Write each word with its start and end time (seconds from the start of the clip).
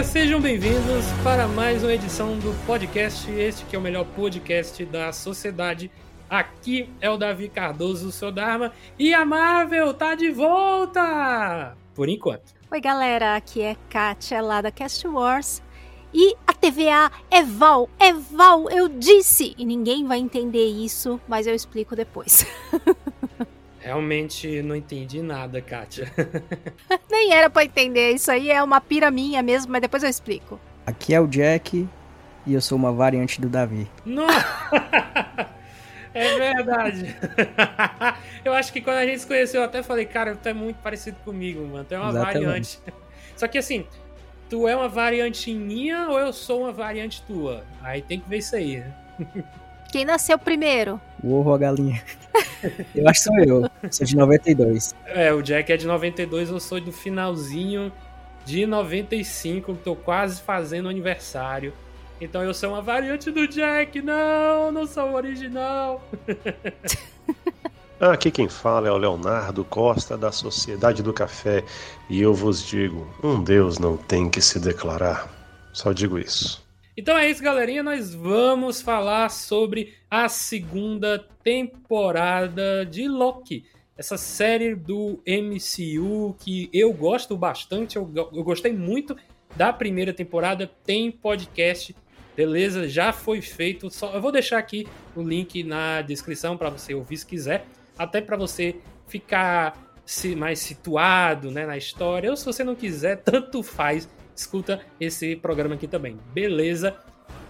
Galera, 0.00 0.04
sejam 0.04 0.40
bem-vindos 0.40 1.04
para 1.22 1.46
mais 1.46 1.82
uma 1.82 1.92
edição 1.92 2.38
do 2.38 2.54
podcast. 2.66 3.30
Este 3.30 3.64
que 3.66 3.76
é 3.76 3.78
o 3.78 3.82
melhor 3.82 4.04
podcast 4.04 4.84
da 4.86 5.12
sociedade. 5.12 5.90
Aqui 6.28 6.88
é 7.00 7.10
o 7.10 7.16
Davi 7.16 7.48
Cardoso, 7.48 8.10
seu 8.12 8.32
Dharma, 8.32 8.72
e 8.98 9.12
a 9.12 9.24
Marvel 9.24 9.92
tá 9.92 10.14
de 10.14 10.30
volta! 10.30 11.76
Por 11.94 12.08
enquanto. 12.08 12.54
Oi 12.70 12.80
galera, 12.80 13.36
aqui 13.36 13.62
é 13.62 13.76
Kátia 13.88 14.40
lá 14.40 14.62
da 14.62 14.70
Cast 14.70 15.06
Wars. 15.06 15.62
E 16.14 16.34
a 16.46 16.52
TVA 16.52 17.10
é 17.30 17.42
Val, 17.42 17.88
é 17.98 18.12
Val, 18.12 18.70
eu 18.70 18.88
disse! 18.88 19.54
E 19.58 19.64
ninguém 19.64 20.06
vai 20.06 20.18
entender 20.18 20.66
isso, 20.66 21.20
mas 21.28 21.46
eu 21.46 21.54
explico 21.54 21.94
depois. 21.94 22.46
Realmente 23.80 24.62
não 24.62 24.76
entendi 24.76 25.22
nada, 25.22 25.60
Kátia. 25.60 26.10
Nem 27.10 27.32
era 27.32 27.48
para 27.48 27.64
entender, 27.64 28.12
isso 28.12 28.30
aí 28.30 28.50
é 28.50 28.62
uma 28.62 28.80
pira 28.80 29.10
minha 29.10 29.42
mesmo, 29.42 29.72
mas 29.72 29.80
depois 29.80 30.02
eu 30.02 30.08
explico. 30.08 30.60
Aqui 30.86 31.14
é 31.14 31.20
o 31.20 31.26
Jack 31.26 31.88
e 32.46 32.54
eu 32.54 32.60
sou 32.60 32.76
uma 32.76 32.92
variante 32.92 33.40
do 33.40 33.48
Davi. 33.48 33.88
Nossa! 34.04 35.50
É 36.12 36.36
verdade. 36.36 37.16
eu 38.44 38.52
acho 38.52 38.72
que 38.72 38.80
quando 38.80 38.96
a 38.96 39.06
gente 39.06 39.20
se 39.20 39.26
conheceu, 39.26 39.60
eu 39.60 39.66
até 39.66 39.82
falei, 39.82 40.04
cara, 40.04 40.34
tu 40.34 40.48
é 40.48 40.52
muito 40.52 40.78
parecido 40.78 41.16
comigo, 41.24 41.64
mano. 41.66 41.84
Tu 41.84 41.94
é 41.94 41.98
uma 41.98 42.10
Exatamente. 42.10 42.34
variante. 42.44 42.80
Só 43.36 43.46
que 43.46 43.58
assim, 43.58 43.86
tu 44.48 44.66
é 44.66 44.74
uma 44.74 44.88
variante 44.88 45.54
minha 45.54 46.08
ou 46.08 46.18
eu 46.18 46.32
sou 46.32 46.62
uma 46.62 46.72
variante 46.72 47.22
tua? 47.22 47.64
Aí 47.80 48.02
tem 48.02 48.18
que 48.18 48.28
ver 48.28 48.38
isso 48.38 48.56
aí, 48.56 48.78
né? 48.78 48.94
Quem 49.92 50.04
nasceu 50.04 50.38
primeiro? 50.38 51.00
O 51.22 51.34
ovo 51.34 51.50
ou 51.50 51.54
a 51.54 51.58
galinha? 51.58 52.02
eu 52.94 53.08
acho 53.08 53.20
que 53.20 53.24
sou 53.24 53.38
eu. 53.38 53.70
Sou 53.90 54.06
de 54.06 54.16
92. 54.16 54.94
É, 55.06 55.32
o 55.32 55.42
Jack 55.42 55.72
é 55.72 55.76
de 55.76 55.86
92, 55.86 56.50
eu 56.50 56.60
sou 56.60 56.80
do 56.80 56.92
finalzinho 56.92 57.92
de 58.44 58.66
95. 58.66 59.74
Tô 59.84 59.94
quase 59.94 60.40
fazendo 60.40 60.88
aniversário. 60.88 61.72
Então 62.20 62.42
eu 62.42 62.52
sou 62.52 62.70
uma 62.70 62.82
variante 62.82 63.30
do 63.30 63.46
Jack. 63.48 64.02
Não, 64.02 64.70
não 64.70 64.86
sou 64.86 65.10
o 65.10 65.14
original. 65.14 66.02
Aqui 68.00 68.30
quem 68.30 68.48
fala 68.48 68.88
é 68.88 68.90
o 68.90 68.96
Leonardo 68.96 69.62
Costa 69.62 70.16
da 70.16 70.32
Sociedade 70.32 71.02
do 71.02 71.12
Café 71.12 71.62
e 72.08 72.20
eu 72.20 72.32
vos 72.32 72.66
digo: 72.66 73.06
um 73.22 73.42
Deus 73.42 73.78
não 73.78 73.96
tem 73.96 74.28
que 74.28 74.40
se 74.40 74.58
declarar. 74.58 75.28
Só 75.72 75.92
digo 75.92 76.18
isso. 76.18 76.59
Então 77.00 77.16
é 77.16 77.30
isso, 77.30 77.42
galerinha. 77.42 77.82
Nós 77.82 78.14
vamos 78.14 78.82
falar 78.82 79.30
sobre 79.30 79.94
a 80.10 80.28
segunda 80.28 81.18
temporada 81.42 82.84
de 82.84 83.08
Loki. 83.08 83.64
Essa 83.96 84.18
série 84.18 84.74
do 84.74 85.18
MCU 85.26 86.36
que 86.38 86.68
eu 86.74 86.92
gosto 86.92 87.38
bastante. 87.38 87.96
Eu, 87.96 88.06
eu 88.14 88.44
gostei 88.44 88.74
muito 88.74 89.16
da 89.56 89.72
primeira 89.72 90.12
temporada. 90.12 90.70
Tem 90.84 91.10
podcast 91.10 91.96
Beleza, 92.36 92.86
já 92.86 93.14
foi 93.14 93.40
feito. 93.40 93.88
Só, 93.88 94.12
eu 94.12 94.20
vou 94.20 94.30
deixar 94.30 94.58
aqui 94.58 94.86
o 95.16 95.22
link 95.22 95.64
na 95.64 96.02
descrição 96.02 96.54
para 96.54 96.68
você 96.68 96.92
ouvir 96.92 97.16
se 97.16 97.24
quiser, 97.24 97.64
até 97.98 98.20
para 98.20 98.36
você 98.36 98.76
ficar 99.08 99.96
mais 100.36 100.58
situado 100.58 101.50
né, 101.50 101.64
na 101.64 101.78
história. 101.78 102.30
Ou 102.30 102.36
se 102.36 102.44
você 102.44 102.62
não 102.62 102.74
quiser, 102.74 103.22
tanto 103.24 103.62
faz, 103.62 104.06
escuta 104.40 104.80
esse 105.00 105.36
programa 105.36 105.74
aqui 105.74 105.86
também. 105.86 106.18
Beleza? 106.32 106.96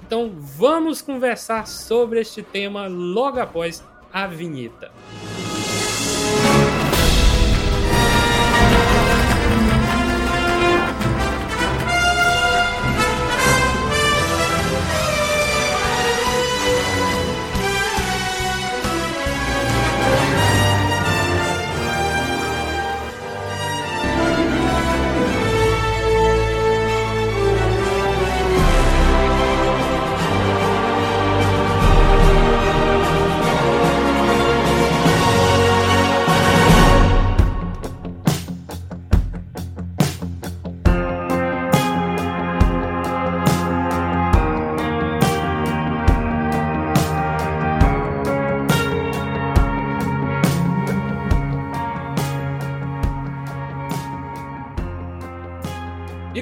Então 0.06 0.30
vamos 0.30 1.00
conversar 1.00 1.66
sobre 1.66 2.20
este 2.20 2.42
tema 2.42 2.86
logo 2.88 3.38
após 3.40 3.82
a 4.12 4.26
vinheta. 4.26 4.90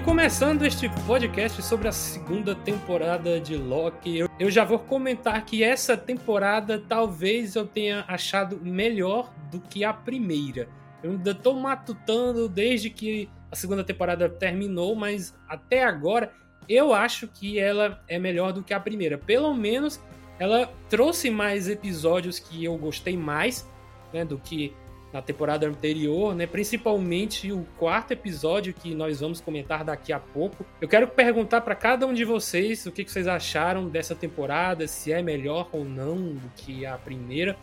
Começando 0.08 0.64
este 0.64 0.88
podcast 1.06 1.62
sobre 1.62 1.86
a 1.86 1.92
segunda 1.92 2.54
temporada 2.54 3.38
de 3.38 3.58
Loki, 3.58 4.16
eu, 4.16 4.30
eu 4.41 4.50
já 4.50 4.64
vou 4.64 4.78
comentar 4.78 5.44
que 5.44 5.62
essa 5.62 5.98
temporada 5.98 6.82
talvez 6.88 7.54
eu 7.54 7.66
tenha 7.66 8.06
achado 8.08 8.58
melhor 8.58 9.30
do 9.50 9.60
que 9.60 9.84
a 9.84 9.92
primeira. 9.92 10.66
Eu 11.02 11.10
ainda 11.10 11.34
tô 11.34 11.52
matutando 11.52 12.48
desde 12.48 12.88
que 12.88 13.28
a 13.52 13.54
segunda 13.54 13.84
temporada 13.84 14.30
terminou, 14.30 14.94
mas 14.94 15.36
até 15.46 15.84
agora 15.84 16.32
eu 16.66 16.94
acho 16.94 17.28
que 17.28 17.58
ela 17.58 18.02
é 18.08 18.19
melhor 18.19 18.54
do 18.54 18.62
que 18.62 18.72
a 18.72 18.80
primeira. 18.80 19.19
Pelo 19.19 19.52
menos 19.52 20.00
ela 20.38 20.72
trouxe 20.88 21.28
mais 21.28 21.69
episódios 21.69 22.38
que 22.38 22.64
eu 22.64 22.78
gostei 22.78 23.16
mais 23.16 23.70
né, 24.10 24.25
do 24.25 24.38
que 24.38 24.75
na 25.12 25.22
temporada 25.22 25.66
anterior, 25.66 26.34
né? 26.34 26.46
Principalmente 26.46 27.50
o 27.50 27.66
quarto 27.78 28.12
episódio 28.12 28.74
que 28.74 28.94
nós 28.94 29.20
vamos 29.20 29.41
comentar 29.41 29.84
daqui 29.84 30.12
a 30.12 30.20
pouco. 30.20 30.66
Eu 30.80 30.88
quero 30.88 31.08
perguntar 31.08 31.62
para 31.62 31.74
cada 31.74 32.06
um 32.06 32.12
de 32.12 32.24
vocês 32.24 32.84
o 32.86 32.92
que, 32.92 33.04
vocês 33.04 33.26
acharam 33.26 33.88
dessa 33.88 34.14
temporada, 34.14 34.86
se 34.86 35.12
é 35.12 35.22
melhor 35.22 35.69
ou 35.72 35.84
não 35.84 36.16
do 36.16 36.50
que 36.56 36.84
a 36.84 36.98
primeira. 36.98 37.56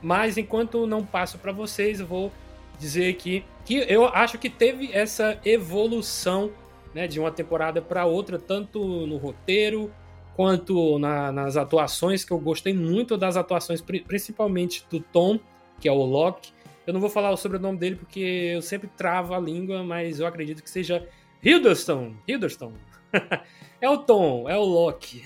Mas 0.00 0.38
enquanto 0.38 0.86
não 0.86 1.04
passo 1.04 1.38
para 1.38 1.50
vocês, 1.50 1.98
eu 1.98 2.06
vou 2.06 2.32
dizer 2.78 3.10
aqui 3.10 3.44
que 3.64 3.84
eu 3.88 4.06
acho 4.06 4.38
que 4.38 4.48
teve 4.48 4.90
essa 4.92 5.38
evolução, 5.44 6.52
né, 6.94 7.08
de 7.08 7.18
uma 7.18 7.32
temporada 7.32 7.82
para 7.82 8.06
outra, 8.06 8.38
tanto 8.38 8.78
no 9.06 9.16
roteiro 9.16 9.90
quanto 10.36 10.98
na, 10.98 11.32
nas 11.32 11.56
atuações, 11.56 12.22
que 12.22 12.30
eu 12.30 12.38
gostei 12.38 12.74
muito 12.74 13.16
das 13.16 13.36
atuações, 13.36 13.80
principalmente 13.80 14.84
do 14.88 15.00
Tom, 15.00 15.40
que 15.80 15.88
é 15.88 15.92
o 15.92 16.04
Loki, 16.04 16.52
eu 16.86 16.92
não 16.92 17.00
vou 17.00 17.10
falar 17.10 17.30
o 17.30 17.36
sobrenome 17.36 17.78
dele 17.78 17.96
porque 17.96 18.20
eu 18.54 18.62
sempre 18.62 18.88
travo 18.96 19.34
a 19.34 19.40
língua, 19.40 19.82
mas 19.82 20.20
eu 20.20 20.26
acredito 20.26 20.62
que 20.62 20.70
seja 20.70 21.06
Hiddleston. 21.42 22.14
Hiddleston. 22.26 22.72
é 23.80 23.90
o 23.90 23.98
Tom, 23.98 24.48
é 24.48 24.56
o 24.56 24.64
Loki. 24.64 25.24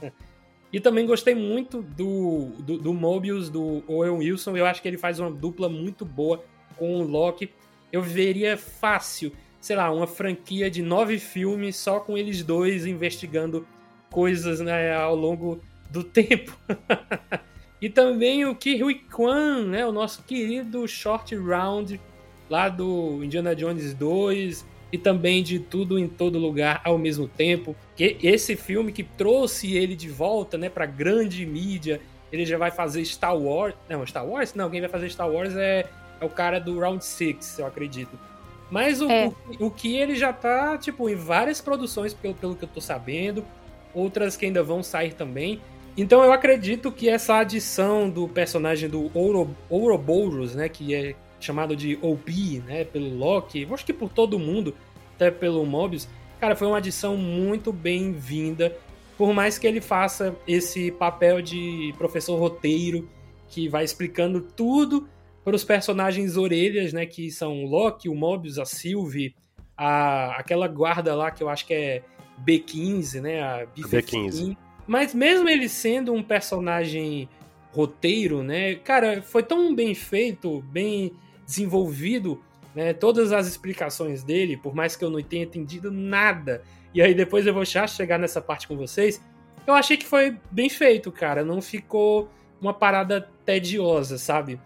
e 0.72 0.80
também 0.80 1.06
gostei 1.06 1.34
muito 1.34 1.82
do, 1.82 2.50
do, 2.58 2.78
do 2.78 2.92
Mobius, 2.92 3.48
do 3.48 3.82
Owen 3.86 4.18
Wilson. 4.18 4.56
Eu 4.56 4.66
acho 4.66 4.82
que 4.82 4.88
ele 4.88 4.98
faz 4.98 5.18
uma 5.18 5.30
dupla 5.30 5.68
muito 5.68 6.04
boa 6.04 6.44
com 6.76 6.96
o 7.00 7.02
Loki. 7.02 7.50
Eu 7.90 8.02
veria 8.02 8.56
fácil, 8.58 9.32
sei 9.60 9.76
lá, 9.76 9.90
uma 9.90 10.06
franquia 10.06 10.70
de 10.70 10.82
nove 10.82 11.18
filmes 11.18 11.76
só 11.76 12.00
com 12.00 12.18
eles 12.18 12.42
dois 12.42 12.86
investigando 12.86 13.66
coisas 14.10 14.60
né, 14.60 14.94
ao 14.94 15.16
longo 15.16 15.60
do 15.90 16.02
tempo. 16.04 16.56
E 17.84 17.90
também 17.90 18.46
o 18.46 18.54
Kihui 18.54 18.94
Kwan, 18.94 19.66
né, 19.66 19.84
o 19.84 19.92
nosso 19.92 20.22
querido 20.22 20.88
Short 20.88 21.36
Round 21.36 22.00
lá 22.48 22.70
do 22.70 23.22
Indiana 23.22 23.54
Jones 23.54 23.92
2 23.92 24.64
e 24.90 24.96
também 24.96 25.42
de 25.42 25.58
Tudo 25.58 25.98
em 25.98 26.08
Todo 26.08 26.38
Lugar 26.38 26.80
ao 26.82 26.96
mesmo 26.96 27.28
tempo. 27.28 27.76
Que 27.94 28.16
esse 28.22 28.56
filme 28.56 28.90
que 28.90 29.02
trouxe 29.02 29.76
ele 29.76 29.94
de 29.94 30.08
volta, 30.08 30.56
né, 30.56 30.70
para 30.70 30.86
grande 30.86 31.44
mídia, 31.44 32.00
ele 32.32 32.46
já 32.46 32.56
vai 32.56 32.70
fazer 32.70 33.04
Star 33.04 33.36
Wars, 33.36 33.74
não, 33.86 34.06
Star 34.06 34.26
Wars? 34.26 34.54
Não, 34.54 34.70
quem 34.70 34.80
vai 34.80 34.88
fazer 34.88 35.10
Star 35.10 35.30
Wars 35.30 35.54
é, 35.54 35.84
é 36.22 36.24
o 36.24 36.30
cara 36.30 36.58
do 36.58 36.78
Round 36.78 37.04
6, 37.04 37.58
eu 37.58 37.66
acredito. 37.66 38.18
Mas 38.70 39.02
o, 39.02 39.10
É. 39.10 39.30
o, 39.60 39.66
o 39.66 39.70
que 39.70 39.94
ele 39.94 40.14
já 40.14 40.32
tá, 40.32 40.78
tipo, 40.78 41.06
em 41.06 41.16
várias 41.16 41.60
produções, 41.60 42.14
pelo, 42.14 42.32
pelo 42.32 42.56
que 42.56 42.64
eu 42.64 42.68
tô 42.72 42.80
sabendo, 42.80 43.44
outras 43.92 44.38
que 44.38 44.46
ainda 44.46 44.62
vão 44.62 44.82
sair 44.82 45.12
também. 45.12 45.60
Então 45.96 46.24
eu 46.24 46.32
acredito 46.32 46.90
que 46.90 47.08
essa 47.08 47.36
adição 47.38 48.10
do 48.10 48.28
personagem 48.28 48.88
do 48.88 49.10
Ouro, 49.16 49.56
Ouroboros, 49.70 50.54
né, 50.54 50.68
que 50.68 50.94
é 50.94 51.14
chamado 51.38 51.76
de 51.76 51.98
OB, 52.02 52.62
né, 52.66 52.84
pelo 52.84 53.16
Loki, 53.16 53.66
acho 53.70 53.86
que 53.86 53.92
por 53.92 54.08
todo 54.08 54.38
mundo, 54.38 54.74
até 55.14 55.30
pelo 55.30 55.64
Mobius, 55.64 56.08
cara, 56.40 56.56
foi 56.56 56.66
uma 56.66 56.78
adição 56.78 57.16
muito 57.16 57.72
bem-vinda, 57.72 58.76
por 59.16 59.32
mais 59.32 59.56
que 59.56 59.66
ele 59.66 59.80
faça 59.80 60.34
esse 60.48 60.90
papel 60.90 61.40
de 61.40 61.94
professor 61.96 62.36
roteiro, 62.36 63.08
que 63.48 63.68
vai 63.68 63.84
explicando 63.84 64.40
tudo 64.40 65.08
para 65.44 65.54
os 65.54 65.62
personagens 65.62 66.36
orelhas, 66.36 66.92
né, 66.92 67.06
que 67.06 67.30
são 67.30 67.64
o 67.64 67.68
Loki, 67.68 68.08
o 68.08 68.14
Mobius, 68.16 68.58
a 68.58 68.64
Sylvie, 68.64 69.36
a, 69.76 70.40
aquela 70.40 70.66
guarda 70.66 71.14
lá 71.14 71.30
que 71.30 71.42
eu 71.42 71.48
acho 71.48 71.66
que 71.66 71.74
é 71.74 72.02
B15, 72.44 73.20
né, 73.20 73.42
a 73.42 73.66
B15. 73.66 74.56
Mas 74.86 75.14
mesmo 75.14 75.48
ele 75.48 75.68
sendo 75.68 76.12
um 76.12 76.22
personagem 76.22 77.28
roteiro, 77.72 78.42
né, 78.42 78.76
cara, 78.76 79.22
foi 79.22 79.42
tão 79.42 79.74
bem 79.74 79.94
feito, 79.94 80.62
bem 80.70 81.12
desenvolvido, 81.44 82.40
né, 82.74 82.92
todas 82.92 83.32
as 83.32 83.46
explicações 83.46 84.22
dele, 84.22 84.56
por 84.56 84.74
mais 84.74 84.94
que 84.94 85.04
eu 85.04 85.10
não 85.10 85.20
tenha 85.22 85.44
entendido 85.44 85.90
nada. 85.90 86.62
E 86.94 87.02
aí 87.02 87.14
depois 87.14 87.46
eu 87.46 87.54
vou 87.54 87.64
já 87.64 87.86
chegar 87.86 88.18
nessa 88.18 88.40
parte 88.40 88.68
com 88.68 88.76
vocês. 88.76 89.20
Eu 89.66 89.74
achei 89.74 89.96
que 89.96 90.06
foi 90.06 90.36
bem 90.50 90.68
feito, 90.68 91.10
cara, 91.10 91.44
não 91.44 91.60
ficou 91.60 92.28
uma 92.60 92.72
parada 92.72 93.28
tediosa, 93.44 94.18
sabe? 94.18 94.60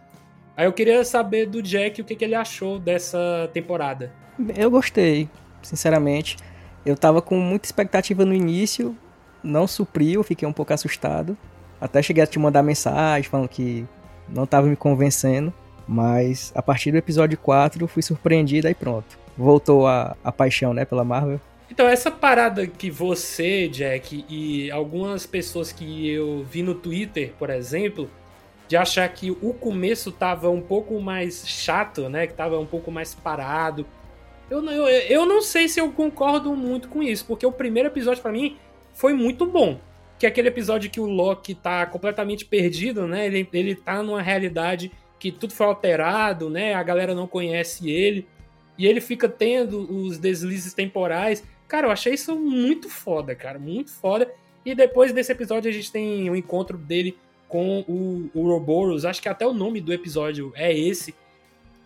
Aí 0.56 0.67
eu 0.67 0.73
queria 0.73 1.05
saber 1.05 1.47
do 1.47 1.62
Jack 1.62 2.00
o 2.00 2.05
que, 2.05 2.17
que 2.17 2.25
ele 2.25 2.35
achou 2.35 2.79
dessa 2.79 3.49
temporada. 3.53 4.12
Eu 4.56 4.70
gostei, 4.70 5.29
sinceramente. 5.62 6.37
Eu 6.85 6.97
tava 6.97 7.23
com 7.23 7.37
muita 7.37 7.67
expectativa 7.67 8.25
no 8.25 8.35
início, 8.35 8.97
não 9.43 9.67
supriu, 9.67 10.23
fiquei 10.23 10.46
um 10.46 10.52
pouco 10.52 10.73
assustado. 10.73 11.37
Até 11.81 12.02
cheguei 12.02 12.23
a 12.23 12.26
te 12.26 12.38
mandar 12.38 12.62
mensagem 12.62 13.29
falando 13.29 13.49
que 13.49 13.87
não 14.29 14.46
tava 14.46 14.67
me 14.67 14.76
convencendo. 14.76 15.52
Mas 15.87 16.52
a 16.55 16.61
partir 16.61 16.93
do 16.93 16.99
episódio 16.99 17.38
4 17.38 17.87
fui 17.88 18.02
surpreendido 18.02 18.69
e 18.69 18.75
pronto. 18.75 19.19
Voltou 19.37 19.87
a, 19.87 20.17
a 20.23 20.31
paixão, 20.31 20.75
né, 20.75 20.85
pela 20.85 21.02
Marvel. 21.02 21.40
Então, 21.70 21.87
essa 21.87 22.11
parada 22.11 22.67
que 22.67 22.90
você, 22.90 23.69
Jack, 23.69 24.25
e 24.29 24.70
algumas 24.70 25.26
pessoas 25.26 25.70
que 25.70 26.11
eu 26.11 26.44
vi 26.50 26.62
no 26.62 26.75
Twitter, 26.75 27.32
por 27.38 27.50
exemplo, 27.50 28.11
de 28.67 28.76
achar 28.76 29.08
que 29.08 29.31
o 29.31 29.55
começo 29.55 30.11
tava 30.11 30.50
um 30.50 30.61
pouco 30.61 31.00
mais 31.00 31.46
chato, 31.46 32.08
né? 32.08 32.26
Que 32.26 32.34
tava 32.34 32.58
um 32.58 32.67
pouco 32.67 32.91
mais 32.91 33.14
parado. 33.14 33.87
Eu, 34.50 34.64
eu, 34.64 34.87
eu 34.87 35.26
não 35.26 35.43
sei 35.43 35.69
se 35.69 35.79
eu 35.81 35.91
concordo 35.93 36.55
muito 36.55 36.88
com 36.88 37.02
isso, 37.02 37.25
porque 37.26 37.44
o 37.44 37.52
primeiro 37.52 37.88
episódio 37.88 38.23
pra 38.23 38.32
mim 38.32 38.56
foi 38.99 39.15
muito 39.15 39.47
bom. 39.47 39.81
Que 40.19 40.27
é 40.27 40.29
aquele 40.29 40.49
episódio 40.49 40.91
que 40.91 40.99
o 40.99 41.06
Loki 41.06 41.55
tá 41.55 41.87
completamente 41.87 42.45
perdido, 42.45 43.06
né? 43.06 43.27
Ele, 43.27 43.49
ele 43.53 43.77
tá 43.77 44.03
numa 44.03 44.21
realidade 44.21 44.91
que 45.21 45.31
tudo 45.31 45.53
foi 45.53 45.67
alterado, 45.67 46.50
né? 46.50 46.75
A 46.75 46.83
galera 46.83 47.15
não 47.15 47.29
conhece 47.29 47.89
ele. 47.89 48.27
E 48.77 48.89
ele 48.89 49.00
fica 49.00 49.29
tendo 49.29 49.81
os 49.89 50.19
deslizes 50.19 50.75
temporais. 50.75 51.45
Cara, 51.69 51.87
eu 51.87 51.93
achei 51.93 52.15
isso 52.15 52.35
muito 52.35 52.91
foda, 52.91 53.37
cara. 53.37 53.56
Muito 53.56 53.93
foda. 53.93 54.29
E 54.67 54.75
depois 54.75 55.12
desse 55.12 55.31
episódio 55.31 55.71
a 55.71 55.73
gente 55.73 55.93
tem 55.93 56.29
o 56.29 56.35
encontro 56.35 56.77
dele 56.77 57.17
com 57.47 57.85
o 57.87 58.29
Ouroboros. 58.35 59.05
Acho 59.05 59.23
que 59.23 59.29
até 59.29 59.47
o 59.47 59.55
nome 59.55 59.81
do 59.81 59.93
episódio 59.93 60.53
é 60.56 60.77
esse. 60.77 61.15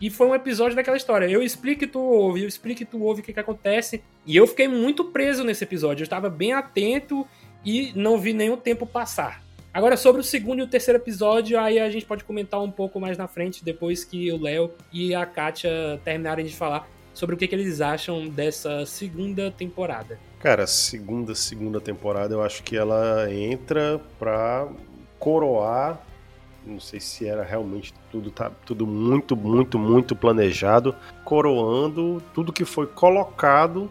E 0.01 0.09
foi 0.09 0.27
um 0.27 0.35
episódio 0.35 0.75
daquela 0.75 0.97
história. 0.97 1.25
Eu 1.27 1.41
explico 1.41 1.83
e 1.83 1.87
tu 1.87 1.99
ouve, 1.99 2.41
eu 2.41 2.47
explico 2.47 2.83
e 2.83 2.85
tu 2.85 3.01
ouve 3.01 3.21
o 3.21 3.23
que, 3.23 3.33
que 3.33 3.39
acontece. 3.39 4.03
E 4.25 4.35
eu 4.35 4.45
fiquei 4.45 4.67
muito 4.67 5.05
preso 5.05 5.43
nesse 5.43 5.63
episódio. 5.63 6.01
Eu 6.01 6.05
estava 6.05 6.29
bem 6.29 6.53
atento 6.53 7.25
e 7.65 7.91
não 7.95 8.17
vi 8.17 8.33
nenhum 8.33 8.57
tempo 8.57 8.85
passar. 8.85 9.43
Agora, 9.73 9.97
sobre 9.97 10.21
o 10.21 10.23
segundo 10.23 10.59
e 10.59 10.63
o 10.63 10.67
terceiro 10.67 10.99
episódio, 10.99 11.59
aí 11.59 11.79
a 11.79 11.89
gente 11.89 12.05
pode 12.05 12.23
comentar 12.23 12.61
um 12.61 12.69
pouco 12.69 12.99
mais 12.99 13.17
na 13.17 13.27
frente, 13.27 13.65
depois 13.65 14.03
que 14.03 14.31
o 14.31 14.39
Léo 14.39 14.71
e 14.91 15.15
a 15.15 15.25
Kátia 15.25 15.99
terminarem 16.03 16.45
de 16.45 16.55
falar 16.55 16.87
sobre 17.11 17.33
o 17.33 17.37
que, 17.37 17.47
que 17.47 17.55
eles 17.55 17.81
acham 17.81 18.27
dessa 18.27 18.85
segunda 18.85 19.49
temporada. 19.49 20.19
Cara, 20.39 20.67
segunda, 20.67 21.33
segunda 21.33 21.81
temporada, 21.81 22.35
eu 22.35 22.43
acho 22.43 22.61
que 22.61 22.75
ela 22.75 23.33
entra 23.33 23.99
pra 24.19 24.67
coroar. 25.17 25.99
Não 26.65 26.79
sei 26.79 26.99
se 26.99 27.27
era 27.27 27.43
realmente 27.43 27.93
tudo, 28.11 28.31
tá, 28.31 28.49
tudo 28.65 28.87
muito, 28.87 29.35
muito, 29.35 29.77
muito 29.77 30.15
planejado, 30.15 30.95
coroando 31.25 32.21
tudo 32.33 32.53
que 32.53 32.63
foi 32.63 32.87
colocado 32.87 33.89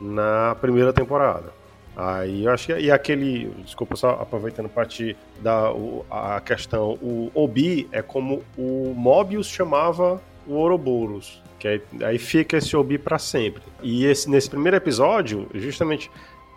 na 0.00 0.56
primeira 0.60 0.92
temporada. 0.92 1.52
Aí 1.96 2.44
eu 2.44 2.52
acho 2.52 2.66
que. 2.68 2.78
E 2.78 2.90
aquele. 2.92 3.46
Desculpa, 3.64 3.96
só 3.96 4.10
aproveitando 4.10 4.68
para 4.68 4.86
ti 4.86 5.16
da 5.40 5.72
o- 5.72 6.06
a 6.08 6.40
questão. 6.40 6.90
O 7.02 7.30
Obi 7.34 7.88
é 7.90 8.00
como 8.00 8.44
o 8.56 8.94
Mobius 8.96 9.48
chamava 9.48 10.22
o 10.46 10.52
Ouroboros. 10.54 11.42
Que 11.58 11.66
aí, 11.66 11.82
aí 12.04 12.18
fica 12.18 12.56
esse 12.58 12.76
Obi 12.76 12.98
para 12.98 13.18
sempre. 13.18 13.62
E 13.82 14.04
esse, 14.06 14.30
nesse 14.30 14.48
primeiro 14.48 14.76
episódio, 14.76 15.48
justamente, 15.52 16.08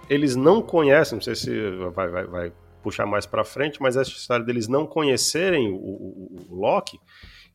eles 0.07 0.35
não 0.35 0.61
conhecem, 0.61 1.15
não 1.15 1.23
sei 1.23 1.33
se 1.35 1.49
vai, 1.95 2.07
vai, 2.07 2.25
vai 2.25 2.51
puxar 2.81 3.05
mais 3.05 3.25
para 3.25 3.43
frente, 3.43 3.81
mas 3.81 3.95
essa 3.95 4.09
história 4.11 4.45
deles 4.45 4.67
não 4.67 4.85
conhecerem 4.85 5.69
o, 5.71 5.75
o, 5.75 6.45
o 6.49 6.55
Loki, 6.55 6.99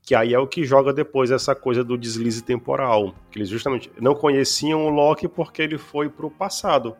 que 0.02 0.14
aí 0.14 0.32
é 0.32 0.38
o 0.38 0.46
que 0.46 0.64
joga 0.64 0.93
depois 0.93 1.31
essa 1.31 1.55
coisa 1.55 1.82
do 1.82 1.99
deslize 1.99 2.43
temporal. 2.43 3.14
Que 3.31 3.38
eles 3.38 3.49
justamente 3.49 3.90
não 4.00 4.14
conheciam 4.14 4.87
o 4.87 4.88
Loki 4.88 5.26
porque 5.28 5.61
ele 5.62 5.78
foi 5.78 6.08
pro 6.08 6.31
passado. 6.31 6.96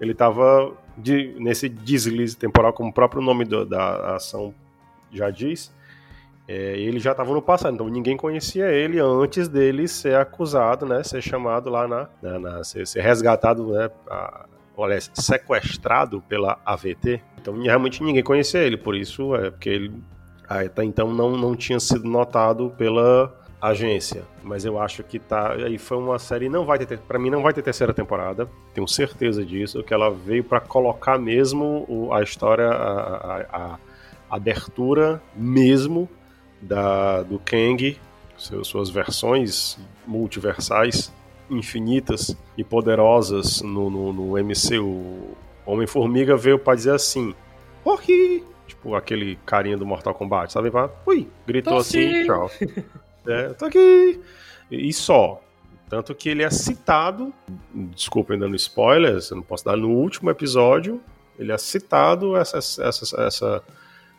Ele 0.00 0.12
estava 0.12 0.72
de, 0.96 1.34
nesse 1.38 1.68
deslize 1.68 2.36
temporal, 2.36 2.72
como 2.72 2.90
o 2.90 2.92
próprio 2.92 3.22
nome 3.22 3.44
do- 3.44 3.64
da 3.64 4.16
ação 4.16 4.52
já 5.12 5.30
diz. 5.30 5.72
É, 6.46 6.78
ele 6.78 6.98
já 6.98 7.10
estava 7.12 7.30
no 7.32 7.42
passado, 7.42 7.74
então 7.74 7.88
ninguém 7.88 8.16
conhecia 8.16 8.70
ele 8.72 8.98
antes 8.98 9.48
dele 9.48 9.86
ser 9.86 10.16
acusado, 10.16 10.86
né, 10.86 11.02
ser 11.04 11.20
chamado 11.20 11.68
lá 11.68 11.86
na, 11.86 12.08
na- 12.22 12.38
na- 12.38 12.64
ser, 12.64 12.86
ser 12.86 13.02
resgatado, 13.02 13.66
né, 13.70 13.90
a, 14.08 14.46
olha, 14.78 14.98
sequestrado 15.00 16.22
pela 16.22 16.58
AVT. 16.64 17.20
Então 17.40 17.60
realmente 17.62 18.02
ninguém 18.02 18.22
conhecia 18.22 18.60
ele, 18.60 18.76
por 18.76 18.94
isso 18.96 19.34
é 19.34 19.50
porque 19.50 19.68
ele 19.68 19.92
até 20.48 20.82
então 20.84 21.12
não, 21.12 21.36
não 21.36 21.54
tinha 21.54 21.78
sido 21.78 22.08
notado 22.08 22.70
pela 22.78 23.34
agência. 23.60 24.22
Mas 24.42 24.64
eu 24.64 24.80
acho 24.80 25.02
que 25.02 25.18
tá. 25.18 25.52
Aí 25.52 25.76
foi 25.76 25.98
uma 25.98 26.18
série. 26.18 26.48
Não 26.48 26.64
vai 26.64 26.78
ter. 26.78 26.96
Pra 27.00 27.18
mim, 27.18 27.28
não 27.28 27.42
vai 27.42 27.52
ter 27.52 27.60
terceira 27.60 27.92
temporada. 27.92 28.48
Tenho 28.72 28.86
certeza 28.88 29.44
disso. 29.44 29.82
Que 29.82 29.92
ela 29.92 30.10
veio 30.10 30.42
pra 30.44 30.58
colocar 30.60 31.18
mesmo 31.18 31.84
o- 31.88 32.12
a 32.14 32.22
história, 32.22 32.68
a, 32.68 33.36
a- 33.36 33.46
a 33.52 33.78
abertura 34.36 35.20
mesmo 35.36 36.08
da, 36.62 37.22
do 37.24 37.38
Kang, 37.40 37.98
seu- 38.38 38.64
suas 38.64 38.88
versões 38.90 39.76
multiversais 40.06 41.12
infinitas 41.50 42.36
e 42.56 42.64
poderosas 42.64 43.62
no, 43.62 43.90
no, 43.90 44.12
no 44.12 44.44
MCU. 44.44 45.36
Homem-Formiga 45.66 46.36
veio 46.36 46.58
pra 46.58 46.74
dizer 46.74 46.92
assim: 46.92 47.34
Oi! 47.84 48.44
Tipo 48.66 48.94
aquele 48.94 49.36
carinha 49.46 49.76
do 49.76 49.86
Mortal 49.86 50.14
Kombat, 50.14 50.52
sabe? 50.52 50.70
Ui! 51.06 51.28
Gritou 51.46 51.74
Tô 51.74 51.78
assim, 51.80 52.10
sim. 52.10 52.24
tchau. 52.24 52.50
É, 53.26 53.50
tô 53.50 53.66
aqui! 53.66 54.18
E 54.70 54.90
só. 54.90 55.42
Tanto 55.90 56.14
que 56.14 56.30
ele 56.30 56.42
é 56.42 56.48
citado, 56.48 57.30
desculpem 57.74 58.38
dando 58.38 58.56
spoilers, 58.56 59.30
eu 59.30 59.36
não 59.36 59.42
posso 59.42 59.66
dar 59.66 59.76
no 59.76 59.90
último 59.90 60.30
episódio, 60.30 60.98
ele 61.38 61.52
é 61.52 61.58
citado 61.58 62.36
essa, 62.36 62.58
essa, 62.58 63.26
essa 63.26 63.62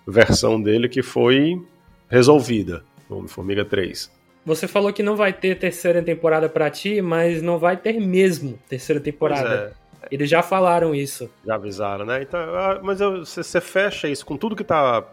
versão 0.05 0.62
dele 0.62 0.89
que 0.89 1.03
foi 1.03 1.59
resolvida 2.07 2.83
no 3.09 3.17
Homem-Formiga 3.17 3.65
3. 3.65 4.12
Você 4.50 4.68
falou 4.68 4.91
que 4.91 5.03
não 5.03 5.15
vai 5.15 5.32
ter 5.32 5.60
terceira 5.60 6.01
temporada 6.01 6.50
pra 6.50 6.72
ti, 6.72 7.03
mas 7.03 7.39
não 7.39 7.60
vai 7.60 7.77
ter 7.77 8.00
mesmo 8.01 8.58
terceira 8.68 9.00
temporada. 9.00 9.75
é, 10.01 10.08
Eles 10.12 10.27
já 10.27 10.41
falaram 10.41 10.96
isso. 10.96 11.29
já 11.46 11.53
avisaram, 11.53 12.03
né? 12.03 12.24
Então, 12.24 12.39
ah, 12.39 12.79
mas 12.82 13.00
você 13.00 13.62
fecha 13.62 14.08
isso 14.08 14.25
com 14.25 14.36
tudo 14.36 14.56
que 14.56 14.63
tá 14.63 15.03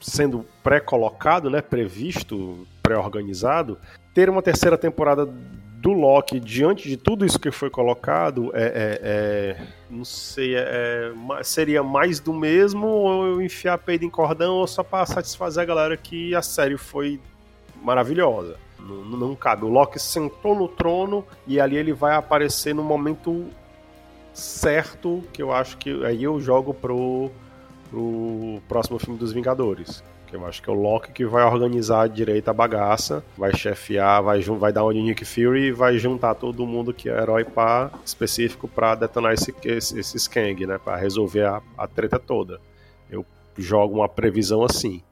sendo 0.00 0.44
pré-colocado, 0.64 1.48
né? 1.48 1.62
Previsto, 1.62 2.66
pré-organizado. 2.82 3.78
Ter 4.12 4.28
uma 4.28 4.42
terceira 4.42 4.76
temporada 4.76 5.26
do 5.26 5.92
Loki 5.92 6.40
diante 6.40 6.88
de 6.88 6.96
tudo 6.96 7.24
isso 7.24 7.38
que 7.38 7.52
foi 7.52 7.70
colocado 7.70 8.50
é, 8.52 8.62
é- 8.64 9.00
é- 9.04 9.66
não 9.88 10.04
sei, 10.04 10.56
é- 10.56 11.12
é 11.38 11.42
seria 11.44 11.84
mais 11.84 12.18
do 12.18 12.32
mesmo 12.34 12.86
ou 12.88 13.26
eu 13.26 13.42
enfiar 13.42 13.78
peido 13.78 14.04
em 14.04 14.10
cordão 14.10 14.54
ou 14.56 14.66
só 14.66 14.82
para 14.82 15.06
satisfazer 15.06 15.62
a 15.62 15.66
galera 15.66 15.96
que 15.96 16.34
a 16.34 16.42
série 16.42 16.76
foi 16.76 17.20
maravilhosa. 17.82 18.56
Não, 18.86 19.04
não 19.04 19.34
cabe. 19.36 19.64
O 19.64 19.68
Loki 19.68 19.98
sentou 19.98 20.54
no 20.54 20.68
trono 20.68 21.24
e 21.46 21.60
ali 21.60 21.76
ele 21.76 21.92
vai 21.92 22.14
aparecer 22.14 22.74
no 22.74 22.82
momento 22.82 23.46
certo 24.32 25.22
que 25.32 25.42
eu 25.42 25.52
acho 25.52 25.76
que 25.76 26.04
aí 26.04 26.24
eu 26.24 26.40
jogo 26.40 26.72
pro, 26.72 27.30
pro 27.90 28.60
próximo 28.68 28.98
filme 28.98 29.18
dos 29.18 29.32
Vingadores. 29.32 30.02
Que 30.26 30.36
eu 30.36 30.46
acho 30.46 30.62
que 30.62 30.70
é 30.70 30.72
o 30.72 30.76
Loki 30.76 31.12
que 31.12 31.26
vai 31.26 31.44
organizar 31.44 32.08
direito 32.08 32.48
a 32.48 32.54
bagaça, 32.54 33.22
vai 33.36 33.54
chefiar, 33.54 34.22
vai, 34.22 34.40
vai 34.40 34.72
dar 34.72 34.82
uma 34.82 34.94
de 34.94 35.02
Nick 35.02 35.24
Fury 35.24 35.66
e 35.66 35.72
vai 35.72 35.98
juntar 35.98 36.34
todo 36.34 36.66
mundo 36.66 36.94
que 36.94 37.10
é 37.10 37.12
herói 37.12 37.44
pá, 37.44 37.90
específico 38.04 38.66
para 38.66 38.94
detonar 38.94 39.34
esse, 39.34 39.54
esse, 39.62 39.98
esse 40.00 40.16
Skang, 40.16 40.66
né? 40.66 40.78
Pra 40.82 40.96
resolver 40.96 41.44
a, 41.44 41.60
a 41.76 41.86
treta 41.86 42.18
toda. 42.18 42.60
Eu 43.10 43.26
jogo 43.58 43.96
uma 43.96 44.08
previsão 44.08 44.64
assim. 44.64 45.02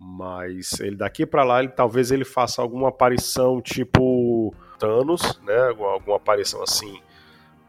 Mas 0.00 0.80
ele 0.80 0.96
daqui 0.96 1.26
para 1.26 1.44
lá, 1.44 1.60
ele, 1.60 1.68
talvez 1.68 2.10
ele 2.10 2.24
faça 2.24 2.62
alguma 2.62 2.88
aparição 2.88 3.60
tipo 3.60 4.54
Thanos, 4.78 5.38
né? 5.44 5.68
Alguma, 5.68 5.90
alguma 5.90 6.16
aparição 6.16 6.62
assim, 6.62 6.98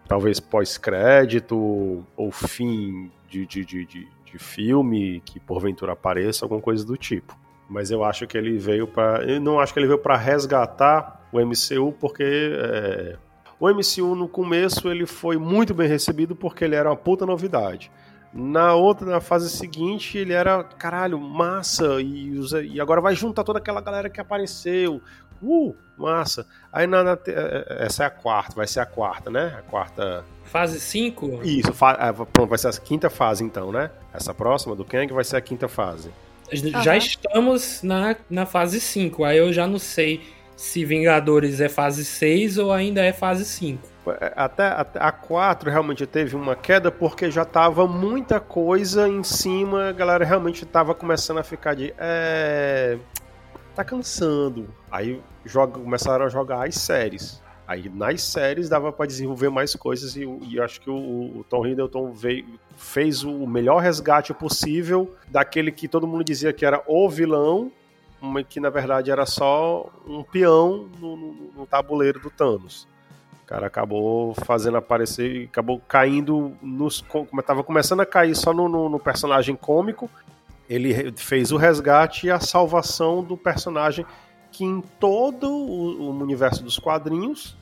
talvez 0.07 0.39
pós-crédito 0.39 2.05
ou 2.15 2.31
fim 2.31 3.11
de, 3.27 3.45
de, 3.45 3.65
de, 3.65 3.85
de, 3.85 4.07
de 4.23 4.39
filme 4.39 5.21
que 5.25 5.41
porventura 5.41 5.91
apareça, 5.91 6.45
alguma 6.45 6.61
coisa 6.61 6.85
do 6.85 6.95
tipo. 6.95 7.38
Mas 7.69 7.91
eu 7.91 8.03
acho 8.03 8.25
que 8.25 8.38
ele 8.38 8.57
veio 8.57 8.88
para, 8.88 9.23
eu 9.25 9.39
não 9.39 9.59
acho 9.59 9.73
que 9.73 9.79
ele 9.79 9.88
veio 9.88 10.00
para 10.00 10.15
resgatar 10.15 11.27
o 11.33 11.39
MCU 11.39 11.93
porque 12.00 12.23
é, 12.23 13.17
o 13.59 13.69
MCU 13.69 14.15
no 14.15 14.27
começo 14.27 14.89
ele 14.89 15.05
foi 15.05 15.38
muito 15.38 15.73
bem 15.73 15.88
recebido 15.88 16.35
porque 16.35 16.63
ele 16.63 16.75
era 16.75 16.89
uma 16.89 16.95
puta 16.95 17.25
novidade. 17.25 17.91
Na 18.33 18.73
outra, 18.75 19.05
na 19.05 19.19
fase 19.19 19.50
seguinte, 19.50 20.17
ele 20.17 20.31
era, 20.31 20.63
caralho, 20.63 21.19
massa, 21.19 22.01
e, 22.01 22.33
e 22.71 22.79
agora 22.79 23.01
vai 23.01 23.13
juntar 23.13 23.43
toda 23.43 23.59
aquela 23.59 23.81
galera 23.81 24.09
que 24.09 24.21
apareceu. 24.21 25.01
Uh, 25.43 25.75
massa. 25.97 26.45
Aí 26.71 26.88
na, 26.88 27.03
na, 27.03 27.17
essa 27.79 28.03
é 28.03 28.07
a 28.07 28.09
quarta, 28.09 28.55
vai 28.55 28.67
ser 28.67 28.79
a 28.79 28.85
quarta, 28.85 29.29
né? 29.29 29.55
A 29.57 29.61
quarta. 29.63 30.23
Fase 30.45 30.79
5? 30.79 31.41
Isso, 31.43 31.73
fa... 31.73 31.91
É, 32.00 32.13
pronto, 32.13 32.50
vai 32.50 32.57
ser 32.57 32.67
a 32.67 32.73
quinta 32.73 33.09
fase 33.09 33.43
então, 33.43 33.71
né? 33.71 33.89
Essa 34.13 34.33
próxima 34.33 34.75
do 34.75 34.85
Kang 34.85 35.11
vai 35.11 35.23
ser 35.23 35.38
a 35.38 35.41
quinta 35.41 35.67
fase. 35.67 36.11
Já 36.51 36.91
uhum. 36.91 36.97
estamos 36.97 37.81
na, 37.81 38.15
na 38.29 38.45
fase 38.45 38.79
5, 38.79 39.23
aí 39.23 39.38
eu 39.38 39.53
já 39.53 39.65
não 39.65 39.79
sei 39.79 40.21
se 40.55 40.83
Vingadores 40.85 41.61
é 41.61 41.69
fase 41.69 42.05
6 42.05 42.57
ou 42.57 42.71
ainda 42.71 43.01
é 43.01 43.13
fase 43.13 43.45
5. 43.45 43.90
Até, 44.36 44.67
até 44.67 45.00
a 45.00 45.12
4 45.12 45.70
realmente 45.70 46.08
teve 46.08 46.36
uma 46.36 46.55
queda 46.55 46.91
porque 46.91 47.29
já 47.29 47.46
tava 47.46 47.88
muita 47.88 48.39
coisa 48.39 49.08
em 49.08 49.24
cima, 49.24 49.89
a 49.89 49.91
galera 49.91 50.25
realmente 50.25 50.65
tava 50.65 50.96
começando 50.96 51.38
a 51.38 51.43
ficar 51.43 51.75
de. 51.75 51.93
É. 51.98 52.98
Tá 53.75 53.84
cansando. 53.84 54.67
Aí 54.91 55.22
joga, 55.46 55.79
começaram 55.79 56.25
a 56.25 56.29
jogar 56.29 56.67
as 56.67 56.75
séries. 56.75 57.41
Aí 57.67 57.89
nas 57.89 58.24
séries 58.24 58.67
dava 58.67 58.91
para 58.91 59.05
desenvolver 59.05 59.50
mais 59.50 59.75
coisas 59.75 60.15
e, 60.15 60.25
e 60.50 60.60
acho 60.60 60.81
que 60.81 60.89
o, 60.89 60.96
o 61.38 61.46
Tom 61.48 61.65
Hiddleston 61.65 62.12
veio, 62.12 62.46
fez 62.75 63.24
o 63.24 63.48
melhor 63.48 63.77
resgate 63.81 64.34
possível 64.34 65.15
daquele 65.29 65.72
que 65.72 65.88
todo 65.88 66.08
mundo 66.08 66.24
dizia 66.24 66.51
que 66.51 66.65
era 66.65 66.84
o 66.86 67.08
vilão, 67.08 67.72
que 68.50 68.60
na 68.60 68.70
verdade 68.70 69.10
era 69.10 69.25
só 69.25 69.89
um 70.05 70.22
peão 70.22 70.89
no, 71.00 71.15
no, 71.15 71.34
no 71.55 71.65
tabuleiro 71.65 72.20
do 72.20 72.29
Thanos 72.29 72.90
cara 73.51 73.67
acabou 73.67 74.34
fazendo 74.46 74.77
aparecer 74.77 75.50
acabou 75.51 75.77
caindo 75.86 76.55
nos. 76.62 77.03
Estava 77.38 77.62
começando 77.65 78.00
a 78.00 78.05
cair 78.05 78.34
só 78.34 78.53
no, 78.53 78.70
no, 78.70 78.88
no, 78.88 78.98
personagem 78.98 79.58
cômico, 79.58 80.10
ele 80.70 81.12
fez 81.17 81.51
o 81.51 81.58
resgate 81.58 82.27
e 82.27 82.31
a 82.31 82.39
salvação 82.39 83.22
do 83.22 83.36
personagem 83.36 84.05
que 84.53 84.63
em 84.63 84.79
todo 84.98 85.50
o, 85.50 86.01
o 86.01 86.10
universo 86.22 86.63
dos 86.63 86.79
quadrinhos 86.79 87.58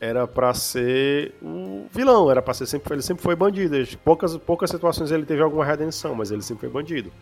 era 0.00 0.26
para 0.26 0.54
ser 0.54 1.34
o 1.42 1.86
vilão, 1.92 2.30
era 2.30 2.40
para 2.40 2.54
ser 2.54 2.64
sempre 2.64 2.94
ele 2.94 3.02
sempre 3.02 3.22
foi 3.22 3.36
bandido. 3.36 3.76
Poucas 4.02 4.34
poucas 4.38 4.70
situações 4.70 5.10
ele 5.10 5.26
teve 5.26 5.42
alguma 5.42 5.64
redenção, 5.64 6.14
mas 6.14 6.30
ele 6.30 6.40
sempre 6.40 6.62
foi 6.62 6.70
bandido. 6.70 7.12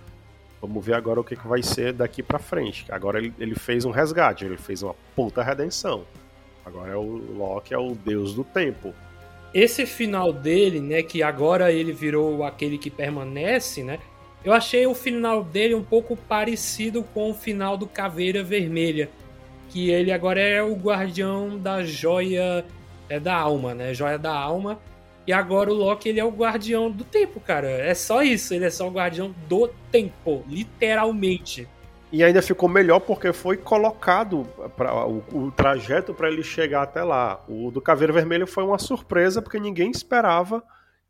Vamos 0.61 0.85
ver 0.85 0.95
agora 0.95 1.19
o 1.19 1.25
que, 1.25 1.35
que 1.35 1.49
vai 1.49 1.61
ser 1.61 1.93
daqui 1.93 2.23
para 2.23 2.39
frente. 2.39 2.87
Agora 2.89 3.19
ele, 3.19 3.35
ele 3.37 3.57
fez 3.57 3.85
um 3.85 3.91
resgate, 3.91 4.45
ele 4.45 4.57
fez 4.57 4.81
uma 4.81 4.95
puta 5.17 5.43
redenção. 5.43 6.05
Agora 6.66 6.92
é 6.92 6.96
o 6.96 7.23
Loki 7.37 7.73
é 7.73 7.78
o 7.78 7.94
deus 7.94 8.35
do 8.35 8.42
tempo. 8.42 8.92
Esse 9.54 9.87
final 9.87 10.32
dele, 10.32 10.80
né, 10.80 11.00
que 11.00 11.23
agora 11.23 11.73
ele 11.73 11.92
virou 11.92 12.42
aquele 12.42 12.76
que 12.76 12.90
permanece, 12.90 13.85
né? 13.85 14.00
Eu 14.44 14.52
achei 14.52 14.85
o 14.87 14.94
final 14.94 15.44
dele 15.44 15.75
um 15.75 15.82
pouco 15.82 16.16
parecido 16.16 17.04
com 17.14 17.30
o 17.30 17.35
final 17.35 17.76
do 17.76 17.87
Caveira 17.87 18.42
Vermelha, 18.42 19.08
que 19.70 19.90
ele 19.90 20.11
agora 20.11 20.40
é 20.40 20.61
o 20.62 20.75
guardião 20.75 21.56
da 21.56 21.85
joia 21.85 22.64
é 23.08 23.20
da 23.20 23.37
alma, 23.37 23.73
né? 23.73 23.94
Joia 23.94 24.18
da 24.18 24.37
alma. 24.37 24.80
E 25.25 25.32
agora 25.32 25.70
o 25.70 25.75
Loki 25.75 26.08
ele 26.08 26.20
é 26.20 26.25
o 26.25 26.30
guardião 26.30 26.90
do 26.90 27.04
tempo, 27.04 27.40
cara. 27.40 27.68
É 27.68 27.94
só 27.94 28.23
isso, 28.23 28.54
ele 28.54 28.64
é 28.64 28.70
só 28.70 28.88
o 28.88 28.92
guardião 28.92 29.35
do 29.49 29.68
tempo, 29.90 30.44
literalmente. 30.49 31.68
E 32.16 32.25
ainda 32.25 32.40
ficou 32.40 32.66
melhor 32.66 32.99
porque 33.00 33.30
foi 33.30 33.58
colocado 33.58 34.49
pra, 34.75 35.06
o, 35.06 35.23
o 35.35 35.50
trajeto 35.50 36.14
para 36.14 36.30
ele 36.30 36.42
chegar 36.42 36.80
até 36.80 37.04
lá. 37.04 37.44
O 37.46 37.70
do 37.70 37.78
Caveira 37.78 38.11
Vermelho 38.11 38.46
foi 38.46 38.64
uma 38.64 38.78
surpresa 38.78 39.42
porque 39.42 39.61
ninguém 39.61 39.90
esperava 39.90 40.62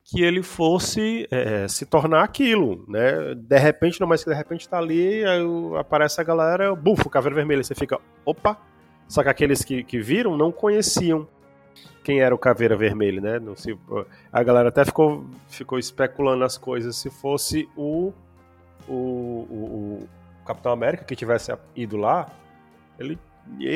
que 0.02 0.20
ele 0.20 0.42
fosse 0.42 1.28
é, 1.30 1.68
se 1.68 1.86
tornar 1.86 2.25
aquilo, 2.25 2.84
né? 2.88 3.36
De 3.36 3.56
repente, 3.56 4.00
não 4.00 4.08
mais 4.08 4.25
que 4.25 4.30
de 4.30 4.34
repente 4.34 4.68
tá 4.68 4.78
ali, 4.78 5.25
aí 5.25 5.44
aparece 5.78 6.20
a 6.20 6.25
galera, 6.25 6.75
bufo, 6.75 7.08
Caveira 7.08 7.36
Vermelha, 7.36 7.62
você 7.62 7.76
fica, 7.76 8.00
opa! 8.25 8.58
Só 9.06 9.22
que 9.22 9.28
aqueles 9.28 9.62
que, 9.62 9.84
que 9.84 10.00
viram 10.00 10.36
não 10.36 10.50
conheciam 10.50 11.28
quem 12.02 12.18
era 12.18 12.34
o 12.34 12.38
Caveira 12.38 12.76
Vermelho, 12.76 13.22
né? 13.22 13.38
Não 13.38 13.54
se, 13.54 13.78
a 14.32 14.42
galera 14.42 14.70
até 14.70 14.84
ficou, 14.84 15.25
ficou 15.46 15.78
especulando 15.78 16.42
as 16.42 16.58
coisas 16.58 16.96
se 16.96 17.10
fosse 17.10 17.68
o, 17.76 18.12
o, 18.88 18.92
o, 18.92 20.08
Capitão 20.47 20.73
América 20.73 21.05
que 21.05 21.17
tivesse 21.17 21.53
ido 21.75 21.97
lá, 21.97 22.29
ele 22.99 23.19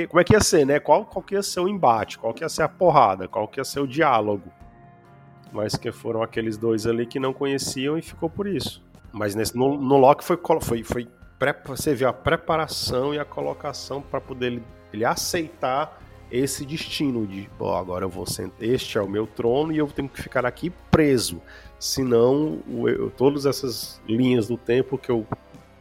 como 0.09 0.21
é 0.21 0.25
que 0.25 0.33
ia 0.33 0.41
ser, 0.41 0.67
né? 0.67 0.81
Qual, 0.81 1.05
qual 1.05 1.23
que 1.23 1.35
ia 1.35 1.43
ser 1.43 1.61
o 1.61 1.69
embate, 1.69 2.19
qual 2.19 2.35
que 2.35 2.43
ia 2.43 2.49
ser 2.49 2.63
a 2.63 2.69
porrada, 2.69 3.29
qual 3.29 3.47
que 3.47 3.61
ia 3.61 3.65
ser 3.65 3.81
o 3.81 3.87
diálogo. 3.87 4.51
Mas 5.53 5.77
que 5.77 5.91
foram 5.93 6.23
aqueles 6.23 6.57
dois 6.57 6.87
ali 6.87 7.07
que 7.07 7.19
não 7.19 7.33
conheciam 7.33 7.97
e 7.97 8.03
ficou 8.03 8.29
por 8.29 8.47
isso. 8.47 8.85
Mas 9.13 9.35
nesse, 9.35 9.57
no, 9.57 9.77
no 9.77 9.97
Loki 9.97 10.25
foi, 10.25 10.39
foi, 10.61 10.85
foi 10.85 11.09
você 11.65 11.95
viu 11.95 12.09
a 12.09 12.13
preparação 12.13 13.15
e 13.15 13.19
a 13.19 13.25
colocação 13.25 14.03
para 14.03 14.21
poder 14.21 14.47
ele, 14.47 14.63
ele, 14.93 15.05
aceitar 15.05 15.99
esse 16.31 16.67
destino 16.67 17.27
de, 17.27 17.49
bom, 17.59 17.75
agora 17.75 18.05
eu 18.05 18.11
vou 18.11 18.27
sentar, 18.27 18.63
este 18.63 18.99
é 18.99 19.01
o 19.01 19.09
meu 19.09 19.27
trono 19.27 19.73
e 19.73 19.79
eu 19.79 19.87
tenho 19.87 20.09
que 20.09 20.23
ficar 20.23 20.45
aqui 20.45 20.71
preso. 20.91 21.41
Senão, 21.79 22.61
eu, 22.87 23.11
todas 23.11 23.47
essas 23.47 24.01
linhas 24.07 24.49
do 24.49 24.59
tempo 24.59 24.99
que 24.99 25.11
eu 25.11 25.27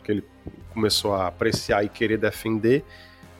que 0.04 0.14
ele 0.14 0.24
começou 0.74 1.14
a 1.14 1.28
apreciar 1.28 1.84
e 1.84 1.90
querer 1.90 2.18
defender, 2.18 2.84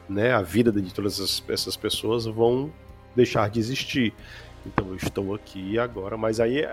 né, 0.08 0.32
a 0.32 0.42
vida 0.42 0.72
de 0.72 0.92
todas 0.92 1.42
essas 1.48 1.76
pessoas 1.76 2.26
vão 2.26 2.72
deixar 3.14 3.48
de 3.48 3.60
existir. 3.60 4.12
Então 4.66 4.88
eu 4.88 4.96
estou 4.96 5.34
aqui 5.34 5.78
agora, 5.78 6.16
mas 6.16 6.38
aí, 6.38 6.64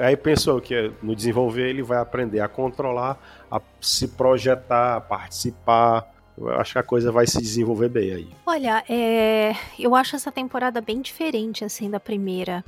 aí 0.00 0.16
pensou 0.16 0.60
que 0.60 0.92
no 1.02 1.16
desenvolver 1.16 1.68
ele 1.68 1.82
vai 1.82 1.98
aprender 1.98 2.40
a 2.40 2.48
controlar, 2.48 3.18
a 3.50 3.60
se 3.80 4.08
projetar, 4.08 4.96
a 4.96 5.00
participar. 5.00 6.12
Eu 6.38 6.50
acho 6.60 6.72
que 6.72 6.78
a 6.78 6.82
coisa 6.82 7.10
vai 7.10 7.26
se 7.26 7.38
desenvolver 7.38 7.88
bem 7.88 8.12
aí. 8.12 8.28
Olha, 8.46 8.84
é... 8.88 9.54
eu 9.78 9.94
acho 9.94 10.14
essa 10.14 10.30
temporada 10.30 10.80
bem 10.80 11.00
diferente 11.00 11.64
assim 11.64 11.90
da 11.90 11.98
primeira. 11.98 12.64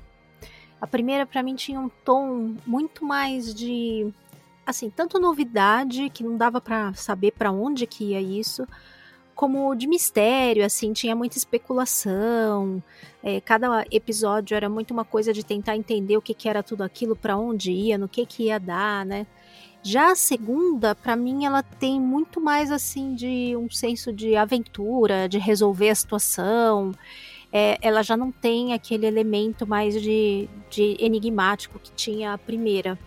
A 0.80 0.86
primeira 0.86 1.24
para 1.24 1.42
mim 1.42 1.54
tinha 1.54 1.80
um 1.80 1.88
tom 1.88 2.56
muito 2.66 3.04
mais 3.04 3.54
de 3.54 4.12
assim, 4.66 4.90
tanto 4.90 5.18
novidade 5.18 6.10
que 6.10 6.24
não 6.24 6.36
dava 6.36 6.60
para 6.60 6.92
saber 6.94 7.32
para 7.32 7.52
onde 7.52 7.86
que 7.86 8.12
ia 8.12 8.20
isso, 8.20 8.66
como 9.34 9.74
de 9.74 9.86
mistério, 9.86 10.64
assim, 10.64 10.92
tinha 10.92 11.14
muita 11.14 11.36
especulação. 11.36 12.82
É, 13.22 13.40
cada 13.40 13.84
episódio 13.90 14.54
era 14.54 14.68
muito 14.68 14.92
uma 14.92 15.04
coisa 15.04 15.32
de 15.32 15.44
tentar 15.44 15.76
entender 15.76 16.16
o 16.16 16.22
que, 16.22 16.34
que 16.34 16.48
era 16.48 16.62
tudo 16.62 16.82
aquilo, 16.82 17.16
para 17.16 17.36
onde 17.36 17.72
ia, 17.72 17.98
no 17.98 18.08
que 18.08 18.24
que 18.24 18.44
ia 18.44 18.60
dar, 18.60 19.04
né? 19.04 19.26
Já 19.82 20.12
a 20.12 20.14
segunda, 20.14 20.94
para 20.94 21.14
mim, 21.14 21.44
ela 21.44 21.62
tem 21.62 22.00
muito 22.00 22.40
mais 22.40 22.70
assim 22.70 23.14
de 23.14 23.54
um 23.56 23.68
senso 23.68 24.12
de 24.12 24.34
aventura, 24.34 25.28
de 25.28 25.38
resolver 25.38 25.90
a 25.90 25.94
situação. 25.94 26.92
É, 27.52 27.76
ela 27.82 28.02
já 28.02 28.16
não 28.16 28.32
tem 28.32 28.72
aquele 28.72 29.06
elemento 29.06 29.66
mais 29.66 30.00
de, 30.00 30.48
de 30.70 30.96
enigmático 30.98 31.78
que 31.78 31.92
tinha 31.92 32.32
a 32.32 32.38
primeira 32.38 32.98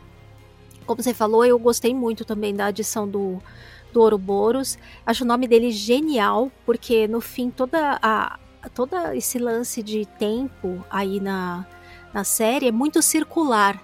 como 0.88 1.04
você 1.04 1.14
falou, 1.14 1.46
eu 1.46 1.60
gostei 1.60 1.94
muito 1.94 2.26
também 2.26 2.56
da 2.56 2.68
adição 2.68 3.08
do, 3.08 3.40
do 3.94 4.02
Ouroboros. 4.02 4.78
Acho 5.06 5.24
o 5.24 5.28
nome 5.28 5.48
dele 5.48 5.70
genial, 5.72 6.52
porque 6.66 7.08
no 7.08 7.22
fim 7.22 7.52
toda 7.52 8.00
a 8.02 8.40
todo 8.74 8.96
esse 9.14 9.38
lance 9.38 9.82
de 9.84 10.06
tempo 10.06 10.84
aí 10.90 11.20
na, 11.20 11.66
na 12.14 12.24
série 12.24 12.68
é 12.68 12.72
muito 12.72 13.02
circular. 13.02 13.82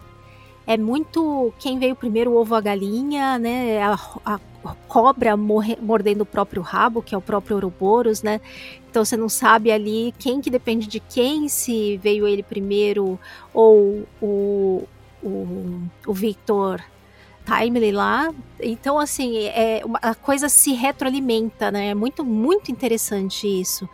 É 0.65 0.77
muito 0.77 1.53
quem 1.60 1.77
veio 1.77 1.95
primeiro 1.95 2.31
o 2.31 2.38
ovo 2.38 2.55
a 2.55 2.62
galinha, 2.62 3.38
né? 3.38 3.81
A, 3.83 4.00
a 4.25 4.39
cobra 4.88 5.36
morre, 5.36 5.77
mordendo 5.81 6.22
o 6.22 6.25
próprio 6.25 6.62
rabo, 6.62 7.01
que 7.01 7.13
é 7.13 7.17
o 7.17 7.22
próprio 7.22 7.57
Ouroboros, 7.57 8.24
né? 8.24 8.39
Então 8.89 9.03
você 9.03 9.17
não 9.17 9.27
sabe 9.27 9.72
ali 9.72 10.13
quem 10.17 10.39
que 10.39 10.50
depende 10.50 10.88
de 10.88 11.01
quem, 11.01 11.50
se 11.50 11.98
veio 11.98 12.25
ele 12.25 12.41
primeiro 12.41 13.19
ou 13.53 14.07
o, 14.22 14.83
o, 15.22 15.81
o 16.07 16.13
Victor 16.13 16.81
timely 17.45 17.91
lá. 17.91 18.33
Então, 18.59 19.00
assim, 19.00 19.38
é, 19.45 19.81
a 20.01 20.15
coisa 20.15 20.50
se 20.50 20.73
retroalimenta, 20.73 21.71
né? 21.71 21.88
É 21.88 21.93
muito, 21.93 22.23
muito 22.23 22.71
interessante 22.71 23.47
isso. 23.47 23.88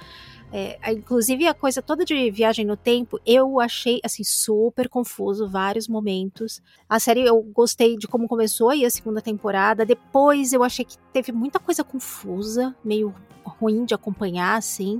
É, 0.52 0.80
inclusive 0.92 1.48
a 1.48 1.54
coisa 1.54 1.80
toda 1.80 2.04
de 2.04 2.32
viagem 2.32 2.66
no 2.66 2.76
tempo, 2.76 3.20
eu 3.24 3.60
achei 3.60 4.00
assim 4.04 4.24
super 4.24 4.90
confuso 4.90 5.48
vários 5.48 5.88
momentos. 5.88 6.60
A 6.88 7.00
série 7.00 7.22
eu 7.22 7.40
gostei 7.42 7.96
de 7.96 8.08
como 8.08 8.28
começou 8.28 8.74
e 8.74 8.84
a 8.84 8.90
segunda 8.90 9.22
temporada. 9.22 9.86
Depois 9.86 10.52
eu 10.52 10.64
achei 10.64 10.84
que 10.84 10.98
teve 11.14 11.32
muita 11.32 11.60
coisa 11.60 11.84
confusa, 11.84 12.76
meio 12.84 13.14
ruim 13.44 13.86
de 13.86 13.94
acompanhar 13.94 14.58
assim. 14.58 15.00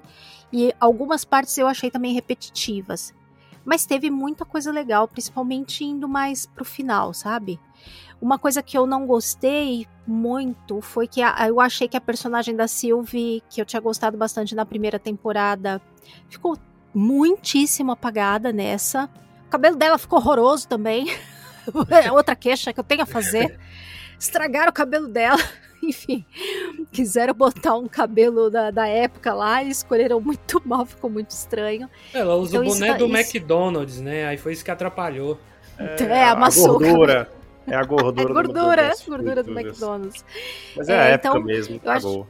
E 0.54 0.74
algumas 0.80 1.26
partes 1.26 1.58
eu 1.58 1.68
achei 1.68 1.90
também 1.90 2.14
repetitivas. 2.14 3.14
Mas 3.66 3.86
teve 3.86 4.10
muita 4.10 4.46
coisa 4.46 4.72
legal, 4.72 5.08
principalmente 5.08 5.84
indo 5.84 6.08
mais 6.08 6.46
pro 6.46 6.66
final, 6.66 7.14
sabe? 7.14 7.60
Uma 8.22 8.38
coisa 8.38 8.62
que 8.62 8.78
eu 8.78 8.86
não 8.86 9.08
gostei 9.08 9.88
muito 10.06 10.82
foi 10.82 11.08
que 11.08 11.22
a, 11.22 11.48
eu 11.48 11.62
achei 11.62 11.88
que 11.88 11.96
a 11.96 12.02
personagem 12.02 12.56
da 12.56 12.68
Sylvie, 12.68 13.42
que 13.50 13.62
eu 13.62 13.66
tinha 13.66 13.80
gostado 13.80 14.18
bastante 14.18 14.54
na 14.54 14.66
primeira 14.66 15.00
temporada, 15.00 15.82
ficou 16.30 16.58
muitíssimo 16.94 17.92
apagada 17.92 18.52
nessa. 18.52 19.10
O 19.48 19.50
cabelo 19.50 19.78
dela 19.78 19.98
ficou 19.98 20.20
horroroso 20.20 20.68
também. 20.68 21.06
É 21.92 22.12
outra 22.12 22.36
queixa 22.36 22.74
que 22.74 22.80
eu 22.80 22.84
tenho 22.84 23.04
a 23.04 23.06
fazer. 23.06 23.60
Estragaram 24.20 24.72
o 24.72 24.74
cabelo 24.74 25.08
dela. 25.08 25.38
Enfim, 25.84 26.26
quiseram 26.92 27.34
botar 27.34 27.76
um 27.76 27.88
cabelo 27.88 28.50
da, 28.50 28.72
da 28.72 28.88
época 28.88 29.34
lá 29.36 29.62
e 29.62 29.70
escolheram 29.70 30.20
muito 30.20 30.60
mal, 30.66 30.84
ficou 30.84 31.12
muito 31.12 31.30
estranho. 31.30 31.88
Ela 32.12 32.36
usa 32.36 32.58
então, 32.58 32.68
o 32.68 32.74
boné 32.74 32.94
do 32.96 33.06
isso... 33.06 33.16
McDonald's, 33.16 34.02
né? 34.02 34.26
Aí 34.26 34.38
foi 34.38 34.54
isso 34.54 34.66
que 34.66 34.72
atrapalhou. 34.72 35.40
É, 35.78 36.04
é 36.04 36.30
amassou. 36.30 36.78
A 36.78 36.80
gordura. 36.80 37.39
É 37.72 37.76
a 37.76 37.84
gordura, 37.84 38.30
é 38.30 38.34
gordura, 38.34 38.92
do, 38.92 39.10
gordura 39.10 39.44
do 39.44 39.52
McDonald's. 39.52 40.26
Mas 40.76 40.90
é, 40.90 40.94
é 40.94 41.00
a 41.00 41.04
época 41.06 41.30
então, 41.30 41.44
mesmo, 41.44 41.80
eu 41.84 41.92
acho, 41.92 42.28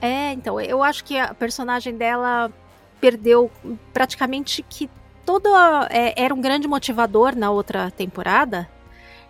É, 0.00 0.32
então, 0.32 0.60
eu 0.60 0.82
acho 0.82 1.04
que 1.04 1.18
a 1.18 1.34
personagem 1.34 1.96
dela 1.96 2.50
perdeu 3.00 3.50
praticamente 3.92 4.62
que 4.62 4.90
todo 5.24 5.48
é, 5.90 6.14
era 6.16 6.32
um 6.32 6.40
grande 6.40 6.66
motivador 6.66 7.36
na 7.36 7.50
outra 7.50 7.90
temporada. 7.90 8.68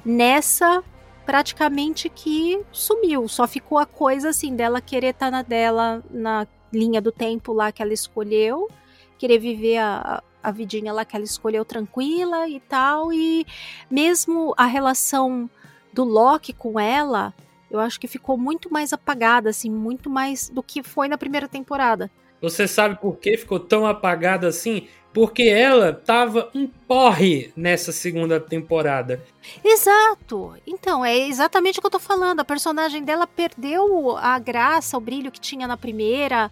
Nessa, 0.05 0.83
praticamente 1.27 2.09
que 2.09 2.61
sumiu. 2.73 3.29
Só 3.29 3.47
ficou 3.47 3.79
a 3.79 3.85
coisa 3.85 4.31
assim 4.31 4.55
dela 4.55 4.81
querer 4.81 5.09
estar 5.09 5.27
tá 5.27 5.31
na 5.31 5.43
dela, 5.43 6.03
na 6.11 6.47
linha 6.73 7.01
do 7.01 7.13
tempo 7.13 7.53
lá 7.53 7.73
que 7.73 7.83
ela 7.83 7.93
escolheu, 7.93 8.69
querer 9.19 9.39
viver 9.39 9.79
a, 9.79 10.23
a 10.43 10.51
vidinha 10.51 10.93
lá 10.93 11.05
que 11.05 11.17
ela 11.17 11.25
escolheu 11.25 11.65
tranquila 11.65 12.49
e 12.49 12.61
tal. 12.61 13.13
E 13.13 13.47
mesmo 13.91 14.55
a 14.57 14.67
relação 14.67 15.51
do 15.93 16.05
Loki 16.05 16.53
com 16.53 16.79
ela, 16.79 17.35
eu 17.71 17.81
acho 17.81 18.01
que 18.01 18.07
ficou 18.07 18.39
muito 18.39 18.73
mais 18.73 18.93
apagada, 18.93 19.51
assim, 19.51 19.71
muito 19.71 20.09
mais 20.09 20.49
do 20.49 20.63
que 20.63 20.83
foi 20.83 21.09
na 21.09 21.19
primeira 21.19 21.49
temporada. 21.49 22.11
Você 22.41 22.69
sabe 22.69 23.01
por 23.01 23.17
que 23.17 23.37
ficou 23.37 23.59
tão 23.59 23.85
apagada 23.85 24.47
assim? 24.47 24.87
Porque 25.13 25.43
ela 25.43 25.93
tava 25.93 26.49
um 26.55 26.67
porre 26.67 27.53
nessa 27.57 27.91
segunda 27.91 28.39
temporada. 28.39 29.25
Exato. 29.65 30.55
Então, 30.65 31.05
é 31.05 31.17
exatamente 31.19 31.79
o 31.79 31.81
que 31.81 31.87
eu 31.87 31.91
tô 31.91 31.99
falando. 31.99 32.41
A 32.41 32.45
personagem 32.45 33.03
dela 33.03 33.27
perdeu 33.27 34.17
a 34.17 34.39
graça, 34.39 34.97
o 34.97 35.01
brilho 35.01 35.33
que 35.33 35.41
tinha 35.41 35.67
na 35.67 35.77
primeira 35.77 36.49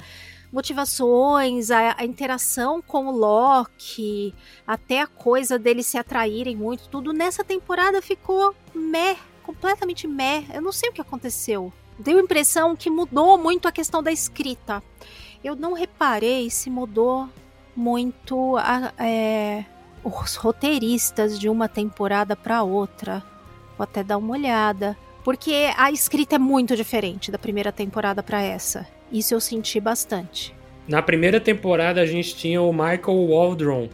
motivações, 0.53 1.71
a, 1.71 1.97
a, 1.99 2.05
interação 2.05 2.81
com 2.81 3.07
o 3.07 3.11
Loki, 3.11 4.35
até 4.67 5.03
a 5.03 5.07
coisa 5.07 5.59
deles 5.59 5.87
se 5.87 5.99
atraírem 5.99 6.57
muito, 6.57 6.89
tudo 6.89 7.13
nessa 7.13 7.45
temporada 7.45 8.01
ficou 8.01 8.55
meh, 8.75 9.17
completamente 9.43 10.07
meh. 10.07 10.45
Eu 10.53 10.63
não 10.63 10.73
sei 10.73 10.91
o 10.91 10.93
que 10.93 11.01
aconteceu. 11.01 11.73
Deu 11.99 12.19
a 12.19 12.23
impressão 12.23 12.77
que 12.77 12.91
mudou 12.91 13.39
muito 13.39 13.67
a 13.67 13.73
questão 13.73 14.03
da 14.03 14.13
escrita. 14.13 14.83
Eu 15.43 15.57
não 15.57 15.73
reparei 15.73 16.51
se 16.51 16.69
mudou 16.69 17.29
muito 17.75 18.57
a, 18.57 18.93
é, 18.99 19.65
os 20.03 20.37
roteiristas 20.37 21.39
de 21.39 21.49
uma 21.49 21.69
temporada 21.69 22.37
para 22.37 22.63
outra. 22.63 23.23
Vou 23.77 23.85
até 23.85 24.03
dar 24.03 24.19
uma 24.19 24.33
olhada. 24.33 24.97
Porque 25.25 25.73
a 25.77 25.91
escrita 25.91 26.37
é 26.37 26.39
muito 26.39 26.77
diferente 26.77 27.33
da 27.33 27.39
primeira 27.39 27.73
temporada 27.73 28.23
para 28.23 28.41
essa. 28.41 28.87
Isso 29.11 29.35
eu 29.35 29.41
senti 29.41 29.81
bastante. 29.81 30.55
Na 30.89 31.03
primeira 31.03 31.41
temporada 31.41 32.01
a 32.01 32.07
gente 32.07 32.37
tinha 32.37 32.61
o 32.63 32.73
Michael 32.73 33.29
Waldron. 33.29 33.89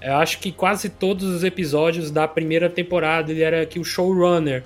Eu 0.00 0.16
acho 0.16 0.38
que 0.38 0.52
quase 0.52 0.88
todos 0.88 1.24
os 1.24 1.42
episódios 1.42 2.10
da 2.10 2.28
primeira 2.28 2.70
temporada 2.70 3.32
ele 3.32 3.42
era 3.42 3.62
aqui 3.62 3.78
o 3.78 3.84
showrunner. 3.84 4.64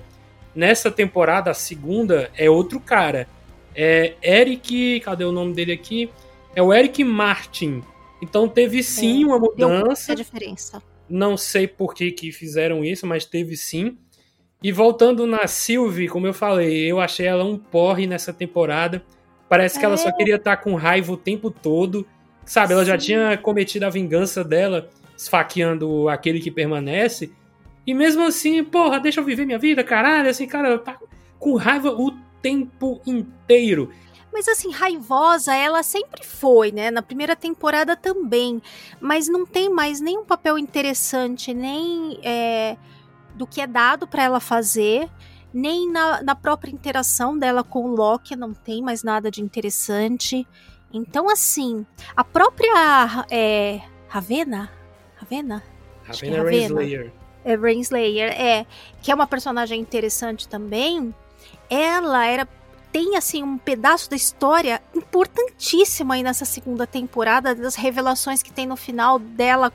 Nessa 0.55 0.91
temporada, 0.91 1.49
a 1.49 1.53
segunda, 1.53 2.29
é 2.37 2.49
outro 2.49 2.79
cara. 2.79 3.27
É 3.75 4.13
Eric. 4.21 4.99
Cadê 4.99 5.23
o 5.23 5.31
nome 5.31 5.53
dele 5.53 5.71
aqui? 5.71 6.09
É 6.55 6.61
o 6.61 6.71
Eric 6.71 7.03
Martin. 7.03 7.81
Então 8.21 8.47
teve 8.47 8.83
sim 8.83 9.23
é, 9.23 9.25
uma 9.25 9.39
mudança. 9.39 10.15
Deu 10.15 10.23
diferença. 10.23 10.81
Não 11.09 11.35
sei 11.35 11.67
por 11.67 11.93
que, 11.93 12.11
que 12.11 12.31
fizeram 12.31 12.83
isso, 12.83 13.07
mas 13.07 13.25
teve 13.25 13.57
sim. 13.57 13.97
E 14.61 14.71
voltando 14.71 15.27
na 15.27 15.45
Sylvie, 15.45 16.07
como 16.07 16.25
eu 16.27 16.33
falei, 16.33 16.89
eu 16.89 17.01
achei 17.01 17.25
ela 17.25 17.43
um 17.43 17.57
porre 17.57 18.07
nessa 18.07 18.31
temporada. 18.31 19.03
Parece 19.53 19.77
que 19.77 19.85
ela 19.85 19.97
só 19.97 20.09
é. 20.09 20.11
queria 20.11 20.37
estar 20.37 20.57
tá 20.57 20.63
com 20.63 20.73
raiva 20.73 21.13
o 21.13 21.17
tempo 21.17 21.51
todo. 21.51 22.07
Sabe, 22.43 22.73
ela 22.73 22.81
Sim. 22.83 22.87
já 22.89 22.97
tinha 22.97 23.37
cometido 23.37 23.85
a 23.85 23.89
vingança 23.91 24.43
dela, 24.43 24.89
esfaqueando 25.15 26.09
aquele 26.09 26.39
que 26.39 26.49
permanece. 26.49 27.31
E 27.85 27.93
mesmo 27.93 28.23
assim, 28.23 28.63
porra, 28.63 28.99
deixa 28.99 29.19
eu 29.19 29.23
viver 29.23 29.45
minha 29.45 29.59
vida, 29.59 29.83
caralho. 29.83 30.27
Assim, 30.27 30.47
cara, 30.47 30.79
tá 30.79 30.97
com 31.37 31.55
raiva 31.55 31.91
o 31.91 32.09
tempo 32.41 32.99
inteiro. 33.05 33.91
Mas 34.33 34.47
assim, 34.47 34.71
raivosa 34.71 35.55
ela 35.55 35.83
sempre 35.83 36.25
foi, 36.25 36.71
né? 36.71 36.89
Na 36.89 37.03
primeira 37.03 37.35
temporada 37.35 37.95
também. 37.95 38.59
Mas 38.99 39.27
não 39.27 39.45
tem 39.45 39.69
mais 39.69 40.01
nenhum 40.01 40.25
papel 40.25 40.57
interessante, 40.57 41.53
nem 41.53 42.19
é, 42.23 42.75
do 43.35 43.45
que 43.45 43.61
é 43.61 43.67
dado 43.67 44.07
para 44.07 44.23
ela 44.23 44.39
fazer 44.39 45.07
nem 45.53 45.91
na, 45.91 46.23
na 46.23 46.35
própria 46.35 46.71
interação 46.71 47.37
dela 47.37 47.63
com 47.63 47.85
o 47.85 47.95
Loki 47.95 48.35
não 48.35 48.53
tem 48.53 48.81
mais 48.81 49.03
nada 49.03 49.29
de 49.29 49.41
interessante. 49.41 50.47
Então, 50.91 51.29
assim, 51.29 51.85
a 52.15 52.23
própria 52.23 53.25
é, 53.29 53.81
Ravena? 54.07 54.69
Ravena? 55.15 55.63
Ravena, 56.03 56.35
é 56.35 56.37
Ravena. 56.37 56.43
Rainslayer. 56.43 57.13
É 57.45 57.55
Rainslayer, 57.55 58.31
é. 58.31 58.65
Que 59.01 59.11
é 59.11 59.15
uma 59.15 59.27
personagem 59.27 59.79
interessante 59.79 60.47
também. 60.47 61.13
Ela 61.69 62.25
era 62.25 62.47
tem 62.91 63.17
assim 63.17 63.41
um 63.41 63.57
pedaço 63.57 64.07
da 64.07 64.15
história 64.15 64.79
importantíssimo 64.93 66.13
aí 66.13 66.21
nessa 66.21 66.45
segunda 66.45 66.85
temporada 66.85 67.55
das 67.55 67.73
revelações 67.73 68.43
que 68.43 68.53
tem 68.53 68.67
no 68.67 68.75
final 68.75 69.17
dela 69.17 69.73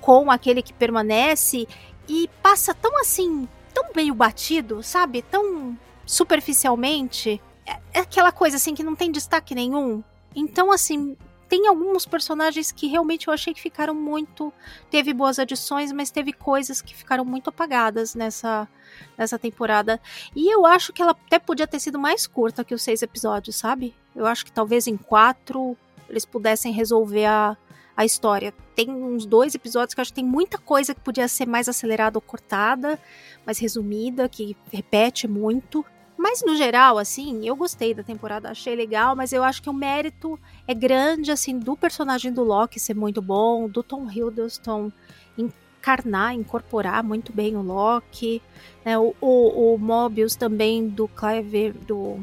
com 0.00 0.30
aquele 0.30 0.62
que 0.62 0.72
permanece 0.72 1.68
e 2.08 2.26
passa 2.42 2.74
tão 2.74 2.98
assim 2.98 3.46
tão 3.74 3.90
meio 3.94 4.14
batido, 4.14 4.82
sabe? 4.82 5.20
Tão 5.20 5.76
superficialmente. 6.06 7.42
É, 7.66 7.78
é 7.94 8.00
aquela 8.00 8.30
coisa 8.30 8.56
assim 8.56 8.74
que 8.74 8.82
não 8.82 8.94
tem 8.94 9.10
destaque 9.10 9.54
nenhum. 9.54 10.02
Então, 10.34 10.72
assim, 10.72 11.16
tem 11.48 11.66
alguns 11.66 12.06
personagens 12.06 12.72
que 12.72 12.86
realmente 12.86 13.28
eu 13.28 13.34
achei 13.34 13.52
que 13.52 13.60
ficaram 13.60 13.94
muito. 13.94 14.52
Teve 14.90 15.12
boas 15.12 15.38
adições, 15.38 15.92
mas 15.92 16.10
teve 16.10 16.32
coisas 16.32 16.80
que 16.80 16.94
ficaram 16.94 17.24
muito 17.24 17.50
apagadas 17.50 18.14
nessa, 18.14 18.68
nessa 19.16 19.38
temporada. 19.38 20.00
E 20.34 20.52
eu 20.52 20.64
acho 20.64 20.92
que 20.92 21.02
ela 21.02 21.12
até 21.12 21.38
podia 21.38 21.66
ter 21.66 21.80
sido 21.80 21.98
mais 21.98 22.26
curta 22.26 22.64
que 22.64 22.74
os 22.74 22.82
seis 22.82 23.02
episódios, 23.02 23.56
sabe? 23.56 23.94
Eu 24.14 24.26
acho 24.26 24.44
que 24.44 24.52
talvez 24.52 24.86
em 24.86 24.96
quatro 24.96 25.76
eles 26.08 26.24
pudessem 26.24 26.72
resolver 26.72 27.26
a, 27.26 27.56
a 27.96 28.04
história. 28.04 28.52
Tem 28.74 28.90
uns 28.90 29.24
dois 29.24 29.54
episódios 29.54 29.94
que 29.94 30.00
eu 30.00 30.02
acho 30.02 30.10
que 30.10 30.20
tem 30.20 30.24
muita 30.24 30.58
coisa 30.58 30.94
que 30.94 31.00
podia 31.00 31.28
ser 31.28 31.46
mais 31.46 31.68
acelerada 31.68 32.18
ou 32.18 32.22
cortada, 32.22 32.98
mais 33.46 33.58
resumida, 33.58 34.28
que 34.28 34.56
repete 34.72 35.28
muito. 35.28 35.84
Mas 36.16 36.42
no 36.42 36.56
geral, 36.56 36.98
assim, 36.98 37.46
eu 37.46 37.56
gostei 37.56 37.92
da 37.92 38.02
temporada, 38.02 38.50
achei 38.50 38.74
legal, 38.74 39.14
mas 39.14 39.32
eu 39.32 39.42
acho 39.42 39.62
que 39.62 39.68
o 39.68 39.74
mérito 39.74 40.38
é 40.66 40.72
grande, 40.72 41.30
assim, 41.30 41.58
do 41.58 41.76
personagem 41.76 42.32
do 42.32 42.42
Loki 42.42 42.80
ser 42.80 42.94
muito 42.94 43.20
bom, 43.20 43.68
do 43.68 43.82
Tom 43.82 44.08
Hiddleston 44.10 44.90
encarnar, 45.36 46.34
incorporar 46.34 47.02
muito 47.04 47.32
bem 47.32 47.56
o 47.56 47.62
Loki, 47.62 48.40
né? 48.84 48.98
O, 48.98 49.14
o, 49.20 49.74
o 49.74 49.78
Mobius 49.78 50.34
também 50.34 50.88
do 50.88 51.06
Clive, 51.08 51.72
do... 51.72 52.18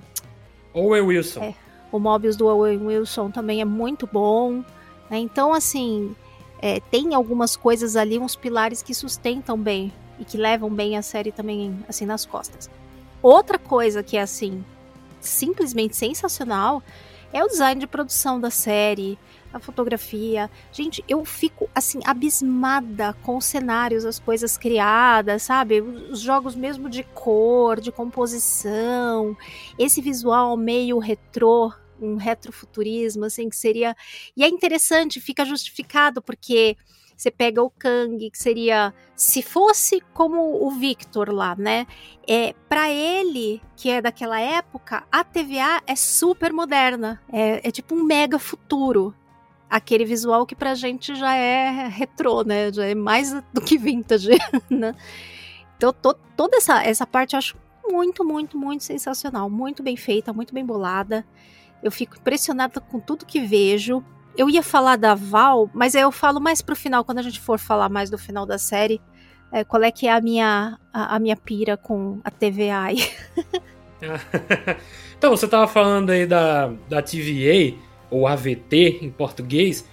Owen 0.74 1.02
Wilson. 1.02 1.44
É, 1.44 1.56
o 1.92 2.00
Mobius 2.00 2.36
do 2.36 2.48
Owen 2.48 2.80
Wilson 2.80 3.30
também 3.30 3.62
é 3.62 3.66
muito 3.66 4.08
bom, 4.08 4.64
né? 5.12 5.20
Então, 5.20 5.54
assim, 5.54 6.16
é, 6.62 6.80
tem 6.80 7.14
algumas 7.14 7.58
coisas 7.58 7.98
ali, 7.98 8.18
uns 8.18 8.36
pilares 8.36 8.82
que 8.82 8.94
sustentam 8.94 9.58
bem 9.58 9.92
e 10.18 10.24
que 10.24 10.38
levam 10.38 10.70
bem 10.70 10.98
a 10.98 11.02
série 11.02 11.32
também 11.32 11.78
assim 11.90 12.06
nas 12.06 12.26
costas. 12.26 12.70
Outra 13.22 13.60
coisa 13.60 14.02
que 14.02 14.16
é 14.16 14.22
assim 14.22 14.64
simplesmente 15.20 15.96
sensacional 15.96 16.82
é 17.34 17.44
o 17.44 17.48
design 17.48 17.80
de 17.80 17.88
produção 17.88 18.40
da 18.40 18.50
série, 18.50 19.18
a 19.54 19.60
fotografia. 19.60 20.50
Gente, 20.72 21.04
eu 21.08 21.24
fico 21.26 21.70
assim 21.74 22.00
abismada 22.06 23.14
com 23.24 23.38
os 23.38 23.46
cenários, 23.46 24.06
as 24.06 24.20
coisas 24.20 24.58
criadas, 24.58 25.44
sabe? 25.44 25.82
Os 25.82 26.20
jogos 26.20 26.56
mesmo 26.56 26.90
de 26.90 27.04
cor, 27.04 27.80
de 27.80 27.92
composição, 27.92 29.36
esse 29.78 30.02
visual 30.02 30.56
meio 30.58 31.00
retrô, 31.00 31.72
um 32.02 32.16
retrofuturismo 32.16 33.26
assim 33.26 33.50
que 33.50 33.56
seria 33.56 33.96
e 34.36 34.44
é 34.44 34.48
interessante, 34.48 35.20
fica 35.20 35.46
justificado 35.46 36.22
porque 36.22 36.76
você 37.16 37.30
pega 37.30 37.62
o 37.62 37.70
Kang, 37.70 38.32
que 38.32 38.38
seria 38.38 38.94
se 39.16 39.44
fosse 39.44 40.02
como 40.14 40.66
o 40.66 40.72
Victor 40.72 41.30
lá, 41.30 41.56
né? 41.56 41.86
É 42.28 42.56
para 42.68 42.90
ele 42.90 43.62
que 43.76 43.92
é 43.92 44.02
daquela 44.02 44.40
época, 44.40 45.04
a 45.12 45.24
TVA 45.24 45.84
é 45.86 45.96
super 45.96 46.52
moderna, 46.52 47.22
é, 47.32 47.68
é 47.68 47.72
tipo 47.72 47.94
um 47.94 48.04
mega 48.04 48.40
futuro 48.40 49.14
aquele 49.72 50.04
visual 50.04 50.46
que 50.46 50.54
pra 50.54 50.76
gente 50.76 51.16
já 51.16 51.34
é 51.34 51.88
retrô, 51.88 52.44
né? 52.44 52.74
Já 52.74 52.86
é 52.86 52.94
mais 52.94 53.32
do 53.54 53.62
que 53.62 53.78
vintage, 53.78 54.32
né? 54.70 54.94
Então, 55.78 55.94
to, 55.94 56.14
toda 56.36 56.58
essa, 56.58 56.84
essa 56.84 57.08
parte 57.08 57.36
eu 57.36 57.38
acho 57.38 57.58
muito, 57.90 58.26
muito, 58.26 58.58
muito 58.58 58.84
sensacional. 58.84 59.50
Muito 59.50 59.82
bem 59.82 59.96
feita, 59.96 60.34
muito 60.34 60.54
bem 60.54 60.66
bolada. 60.66 61.26
Eu 61.84 61.92
fico 61.92 62.18
impressionada 62.18 62.80
com 62.80 63.00
tudo 63.00 63.26
que 63.26 63.40
vejo. 63.40 64.04
Eu 64.38 64.50
ia 64.50 64.64
falar 64.64 64.96
da 64.96 65.14
Val, 65.14 65.70
mas 65.74 65.96
aí 65.96 66.02
eu 66.02 66.12
falo 66.12 66.40
mais 66.40 66.62
pro 66.62 66.76
final, 66.76 67.04
quando 67.04 67.20
a 67.20 67.24
gente 67.24 67.40
for 67.40 67.60
falar 67.60 67.90
mais 67.90 68.10
do 68.10 68.18
final 68.18 68.46
da 68.46 68.58
série. 68.58 69.02
É, 69.52 69.64
qual 69.66 69.84
é 69.84 69.92
que 69.92 70.08
é 70.08 70.14
a 70.14 70.22
minha, 70.22 70.80
a, 70.94 71.16
a 71.16 71.20
minha 71.20 71.36
pira 71.36 71.76
com 71.76 72.22
a 72.24 72.32
TVA 72.32 72.94
então, 75.18 75.30
você 75.30 75.48
tava 75.48 75.68
falando 75.68 76.10
aí 76.10 76.26
da, 76.26 76.72
da 76.90 77.02
TVA 77.02 77.76
ou 78.10 78.26
AVT 78.26 79.00
em 79.02 79.10
português, 79.12 79.88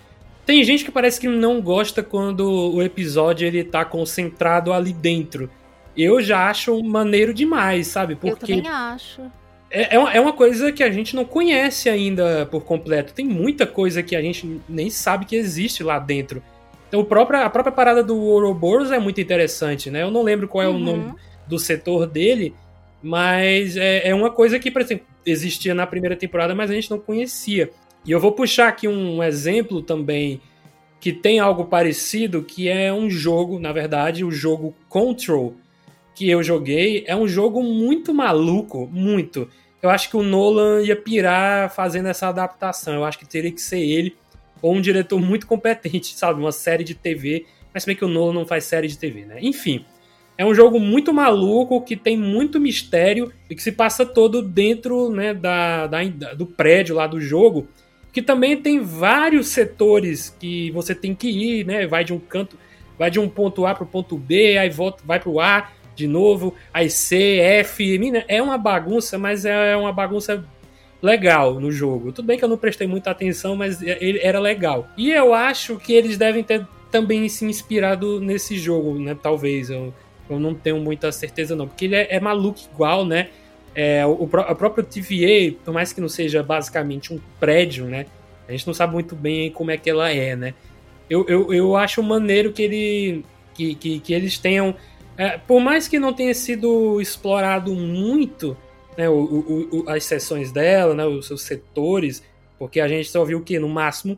tem 0.46 0.64
gente 0.64 0.84
que 0.84 0.90
parece 0.90 1.20
que 1.20 1.28
não 1.28 1.60
gosta 1.60 2.02
quando 2.02 2.50
o 2.50 2.82
episódio 2.82 3.46
ele 3.46 3.62
tá 3.62 3.84
concentrado 3.84 4.72
ali 4.72 4.92
dentro. 4.92 5.50
Eu 5.96 6.22
já 6.22 6.48
acho 6.48 6.82
maneiro 6.82 7.34
demais, 7.34 7.88
sabe? 7.88 8.14
Porque 8.14 8.32
eu 8.32 8.36
também 8.36 8.68
acho. 8.68 9.22
É, 9.70 9.96
é, 9.96 10.16
é 10.16 10.20
uma 10.20 10.32
coisa 10.32 10.72
que 10.72 10.82
a 10.82 10.90
gente 10.90 11.14
não 11.14 11.24
conhece 11.24 11.88
ainda 11.88 12.46
por 12.46 12.64
completo. 12.64 13.12
Tem 13.12 13.26
muita 13.26 13.66
coisa 13.66 14.02
que 14.02 14.16
a 14.16 14.22
gente 14.22 14.60
nem 14.68 14.90
sabe 14.90 15.26
que 15.26 15.36
existe 15.36 15.82
lá 15.82 15.98
dentro. 15.98 16.42
Então, 16.88 17.00
a 17.00 17.04
própria, 17.04 17.44
a 17.44 17.50
própria 17.50 17.72
parada 17.72 18.02
do 18.02 18.16
Ouroboros 18.16 18.90
é 18.90 18.98
muito 18.98 19.20
interessante, 19.20 19.90
né? 19.90 20.02
Eu 20.02 20.10
não 20.10 20.22
lembro 20.22 20.48
qual 20.48 20.64
é 20.64 20.68
uhum. 20.68 20.76
o 20.76 20.78
nome 20.78 21.14
do 21.46 21.58
setor 21.58 22.06
dele, 22.06 22.54
mas 23.02 23.76
é, 23.76 24.08
é 24.08 24.14
uma 24.14 24.30
coisa 24.30 24.58
que, 24.58 24.70
por 24.70 24.80
exemplo, 24.80 25.06
existia 25.24 25.74
na 25.74 25.86
primeira 25.86 26.16
temporada, 26.16 26.54
mas 26.54 26.70
a 26.70 26.74
gente 26.74 26.90
não 26.90 26.98
conhecia. 26.98 27.70
E 28.04 28.10
eu 28.10 28.18
vou 28.18 28.32
puxar 28.32 28.68
aqui 28.68 28.88
um 28.88 29.22
exemplo 29.22 29.82
também 29.82 30.40
que 31.00 31.12
tem 31.12 31.38
algo 31.38 31.66
parecido, 31.66 32.42
que 32.42 32.68
é 32.68 32.92
um 32.92 33.08
jogo, 33.08 33.58
na 33.58 33.72
verdade, 33.72 34.24
o 34.24 34.30
jogo 34.30 34.74
Control, 34.88 35.54
que 36.18 36.28
eu 36.28 36.42
joguei, 36.42 37.04
é 37.06 37.14
um 37.14 37.28
jogo 37.28 37.62
muito 37.62 38.12
maluco, 38.12 38.88
muito. 38.92 39.48
Eu 39.80 39.88
acho 39.88 40.10
que 40.10 40.16
o 40.16 40.22
Nolan 40.22 40.82
ia 40.82 40.96
pirar 40.96 41.72
fazendo 41.72 42.08
essa 42.08 42.26
adaptação. 42.26 42.92
Eu 42.92 43.04
acho 43.04 43.16
que 43.20 43.24
teria 43.24 43.52
que 43.52 43.60
ser 43.60 43.78
ele 43.78 44.16
ou 44.60 44.74
um 44.74 44.80
diretor 44.80 45.20
muito 45.20 45.46
competente, 45.46 46.18
sabe? 46.18 46.40
Uma 46.40 46.50
série 46.50 46.82
de 46.82 46.96
TV. 46.96 47.46
Mas 47.72 47.84
bem 47.84 47.94
que 47.94 48.04
o 48.04 48.08
Nolan 48.08 48.32
não 48.32 48.44
faz 48.44 48.64
série 48.64 48.88
de 48.88 48.98
TV, 48.98 49.26
né? 49.26 49.38
Enfim, 49.40 49.84
é 50.36 50.44
um 50.44 50.52
jogo 50.52 50.80
muito 50.80 51.14
maluco, 51.14 51.80
que 51.82 51.96
tem 51.96 52.16
muito 52.16 52.58
mistério 52.58 53.32
e 53.48 53.54
que 53.54 53.62
se 53.62 53.70
passa 53.70 54.04
todo 54.04 54.42
dentro 54.42 55.12
né, 55.12 55.32
da, 55.32 55.86
da 55.86 56.02
do 56.34 56.46
prédio 56.46 56.96
lá 56.96 57.06
do 57.06 57.20
jogo 57.20 57.68
que 58.12 58.22
também 58.22 58.56
tem 58.56 58.80
vários 58.80 59.48
setores 59.48 60.34
que 60.40 60.72
você 60.72 60.92
tem 60.92 61.14
que 61.14 61.28
ir, 61.28 61.64
né? 61.64 61.86
Vai 61.86 62.02
de 62.02 62.12
um 62.12 62.18
canto, 62.18 62.58
vai 62.98 63.08
de 63.12 63.20
um 63.20 63.28
ponto 63.28 63.64
A 63.64 63.72
para 63.72 63.84
o 63.84 63.86
ponto 63.86 64.16
B, 64.16 64.58
aí 64.58 64.68
volta, 64.68 65.04
vai 65.06 65.20
para 65.20 65.28
o 65.28 65.38
A 65.38 65.70
de 65.98 66.06
novo, 66.06 66.54
aí 66.72 66.88
C, 66.88 67.40
F, 67.40 68.00
é 68.28 68.40
uma 68.40 68.56
bagunça, 68.56 69.18
mas 69.18 69.44
é 69.44 69.76
uma 69.76 69.92
bagunça 69.92 70.44
legal 71.02 71.58
no 71.58 71.72
jogo. 71.72 72.12
Tudo 72.12 72.26
bem 72.26 72.38
que 72.38 72.44
eu 72.44 72.48
não 72.48 72.56
prestei 72.56 72.86
muita 72.86 73.10
atenção, 73.10 73.56
mas 73.56 73.82
é, 73.82 73.98
ele 74.00 74.20
era 74.22 74.38
legal. 74.38 74.88
E 74.96 75.10
eu 75.10 75.34
acho 75.34 75.76
que 75.76 75.92
eles 75.92 76.16
devem 76.16 76.44
ter 76.44 76.64
também 76.88 77.28
se 77.28 77.44
inspirado 77.44 78.20
nesse 78.20 78.56
jogo, 78.56 78.96
né? 78.96 79.16
Talvez 79.20 79.70
eu, 79.70 79.92
eu 80.30 80.38
não 80.38 80.54
tenho 80.54 80.78
muita 80.78 81.10
certeza 81.10 81.56
não, 81.56 81.66
porque 81.66 81.86
ele 81.86 81.96
é, 81.96 82.14
é 82.14 82.20
maluco 82.20 82.60
igual, 82.72 83.04
né? 83.04 83.30
É, 83.74 84.06
o, 84.06 84.28
a 84.36 84.54
própria 84.54 84.84
TVA, 84.84 85.56
por 85.64 85.74
mais 85.74 85.92
que 85.92 86.00
não 86.00 86.08
seja 86.08 86.44
basicamente 86.44 87.12
um 87.12 87.18
prédio, 87.40 87.86
né? 87.86 88.06
A 88.48 88.52
gente 88.52 88.68
não 88.68 88.74
sabe 88.74 88.92
muito 88.92 89.16
bem 89.16 89.50
como 89.50 89.72
é 89.72 89.76
que 89.76 89.90
ela 89.90 90.10
é, 90.10 90.36
né? 90.36 90.54
Eu, 91.10 91.26
eu, 91.26 91.52
eu 91.52 91.76
acho 91.76 92.00
maneiro 92.04 92.52
que, 92.52 92.62
ele, 92.62 93.24
que, 93.52 93.74
que, 93.74 93.98
que 93.98 94.14
eles 94.14 94.38
tenham. 94.38 94.76
É, 95.18 95.36
por 95.36 95.60
mais 95.60 95.88
que 95.88 95.98
não 95.98 96.12
tenha 96.12 96.32
sido 96.32 97.00
explorado 97.00 97.74
muito 97.74 98.56
né, 98.96 99.08
o, 99.08 99.14
o, 99.14 99.80
o, 99.80 99.90
as 99.90 100.04
seções 100.04 100.52
dela, 100.52 100.94
né, 100.94 101.04
os 101.04 101.26
seus 101.26 101.42
setores, 101.42 102.22
porque 102.56 102.80
a 102.80 102.86
gente 102.86 103.10
só 103.10 103.24
viu 103.24 103.38
o 103.38 103.42
que? 103.42 103.58
No 103.58 103.68
máximo, 103.68 104.16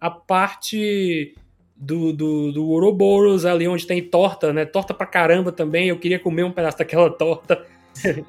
a 0.00 0.10
parte 0.10 1.34
do, 1.76 2.12
do, 2.12 2.52
do 2.52 2.68
Ouroboros, 2.68 3.44
ali 3.44 3.66
onde 3.66 3.86
tem 3.86 4.02
torta, 4.02 4.52
né? 4.52 4.64
Torta 4.64 4.92
pra 4.92 5.06
caramba 5.06 5.50
também. 5.50 5.88
Eu 5.88 5.98
queria 5.98 6.18
comer 6.18 6.44
um 6.44 6.52
pedaço 6.52 6.78
daquela 6.78 7.10
torta. 7.10 7.64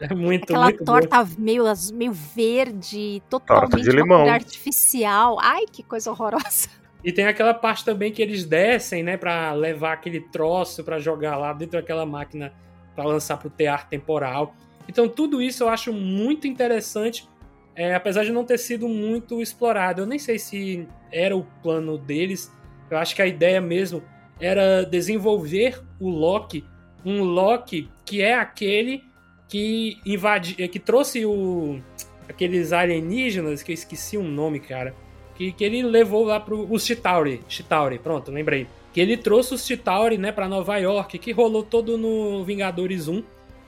É 0.01 0.13
muito, 0.13 0.43
Aquela 0.43 0.65
muito 0.65 0.83
torta 0.83 1.25
meio, 1.37 1.63
meio 1.93 2.11
verde, 2.11 3.23
totalmente 3.29 3.89
artificial. 4.29 5.37
Ai, 5.39 5.63
que 5.71 5.81
coisa 5.81 6.11
horrorosa. 6.11 6.67
E 7.03 7.11
tem 7.11 7.25
aquela 7.25 7.53
parte 7.53 7.83
também 7.83 8.11
que 8.11 8.21
eles 8.21 8.45
descem, 8.45 9.03
né, 9.03 9.17
para 9.17 9.51
levar 9.53 9.93
aquele 9.93 10.21
troço 10.21 10.83
para 10.83 10.99
jogar 10.99 11.35
lá 11.35 11.51
dentro 11.51 11.79
daquela 11.79 12.05
máquina 12.05 12.53
para 12.95 13.03
lançar 13.03 13.37
pro 13.37 13.49
tear 13.49 13.89
temporal. 13.89 14.55
Então 14.87 15.09
tudo 15.09 15.41
isso 15.41 15.63
eu 15.63 15.69
acho 15.69 15.91
muito 15.91 16.47
interessante, 16.47 17.27
é, 17.75 17.93
apesar 17.93 18.23
de 18.23 18.31
não 18.31 18.45
ter 18.45 18.57
sido 18.57 18.87
muito 18.87 19.41
explorado. 19.41 20.01
Eu 20.01 20.05
nem 20.05 20.19
sei 20.19 20.39
se 20.39 20.87
era 21.11 21.35
o 21.35 21.43
plano 21.61 21.97
deles. 21.97 22.51
Eu 22.89 22.97
acho 22.97 23.15
que 23.15 23.21
a 23.21 23.27
ideia 23.27 23.59
mesmo 23.59 24.01
era 24.39 24.83
desenvolver 24.83 25.81
o 25.99 26.09
Loki, 26.09 26.65
um 27.05 27.23
Loki 27.23 27.89
que 28.05 28.21
é 28.21 28.35
aquele 28.35 29.03
que 29.47 29.99
invadi, 30.05 30.67
que 30.67 30.79
trouxe 30.79 31.25
o 31.25 31.81
aqueles 32.27 32.71
alienígenas 32.71 33.61
que 33.61 33.71
eu 33.71 33.73
esqueci 33.73 34.17
o 34.17 34.23
nome, 34.23 34.59
cara, 34.59 34.95
que, 35.43 35.51
que 35.51 35.63
ele 35.63 35.83
levou 35.83 36.25
lá 36.25 36.39
pro 36.39 36.71
os 36.71 36.85
Chitauri, 36.85 37.41
Chitauri, 37.47 37.99
pronto, 37.99 38.31
lembrei. 38.31 38.67
Que 38.93 39.01
ele 39.01 39.17
trouxe 39.17 39.55
os 39.55 39.65
Chitauri, 39.65 40.17
né, 40.17 40.31
para 40.31 40.47
Nova 40.47 40.77
York, 40.77 41.17
que 41.17 41.31
rolou 41.31 41.63
todo 41.63 41.97
no 41.97 42.43
Vingadores 42.43 43.07
1. 43.07 43.23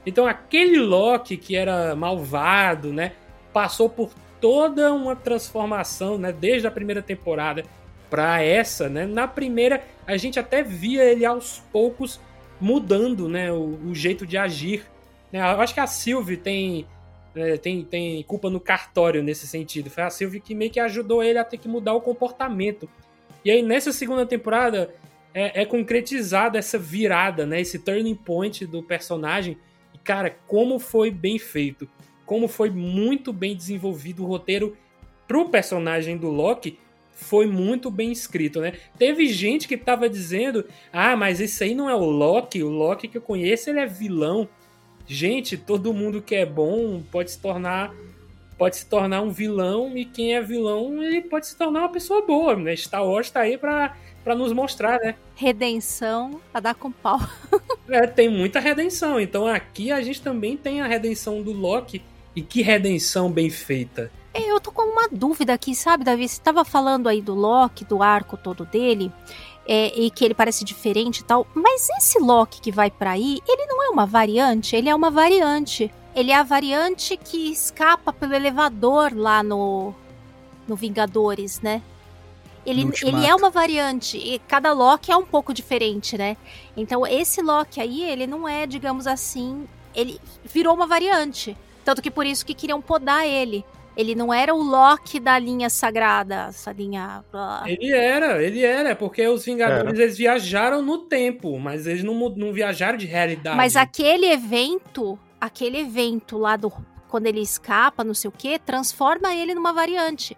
Então 0.06 0.28
aquele 0.28 0.80
Loki 0.80 1.36
que 1.36 1.56
era 1.56 1.96
malvado, 1.96 2.94
né, 2.94 3.14
passou 3.52 3.90
por 3.90 4.12
toda 4.40 4.94
uma 4.94 5.16
transformação, 5.16 6.18
né, 6.18 6.32
desde 6.32 6.68
a 6.68 6.72
primeira 6.72 7.02
temporada 7.02 7.64
para 8.10 8.42
essa, 8.42 8.88
né? 8.88 9.06
Na 9.06 9.28
primeira 9.28 9.84
a 10.06 10.16
gente 10.16 10.40
até 10.40 10.62
via 10.62 11.04
ele 11.04 11.26
aos 11.26 11.64
poucos 11.72 12.20
mudando, 12.62 13.28
né, 13.28 13.52
o, 13.52 13.80
o 13.88 13.96
jeito 13.96 14.26
de 14.26 14.38
agir 14.38 14.86
né, 15.36 15.40
eu 15.40 15.60
acho 15.60 15.74
que 15.74 15.80
a 15.82 15.88
Sylvie 15.88 16.38
tem, 16.38 16.86
é, 17.36 17.58
tem, 17.58 17.84
tem 17.84 18.24
culpa 18.24 18.50
no 18.50 18.60
cartório 18.60 19.22
nesse 19.22 19.46
sentido. 19.48 19.90
Foi 19.90 20.04
a 20.04 20.10
Sylvie 20.10 20.40
que 20.40 20.56
meio 20.56 20.72
que 20.72 20.80
ajudou 20.80 21.22
ele 21.22 21.38
a 21.38 21.44
ter 21.44 21.58
que 21.58 21.68
mudar 21.68 21.94
o 21.94 22.02
comportamento. 22.02 22.90
E 23.44 23.52
aí, 23.52 23.62
nessa 23.62 23.92
segunda 23.92 24.26
temporada, 24.26 24.94
é, 25.34 25.62
é 25.62 25.66
concretizada 25.66 26.58
essa 26.58 26.80
virada, 26.80 27.46
né? 27.46 27.60
Esse 27.60 27.78
turning 27.80 28.16
point 28.16 28.66
do 28.66 28.82
personagem. 28.82 29.58
E, 29.94 29.98
cara, 29.98 30.36
como 30.48 30.80
foi 30.80 31.12
bem 31.12 31.38
feito. 31.38 31.88
Como 32.26 32.48
foi 32.48 32.70
muito 32.70 33.34
bem 33.34 33.56
desenvolvido 33.56 34.24
o 34.24 34.28
roteiro 34.28 34.76
pro 35.28 35.50
personagem 35.50 36.18
do 36.18 36.30
Loki 36.30 36.80
foi 37.12 37.48
muito 37.48 37.90
bem 37.90 38.12
escrito, 38.12 38.60
né? 38.60 38.74
Teve 38.98 39.28
gente 39.28 39.68
que 39.68 39.78
tava 39.78 40.10
dizendo: 40.10 40.66
"Ah, 40.92 41.16
mas 41.16 41.40
esse 41.40 41.64
aí 41.64 41.74
não 41.74 41.90
é 41.90 41.96
o 41.96 42.04
Loki, 42.04 42.62
o 42.62 42.70
Loki 42.70 43.08
que 43.08 43.18
eu 43.18 43.22
conheço, 43.22 43.70
ele 43.70 43.80
é 43.80 43.86
vilão" 43.86 44.50
gente, 45.08 45.58
todo 45.58 45.94
mundo 45.94 46.22
que 46.22 46.36
é 46.36 46.46
bom 46.46 47.02
pode 47.12 47.32
se 47.32 47.40
tornar 47.40 47.94
pode 48.58 48.78
se 48.78 48.86
tornar 48.86 49.22
um 49.22 49.32
vilão 49.32 49.98
e 49.98 50.06
quem 50.06 50.34
é 50.34 50.42
vilão 50.42 51.04
ele 51.04 51.22
pode 51.22 51.48
se 51.48 51.58
tornar 51.58 51.82
uma 51.82 51.90
pessoa 51.90 52.26
boa, 52.26 52.56
né? 52.56 52.76
Star 52.76 53.06
Wars 53.06 53.30
tá 53.30 53.42
aí 53.42 53.58
para 53.58 53.96
para 54.24 54.34
nos 54.34 54.52
mostrar, 54.52 55.00
né? 55.00 55.14
Redenção 55.36 56.42
a 56.52 56.60
dar 56.60 56.74
com 56.74 56.92
pau. 56.92 57.20
é, 57.88 58.08
tem 58.08 58.28
muita 58.28 58.60
redenção. 58.60 59.20
Então 59.20 59.46
aqui 59.46 59.92
a 59.92 60.02
gente 60.02 60.20
também 60.20 60.58
tem 60.58 60.82
a 60.82 60.88
redenção 60.88 61.44
do 61.44 61.52
Loki 61.52 62.02
e 62.36 62.42
que 62.42 62.64
redenção 62.64 63.32
bem 63.32 63.52
feita. 63.52 64.12
É, 64.34 64.52
eu 64.52 64.60
tô 64.60 64.72
com 64.72 64.82
uma 64.82 65.08
dúvida 65.08 65.54
aqui, 65.54 65.76
sabe, 65.76 66.04
Davi? 66.04 66.28
Você 66.28 66.42
tava 66.42 66.66
falando 66.66 67.08
aí 67.08 67.22
do 67.22 67.36
Loki, 67.36 67.86
do 67.86 68.02
arco 68.02 68.36
todo 68.36 68.66
dele 68.66 69.12
é, 69.68 69.98
e 70.00 70.10
que 70.10 70.24
ele 70.24 70.34
parece 70.34 70.64
diferente 70.64 71.20
e 71.20 71.24
tal. 71.24 71.48
Mas 71.54 71.90
esse 71.98 72.20
Loki 72.20 72.62
que 72.62 72.72
vai 72.72 72.92
para 72.92 73.12
aí, 73.12 73.40
ele 73.48 73.66
não 73.66 73.84
é 73.84 73.90
uma 73.90 74.06
variante, 74.06 74.76
ele 74.76 74.90
é 74.90 74.96
uma 74.96 75.10
variante. 75.10 75.92
Ele 76.16 76.32
é 76.32 76.36
a 76.36 76.44
variante 76.44 77.18
que 77.18 77.52
escapa 77.52 78.14
pelo 78.14 78.34
elevador 78.34 79.14
lá 79.14 79.44
no 79.44 79.94
no 80.68 80.76
Vingadores, 80.76 81.62
né? 81.62 81.82
Ele, 82.66 82.90
ele 83.04 83.24
é 83.24 83.36
uma 83.36 83.52
variante, 83.52 84.18
e 84.18 84.40
cada 84.40 84.74
Loki 84.74 85.12
é 85.12 85.16
um 85.16 85.26
pouco 85.26 85.54
diferente, 85.54 86.18
né? 86.18 86.36
Então 86.76 87.06
esse 87.06 87.40
Loki 87.40 87.80
aí, 87.80 88.02
ele 88.02 88.26
não 88.26 88.48
é, 88.48 88.66
digamos 88.66 89.06
assim, 89.06 89.68
ele 89.94 90.20
virou 90.44 90.74
uma 90.74 90.88
variante. 90.88 91.56
Tanto 91.84 92.02
que 92.02 92.10
por 92.10 92.26
isso 92.26 92.44
que 92.44 92.56
queriam 92.56 92.82
podar 92.82 93.28
ele. 93.28 93.64
Ele 93.96 94.14
não 94.14 94.34
era 94.34 94.54
o 94.54 94.62
Loki 94.62 95.20
da 95.20 95.40
linha 95.40 95.70
sagrada, 95.70 96.48
essa 96.50 96.72
linha. 96.72 97.24
Ele 97.66 97.92
era, 97.92 98.44
ele 98.44 98.64
era, 98.64 98.96
porque 98.96 99.26
os 99.28 99.46
Vingadores 99.46 99.98
eles 99.98 100.18
viajaram 100.18 100.82
no 100.82 101.00
tempo, 101.00 101.58
mas 101.60 101.88
eles 101.88 102.04
não, 102.04 102.30
não 102.30 102.52
viajaram 102.52 102.98
de 102.98 103.06
realidade. 103.06 103.56
Mas 103.56 103.76
aquele 103.76 104.26
evento, 104.26 105.18
aquele 105.40 105.80
evento 105.80 106.38
lá 106.38 106.56
do 106.56 106.72
quando 107.08 107.28
ele 107.28 107.40
escapa, 107.40 108.04
não 108.04 108.14
sei 108.14 108.28
o 108.28 108.32
que, 108.32 108.60
transforma 108.60 109.34
ele 109.34 109.56
numa 109.56 109.72
variante. 109.72 110.38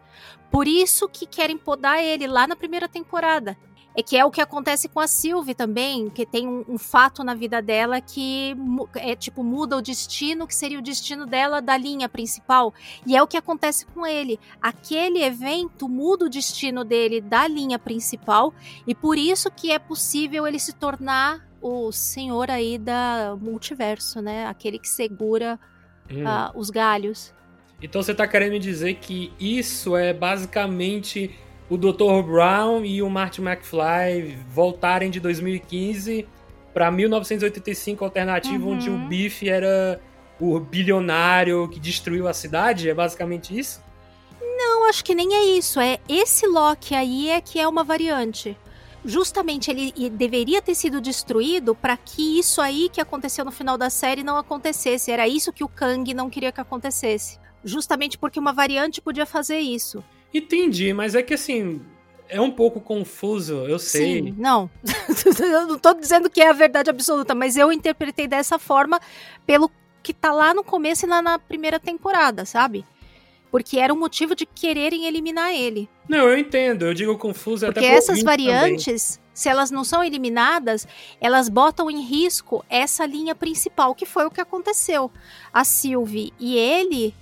Por 0.52 0.68
isso 0.68 1.10
que 1.10 1.26
querem 1.26 1.58
podar 1.58 2.04
ele 2.04 2.28
lá 2.28 2.46
na 2.46 2.56
primeira 2.56 2.88
temporada. 2.88 3.58
É 3.98 4.04
que 4.04 4.16
é 4.16 4.24
o 4.24 4.30
que 4.30 4.40
acontece 4.40 4.88
com 4.88 5.00
a 5.00 5.08
Sylvie 5.08 5.56
também, 5.56 6.10
que 6.10 6.26
tem 6.26 6.48
um, 6.48 6.64
um 6.70 6.78
fato 6.78 7.24
na 7.24 7.34
vida 7.34 7.62
dela 7.62 8.00
que 8.00 8.56
é 8.96 9.16
tipo 9.16 9.44
muda 9.44 9.76
o 9.76 9.82
destino, 9.82 10.46
que 10.46 10.54
seria 10.54 10.78
o 10.78 10.82
destino 10.84 11.26
dela 11.26 11.60
da 11.60 11.76
linha 11.76 12.08
principal. 12.08 12.74
E 13.06 13.18
é 13.18 13.24
o 13.24 13.28
que 13.28 13.36
acontece 13.36 13.86
com 13.88 14.06
ele. 14.06 14.40
Aquele 14.62 15.24
evento 15.24 15.90
muda 15.90 16.26
o 16.26 16.30
destino 16.30 16.84
dele 16.84 17.20
da 17.20 17.48
linha 17.48 17.80
principal 17.80 18.54
e 18.86 18.94
por 18.94 19.18
isso 19.18 19.50
que 19.50 19.72
é 19.72 19.80
possível 19.80 20.46
ele 20.46 20.60
se 20.60 20.74
tornar 20.74 21.46
o 21.60 21.92
senhor 21.92 22.52
aí 22.52 22.78
da 22.78 23.36
multiverso, 23.42 24.22
né? 24.22 24.46
Aquele 24.46 24.78
que 24.78 24.88
segura 24.88 25.60
Hum. 26.12 26.26
ah, 26.26 26.52
os 26.56 26.70
galhos. 26.70 27.34
Então 27.82 28.02
você 28.02 28.14
tá 28.14 28.28
querendo 28.28 28.54
me 28.54 28.60
dizer 28.60 28.96
que 28.96 29.32
isso 29.40 29.96
é 29.96 30.14
basicamente 30.14 31.36
o 31.70 31.78
Dr. 31.78 32.22
Brown 32.26 32.84
e 32.86 33.02
o 33.02 33.10
Marty 33.10 33.42
McFly 33.42 34.38
voltarem 34.50 35.10
de 35.10 35.20
2015 35.20 36.28
pra 36.74 36.90
1985 36.92 38.04
alternativo, 38.06 38.68
Uhum. 38.70 38.76
onde 38.76 38.90
o 38.90 38.98
Biff 39.08 39.48
era 39.50 40.00
o 40.40 40.60
bilionário 40.60 41.68
que 41.70 41.80
destruiu 41.80 42.28
a 42.28 42.34
cidade? 42.34 42.90
É 42.90 42.94
basicamente 42.94 43.58
isso? 43.58 43.82
Não, 44.40 44.88
acho 44.90 45.04
que 45.04 45.16
nem 45.16 45.34
é 45.34 45.44
isso. 45.58 45.80
É 45.80 46.00
esse 46.08 46.46
Loki 46.48 46.96
aí 46.96 47.30
é 47.30 47.42
que 47.42 47.60
é 47.60 47.68
uma 47.68 47.84
variante. 47.84 48.58
Justamente 49.06 49.72
ele 49.72 50.10
deveria 50.10 50.62
ter 50.62 50.76
sido 50.76 51.00
destruído 51.00 51.74
para 51.74 51.96
que 51.96 52.40
isso 52.40 52.60
aí 52.62 52.90
que 52.90 53.00
aconteceu 53.00 53.46
no 53.46 53.52
final 53.52 53.78
da 53.78 53.90
série 53.90 54.24
não 54.24 54.38
acontecesse. 54.38 55.12
Era 55.12 55.28
isso 55.28 55.54
que 55.54 55.64
o 55.64 55.68
Kang 55.68 56.14
não 56.14 56.30
queria 56.30 56.52
que 56.52 56.60
acontecesse. 56.62 57.40
Justamente 57.64 58.18
porque 58.18 58.40
uma 58.40 58.54
variante 58.54 59.02
podia 59.02 59.26
fazer 59.26 59.60
isso. 59.60 60.04
Entendi, 60.34 60.94
mas 60.94 61.16
é 61.16 61.24
que 61.24 61.34
assim, 61.34 61.82
é 62.30 62.40
um 62.40 62.52
pouco 62.52 62.80
confuso, 62.80 63.66
eu 63.66 63.80
sei. 63.80 64.22
Sim, 64.22 64.36
não. 64.38 64.70
eu 65.40 65.68
não 65.68 65.80
tô 65.80 65.94
dizendo 65.94 66.30
que 66.30 66.42
é 66.42 66.50
a 66.50 66.54
verdade 66.54 66.90
absoluta, 66.90 67.34
mas 67.34 67.56
eu 67.56 67.72
interpretei 67.72 68.28
dessa 68.28 68.60
forma 68.60 69.00
pelo 69.46 69.72
que 70.04 70.14
tá 70.14 70.32
lá 70.32 70.54
no 70.54 70.64
começo 70.64 71.06
e 71.06 71.10
lá 71.10 71.22
na 71.22 71.40
primeira 71.40 71.80
temporada, 71.80 72.46
sabe? 72.46 72.86
Porque 73.50 73.80
era 73.80 73.94
o 73.94 73.98
motivo 73.98 74.36
de 74.36 74.46
quererem 74.46 75.06
eliminar 75.06 75.54
ele. 75.54 75.90
Não, 76.08 76.28
eu 76.28 76.38
entendo, 76.38 76.86
eu 76.86 76.94
digo 76.94 77.18
confuso 77.18 77.66
até 77.66 77.80
Porque 77.80 77.86
essas 77.86 78.22
variantes, 78.22 79.20
se 79.34 79.48
elas 79.50 79.72
não 79.72 79.84
são 79.84 80.04
eliminadas, 80.04 80.88
elas 81.20 81.48
botam 81.48 81.90
em 81.90 82.02
risco 82.02 82.64
essa 82.70 83.06
linha 83.06 83.34
principal, 83.34 83.96
que 83.96 84.06
foi 84.06 84.26
o 84.26 84.32
que 84.32 84.42
aconteceu. 84.42 85.10
A 85.54 85.64
Sylvie 85.64 86.34
e 86.40 86.58
ele 86.58 87.16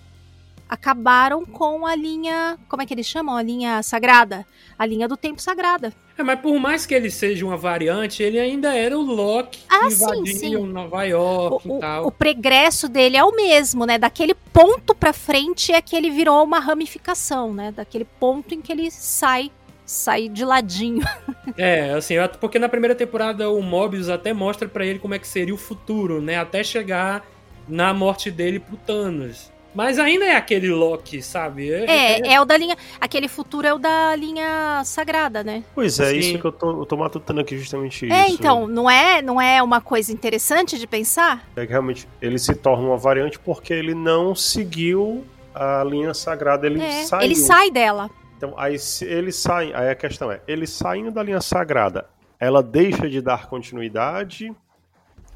acabaram 0.70 1.46
com 1.46 1.86
a 1.86 1.96
linha, 1.96 2.58
como 2.68 2.82
é 2.82 2.86
que 2.86 2.94
eles 2.94 3.06
chamam? 3.06 3.36
A 3.36 3.42
linha 3.44 3.82
sagrada, 3.84 4.46
a 4.78 4.86
linha 4.86 5.08
do 5.08 5.16
tempo 5.18 5.42
sagrada. 5.42 5.94
É, 6.18 6.24
mas 6.24 6.40
por 6.40 6.58
mais 6.60 6.86
que 6.86 6.94
ele 6.94 7.12
seja 7.12 7.46
uma 7.46 7.58
variante, 7.58 8.24
ele 8.24 8.40
ainda 8.40 8.74
era 8.74 8.98
o 8.98 9.02
Loki 9.02 9.60
Ah, 9.70 9.86
que 9.86 9.92
sim, 9.92 10.04
invadiu 10.06 10.34
sim. 10.62 10.66
Nova 10.68 10.98
O, 10.98 11.02
York 11.04 11.68
o- 11.70 11.78
e 11.78 11.80
tal. 11.82 12.08
o 12.08 12.12
pregresso 12.12 12.88
dele 12.88 13.18
é 13.18 13.24
o 13.24 13.36
mesmo, 13.36 13.86
né? 13.86 13.98
Daquele 13.98 14.34
ponto 14.34 14.96
pra 14.96 15.12
frente 15.12 15.74
é 15.74 15.82
que 15.82 15.96
ele 15.96 16.10
virou 16.10 16.42
uma 16.44 16.60
ramificação, 16.60 17.54
né? 17.54 17.72
Daquele 17.72 18.06
ponto 18.06 18.54
em 18.54 18.62
que 18.62 18.72
ele 18.72 18.90
sai, 18.90 19.52
sai 19.86 20.30
de 20.30 20.44
ladinho. 20.46 21.02
É, 21.58 21.92
assim, 21.92 22.16
porque 22.42 22.60
na 22.60 22.68
primeira 22.68 22.94
temporada 22.96 23.50
o 23.50 23.62
Mobius 23.62 24.10
até 24.10 24.34
mostra 24.34 24.68
pra 24.68 24.86
ele 24.86 25.00
como 25.00 25.14
é 25.14 25.20
que 25.20 25.28
seria 25.28 25.54
o 25.54 25.58
futuro, 25.58 26.22
né? 26.22 26.38
Até 26.38 26.64
chegar 26.66 27.26
na 27.68 27.94
morte 27.94 28.30
dele 28.30 28.60
pro 28.60 28.76
Thanos. 28.76 29.50
Mas 29.76 30.00
ainda 30.00 30.24
é 30.26 30.36
aquele 30.38 30.70
Loki, 30.70 31.22
sabe? 31.22 31.70
É, 31.72 32.34
é 32.34 32.42
o 32.42 32.46
da 32.46 32.56
linha. 32.56 32.78
Aquele 33.00 33.28
futuro 33.28 33.68
é 33.68 33.74
o 33.74 33.78
da 33.78 34.16
linha 34.16 34.82
sagrada, 34.86 35.44
né? 35.44 35.64
Pois 35.76 36.00
é, 36.00 36.12
Sim. 36.12 36.18
isso 36.18 36.40
que 36.40 36.46
eu 36.46 36.52
tô, 36.54 36.82
eu 36.82 36.86
tô 36.86 36.96
matutando 36.96 37.42
aqui 37.42 37.58
justamente 37.58 38.10
É, 38.10 38.26
isso. 38.28 38.36
então, 38.36 38.68
não 38.68 38.90
é, 38.90 39.22
não 39.22 39.40
é 39.42 39.62
uma 39.62 39.82
coisa 39.82 40.14
interessante 40.14 40.80
de 40.80 40.88
pensar? 40.88 41.46
É 41.58 41.66
que 41.66 41.72
realmente 41.74 42.08
ele 42.22 42.40
se 42.40 42.56
torna 42.56 42.88
uma 42.88 42.98
variante 42.98 43.38
porque 43.38 43.74
ele 43.74 43.94
não 43.94 44.34
seguiu 44.34 45.26
a 45.54 45.84
linha 45.84 46.14
sagrada, 46.14 46.66
ele 46.66 46.82
É, 46.82 47.04
saiu. 47.04 47.24
ele 47.26 47.36
sai 47.36 47.70
dela. 47.70 48.10
Então, 48.38 48.54
aí 48.58 48.80
se 48.80 49.04
ele 49.06 49.32
sai, 49.32 49.74
aí 49.74 49.90
a 49.90 49.96
questão 49.96 50.32
é, 50.32 50.40
ele 50.48 50.66
saindo 50.66 51.12
da 51.12 51.22
linha 51.22 51.42
sagrada, 51.42 52.06
ela 52.40 52.64
deixa 52.64 53.10
de 53.10 53.22
dar 53.22 53.48
continuidade, 53.48 54.54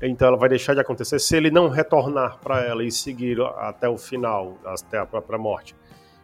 então 0.02 0.28
ela 0.28 0.38
vai 0.38 0.50
deixar 0.50 0.74
de 0.74 0.80
acontecer 0.80 1.20
se 1.20 1.36
ele 1.36 1.52
não 1.52 1.68
retornar 1.70 2.38
para 2.40 2.62
ela 2.64 2.84
e 2.84 2.92
seguir 2.92 3.42
até 3.58 3.88
o 3.90 3.98
final, 3.98 4.58
até 4.66 4.98
a 4.98 5.06
própria 5.06 5.38
morte. 5.38 5.76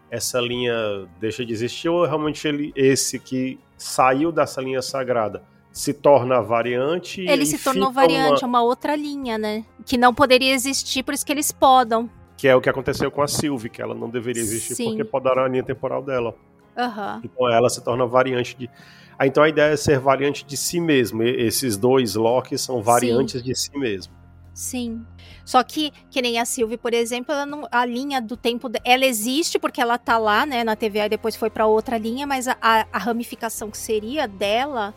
Essa 0.09 0.39
linha 0.39 0.73
deixa 1.19 1.45
de 1.45 1.51
existir 1.51 1.89
ou 1.89 2.05
realmente 2.05 2.47
ele 2.47 2.71
esse 2.75 3.19
que 3.19 3.59
saiu 3.77 4.31
dessa 4.31 4.61
linha 4.61 4.81
sagrada 4.81 5.43
se 5.71 5.93
torna 5.93 6.41
variante 6.41 7.19
Ele 7.27 7.45
se 7.45 7.61
tornou 7.61 7.91
variante, 7.91 8.41
uma- 8.43 8.43
é 8.43 8.45
uma 8.45 8.63
outra 8.63 8.95
linha, 8.95 9.37
né? 9.37 9.65
Que 9.85 9.97
não 9.97 10.13
poderia 10.13 10.53
existir, 10.53 11.03
por 11.03 11.13
isso 11.13 11.25
que 11.25 11.31
eles 11.33 11.51
podam. 11.51 12.09
que 12.37 12.47
é 12.49 12.55
o 12.55 12.59
que 12.61 12.69
aconteceu 12.69 13.09
com 13.09 13.21
a 13.21 13.27
Sylvie, 13.27 13.69
que 13.69 13.81
ela 13.81 13.95
não 13.95 14.09
deveria 14.09 14.41
existir 14.41 14.75
Sim. 14.75 14.85
porque 14.89 15.03
podaram 15.05 15.43
a 15.43 15.47
linha 15.47 15.63
temporal 15.63 16.01
dela. 16.01 16.35
Aham. 16.77 17.21
Então 17.23 17.49
ela 17.49 17.69
se 17.69 17.81
torna 17.83 18.05
variante 18.05 18.55
de. 18.57 18.69
Ah, 19.17 19.25
então 19.27 19.43
a 19.43 19.49
ideia 19.49 19.73
é 19.73 19.77
ser 19.77 19.99
variante 19.99 20.45
de 20.45 20.57
si 20.57 20.79
mesmo. 20.79 21.23
E- 21.23 21.41
esses 21.47 21.77
dois 21.77 22.15
Loki 22.15 22.57
são 22.57 22.81
variantes 22.81 23.41
de 23.43 23.55
si 23.55 23.77
mesmo. 23.77 24.13
Sim. 24.53 25.05
Só 25.43 25.61
que, 25.63 25.91
que 26.09 26.21
nem 26.21 26.39
a 26.39 26.45
Sylvie, 26.45 26.77
por 26.77 26.93
exemplo, 26.93 27.33
não, 27.45 27.67
a 27.71 27.85
linha 27.85 28.21
do 28.21 28.35
tempo. 28.37 28.69
Ela 28.83 29.05
existe 29.05 29.59
porque 29.59 29.81
ela 29.81 29.97
tá 29.97 30.17
lá, 30.17 30.45
né, 30.45 30.63
na 30.63 30.75
TVA 30.75 31.05
e 31.05 31.09
depois 31.09 31.35
foi 31.35 31.49
pra 31.49 31.65
outra 31.65 31.97
linha, 31.97 32.25
mas 32.25 32.47
a, 32.47 32.57
a- 32.61 32.87
a 32.91 32.97
ramificação 32.97 33.69
que 33.69 33.77
seria 33.77 34.27
dela, 34.27 34.93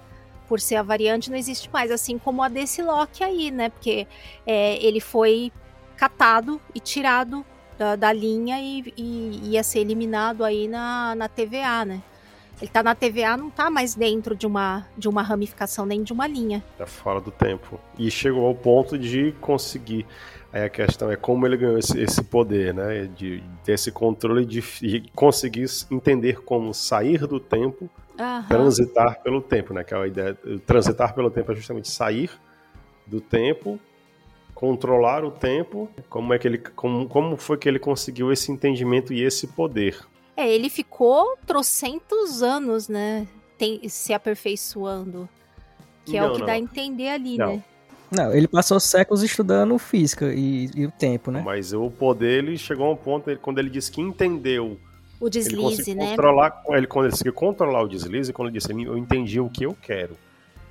por 0.48 0.60
ser 0.60 0.76
a 0.76 0.82
variante, 0.82 1.30
não 1.30 1.36
existe 1.36 1.68
mais. 1.72 1.90
Assim 1.90 2.18
como 2.18 2.42
a 2.42 2.48
desse 2.48 2.82
Loki 2.82 3.22
aí, 3.24 3.50
né? 3.50 3.68
Porque 3.68 4.06
é, 4.46 4.84
ele 4.84 5.00
foi 5.00 5.52
catado 5.96 6.60
e 6.74 6.80
tirado 6.80 7.44
da, 7.76 7.96
da 7.96 8.12
linha 8.12 8.60
e, 8.60 8.92
e 8.96 9.40
ia 9.50 9.62
ser 9.62 9.80
eliminado 9.80 10.44
aí 10.44 10.66
na, 10.68 11.14
na 11.16 11.28
TVA, 11.28 11.84
né? 11.84 12.02
Ele 12.60 12.70
tá 12.70 12.82
na 12.82 12.94
TVA, 12.94 13.36
não 13.36 13.50
tá 13.50 13.70
mais 13.70 13.94
dentro 13.94 14.34
de 14.34 14.46
uma, 14.46 14.86
de 14.96 15.08
uma 15.08 15.22
ramificação 15.22 15.86
nem 15.86 16.02
de 16.02 16.12
uma 16.12 16.26
linha. 16.26 16.62
Tá 16.76 16.86
fora 16.86 17.20
do 17.20 17.30
tempo. 17.30 17.78
E 17.98 18.10
chegou 18.10 18.46
ao 18.46 18.54
ponto 18.54 18.98
de 18.98 19.32
conseguir. 19.40 20.06
Aí 20.52 20.64
a 20.64 20.68
questão 20.68 21.10
é 21.10 21.16
como 21.16 21.46
ele 21.46 21.56
ganhou 21.56 21.78
esse, 21.78 22.00
esse 22.00 22.22
poder, 22.22 22.74
né? 22.74 23.08
De, 23.16 23.42
ter 23.62 23.72
esse 23.72 23.92
controle 23.92 24.44
de, 24.44 24.60
de 24.80 25.04
conseguir 25.14 25.66
entender 25.90 26.40
como 26.40 26.74
sair 26.74 27.26
do 27.26 27.38
tempo, 27.38 27.88
Aham. 28.18 28.48
transitar 28.48 29.22
pelo 29.22 29.40
tempo, 29.40 29.72
né? 29.72 29.84
Que 29.84 29.94
é 29.94 29.96
a 29.96 30.06
ideia. 30.06 30.34
Transitar 30.66 31.14
pelo 31.14 31.30
tempo 31.30 31.52
é 31.52 31.54
justamente 31.54 31.88
sair 31.88 32.30
do 33.06 33.20
tempo, 33.20 33.78
controlar 34.54 35.24
o 35.24 35.30
tempo. 35.30 35.88
Como 36.08 36.34
é 36.34 36.38
que 36.38 36.48
ele. 36.48 36.58
Como, 36.58 37.06
como 37.08 37.36
foi 37.36 37.56
que 37.56 37.68
ele 37.68 37.78
conseguiu 37.78 38.32
esse 38.32 38.50
entendimento 38.50 39.12
e 39.12 39.22
esse 39.22 39.46
poder? 39.46 39.98
É, 40.40 40.48
ele 40.48 40.70
ficou 40.70 41.36
trocentos 41.44 42.44
anos, 42.44 42.88
né? 42.88 43.26
Tem, 43.58 43.88
se 43.88 44.14
aperfeiçoando. 44.14 45.28
Que 46.06 46.16
é 46.16 46.20
Não, 46.20 46.28
o 46.28 46.32
que 46.34 46.38
não. 46.38 46.46
dá 46.46 46.52
a 46.52 46.58
entender 46.58 47.08
ali, 47.08 47.36
Não. 47.36 47.46
né? 47.56 47.64
Não, 48.10 48.32
ele 48.32 48.46
passou 48.46 48.78
séculos 48.78 49.22
estudando 49.24 49.76
física 49.78 50.32
e, 50.32 50.70
e 50.74 50.86
o 50.86 50.90
tempo, 50.92 51.30
né? 51.32 51.42
Mas 51.44 51.72
o 51.74 51.90
poder, 51.90 52.44
ele 52.44 52.56
chegou 52.56 52.86
a 52.86 52.92
um 52.92 52.96
ponto, 52.96 53.28
ele- 53.28 53.40
quando 53.40 53.58
ele 53.58 53.68
disse 53.68 53.90
que 53.90 54.00
entendeu 54.00 54.78
O 55.20 55.24
Ele 55.26 55.30
deslize, 55.30 55.60
conseguiu 55.60 55.96
né? 55.96 56.10
controlar, 56.10 56.62
ele 56.68 56.86
quando 56.86 57.04
ele 57.06 57.10
conseguiu 57.12 57.32
controlar 57.34 57.82
o 57.82 57.88
deslize, 57.88 58.32
quando 58.32 58.48
ele 58.48 58.58
disse, 58.58 58.70
eu 58.72 58.96
entendi 58.96 59.40
o 59.40 59.50
que 59.50 59.64
eu 59.66 59.76
quero. 59.82 60.16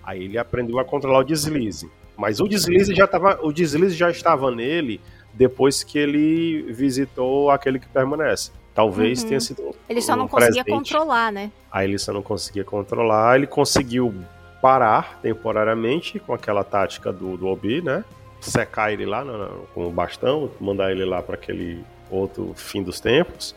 Aí 0.02 0.24
ele 0.24 0.38
aprendeu 0.38 0.80
a 0.80 0.86
controlar 0.86 1.20
o 1.20 1.24
deslize. 1.26 1.92
Mas 2.18 2.40
o 2.40 2.48
deslize 2.48 2.96
já 2.96 3.04
estava, 3.06 3.38
o 3.44 3.52
deslize 3.52 3.96
já 3.96 4.10
estava 4.10 4.50
nele 4.50 5.00
depois 5.38 5.84
que 5.84 5.98
ele 6.00 6.64
visitou 6.72 7.50
aquele 7.52 7.80
que 7.80 7.88
permanece. 7.88 8.52
Talvez 8.74 9.22
Uhum. 9.24 9.28
tenha 9.30 9.40
sido 9.40 9.76
Ele 9.90 10.02
só 10.02 10.14
um 10.14 10.18
não 10.18 10.28
conseguia 10.28 10.64
controlar, 10.66 11.32
né? 11.32 11.52
Aí 11.72 11.88
ele 11.88 11.98
só 11.98 12.12
não 12.14 12.22
conseguia 12.22 12.64
controlar, 12.64 13.36
ele 13.36 13.48
conseguiu 13.48 14.14
parar 14.62 15.20
temporariamente 15.22 16.20
com 16.20 16.34
aquela 16.34 16.64
tática 16.64 17.12
do, 17.12 17.38
do 17.38 17.48
Obi, 17.48 17.82
né? 17.82 18.04
Secar 18.40 18.92
ele 18.94 19.06
lá 19.06 19.24
no- 19.24 19.38
no- 19.38 19.68
com 19.74 19.86
o 19.88 19.92
bastão, 19.92 20.50
mandar 20.60 20.92
ele 20.92 21.06
lá 21.06 21.22
para 21.22 21.36
aquele 21.36 21.84
outro 22.10 22.54
fim 22.56 22.82
dos 22.84 23.00
tempos. 23.00 23.56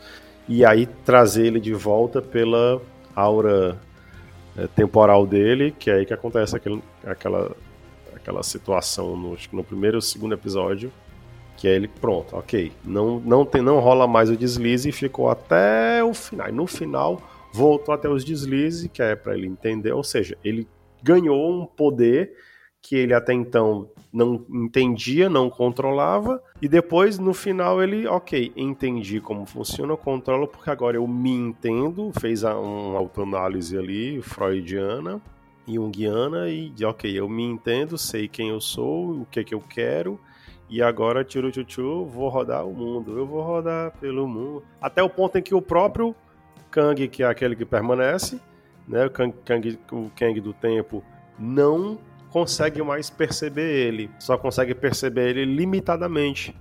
e 0.49 0.65
aí 0.65 0.85
trazer 1.05 1.45
ele 1.45 1.59
de 1.59 1.73
volta 1.73 2.21
pela 2.21 2.81
aura 3.15 3.77
é, 4.57 4.67
temporal 4.67 5.25
dele, 5.25 5.71
que 5.77 5.89
é 5.89 5.93
aí 5.95 6.05
que 6.05 6.13
acontece 6.13 6.55
aquele, 6.55 6.81
aquela, 7.05 7.51
aquela 8.13 8.43
situação 8.43 9.15
no, 9.15 9.37
no 9.53 9.63
primeiro 9.63 9.97
ou 9.97 10.01
segundo 10.01 10.33
episódio, 10.33 10.91
que 11.61 11.67
é 11.67 11.75
ele, 11.75 11.87
pronto, 11.87 12.35
ok, 12.35 12.71
não, 12.83 13.19
não, 13.19 13.45
tem, 13.45 13.61
não 13.61 13.79
rola 13.79 14.07
mais 14.07 14.31
o 14.31 14.35
deslize 14.35 14.89
e 14.89 14.91
ficou 14.91 15.29
até 15.29 16.03
o 16.03 16.11
final. 16.11 16.49
E 16.49 16.51
no 16.51 16.65
final 16.65 17.21
voltou 17.53 17.93
até 17.93 18.09
os 18.09 18.25
deslizes, 18.25 18.89
que 18.91 18.99
é 18.99 19.15
para 19.15 19.37
ele 19.37 19.45
entender, 19.45 19.91
ou 19.91 20.03
seja, 20.03 20.35
ele 20.43 20.67
ganhou 21.03 21.51
um 21.51 21.67
poder 21.67 22.33
que 22.81 22.95
ele 22.95 23.13
até 23.13 23.31
então 23.31 23.87
não 24.11 24.43
entendia, 24.49 25.29
não 25.29 25.51
controlava, 25.51 26.41
e 26.59 26.67
depois 26.67 27.19
no 27.19 27.31
final 27.31 27.79
ele, 27.83 28.07
ok, 28.07 28.51
entendi 28.55 29.21
como 29.21 29.45
funciona, 29.45 29.95
controlo 29.95 30.47
porque 30.47 30.71
agora 30.71 30.97
eu 30.97 31.07
me 31.07 31.29
entendo, 31.29 32.11
fez 32.19 32.41
uma 32.41 32.97
autoanálise 32.97 33.77
ali, 33.77 34.19
freudiana, 34.23 35.21
junguiana, 35.67 36.49
e 36.49 36.73
ok, 36.83 37.19
eu 37.19 37.29
me 37.29 37.43
entendo, 37.43 37.99
sei 37.99 38.27
quem 38.27 38.49
eu 38.49 38.59
sou, 38.59 39.11
o 39.21 39.27
que 39.29 39.43
que 39.43 39.53
eu 39.53 39.61
quero, 39.61 40.19
e 40.71 40.81
agora, 40.81 41.21
tiro 41.21 41.51
tchu 41.51 42.05
vou 42.05 42.29
rodar 42.29 42.65
o 42.65 42.73
mundo, 42.73 43.17
eu 43.17 43.27
vou 43.27 43.43
rodar 43.43 43.91
pelo 43.99 44.25
mundo. 44.25 44.63
Até 44.81 45.03
o 45.03 45.09
ponto 45.09 45.37
em 45.37 45.41
que 45.41 45.53
o 45.53 45.61
próprio 45.61 46.15
Kang, 46.71 47.09
que 47.09 47.23
é 47.23 47.25
aquele 47.25 47.57
que 47.57 47.65
permanece, 47.65 48.39
né, 48.87 49.05
o 49.05 49.09
Kang, 49.09 49.35
Kang, 49.43 49.79
o 49.91 50.09
Kang 50.15 50.39
do 50.39 50.53
tempo, 50.53 51.03
não 51.37 51.99
consegue 52.29 52.81
mais 52.81 53.09
perceber 53.09 53.69
ele. 53.69 54.09
Só 54.17 54.37
consegue 54.37 54.73
perceber 54.73 55.31
ele 55.31 55.43
limitadamente. 55.43 56.55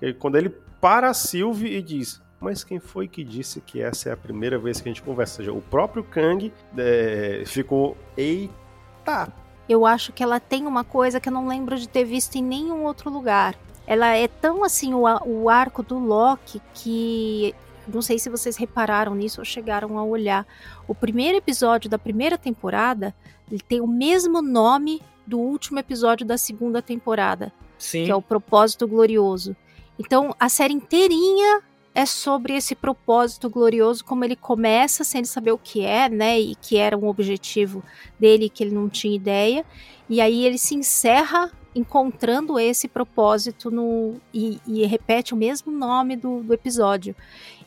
E 0.00 0.14
quando 0.14 0.36
ele 0.36 0.48
para 0.80 1.10
a 1.10 1.14
Sylvie 1.14 1.76
e 1.76 1.82
diz: 1.82 2.22
Mas 2.40 2.64
quem 2.64 2.80
foi 2.80 3.06
que 3.06 3.22
disse 3.22 3.60
que 3.60 3.82
essa 3.82 4.08
é 4.08 4.12
a 4.12 4.16
primeira 4.16 4.58
vez 4.58 4.80
que 4.80 4.88
a 4.88 4.92
gente 4.92 5.02
conversa? 5.02 5.42
Ou 5.42 5.44
seja, 5.44 5.52
o 5.52 5.60
próprio 5.60 6.02
Kang 6.02 6.50
é, 6.78 7.42
ficou. 7.44 7.98
Eita! 8.16 9.41
Eu 9.72 9.86
acho 9.86 10.12
que 10.12 10.22
ela 10.22 10.38
tem 10.38 10.66
uma 10.66 10.84
coisa 10.84 11.18
que 11.18 11.30
eu 11.30 11.32
não 11.32 11.48
lembro 11.48 11.78
de 11.78 11.88
ter 11.88 12.04
visto 12.04 12.36
em 12.36 12.42
nenhum 12.42 12.84
outro 12.84 13.08
lugar. 13.08 13.58
Ela 13.86 14.14
é 14.14 14.28
tão 14.28 14.62
assim 14.62 14.92
o, 14.92 15.04
o 15.24 15.48
arco 15.48 15.82
do 15.82 15.98
Loki 15.98 16.60
que 16.74 17.54
não 17.88 18.02
sei 18.02 18.18
se 18.18 18.28
vocês 18.28 18.58
repararam 18.58 19.14
nisso 19.14 19.40
ou 19.40 19.46
chegaram 19.46 19.96
a 19.96 20.04
olhar. 20.04 20.46
O 20.86 20.94
primeiro 20.94 21.38
episódio 21.38 21.88
da 21.88 21.98
primeira 21.98 22.36
temporada 22.36 23.14
ele 23.50 23.62
tem 23.66 23.80
o 23.80 23.86
mesmo 23.86 24.42
nome 24.42 25.00
do 25.26 25.38
último 25.38 25.78
episódio 25.78 26.26
da 26.26 26.36
segunda 26.36 26.82
temporada, 26.82 27.50
Sim. 27.78 28.04
que 28.04 28.10
é 28.10 28.14
o 28.14 28.20
Propósito 28.20 28.86
Glorioso. 28.86 29.56
Então 29.98 30.36
a 30.38 30.50
série 30.50 30.74
inteirinha 30.74 31.62
é 31.94 32.06
sobre 32.06 32.54
esse 32.54 32.74
propósito 32.74 33.50
glorioso, 33.50 34.04
como 34.04 34.24
ele 34.24 34.36
começa 34.36 35.04
sem 35.04 35.24
saber 35.24 35.52
o 35.52 35.58
que 35.58 35.84
é, 35.84 36.08
né? 36.08 36.40
E 36.40 36.54
que 36.54 36.76
era 36.76 36.96
um 36.96 37.06
objetivo 37.06 37.82
dele 38.18 38.48
que 38.48 38.64
ele 38.64 38.74
não 38.74 38.88
tinha 38.88 39.14
ideia. 39.14 39.64
E 40.08 40.20
aí 40.20 40.44
ele 40.44 40.58
se 40.58 40.74
encerra 40.74 41.50
encontrando 41.74 42.58
esse 42.58 42.88
propósito 42.88 43.70
no 43.70 44.16
e, 44.32 44.60
e 44.66 44.84
repete 44.86 45.34
o 45.34 45.36
mesmo 45.36 45.70
nome 45.70 46.16
do, 46.16 46.42
do 46.42 46.54
episódio. 46.54 47.14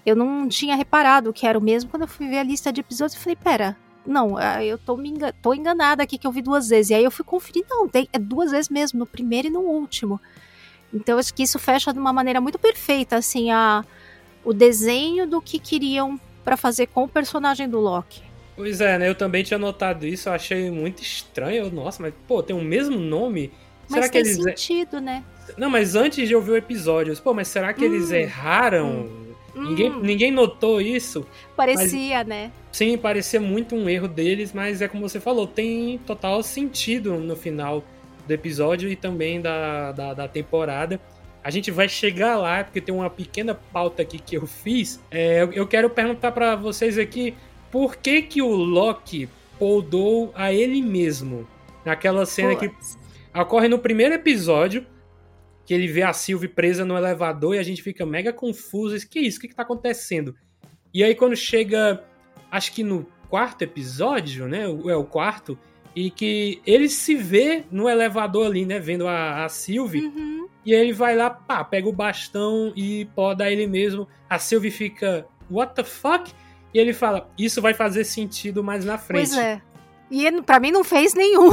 Eu 0.05 0.15
não 0.15 0.47
tinha 0.47 0.75
reparado 0.75 1.33
que 1.33 1.47
era 1.47 1.57
o 1.57 1.61
mesmo 1.61 1.89
quando 1.89 2.03
eu 2.03 2.07
fui 2.07 2.27
ver 2.27 2.39
a 2.39 2.43
lista 2.43 2.71
de 2.71 2.81
episódios. 2.81 3.15
Eu 3.15 3.21
falei, 3.21 3.35
pera, 3.35 3.77
não, 4.05 4.38
ah, 4.38 4.63
eu 4.63 4.77
tô, 4.77 4.95
me 4.97 5.09
engan 5.09 5.33
tô 5.41 5.53
enganada 5.53 6.03
aqui 6.03 6.17
que 6.17 6.27
eu 6.27 6.31
vi 6.31 6.41
duas 6.41 6.67
vezes. 6.67 6.91
E 6.91 6.93
aí 6.95 7.03
eu 7.03 7.11
fui 7.11 7.25
conferir, 7.25 7.65
não, 7.69 7.88
tem, 7.88 8.07
é 8.13 8.19
duas 8.19 8.51
vezes 8.51 8.69
mesmo, 8.69 8.99
no 8.99 9.05
primeiro 9.05 9.47
e 9.47 9.51
no 9.51 9.61
último. 9.61 10.19
Então 10.93 11.17
acho 11.17 11.33
que 11.33 11.43
isso 11.43 11.59
fecha 11.59 11.91
de 11.91 11.99
uma 11.99 12.13
maneira 12.13 12.39
muito 12.39 12.59
perfeita, 12.59 13.17
assim, 13.17 13.51
a, 13.51 13.83
o 14.45 14.53
desenho 14.53 15.27
do 15.27 15.41
que 15.41 15.60
queriam 15.60 16.19
para 16.43 16.55
fazer 16.55 16.88
com 16.88 17.03
o 17.03 17.08
personagem 17.08 17.67
do 17.67 17.79
Loki. 17.79 18.21
Pois 18.55 18.79
é, 18.79 18.97
né? 18.97 19.10
Eu 19.10 19.15
também 19.15 19.43
tinha 19.43 19.58
notado 19.58 20.05
isso, 20.05 20.29
eu 20.29 20.34
achei 20.34 20.71
muito 20.71 21.01
estranho. 21.01 21.69
Nossa, 21.69 22.01
mas 22.01 22.13
pô, 22.27 22.41
tem 22.41 22.55
o 22.55 22.62
mesmo 22.62 22.97
nome? 22.97 23.51
Mas 23.89 24.05
será 24.05 24.10
tem 24.10 24.23
que 24.23 24.29
eles... 24.29 24.43
sentido, 24.43 25.01
né? 25.01 25.23
Não, 25.58 25.69
mas 25.69 25.95
antes 25.95 26.27
de 26.27 26.34
eu 26.34 26.41
ver 26.41 26.51
o 26.51 26.58
episódio, 26.58 27.15
pô, 27.21 27.34
mas 27.34 27.47
será 27.47 27.73
que 27.73 27.84
hum, 27.84 27.93
eles 27.93 28.12
erraram? 28.12 29.10
Hum, 29.55 29.63
ninguém, 29.67 29.91
hum. 29.91 29.99
ninguém 29.99 30.31
notou 30.31 30.79
isso? 30.79 31.25
Parecia, 31.55 32.19
mas... 32.19 32.27
né? 32.27 32.51
Sim, 32.71 32.97
parecia 32.97 33.41
muito 33.41 33.75
um 33.75 33.89
erro 33.89 34.08
deles, 34.08 34.53
mas 34.53 34.81
é 34.81 34.88
como 34.88 35.08
você 35.08 35.19
falou, 35.19 35.45
tem 35.45 35.97
total 35.99 36.41
sentido 36.41 37.15
no 37.15 37.36
final 37.36 37.84
do 38.25 38.31
episódio 38.31 38.89
e 38.89 38.95
também 38.95 39.41
da, 39.41 39.91
da, 39.91 40.13
da 40.13 40.27
temporada. 40.27 40.99
A 41.45 41.51
gente 41.51 41.69
vai 41.69 41.88
chegar 41.88 42.38
lá, 42.38 42.63
porque 42.63 42.81
tem 42.81 42.95
uma 42.95 43.08
pequena 43.08 43.53
pauta 43.53 44.01
aqui 44.01 44.17
que 44.17 44.36
eu 44.36 44.47
fiz. 44.47 44.99
É, 45.12 45.47
eu, 45.53 45.67
quero 45.67 45.88
perguntar 45.91 46.31
para 46.31 46.55
vocês 46.55 46.97
aqui 46.97 47.36
por 47.71 47.97
que 47.97 48.23
que 48.23 48.41
o 48.41 48.47
Loki 48.47 49.29
poldou 49.60 50.31
a 50.34 50.51
ele 50.51 50.81
mesmo. 50.81 51.47
Naquela 51.86 52.25
cena 52.25 52.55
que 52.55 52.71
ocorre 53.31 53.67
no 53.67 53.77
primeiro 53.77 54.15
episódio, 54.15 54.88
que 55.67 55.71
ele 55.71 55.86
vê 55.86 56.01
a 56.01 56.13
Sylvie 56.13 56.47
presa 56.47 56.84
no 56.84 56.97
elevador 56.97 57.53
e 57.53 57.60
a 57.60 57.63
gente 57.63 57.84
fica 57.84 58.08
mega 58.08 58.34
confuso. 58.34 59.08
Que 59.08 59.19
isso? 59.19 59.38
O 59.38 59.41
que, 59.41 59.49
que 59.49 59.55
tá 59.55 59.62
acontecendo? 59.62 60.36
E 60.91 61.03
aí 61.03 61.13
quando 61.13 61.36
chega 61.36 62.03
acho 62.49 62.73
que 62.73 62.84
no 62.84 63.05
quarto 63.29 63.62
episódio, 63.62 64.47
né? 64.47 64.63
É 64.63 64.95
o 64.95 65.03
quarto, 65.03 65.55
e 65.95 66.10
que 66.10 66.60
ele 66.65 66.89
se 66.89 67.13
vê 67.13 67.63
no 67.69 67.88
elevador 67.88 68.47
ali, 68.47 68.65
né? 68.65 68.79
Vendo 68.79 69.08
a, 69.08 69.45
a 69.45 69.49
Sylvie. 69.49 70.05
Uhum. 70.05 70.34
E 70.65 70.73
ele 70.73 70.91
vai 70.91 71.15
lá, 71.15 71.30
pá, 71.30 71.63
pega 71.63 71.88
o 71.88 71.93
bastão 71.93 72.73
e 72.75 73.06
poda 73.15 73.49
ele 73.49 73.67
mesmo. 73.67 74.08
A 74.30 74.39
Sylvie 74.39 74.71
fica, 74.71 75.25
what 75.49 75.75
the 75.75 75.84
fuck? 75.84 76.32
E 76.73 76.80
ele 76.80 76.93
fala, 76.93 77.30
isso 77.38 77.62
vai 77.62 77.73
fazer 77.73 78.04
sentido 78.04 78.63
mais 78.63 78.84
na 78.84 78.97
frente. 78.97 79.30
Pois 79.30 79.38
é. 79.38 79.62
E 80.10 80.25
ele, 80.25 80.41
pra 80.41 80.60
mim 80.60 80.71
não 80.71 80.84
fez 80.84 81.13
nenhum. 81.13 81.51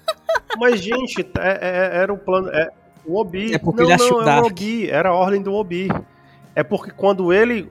Mas, 0.58 0.80
gente, 0.80 1.20
é, 1.38 1.58
é, 1.60 1.96
era 1.98 2.12
o 2.12 2.18
plano. 2.18 2.48
É, 2.48 2.70
o 3.04 3.16
Obi. 3.16 3.54
É 3.54 3.58
porque 3.58 3.82
não, 3.82 3.90
ele 3.90 3.98
não, 3.98 4.28
é 4.28 4.40
o 4.40 4.46
Obi. 4.46 4.90
Era 4.90 5.08
a 5.10 5.14
ordem 5.14 5.42
do 5.42 5.52
Obi. 5.52 5.88
É 6.54 6.62
porque 6.62 6.90
quando 6.90 7.32
ele 7.32 7.68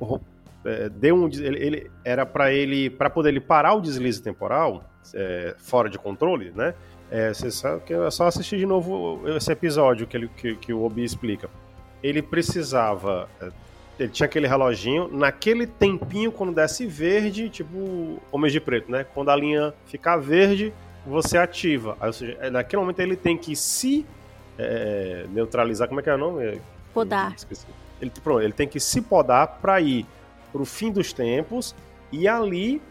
é, 0.66 0.90
deu 0.90 1.16
um 1.16 1.28
ele, 1.28 1.60
ele 1.60 1.92
era 2.04 2.26
para 2.26 2.52
ele 2.52 2.90
para 2.90 3.10
poder 3.10 3.30
ele 3.30 3.42
parar 3.42 3.74
o 3.74 3.82
deslize 3.82 4.22
temporal 4.22 4.84
é, 5.14 5.56
fora 5.58 5.90
de 5.90 5.98
controle, 5.98 6.52
né? 6.56 6.74
É, 7.14 7.32
você 7.32 7.52
sabe 7.52 7.84
que 7.84 7.94
é 7.94 8.10
só 8.10 8.26
assistir 8.26 8.58
de 8.58 8.66
novo 8.66 9.22
esse 9.38 9.52
episódio 9.52 10.08
que, 10.08 10.18
ele, 10.18 10.28
que, 10.36 10.56
que 10.56 10.74
o 10.74 10.84
Obi 10.84 11.04
explica. 11.04 11.48
Ele 12.02 12.24
precisava 12.24 13.30
é, 13.40 13.52
ele 14.00 14.10
tinha 14.10 14.26
aquele 14.26 14.48
reloginho, 14.48 15.08
naquele 15.12 15.68
tempinho, 15.68 16.32
quando 16.32 16.52
desce 16.52 16.88
verde, 16.88 17.50
tipo 17.50 18.20
Homens 18.32 18.52
de 18.52 18.60
Preto, 18.60 18.92
né? 18.92 19.06
Quando 19.14 19.30
a 19.30 19.36
linha 19.36 19.76
ficar 19.86 20.18
verde, 20.18 20.74
você 21.06 21.38
ativa. 21.38 21.96
Aí, 22.02 22.08
ou 22.08 22.14
seja, 22.14 22.38
é, 22.42 22.50
naquele 22.50 22.82
momento 22.82 23.00
ele 23.00 23.16
tem 23.16 23.38
que 23.38 23.56
se 23.56 24.04
é, 24.58 25.28
neutralizar, 25.30 25.88
como 25.88 26.00
é 26.00 26.04
que 26.04 26.10
é 26.10 26.16
o 26.16 26.18
nome? 26.18 26.60
Podar. 26.94 27.36
Ele, 28.02 28.12
pronto, 28.24 28.42
ele 28.42 28.54
tem 28.54 28.68
que 28.68 28.80
se 28.80 29.02
podar 29.02 29.60
para 29.62 29.80
ir 29.80 30.08
para 30.52 30.62
o 30.64 30.66
fim 30.66 30.92
dos 30.92 31.14
tempos, 31.14 31.76
e 32.12 32.28
ali, 32.28 32.82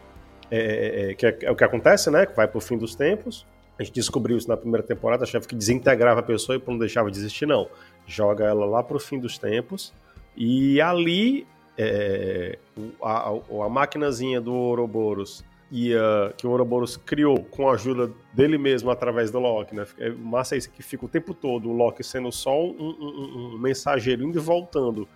é, 0.48 0.58
é, 0.58 1.10
é 1.10 1.14
que 1.14 1.26
é, 1.26 1.50
o 1.50 1.56
que 1.56 1.64
acontece, 1.64 2.08
né? 2.08 2.24
Que 2.24 2.36
vai 2.36 2.46
para 2.46 2.58
o 2.58 2.60
fim 2.60 2.78
dos 2.78 2.94
tempos. 2.94 3.44
A 3.78 3.82
gente 3.82 3.94
descobriu 3.94 4.36
isso 4.36 4.48
na 4.48 4.56
primeira 4.56 4.86
temporada, 4.86 5.24
achava 5.24 5.46
que 5.46 5.54
desintegrava 5.54 6.20
a 6.20 6.22
pessoa 6.22 6.56
e 6.56 6.62
não 6.70 6.78
deixava 6.78 7.10
de 7.10 7.18
existir, 7.18 7.46
não. 7.46 7.68
Joga 8.06 8.44
ela 8.44 8.66
lá 8.66 8.82
para 8.82 8.96
o 8.96 9.00
fim 9.00 9.18
dos 9.18 9.38
tempos, 9.38 9.92
e 10.36 10.80
ali 10.80 11.46
é, 11.76 12.58
a, 13.02 13.30
a, 13.30 13.64
a 13.64 13.68
maquinazinha 13.68 14.40
do 14.40 14.52
Ouroboros 14.52 15.44
uh, 15.72 16.34
que 16.36 16.46
o 16.46 16.50
Ouroboros 16.50 16.96
criou 16.98 17.42
com 17.44 17.68
a 17.68 17.72
ajuda 17.72 18.10
dele 18.32 18.58
mesmo 18.58 18.90
através 18.90 19.30
do 19.30 19.38
Loki, 19.38 19.74
né? 19.74 19.86
É 19.98 20.10
massa 20.10 20.54
isso 20.54 20.70
que 20.70 20.82
fica 20.82 21.06
o 21.06 21.08
tempo 21.08 21.32
todo 21.32 21.70
o 21.70 21.72
Loki 21.72 22.04
sendo 22.04 22.30
só 22.30 22.54
um, 22.54 22.76
um, 22.78 23.54
um 23.54 23.58
mensageiro 23.58 24.22
indo 24.22 24.38
e 24.38 24.40
voltando 24.40 25.08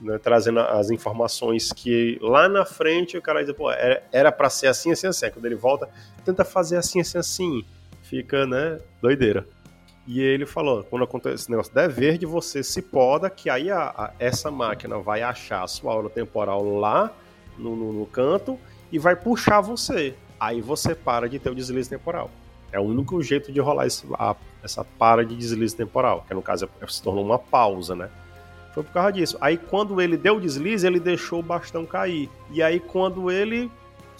né, 0.00 0.18
trazendo 0.18 0.60
as 0.60 0.90
informações 0.90 1.72
que 1.72 2.18
lá 2.22 2.48
na 2.48 2.64
frente 2.64 3.18
o 3.18 3.22
cara 3.22 3.44
diz, 3.44 3.54
pô, 3.54 3.70
era 3.70 4.32
para 4.32 4.48
ser 4.48 4.68
assim, 4.68 4.92
assim, 4.92 5.06
assim. 5.06 5.30
Quando 5.30 5.44
ele 5.44 5.54
volta, 5.54 5.88
tenta 6.24 6.44
fazer 6.44 6.78
assim, 6.78 7.00
assim, 7.00 7.18
assim. 7.18 7.64
Fica, 8.10 8.44
né, 8.44 8.80
doideira. 9.00 9.46
E 10.04 10.20
ele 10.20 10.44
falou, 10.44 10.82
quando 10.82 11.04
acontece 11.04 11.36
esse 11.36 11.50
negócio 11.50 11.72
der 11.72 11.88
verde, 11.88 12.26
você 12.26 12.60
se 12.60 12.82
poda, 12.82 13.30
que 13.30 13.48
aí 13.48 13.70
a, 13.70 13.84
a, 13.96 14.10
essa 14.18 14.50
máquina 14.50 14.98
vai 14.98 15.22
achar 15.22 15.62
a 15.62 15.68
sua 15.68 15.92
aura 15.92 16.10
temporal 16.10 16.80
lá 16.80 17.12
no, 17.56 17.76
no, 17.76 17.92
no, 17.92 18.06
canto 18.06 18.58
e 18.90 18.98
vai 18.98 19.14
puxar 19.14 19.60
você. 19.60 20.16
Aí 20.40 20.60
você 20.60 20.92
para 20.92 21.28
de 21.28 21.38
ter 21.38 21.50
o 21.50 21.54
deslize 21.54 21.88
temporal. 21.88 22.28
É 22.72 22.80
o 22.80 22.82
único 22.82 23.22
jeito 23.22 23.52
de 23.52 23.60
rolar 23.60 23.86
esse, 23.86 24.04
a, 24.14 24.34
essa 24.60 24.84
para 24.84 25.24
de 25.24 25.36
deslize 25.36 25.76
temporal, 25.76 26.24
que 26.26 26.34
no 26.34 26.42
caso 26.42 26.68
é, 26.80 26.86
se 26.88 27.00
tornou 27.00 27.24
uma 27.24 27.38
pausa, 27.38 27.94
né? 27.94 28.10
Foi 28.74 28.82
por 28.82 28.92
causa 28.92 29.12
disso. 29.12 29.38
Aí 29.40 29.56
quando 29.56 30.00
ele 30.00 30.16
deu 30.16 30.38
o 30.38 30.40
deslize, 30.40 30.84
ele 30.84 30.98
deixou 30.98 31.38
o 31.38 31.44
bastão 31.44 31.86
cair. 31.86 32.28
E 32.50 32.60
aí 32.60 32.80
quando 32.80 33.30
ele 33.30 33.70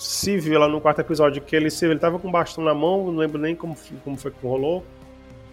se 0.01 0.39
viu 0.39 0.59
lá 0.59 0.67
no 0.67 0.81
quarto 0.81 1.03
episódio 1.03 1.43
que 1.43 1.55
ele 1.55 1.69
se 1.71 1.85
ele 1.85 1.99
tava 1.99 2.19
com 2.19 2.29
o 2.29 2.31
bastão 2.31 2.65
na 2.65 2.73
mão, 2.73 3.13
não 3.13 3.19
lembro 3.19 3.39
nem 3.39 3.55
como, 3.55 3.77
como 4.03 4.17
foi 4.17 4.31
que 4.31 4.47
rolou. 4.47 4.83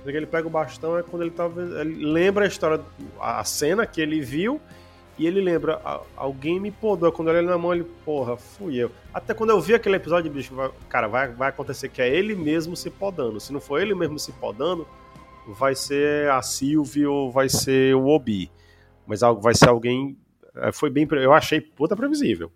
Ele 0.05 0.25
pega 0.25 0.47
o 0.47 0.49
bastão 0.49 0.97
é 0.97 1.03
quando 1.03 1.23
ele 1.23 1.31
tava. 1.31 1.61
Ele 1.61 2.05
lembra 2.05 2.45
a 2.45 2.47
história, 2.47 2.81
a 3.19 3.43
cena 3.43 3.85
que 3.85 3.99
ele 3.99 4.21
viu. 4.21 4.61
e 5.19 5.27
ele 5.27 5.41
lembra, 5.41 5.81
alguém 6.15 6.61
me 6.61 6.71
podou. 6.71 7.11
Quando 7.11 7.27
eu 7.27 7.33
olhei 7.33 7.45
na 7.45 7.57
mão, 7.57 7.73
ele, 7.73 7.83
porra, 8.05 8.37
fui 8.37 8.77
eu. 8.77 8.89
Até 9.13 9.33
quando 9.33 9.49
eu 9.49 9.59
vi 9.59 9.73
aquele 9.73 9.97
episódio, 9.97 10.31
bicho, 10.31 10.53
cara, 10.87 11.09
vai, 11.09 11.27
vai 11.27 11.49
acontecer 11.49 11.89
que 11.89 12.01
é 12.01 12.07
ele 12.07 12.33
mesmo 12.33 12.73
se 12.73 12.89
podando. 12.89 13.41
Se 13.41 13.51
não 13.51 13.59
for 13.59 13.81
ele 13.81 13.93
mesmo 13.93 14.17
se 14.17 14.31
podando, 14.31 14.87
vai 15.45 15.75
ser 15.75 16.31
a 16.31 16.41
Sylvie 16.41 17.05
ou 17.05 17.29
vai 17.29 17.49
ser 17.49 17.93
o 17.95 18.07
Obi. 18.07 18.49
Mas 19.05 19.19
vai 19.41 19.53
ser 19.53 19.67
alguém. 19.67 20.17
É, 20.55 20.71
foi 20.71 20.89
bem. 20.89 21.05
Eu 21.11 21.33
achei 21.33 21.59
puta 21.59 21.97
previsível. 21.97 22.49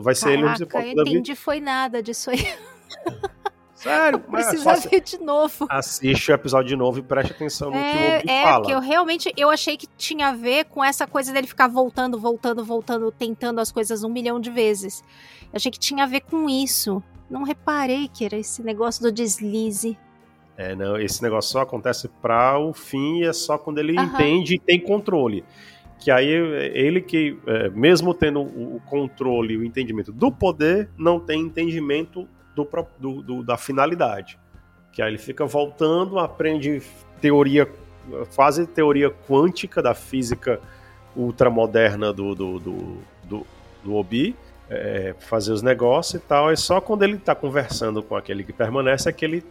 Vai 0.00 0.14
ser 0.14 0.24
Caraca, 0.24 0.38
ele 0.38 0.42
mesmo 0.42 0.56
se 0.56 0.66
podando. 0.66 1.00
Eu 1.00 1.06
entendi, 1.06 1.34
foi 1.34 1.60
nada 1.60 2.02
disso 2.02 2.30
aí. 2.30 2.38
Sério, 3.74 4.24
mas 4.28 4.46
precisa 4.46 4.76
ver 4.88 5.00
de 5.02 5.18
novo. 5.18 5.66
Assiste 5.68 6.32
o 6.32 6.34
episódio 6.34 6.68
de 6.68 6.76
novo 6.76 7.00
e 7.00 7.02
preste 7.02 7.32
atenção 7.32 7.70
no 7.70 7.76
é, 7.76 7.92
que 7.92 7.98
o 7.98 8.18
Obi 8.18 8.30
é, 8.30 8.42
fala. 8.42 8.64
É, 8.64 8.66
que 8.66 8.72
eu 8.72 8.80
realmente 8.80 9.32
eu 9.36 9.50
achei 9.50 9.76
que 9.76 9.86
tinha 9.98 10.28
a 10.28 10.32
ver 10.32 10.64
com 10.64 10.82
essa 10.82 11.06
coisa 11.06 11.34
dele 11.34 11.46
ficar 11.46 11.68
voltando, 11.68 12.18
voltando, 12.18 12.64
voltando, 12.64 13.12
tentando 13.12 13.60
as 13.60 13.70
coisas 13.70 14.02
um 14.02 14.08
milhão 14.08 14.40
de 14.40 14.48
vezes. 14.48 15.04
Eu 15.42 15.56
achei 15.56 15.70
que 15.70 15.78
tinha 15.78 16.04
a 16.04 16.06
ver 16.06 16.20
com 16.20 16.48
isso. 16.48 17.02
Não 17.28 17.42
reparei 17.42 18.08
que 18.08 18.24
era 18.24 18.38
esse 18.38 18.62
negócio 18.62 19.02
do 19.02 19.12
deslize. 19.12 19.98
É, 20.56 20.74
não, 20.74 20.96
esse 20.96 21.22
negócio 21.22 21.52
só 21.52 21.60
acontece 21.60 22.08
para 22.22 22.58
o 22.58 22.72
fim 22.72 23.18
e 23.18 23.24
é 23.24 23.32
só 23.32 23.58
quando 23.58 23.78
ele 23.78 23.98
uhum. 23.98 24.04
entende 24.04 24.54
e 24.54 24.58
tem 24.58 24.80
controle. 24.80 25.44
Que 26.04 26.10
aí 26.10 26.28
ele 26.28 27.00
que, 27.00 27.38
é, 27.46 27.70
mesmo 27.70 28.12
tendo 28.12 28.42
o 28.42 28.78
controle, 28.84 29.56
o 29.56 29.64
entendimento 29.64 30.12
do 30.12 30.30
poder, 30.30 30.90
não 30.98 31.18
tem 31.18 31.40
entendimento 31.40 32.28
do, 32.54 32.68
do, 32.98 33.22
do, 33.22 33.42
da 33.42 33.56
finalidade. 33.56 34.38
Que 34.92 35.00
aí 35.00 35.10
ele 35.10 35.16
fica 35.16 35.46
voltando, 35.46 36.18
aprende 36.18 36.82
teoria, 37.22 37.66
quase 38.36 38.66
teoria 38.66 39.08
quântica 39.08 39.80
da 39.80 39.94
física 39.94 40.60
ultramoderna 41.16 42.12
do, 42.12 42.34
do, 42.34 42.58
do, 42.58 42.98
do, 43.22 43.46
do 43.82 43.94
Obi, 43.94 44.36
é, 44.68 45.14
fazer 45.20 45.52
os 45.52 45.62
negócios 45.62 46.22
e 46.22 46.26
tal. 46.26 46.50
É 46.50 46.56
só 46.56 46.82
quando 46.82 47.02
ele 47.02 47.16
tá 47.16 47.34
conversando 47.34 48.02
com 48.02 48.14
aquele 48.14 48.44
que 48.44 48.52
permanece 48.52 49.08
é 49.08 49.12
que 49.12 49.24
ele, 49.24 49.42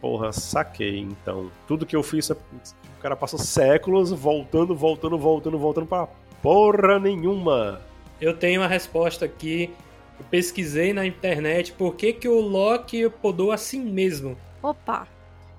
porra, 0.00 0.32
saquei. 0.32 1.00
Então, 1.00 1.50
tudo 1.66 1.86
que 1.86 1.96
eu 1.96 2.02
fiz, 2.02 2.30
é, 2.30 2.34
o 2.34 3.00
cara 3.00 3.16
passa 3.16 3.38
séculos 3.38 4.10
voltando, 4.10 4.74
voltando, 4.74 5.18
voltando, 5.18 5.58
voltando 5.58 5.86
para 5.86 6.08
porra 6.42 6.98
nenhuma. 6.98 7.80
Eu 8.20 8.36
tenho 8.36 8.60
uma 8.60 8.68
resposta 8.68 9.24
aqui 9.24 9.70
eu 10.18 10.24
pesquisei 10.30 10.92
na 10.92 11.06
internet 11.06 11.72
por 11.72 11.94
que, 11.94 12.12
que 12.12 12.28
o 12.28 12.40
Loki 12.40 13.08
podou 13.22 13.52
assim 13.52 13.80
mesmo. 13.80 14.36
Opa! 14.62 15.06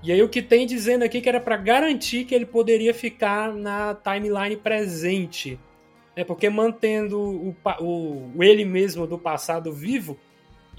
E 0.04 0.12
aí 0.12 0.22
o 0.22 0.30
que 0.30 0.42
tem 0.42 0.66
dizendo 0.66 1.04
aqui 1.04 1.22
que 1.22 1.30
era 1.30 1.40
para 1.40 1.58
garantir 1.58 2.26
que 2.26 2.36
ele 2.36 2.46
poderia 2.46 2.94
ficar 2.94 3.54
na 3.54 3.96
timeline 3.96 4.58
presente. 4.58 5.60
É 6.16 6.24
porque 6.24 6.50
mantendo 6.50 7.20
o, 7.20 7.56
o, 7.80 8.32
o 8.36 8.44
ele 8.44 8.66
mesmo 8.66 9.08
do 9.08 9.18
passado 9.18 9.72
vivo, 9.72 10.18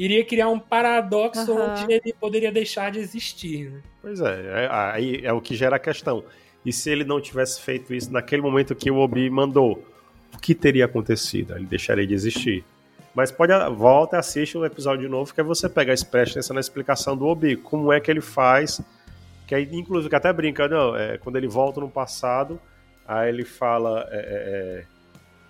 iria 0.00 0.24
criar 0.24 0.48
um 0.48 0.58
paradoxo 0.58 1.52
uhum. 1.52 1.72
onde 1.72 1.92
ele 1.92 2.14
poderia 2.18 2.50
deixar 2.50 2.90
de 2.90 2.98
existir. 2.98 3.70
Né? 3.70 3.80
Pois 4.00 4.18
é, 4.18 4.64
é, 4.64 4.68
aí 4.70 5.20
é 5.22 5.32
o 5.32 5.42
que 5.42 5.54
gera 5.54 5.76
a 5.76 5.78
questão. 5.78 6.24
E 6.64 6.72
se 6.72 6.90
ele 6.90 7.04
não 7.04 7.20
tivesse 7.20 7.60
feito 7.60 7.92
isso 7.92 8.10
naquele 8.10 8.40
momento 8.40 8.74
que 8.74 8.90
o 8.90 8.96
Obi 8.96 9.28
mandou, 9.28 9.84
o 10.34 10.38
que 10.38 10.54
teria 10.54 10.86
acontecido? 10.86 11.54
Ele 11.54 11.66
deixaria 11.66 12.06
de 12.06 12.14
existir. 12.14 12.64
Mas 13.14 13.30
pode 13.30 13.52
volta 13.74 14.16
e 14.16 14.18
assiste 14.18 14.56
o 14.56 14.64
episódio 14.64 15.02
de 15.02 15.08
novo, 15.08 15.34
que 15.34 15.40
é 15.40 15.44
você 15.44 15.68
pega 15.68 15.92
esse 15.92 16.06
preste 16.06 16.32
atenção 16.32 16.54
na 16.54 16.60
explicação 16.60 17.14
do 17.14 17.26
Obi, 17.26 17.56
como 17.56 17.92
é 17.92 18.00
que 18.00 18.10
ele 18.10 18.22
faz, 18.22 18.80
que 19.46 19.54
aí, 19.54 19.68
inclusive, 19.70 20.08
que 20.08 20.16
até 20.16 20.32
brinca, 20.32 20.66
não, 20.66 20.96
é, 20.96 21.18
quando 21.18 21.36
ele 21.36 21.48
volta 21.48 21.80
no 21.80 21.90
passado, 21.90 22.58
aí 23.06 23.28
ele 23.28 23.44
fala, 23.44 24.08
é, 24.10 24.16
é, 24.16 24.20
é 24.20 24.84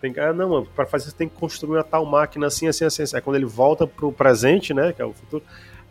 tem, 0.01 0.15
ah, 0.19 0.33
não, 0.33 0.65
para 0.65 0.87
fazer 0.87 1.09
isso 1.09 1.17
tem 1.17 1.29
que 1.29 1.39
construir 1.39 1.77
uma 1.77 1.85
tal 1.85 2.07
máquina 2.07 2.47
assim, 2.47 2.67
assim, 2.67 2.85
assim, 2.85 3.03
assim. 3.03 3.17
Aí 3.17 3.23
quando 3.23 3.37
ele 3.37 3.45
volta 3.45 3.87
pro 3.87 4.11
presente, 4.11 4.73
né, 4.73 4.93
que 4.93 5.03
é 5.03 5.05
o 5.05 5.13
futuro, 5.13 5.43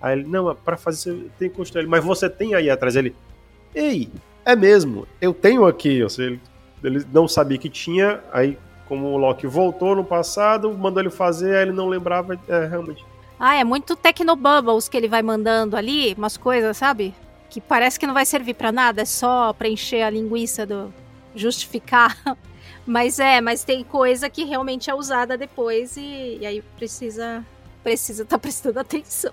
aí 0.01 0.19
ele, 0.19 0.27
não, 0.27 0.55
para 0.55 0.77
fazer 0.77 1.13
isso 1.13 1.31
tem 1.37 1.49
que 1.49 1.55
construir, 1.55 1.87
mas 1.87 2.03
você 2.03 2.29
tem 2.29 2.55
aí 2.55 2.69
atrás, 2.69 2.95
ele, 2.95 3.15
ei, 3.73 4.09
é 4.43 4.55
mesmo, 4.55 5.07
eu 5.21 5.33
tenho 5.33 5.65
aqui, 5.65 6.01
ou 6.01 6.09
seja, 6.09 6.29
ele, 6.31 6.41
ele 6.83 7.05
não 7.13 7.27
sabia 7.27 7.57
que 7.57 7.69
tinha, 7.69 8.21
aí 8.31 8.57
como 8.87 9.07
o 9.09 9.17
Loki 9.17 9.45
voltou 9.45 9.95
no 9.95 10.03
passado, 10.03 10.75
mandou 10.75 11.01
ele 11.01 11.11
fazer, 11.11 11.55
aí 11.55 11.61
ele 11.61 11.71
não 11.71 11.87
lembrava, 11.87 12.39
é, 12.47 12.65
realmente. 12.65 13.05
Ah, 13.39 13.55
é 13.55 13.63
muito 13.63 13.95
Tecnobubbles 13.95 14.89
que 14.89 14.97
ele 14.97 15.07
vai 15.07 15.21
mandando 15.21 15.77
ali, 15.77 16.15
umas 16.17 16.35
coisas, 16.35 16.75
sabe? 16.75 17.13
Que 17.49 17.61
parece 17.61 17.99
que 17.99 18.07
não 18.07 18.13
vai 18.13 18.25
servir 18.25 18.55
para 18.55 18.71
nada, 18.71 19.03
é 19.03 19.05
só 19.05 19.53
preencher 19.53 20.01
a 20.01 20.09
linguiça 20.09 20.65
do 20.65 20.91
justificar. 21.35 22.17
Mas 22.89 23.19
é, 23.19 23.39
mas 23.39 23.63
tem 23.63 23.83
coisa 23.83 24.27
que 24.31 24.43
realmente 24.43 24.89
é 24.89 24.95
usada 24.95 25.37
depois 25.37 25.95
e, 25.95 26.39
e 26.41 26.45
aí 26.47 26.63
precisa 26.75 27.45
precisa 27.83 28.23
estar 28.23 28.37
tá 28.37 28.41
prestando 28.41 28.79
atenção. 28.79 29.31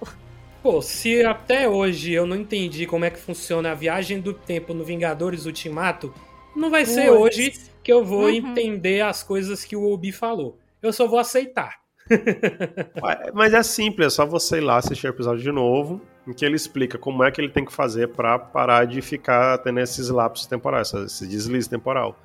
Pô, 0.62 0.82
se 0.82 1.24
até 1.24 1.66
hoje 1.66 2.12
eu 2.12 2.26
não 2.26 2.36
entendi 2.36 2.86
como 2.86 3.07
é 3.07 3.11
que 3.11 3.18
funciona 3.18 3.70
a 3.70 3.74
viagem 3.74 4.20
do 4.20 4.34
tempo 4.34 4.74
no 4.74 4.84
Vingadores 4.84 5.46
Ultimato, 5.46 6.12
não 6.54 6.68
vai 6.70 6.84
ser 6.84 7.09
hoje 7.09 7.54
que 7.82 7.90
eu 7.90 8.04
vou 8.04 8.24
uhum. 8.24 8.28
entender 8.28 9.00
as 9.00 9.22
coisas 9.22 9.64
que 9.64 9.74
o 9.74 9.90
Obi 9.90 10.12
falou. 10.12 10.59
Eu 10.82 10.92
só 10.92 11.07
vou 11.07 11.18
aceitar. 11.18 11.80
Mas 13.32 13.54
é 13.54 13.62
simples, 13.62 14.09
é 14.09 14.11
só 14.11 14.26
você 14.26 14.59
ir 14.59 14.61
lá 14.61 14.76
assistir 14.76 15.07
o 15.07 15.11
episódio 15.11 15.42
de 15.42 15.50
novo, 15.50 16.02
em 16.28 16.34
que 16.34 16.44
ele 16.44 16.57
explica 16.57 16.98
como 16.98 17.24
é 17.24 17.30
que 17.30 17.40
ele 17.40 17.48
tem 17.48 17.64
que 17.64 17.72
fazer 17.72 18.09
para 18.09 18.38
parar 18.38 18.84
de 18.84 19.00
ficar 19.00 19.57
tendo 19.59 19.80
esses 19.80 20.11
lapsos 20.11 20.46
temporais, 20.46 20.92
esse 20.92 21.26
deslize 21.26 21.70
temporal. 21.70 22.20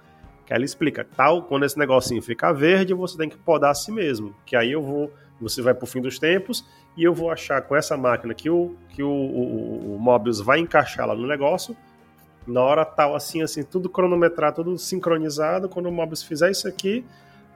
Que 0.51 0.55
ele 0.55 0.65
explica, 0.65 1.07
tal, 1.15 1.43
quando 1.43 1.63
esse 1.63 1.79
negocinho 1.79 2.21
ficar 2.21 2.51
verde, 2.51 2.93
você 2.93 3.17
tem 3.17 3.29
que 3.29 3.37
podar 3.37 3.71
a 3.71 3.73
si 3.73 3.89
mesmo. 3.89 4.35
Que 4.45 4.57
aí 4.57 4.73
eu 4.73 4.81
vou, 4.81 5.09
você 5.39 5.61
vai 5.61 5.73
pro 5.73 5.87
fim 5.87 6.01
dos 6.01 6.19
tempos 6.19 6.65
e 6.97 7.05
eu 7.05 7.13
vou 7.13 7.31
achar 7.31 7.61
com 7.61 7.73
essa 7.73 7.95
máquina 7.95 8.33
que 8.33 8.49
o, 8.49 8.75
que 8.89 9.01
o, 9.01 9.09
o, 9.09 9.95
o 9.95 9.97
Mobius 9.97 10.41
vai 10.41 10.59
encaixar 10.59 11.07
lá 11.07 11.15
no 11.15 11.25
negócio 11.25 11.73
na 12.45 12.61
hora 12.61 12.83
tal, 12.83 13.15
assim, 13.15 13.41
assim, 13.41 13.63
tudo 13.63 13.87
cronometrado, 13.87 14.57
tudo 14.57 14.77
sincronizado. 14.77 15.69
Quando 15.69 15.85
o 15.85 15.91
Mobius 15.91 16.21
fizer 16.21 16.51
isso 16.51 16.67
aqui, 16.67 17.05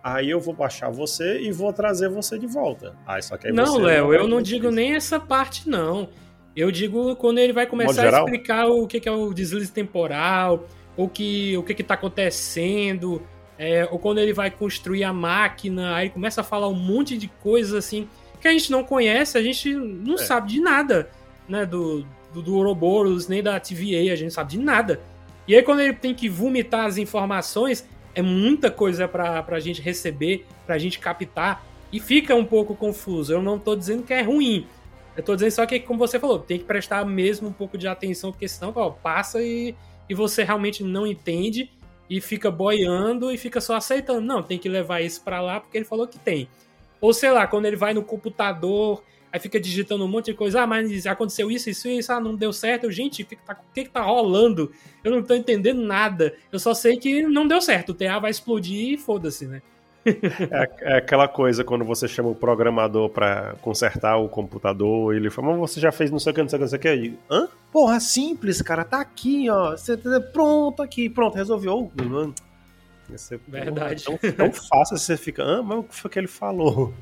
aí 0.01 0.29
eu 0.29 0.39
vou 0.39 0.53
baixar 0.53 0.89
você 0.89 1.41
e 1.41 1.51
vou 1.51 1.73
trazer 1.73 2.07
você 2.07 2.39
de 2.39 2.47
volta. 2.47 2.95
Aí 3.05 3.21
só 3.21 3.35
que 3.35 3.47
aí 3.47 3.53
Não, 3.53 3.77
Léo, 3.77 4.13
eu 4.13 4.25
não 4.25 4.41
digo 4.41 4.67
isso. 4.67 4.75
nem 4.75 4.95
essa 4.95 5.19
parte, 5.19 5.67
não. 5.67 6.07
Eu 6.55 6.71
digo 6.71 7.13
quando 7.17 7.39
ele 7.39 7.51
vai 7.51 7.67
começar 7.67 8.07
a 8.07 8.19
explicar 8.19 8.67
o 8.67 8.87
que 8.87 9.05
é 9.05 9.11
o 9.11 9.33
deslize 9.33 9.69
temporal, 9.69 10.65
o 10.97 11.07
que 11.07 11.57
o 11.57 11.63
que 11.63 11.81
está 11.81 11.93
acontecendo, 11.93 13.21
é, 13.57 13.87
ou 13.91 13.99
quando 13.99 14.19
ele 14.19 14.33
vai 14.33 14.51
construir 14.51 15.03
a 15.03 15.13
máquina, 15.13 15.95
aí 15.95 16.09
começa 16.09 16.41
a 16.41 16.43
falar 16.43 16.67
um 16.67 16.75
monte 16.75 17.17
de 17.17 17.27
coisas 17.27 17.73
assim 17.73 18.07
que 18.39 18.47
a 18.47 18.51
gente 18.51 18.71
não 18.71 18.83
conhece, 18.83 19.37
a 19.37 19.41
gente 19.41 19.73
não 19.73 20.15
é. 20.15 20.17
sabe 20.17 20.49
de 20.49 20.59
nada, 20.59 21.09
né, 21.49 21.65
do, 21.65 22.05
do, 22.31 22.43
do 22.43 22.55
Ouroboros, 22.55 23.27
nem 23.27 23.41
da 23.41 23.59
TVA, 23.59 24.11
a 24.11 24.15
gente 24.15 24.25
não 24.25 24.29
sabe 24.29 24.51
de 24.51 24.59
nada. 24.59 25.01
E 25.47 25.55
aí 25.55 25.63
quando 25.63 25.79
ele 25.79 25.93
tem 25.93 26.13
que 26.13 26.29
vomitar 26.29 26.85
as 26.85 26.97
informações, 26.97 27.87
é 28.13 28.21
muita 28.21 28.69
coisa 28.69 29.07
pra, 29.07 29.41
pra 29.41 29.59
gente 29.59 29.81
receber, 29.81 30.45
pra 30.65 30.77
gente 30.77 30.99
captar, 30.99 31.65
e 31.91 31.99
fica 31.99 32.35
um 32.35 32.45
pouco 32.45 32.75
confuso. 32.75 33.33
Eu 33.33 33.41
não 33.41 33.57
tô 33.57 33.75
dizendo 33.75 34.03
que 34.03 34.13
é 34.13 34.21
ruim. 34.21 34.67
Eu 35.15 35.23
tô 35.23 35.33
dizendo 35.33 35.51
só 35.51 35.65
que, 35.65 35.79
como 35.79 35.97
você 35.97 36.19
falou, 36.19 36.39
tem 36.39 36.59
que 36.59 36.65
prestar 36.65 37.05
mesmo 37.05 37.47
um 37.47 37.53
pouco 37.53 37.77
de 37.77 37.87
atenção, 37.87 38.31
porque 38.31 38.47
senão, 38.47 38.73
ó, 38.75 38.89
passa 38.89 39.41
e, 39.41 39.73
e 40.09 40.13
você 40.13 40.43
realmente 40.43 40.83
não 40.83 41.05
entende 41.05 41.71
e 42.09 42.21
fica 42.21 42.51
boiando 42.51 43.31
e 43.31 43.37
fica 43.37 43.59
só 43.59 43.75
aceitando. 43.75 44.21
Não, 44.21 44.43
tem 44.43 44.57
que 44.57 44.69
levar 44.69 45.01
isso 45.01 45.21
para 45.21 45.41
lá 45.41 45.59
porque 45.59 45.77
ele 45.77 45.85
falou 45.85 46.07
que 46.07 46.19
tem. 46.19 46.47
Ou 47.01 47.13
sei 47.13 47.31
lá, 47.31 47.47
quando 47.47 47.65
ele 47.65 47.75
vai 47.75 47.93
no 47.93 48.03
computador 48.03 49.03
aí 49.35 49.39
fica 49.39 49.59
digitando 49.59 50.05
um 50.05 50.07
monte 50.07 50.27
de 50.27 50.33
coisa, 50.33 50.61
ah, 50.61 50.67
mas 50.67 51.05
aconteceu 51.05 51.51
isso, 51.51 51.69
isso, 51.69 51.89
isso, 51.89 52.11
ah, 52.13 52.21
não 52.21 52.33
deu 52.33 52.53
certo. 52.53 52.85
Eu, 52.85 52.91
gente, 52.91 53.21
o 53.21 53.25
que, 53.25 53.35
que, 53.35 53.43
tá, 53.43 53.53
que, 53.53 53.83
que 53.83 53.89
tá 53.89 54.01
rolando? 54.01 54.71
Eu 55.03 55.11
não 55.11 55.21
tô 55.21 55.35
entendendo 55.35 55.81
nada. 55.81 56.35
Eu 56.51 56.57
só 56.57 56.73
sei 56.73 56.97
que 56.97 57.21
não 57.23 57.45
deu 57.45 57.59
certo. 57.59 57.89
O 57.89 57.93
TA 57.93 58.17
vai 58.17 58.31
explodir 58.31 58.93
e 58.93 58.97
foda-se, 58.97 59.45
né? 59.45 59.61
É, 60.05 60.69
é, 60.81 60.97
aquela 60.97 61.27
coisa 61.27 61.63
quando 61.63 61.83
você 61.83 62.07
chama 62.07 62.29
o 62.29 62.35
programador 62.35 63.09
para 63.09 63.55
consertar 63.61 64.17
o 64.17 64.29
computador 64.29 65.13
e 65.13 65.17
ele 65.17 65.29
fala, 65.29 65.49
mas 65.49 65.71
você 65.71 65.79
já 65.79 65.91
fez 65.91 66.11
não 66.11 66.19
sei 66.19 66.31
o 66.31 66.35
que, 66.35 66.41
não 66.41 66.49
sei 66.49 66.57
o 66.57 66.59
que, 66.59 66.63
não 66.63 66.69
sei 66.69 66.77
o 66.77 66.81
que. 66.81 66.87
Aí, 66.87 67.19
Hã? 67.29 67.47
Porra, 67.71 67.99
simples, 67.99 68.61
cara, 68.61 68.83
tá 68.83 69.01
aqui, 69.01 69.49
ó. 69.49 69.71
Você, 69.71 69.97
tá, 69.97 70.19
pronto 70.31 70.81
aqui, 70.81 71.09
pronto, 71.09 71.35
resolveu. 71.35 71.91
Você, 73.09 73.39
Verdade. 73.47 74.03
Porra, 74.03 74.19
é 74.21 74.31
tão, 74.31 74.49
tão 74.49 74.53
fácil, 74.53 74.97
você 74.97 75.17
fica, 75.17 75.43
ah, 75.43 75.63
mas 75.63 75.79
o 75.79 75.83
que 75.83 75.95
foi 75.95 76.11
que 76.11 76.19
ele 76.19 76.27
falou? 76.27 76.93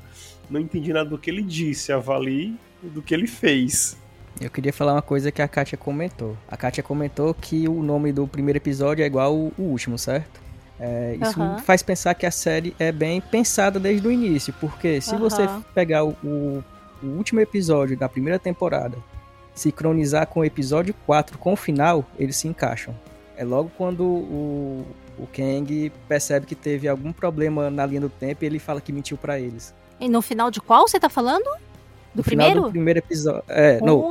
não 0.48 0.60
entendi 0.60 0.92
nada 0.92 1.08
do 1.08 1.18
que 1.18 1.30
ele 1.30 1.42
disse, 1.42 1.92
avalie 1.92 2.56
do 2.82 3.02
que 3.02 3.14
ele 3.14 3.26
fez. 3.26 3.96
Eu 4.40 4.50
queria 4.50 4.72
falar 4.72 4.94
uma 4.94 5.02
coisa 5.02 5.30
que 5.30 5.40
a 5.40 5.48
Kátia 5.48 5.78
comentou. 5.78 6.36
A 6.48 6.56
Kátia 6.56 6.82
comentou 6.82 7.32
que 7.32 7.68
o 7.68 7.82
nome 7.82 8.12
do 8.12 8.26
primeiro 8.26 8.58
episódio 8.58 9.02
é 9.02 9.06
igual 9.06 9.34
o 9.34 9.52
último, 9.56 9.96
certo? 9.98 10.43
É, 10.78 11.16
isso 11.20 11.40
uhum. 11.40 11.58
faz 11.58 11.82
pensar 11.82 12.14
que 12.14 12.26
a 12.26 12.30
série 12.30 12.74
é 12.78 12.90
bem 12.90 13.20
pensada 13.20 13.78
desde 13.78 14.06
o 14.06 14.10
início, 14.10 14.52
porque 14.60 15.00
se 15.00 15.14
uhum. 15.14 15.20
você 15.20 15.48
pegar 15.72 16.04
o, 16.04 16.10
o, 16.24 16.64
o, 17.02 17.06
último 17.06 17.40
episódio 17.40 17.96
da 17.96 18.08
primeira 18.08 18.38
temporada, 18.38 18.96
sincronizar 19.54 20.26
com 20.26 20.40
o 20.40 20.44
episódio 20.44 20.92
4 21.06 21.38
com 21.38 21.52
o 21.52 21.56
final, 21.56 22.04
eles 22.18 22.36
se 22.36 22.48
encaixam. 22.48 22.94
É 23.36 23.44
logo 23.44 23.70
quando 23.76 24.04
o, 24.04 24.84
o 25.18 25.26
Kang 25.28 25.92
percebe 26.08 26.46
que 26.46 26.54
teve 26.54 26.88
algum 26.88 27.12
problema 27.12 27.70
na 27.70 27.86
linha 27.86 28.00
do 28.00 28.08
tempo 28.08 28.44
e 28.44 28.46
ele 28.46 28.58
fala 28.58 28.80
que 28.80 28.92
mentiu 28.92 29.16
para 29.16 29.38
eles. 29.38 29.72
E 30.00 30.08
no 30.08 30.20
final 30.20 30.50
de 30.50 30.60
qual 30.60 30.88
você 30.88 30.98
tá 30.98 31.08
falando? 31.08 31.44
Do 32.12 32.18
no 32.18 32.22
primeiro? 32.24 32.54
Final 32.54 32.68
do 32.68 32.72
primeiro 32.72 32.98
episódio. 32.98 33.44
É, 33.48 33.80
no, 33.80 34.02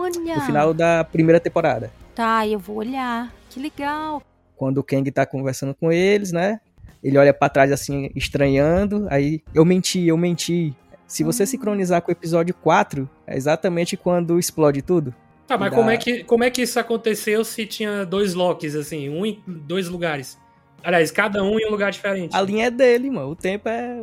final 0.45 0.73
da 0.73 1.03
primeira 1.03 1.39
temporada. 1.39 1.91
Tá, 2.15 2.47
eu 2.47 2.59
vou 2.59 2.77
olhar. 2.77 3.33
Que 3.49 3.59
legal. 3.59 4.21
Quando 4.55 4.77
o 4.79 4.83
Kang 4.83 5.09
tá 5.11 5.25
conversando 5.25 5.73
com 5.73 5.91
eles, 5.91 6.31
né? 6.31 6.59
Ele 7.03 7.17
olha 7.17 7.33
para 7.33 7.49
trás 7.49 7.71
assim, 7.71 8.09
estranhando. 8.15 9.07
Aí, 9.09 9.41
eu 9.53 9.65
menti, 9.65 10.07
eu 10.07 10.17
menti. 10.17 10.73
Se 11.05 11.23
você 11.23 11.43
Hum. 11.43 11.47
sincronizar 11.47 12.01
com 12.01 12.09
o 12.09 12.13
episódio 12.13 12.53
4, 12.55 13.09
é 13.27 13.35
exatamente 13.35 13.97
quando 13.97 14.39
explode 14.39 14.81
tudo. 14.81 15.13
Tá, 15.45 15.57
mas 15.57 15.69
Dá- 15.71 15.77
como 15.77 15.89
é, 15.89 15.97
que, 15.97 16.23
como 16.23 16.43
é 16.43 16.49
que 16.49 16.61
isso 16.61 16.79
aconteceu 16.79 17.43
se 17.43 17.65
tinha 17.65 18.05
dois 18.05 18.33
Locks, 18.33 18.75
assim, 18.75 19.09
um 19.09 19.25
em 19.25 19.41
dois 19.45 19.89
lugares? 19.89 20.39
Aliás, 20.81 21.11
cada 21.11 21.43
um 21.43 21.59
em 21.59 21.67
um 21.67 21.71
lugar 21.71 21.91
diferente. 21.91 22.35
A 22.35 22.41
linha 22.41 22.67
é 22.67 22.71
dele, 22.71 23.09
mano. 23.09 23.29
O 23.31 23.35
tempo 23.35 23.67
é. 23.69 24.01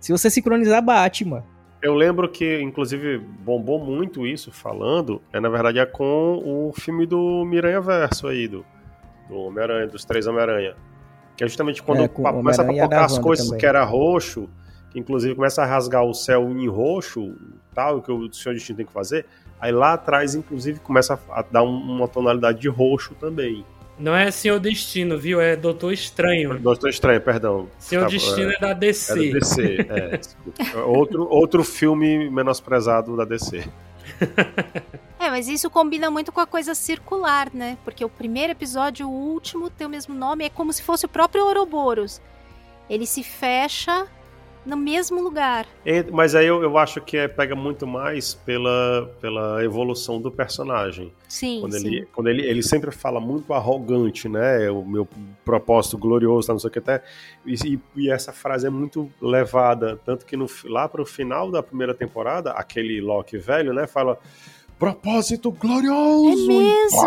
Se 0.00 0.12
você 0.12 0.30
sincronizar, 0.30 0.82
bate, 0.82 1.24
mano. 1.24 1.44
Eu 1.82 1.94
lembro 1.94 2.28
que, 2.30 2.60
inclusive, 2.62 3.18
bombou 3.18 3.78
muito 3.78 4.26
isso 4.26 4.50
falando, 4.50 5.20
é 5.32 5.38
na 5.38 5.50
verdade 5.50 5.78
é 5.78 5.84
com 5.86 6.40
o 6.42 6.72
filme 6.74 7.04
do 7.06 7.44
Miranha 7.44 7.80
Verso 7.80 8.26
aí, 8.26 8.48
do, 8.48 8.64
do 9.28 9.36
Homem-Aranha, 9.36 9.86
dos 9.86 10.04
três 10.04 10.26
Homem-Aranha. 10.26 10.74
Que 11.36 11.44
é 11.44 11.46
justamente 11.48 11.82
quando 11.82 12.02
É, 12.02 12.08
começa 12.08 12.62
a 12.62 12.64
da 12.64 12.72
papocar 12.72 13.04
as 13.04 13.18
coisas 13.18 13.46
também. 13.46 13.60
que 13.60 13.66
era 13.66 13.82
roxo, 13.84 14.48
que 14.90 14.98
inclusive 15.00 15.34
começa 15.34 15.62
a 15.62 15.66
rasgar 15.66 16.04
o 16.04 16.14
céu 16.14 16.48
em 16.50 16.68
roxo, 16.68 17.34
tal, 17.74 18.00
que 18.00 18.12
o 18.12 18.32
Senhor 18.32 18.54
Destino 18.54 18.76
tem 18.76 18.86
que 18.86 18.92
fazer. 18.92 19.26
Aí 19.60 19.72
lá 19.72 19.94
atrás, 19.94 20.34
inclusive, 20.34 20.78
começa 20.80 21.18
a, 21.30 21.42
dar 21.42 21.62
um- 21.62 21.96
uma 21.96 22.06
tonalidade 22.06 22.60
de 22.60 22.68
roxo 22.68 23.14
também. 23.18 23.64
Não 23.98 24.14
é 24.14 24.28
Senhor 24.30 24.58
Destino, 24.60 25.16
viu? 25.18 25.40
É 25.40 25.54
Doutor 25.56 25.92
Estranho. 25.92 26.58
Doutor 26.58 26.90
Estranho, 26.90 27.20
perdão. 27.20 27.68
Senhor 27.78 28.02
Tá, 28.02 28.08
Destino 28.08 28.50
é, 28.50 28.58
da 28.58 28.70
É 28.70 28.74
DC. 28.74 29.14
da 29.32 29.38
DC, 29.38 29.76
é. 29.88 30.78
outro, 30.80 31.28
outro 31.28 31.62
filme 31.64 32.28
menosprezado 32.30 33.16
da 33.16 33.24
DC. 33.24 33.64
É, 35.16 35.30
mas 35.30 35.48
isso 35.48 35.70
combina 35.70 36.10
muito 36.10 36.30
com 36.30 36.40
a 36.40 36.46
coisa 36.46 36.74
circular, 36.74 37.48
né? 37.54 37.78
Porque 37.82 38.04
o 38.04 38.10
primeiro 38.10 38.52
episódio, 38.52 39.08
o 39.08 39.10
último, 39.10 39.70
tem 39.70 39.86
o 39.86 39.90
mesmo 39.90 40.14
nome, 40.14 40.44
é 40.44 40.50
como 40.50 40.70
se 40.70 40.82
fosse 40.82 41.06
o 41.06 41.08
próprio 41.08 41.46
Ouroboros. 41.46 42.20
Ele 42.90 43.06
se 43.06 43.22
fecha 43.22 44.06
no 44.64 44.76
mesmo 44.76 45.22
lugar. 45.22 45.66
Mas 46.12 46.34
aí 46.34 46.46
eu, 46.46 46.62
eu 46.62 46.78
acho 46.78 47.00
que 47.00 47.16
é- 47.16 47.28
pega 47.28 47.54
muito 47.54 47.86
mais 47.86 48.34
pela, 48.34 49.10
pela 49.20 49.62
evolução 49.64 50.20
do 50.20 50.30
personagem. 50.30 51.12
Sim, 51.28 51.60
Quando, 51.60 51.72
sim. 51.78 51.86
ele, 51.86 52.08
quando 52.12 52.28
ele, 52.28 52.42
ele 52.46 52.62
sempre 52.62 52.90
fala 52.90 53.20
muito 53.20 53.52
arrogante, 53.52 54.28
né? 54.28 54.70
O 54.70 54.84
meu 54.84 55.06
propósito 55.44 55.98
glorioso, 55.98 56.46
tá, 56.46 56.52
não 56.52 56.60
sei 56.60 56.68
o 56.68 56.70
que 56.72 56.78
até. 56.78 57.02
E, 57.44 57.78
e 57.96 58.10
essa 58.10 58.32
frase 58.32 58.66
é 58.66 58.70
muito 58.70 59.10
levada. 59.20 60.00
Tanto 60.04 60.24
que 60.24 60.36
no, 60.36 60.46
lá 60.64 60.88
pro 60.88 61.04
final 61.04 61.50
da 61.50 61.62
primeira 61.62 61.92
temporada, 61.94 62.52
aquele 62.52 63.00
Loki 63.00 63.36
velho, 63.36 63.72
né? 63.74 63.86
Fala. 63.86 64.18
Propósito 64.78 65.52
glorioso! 65.52 66.50
É 66.50 66.54
mesmo! 66.58 67.00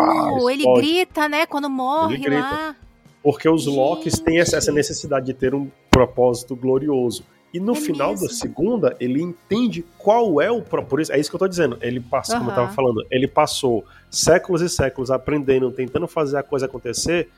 Pá, 0.44 0.52
ele 0.52 0.64
grita, 0.76 1.28
né? 1.28 1.44
Quando 1.46 1.68
morre 1.68 2.14
Ele 2.14 2.24
grita. 2.24 2.40
lá. 2.40 2.76
Porque 3.22 3.48
os 3.48 3.66
Locks 3.66 4.18
têm 4.20 4.38
Gente. 4.42 4.54
essa 4.54 4.72
necessidade 4.72 5.26
de 5.26 5.34
ter 5.34 5.54
um 5.54 5.68
propósito 5.90 6.56
glorioso. 6.56 7.24
E 7.52 7.58
no 7.58 7.72
É 7.72 7.76
final 7.76 8.10
mesmo. 8.10 8.28
da 8.28 8.34
segunda, 8.34 8.96
ele 9.00 9.22
entende 9.22 9.84
qual 9.96 10.40
é 10.40 10.50
o 10.50 10.60
propósito. 10.60 11.14
É 11.14 11.18
isso 11.18 11.30
que 11.30 11.36
eu 11.36 11.40
tô 11.40 11.48
dizendo. 11.48 11.78
Ele 11.80 11.98
passou, 11.98 12.36
como 12.38 12.50
eu 12.50 12.54
tava 12.54 12.72
falando, 12.72 13.06
ele 13.10 13.26
passou 13.26 13.84
séculos 14.10 14.60
e 14.60 14.68
séculos 14.68 15.10
aprendendo, 15.10 15.70
tentando 15.70 16.06
fazer 16.06 16.36
a 16.36 16.42
coisa 16.42 16.66
acontecer, 16.66 17.30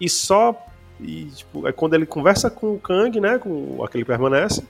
e 0.00 0.08
só. 0.08 0.56
E, 1.00 1.26
tipo, 1.26 1.68
é 1.68 1.72
quando 1.72 1.94
ele 1.94 2.06
conversa 2.06 2.50
com 2.50 2.74
o 2.74 2.78
Kang, 2.78 3.20
né? 3.20 3.38
Com 3.38 3.84
aquele 3.84 4.04
permanece, 4.04 4.64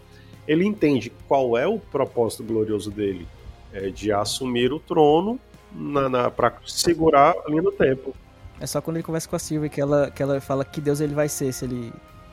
ele 0.47 0.65
entende 0.65 1.13
qual 1.29 1.57
é 1.57 1.67
o 1.67 1.79
propósito 1.79 2.43
glorioso 2.43 2.91
dele. 2.91 3.27
É 3.73 3.91
de 3.91 4.11
assumir 4.13 4.73
o 4.73 4.81
trono 4.81 5.39
na, 5.73 6.09
na, 6.09 6.31
pra 6.31 6.55
segurar 6.67 7.35
a 7.47 7.49
linha 7.51 7.63
do 7.63 7.71
tempo. 7.73 8.15
É 8.61 8.67
só 8.67 8.81
quando 8.81 8.97
ele 8.97 9.05
conversa 9.05 9.29
com 9.29 9.37
a 9.37 9.39
Sylvie 9.39 9.71
que 9.71 9.81
ela, 9.81 10.11
que 10.11 10.23
ela 10.23 10.41
fala 10.41 10.65
que 10.65 10.81
Deus 10.81 11.01
ele 11.01 11.15
vai 11.15 11.29
ser, 11.29 11.53
se 11.53 11.65
ele. 11.65 11.93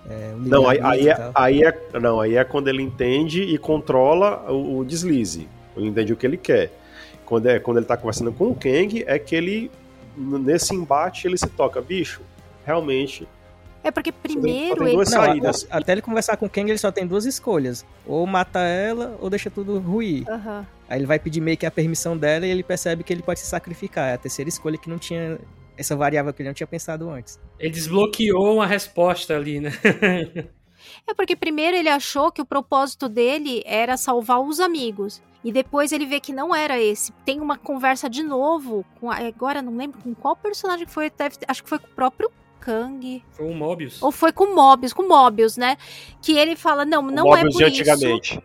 É, 0.10 0.34
um 0.36 0.40
Não, 0.40 0.70
aí, 0.70 0.80
aí 0.82 1.08
é, 1.10 1.32
aí 1.34 1.64
é- 1.64 2.00
não, 2.00 2.20
aí 2.20 2.36
é 2.36 2.44
quando 2.44 2.68
ele 2.68 2.82
entende 2.82 3.42
e 3.42 3.58
controla 3.58 4.52
o, 4.52 4.80
o 4.80 4.86
deslize. 4.86 5.48
Ele 5.76 5.88
entende 5.88 6.14
o 6.14 6.16
que 6.16 6.26
ele 6.26 6.38
quer. 6.38 6.72
Quando, 7.26 7.48
é, 7.48 7.60
quando 7.60 7.78
ele 7.78 7.86
tá 7.86 7.98
conversando 7.98 8.32
com 8.32 8.50
o 8.50 8.56
Kang, 8.56 9.04
é 9.08 9.18
que 9.18 9.36
ele, 9.36 9.72
nesse 10.16 10.76
embate, 10.76 11.28
ele 11.28 11.38
se 11.38 11.48
toca. 11.48 11.82
Bicho, 11.82 12.22
realmente, 12.64 13.28
É 13.84 13.90
porque 13.90 14.12
primeiro 14.12 14.84
ele. 14.84 14.94
duas 14.94 15.12
Não, 15.12 15.22
até 15.72 15.92
ele 15.92 16.02
conversar 16.02 16.38
com 16.38 16.46
o 16.46 16.50
Kang, 16.50 16.70
ele 16.70 16.78
só 16.78 16.92
tem 16.92 17.06
duas 17.06 17.26
escolhas. 17.26 17.84
Ou 18.06 18.26
mata 18.28 18.60
ela, 18.60 19.18
ou 19.20 19.30
deixa 19.30 19.50
tudo 19.50 19.80
ruir. 19.80 20.24
Aham. 20.30 20.66
Aí 20.88 21.00
ele 21.00 21.08
vai 21.08 21.18
pedir 21.18 21.42
meio 21.42 21.58
que 21.58 21.66
a 21.66 21.72
permissão 21.72 22.16
dela 22.16 22.46
e 22.46 22.52
ele 22.52 22.62
percebe 22.64 23.04
que 23.04 23.12
ele 23.12 23.24
pode 23.24 23.40
se 23.40 23.48
sacrificar. 23.48 24.10
É 24.10 24.14
a 24.14 24.18
terceira 24.20 24.48
escolha 24.50 24.78
que 24.78 24.88
não 24.90 25.00
tinha. 25.00 25.40
Essa 25.78 25.96
variável 25.96 26.34
que 26.34 26.42
ele 26.42 26.50
não 26.50 26.54
tinha 26.54 26.68
pensado 26.68 27.10
antes. 27.10 27.40
Ele 27.60 27.70
desbloqueou 27.72 28.56
uma 28.56 28.66
resposta 28.68 29.36
ali, 29.36 29.60
né? 29.60 29.72
É 31.08 31.14
porque 31.16 31.36
primeiro 31.36 31.76
ele 31.76 31.90
achou 31.90 32.32
que 32.32 32.42
o 32.42 32.46
propósito 32.46 33.10
dele 33.10 33.64
era 33.66 33.98
salvar 33.98 34.40
os 34.40 34.60
amigos. 34.60 35.22
E 35.44 35.52
depois 35.52 35.92
ele 35.92 36.06
vê 36.06 36.20
que 36.20 36.32
não 36.34 36.54
era 36.54 36.80
esse. 36.80 37.12
Tem 37.26 37.40
uma 37.40 37.58
conversa 37.58 38.08
de 38.10 38.22
novo 38.22 38.86
com. 39.00 39.10
a- 39.10 39.18
Agora 39.18 39.62
não 39.64 39.76
lembro 39.78 40.00
com 40.02 40.14
qual 40.14 40.36
personagem 40.36 40.86
foi. 40.86 41.10
deve 41.10 41.38
acho 41.48 41.64
que 41.64 41.70
foi 41.70 41.80
com 41.80 41.88
o 41.88 41.92
próprio 41.96 42.32
Kang. 42.60 43.24
Foi 43.32 43.46
um 43.48 43.56
Mobius. 43.56 44.02
Ou 44.02 44.12
foi 44.12 44.32
com 44.32 44.54
Mobius, 44.56 44.94
com 44.94 45.08
Mobius, 45.08 45.58
né? 45.58 45.76
Que 46.22 46.38
ele 46.38 46.56
fala: 46.56 46.86
não, 46.86 47.02
O 47.08 47.12
não 47.12 47.36
é 47.36 47.44
Mobius 47.44 47.54
por 47.56 47.70
de 47.72 47.82
isso. 47.82 47.92
antigamente. 47.92 48.40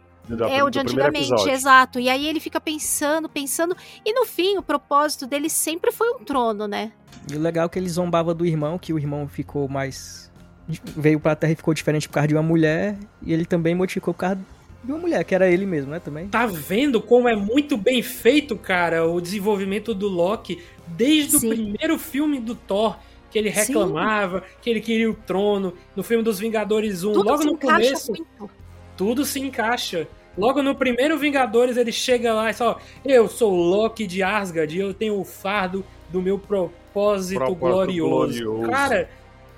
É 0.50 0.62
o 0.64 0.70
de 0.70 0.78
antigamente, 0.78 1.28
episódio. 1.28 1.52
exato. 1.52 2.00
E 2.00 2.08
aí 2.08 2.26
ele 2.26 2.40
fica 2.40 2.60
pensando, 2.60 3.28
pensando. 3.28 3.76
E 4.04 4.12
no 4.12 4.24
fim, 4.26 4.56
o 4.58 4.62
propósito 4.62 5.26
dele 5.26 5.48
sempre 5.50 5.90
foi 5.92 6.10
um 6.12 6.24
trono, 6.24 6.66
né? 6.66 6.92
E 7.30 7.36
o 7.36 7.40
legal 7.40 7.66
é 7.66 7.68
que 7.68 7.78
ele 7.78 7.88
zombava 7.88 8.32
do 8.34 8.46
irmão, 8.46 8.78
que 8.78 8.92
o 8.92 8.98
irmão 8.98 9.28
ficou 9.28 9.68
mais. 9.68 10.30
Veio 10.96 11.18
pra 11.18 11.34
terra 11.34 11.52
e 11.52 11.56
ficou 11.56 11.74
diferente 11.74 12.08
por 12.08 12.14
causa 12.14 12.28
de 12.28 12.34
uma 12.34 12.42
mulher. 12.42 12.96
E 13.22 13.32
ele 13.32 13.44
também 13.44 13.74
modificou 13.74 14.14
por 14.14 14.20
causa 14.20 14.38
de 14.82 14.92
uma 14.92 14.98
mulher, 14.98 15.24
que 15.24 15.34
era 15.34 15.48
ele 15.50 15.66
mesmo, 15.66 15.90
né? 15.90 15.98
Também. 16.00 16.28
Tá 16.28 16.46
vendo 16.46 17.00
como 17.02 17.28
é 17.28 17.36
muito 17.36 17.76
bem 17.76 18.02
feito, 18.02 18.56
cara, 18.56 19.06
o 19.06 19.20
desenvolvimento 19.20 19.92
do 19.94 20.08
Loki 20.08 20.62
desde 20.86 21.38
Sim. 21.38 21.46
o 21.46 21.50
primeiro 21.50 21.98
filme 21.98 22.40
do 22.40 22.54
Thor, 22.54 22.96
que 23.30 23.38
ele 23.38 23.52
Sim. 23.52 23.58
reclamava, 23.58 24.42
que 24.62 24.70
ele 24.70 24.80
queria 24.80 25.10
o 25.10 25.14
trono, 25.14 25.74
no 25.94 26.02
filme 26.02 26.22
dos 26.24 26.38
Vingadores 26.38 27.04
1, 27.04 27.12
Tudo 27.12 27.28
logo 27.28 27.44
no 27.44 27.56
começo, 27.58 28.12
muito. 28.12 28.50
tudo 28.96 29.24
se 29.24 29.38
encaixa. 29.40 30.08
Logo 30.38 30.62
no 30.62 30.74
primeiro 30.74 31.18
Vingadores, 31.18 31.76
ele 31.76 31.92
chega 31.92 32.32
lá 32.32 32.50
e 32.50 32.54
fala: 32.54 32.78
Eu 33.04 33.28
sou 33.28 33.52
o 33.52 33.56
Loki 33.62 34.06
de 34.06 34.22
Asgard 34.22 34.74
e 34.76 34.80
eu 34.80 34.94
tenho 34.94 35.18
o 35.18 35.24
fardo 35.24 35.84
do 36.08 36.22
meu 36.22 36.38
propósito, 36.38 37.38
Propósito 37.38 37.58
glorioso. 37.58 38.44
glorioso. 38.44 38.70
Cara, 38.70 39.08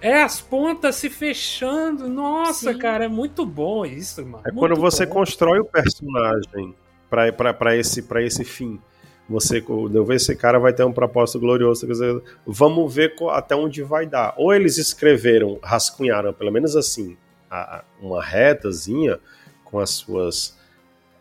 é 0.01 0.23
as 0.23 0.41
pontas 0.41 0.97
se 0.97 1.09
fechando. 1.11 2.09
Nossa, 2.09 2.73
Sim. 2.73 2.79
cara, 2.79 3.05
é 3.05 3.09
muito 3.09 3.45
bom 3.47 3.85
isso, 3.87 4.23
mano. 4.25 4.43
É 4.45 4.51
Muito 4.51 4.59
quando 4.59 4.77
você 4.81 5.07
bom. 5.07 5.13
constrói 5.15 5.61
o 5.61 5.65
personagem 5.65 6.75
pra, 7.09 7.33
pra, 7.33 7.55
pra, 7.55 7.77
esse, 7.77 8.03
pra 8.03 8.23
esse 8.23 8.45
fim. 8.45 8.81
Você, 9.29 9.65
eu 9.67 10.05
ver 10.05 10.17
esse 10.17 10.35
cara 10.35 10.59
vai 10.59 10.73
ter 10.73 10.85
um 10.85 10.93
propósito 10.93 11.39
glorioso. 11.39 11.87
quer 11.87 11.93
dizer, 11.93 12.23
vamos 12.47 12.93
ver 12.93 13.15
até 13.31 13.55
onde 13.55 13.83
vai 13.83 14.05
dar. 14.05 14.35
Ou 14.37 14.53
eles 14.53 14.77
escreveram, 14.79 15.59
rascunharam, 15.63 16.33
pelo 16.33 16.51
menos 16.51 16.75
assim, 16.77 17.17
a- 17.51 17.85
uma 18.01 18.23
retazinha 18.23 19.19
com 19.65 19.79
as 19.79 19.91
suas. 19.91 20.59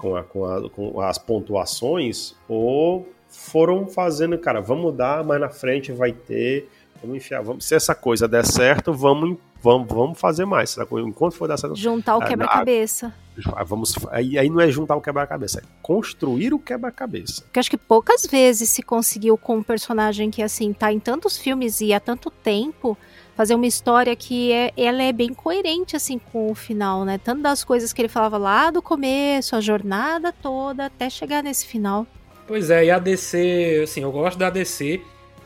Com, 0.01 0.15
a- 0.15 0.23
com 0.23 0.45
a- 0.45 0.69
com 0.69 0.99
as 1.01 1.17
pontuações, 1.17 2.35
ou 2.49 3.07
foram 3.29 3.85
fazendo, 3.87 4.37
cara, 4.37 4.59
vamos 4.59 4.93
dar, 4.95 5.23
mas 5.23 5.39
na 5.39 5.49
frente 5.49 5.91
vai 5.91 6.11
ter. 6.11 6.67
Vamos 7.01 7.17
enfiar. 7.17 7.41
Vamos, 7.41 7.65
se 7.65 7.73
essa 7.75 7.95
coisa 7.95 8.27
der 8.27 8.45
certo, 8.45 8.93
vamos, 8.93 9.37
vamos, 9.61 9.87
vamos 9.87 10.19
fazer 10.19 10.45
mais. 10.45 10.75
Enquanto 11.05 11.33
for 11.35 11.47
dar 11.47 11.57
certo, 11.57 11.75
Juntar 11.75 12.17
o 12.17 12.21
Ah, 12.21 12.25
quebra-cabeça. 12.25 13.13
ah, 13.55 13.63
Vamos, 13.63 13.95
aí, 14.11 14.37
aí 14.37 14.49
não 14.49 14.59
é 14.59 14.69
juntar 14.69 14.95
o 14.95 15.01
quebra-cabeça, 15.01 15.59
é 15.59 15.63
construir 15.81 16.53
o 16.53 16.59
quebra-cabeça. 16.59 17.41
Porque 17.43 17.59
acho 17.59 17.69
que 17.71 17.77
poucas 17.77 18.25
vezes 18.27 18.69
se 18.69 18.83
conseguiu 18.83 19.35
com 19.37 19.57
um 19.57 19.63
personagem 19.63 20.29
que, 20.29 20.43
assim, 20.43 20.73
tá 20.73 20.91
em 20.93 20.99
tantos 20.99 21.37
filmes 21.37 21.79
e 21.81 21.91
há 21.93 21.99
tanto 21.99 22.29
tempo, 22.29 22.95
fazer 23.35 23.55
uma 23.55 23.67
história 23.67 24.15
que 24.15 24.51
é, 24.51 24.71
ela 24.77 25.01
é 25.01 25.11
bem 25.11 25.33
coerente, 25.33 25.95
assim, 25.95 26.19
com 26.19 26.51
o 26.51 26.55
final, 26.55 27.05
né? 27.05 27.17
Tanto 27.17 27.41
das 27.41 27.63
coisas 27.63 27.93
que 27.93 28.01
ele 28.01 28.09
falava 28.09 28.37
lá 28.37 28.69
do 28.71 28.81
começo, 28.81 29.55
a 29.55 29.61
jornada 29.61 30.31
toda, 30.31 30.85
até 30.85 31.09
chegar 31.09 31.43
nesse 31.43 31.65
final. 31.65 32.05
Pois 32.47 32.69
é, 32.69 32.85
e 32.85 32.91
a 32.91 32.99
DC, 32.99 33.81
assim, 33.83 34.01
eu 34.01 34.11
gosto 34.11 34.37
da 34.37 34.49
DC, 34.49 35.01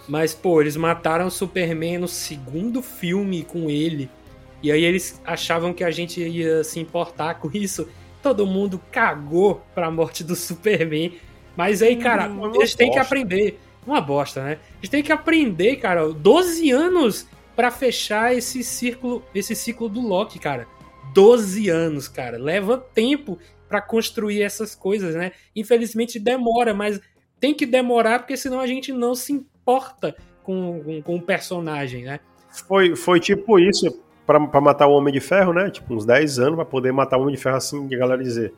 mas, 0.08 0.34
pô, 0.34 0.62
eles 0.62 0.76
mataram 0.76 1.28
o 1.28 1.32
Superman 1.32 2.00
no 2.00 2.08
segundo 2.08 2.82
filme 2.82 3.44
com 3.44 3.70
ele. 3.70 4.10
E 4.62 4.72
aí 4.72 4.84
eles 4.84 5.22
achavam 5.24 5.74
que 5.74 5.84
a 5.84 5.92
gente 5.92 6.22
ia 6.22 6.64
se 6.64 6.80
importar 6.80 7.36
com 7.36 7.50
isso. 7.54 7.88
Todo 8.22 8.46
mundo 8.48 8.82
cagou 8.92 9.62
pra 9.76 9.92
morte 9.92 10.24
do 10.24 10.36
Superman. 10.36 11.14
Mas 11.56 11.82
aí, 11.82 11.96
cara, 11.96 12.28
Hum, 12.28 12.52
eles 12.56 12.74
têm 12.74 12.92
que 12.92 13.00
aprender. 13.00 13.60
Uma 13.86 14.02
bosta, 14.02 14.44
né? 14.44 14.58
Eles 14.80 14.90
têm 14.90 15.04
que 15.04 15.12
aprender, 15.12 15.76
cara. 15.76 16.12
12 16.12 16.72
anos 16.72 17.28
para 17.56 17.72
fechar 17.72 18.36
esse 18.36 18.64
círculo, 18.64 19.24
esse 19.34 19.56
ciclo 19.56 19.88
do 19.88 20.02
Loki, 20.02 20.40
cara. 20.40 20.68
12 21.14 21.70
anos, 21.70 22.08
cara. 22.08 22.38
Leva 22.38 22.78
tempo 22.78 23.40
para 23.68 23.82
construir 23.82 24.42
essas 24.42 24.76
coisas, 24.76 25.16
né? 25.16 25.32
Infelizmente 25.56 26.20
demora, 26.20 26.74
mas 26.74 27.00
tem 27.40 27.54
que 27.54 27.66
demorar 27.66 28.20
porque 28.20 28.38
senão 28.38 28.60
a 28.60 28.68
gente 28.68 28.92
não 28.92 29.16
se 29.16 29.34
importa 29.34 30.16
com, 30.44 30.82
com, 30.84 31.02
com 31.02 31.16
o 31.16 31.22
personagem, 31.22 32.04
né? 32.04 32.20
Foi, 32.68 32.96
foi 32.96 33.20
tipo 33.20 33.60
isso 33.60 34.02
para 34.26 34.62
matar 34.62 34.88
o 34.88 34.94
Homem 34.94 35.14
de 35.14 35.20
Ferro, 35.20 35.54
né? 35.54 35.70
Tipo, 35.70 35.94
uns 35.94 36.06
10 36.06 36.40
anos 36.40 36.56
para 36.56 36.66
poder 36.66 36.92
matar 36.92 37.18
o 37.18 37.22
Homem 37.22 37.36
de 37.36 37.42
Ferro 37.42 37.58
assim, 37.58 37.88
de 37.88 37.96
galera 37.96 38.24
dizer. 38.24 38.54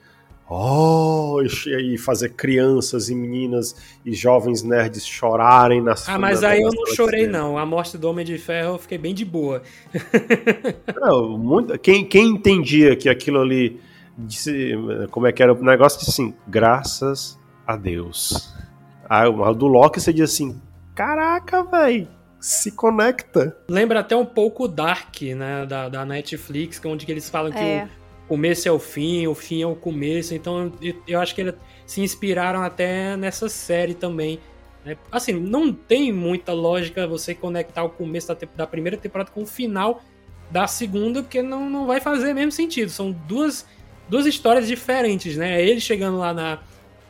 Oh, 0.50 1.42
e 1.42 1.98
fazer 1.98 2.30
crianças 2.30 3.10
e 3.10 3.16
meninas 3.16 3.76
e 4.06 4.14
jovens 4.14 4.64
nerds 4.64 5.06
chorarem 5.06 5.82
nas 5.82 6.08
Ah, 6.08 6.18
mas 6.18 6.42
aí 6.42 6.62
eu 6.62 6.72
não 6.72 6.86
chorei, 6.96 7.28
não. 7.28 7.58
A 7.58 7.66
morte 7.66 7.98
do 7.98 8.10
Homem 8.10 8.26
de 8.26 8.38
Ferro 8.38 8.76
eu 8.76 8.78
fiquei 8.78 8.98
bem 8.98 9.14
de 9.14 9.26
boa. 9.26 9.62
não, 11.02 11.38
muito, 11.38 11.78
quem, 11.80 12.06
quem 12.06 12.30
entendia 12.30 12.96
que 12.96 13.10
aquilo 13.10 13.42
ali. 13.42 13.80
Disse, 14.20 14.72
como 15.12 15.28
é 15.28 15.32
que 15.32 15.44
era 15.44 15.54
o 15.54 15.64
negócio? 15.64 16.00
Disse 16.00 16.10
assim: 16.10 16.34
graças 16.48 17.38
a 17.68 17.76
Deus. 17.76 18.52
Aí 19.08 19.28
o 19.28 19.54
do 19.54 19.68
Loki 19.68 20.02
você 20.02 20.12
diz 20.12 20.32
assim: 20.32 20.60
caraca, 20.96 21.64
velho 21.64 22.08
se 22.40 22.72
conecta. 22.72 23.58
Lembra 23.70 24.00
até 24.00 24.16
um 24.16 24.26
pouco 24.26 24.68
Dark, 24.68 25.22
né, 25.22 25.66
da, 25.66 25.90
da 25.90 26.06
Netflix, 26.06 26.80
é 26.84 26.88
onde 26.88 27.10
eles 27.12 27.30
falam 27.30 27.52
que 27.52 27.58
é. 27.58 27.86
o 27.86 28.07
começo 28.28 28.68
é 28.68 28.72
o 28.72 28.80
fim, 28.80 29.28
o 29.28 29.36
fim 29.36 29.62
é 29.62 29.68
o 29.68 29.76
começo, 29.76 30.34
então 30.34 30.72
eu 31.08 31.20
acho 31.20 31.34
que 31.34 31.42
eles 31.42 31.56
se 31.86 32.02
inspiraram 32.02 32.62
até 32.62 33.16
nessa 33.16 33.48
série 33.48 33.94
também. 33.94 34.40
Né? 34.84 34.98
Assim, 35.12 35.34
não 35.34 35.72
tem 35.74 36.12
muita 36.12 36.54
lógica 36.54 37.08
você 37.08 37.34
conectar 37.34 37.84
o 37.84 37.90
começo 37.90 38.28
da, 38.28 38.38
da 38.56 38.68
primeira 38.68 38.98
temporada 38.98 39.32
com 39.32 39.44
o 39.44 39.46
final 39.46 40.02
da 40.50 40.68
segunda, 40.68 41.22
porque 41.22 41.42
não, 41.42 41.70
não 41.70 41.86
vai 41.86 42.00
fazer 42.00 42.34
mesmo 42.34 42.52
sentido. 42.52 42.90
São 42.90 43.12
duas, 43.12 43.66
duas 44.10 44.26
histórias 44.26 44.68
diferentes, 44.68 45.36
né? 45.36 45.62
Ele 45.62 45.80
chegando 45.80 46.18
lá 46.18 46.34
na, 46.34 46.60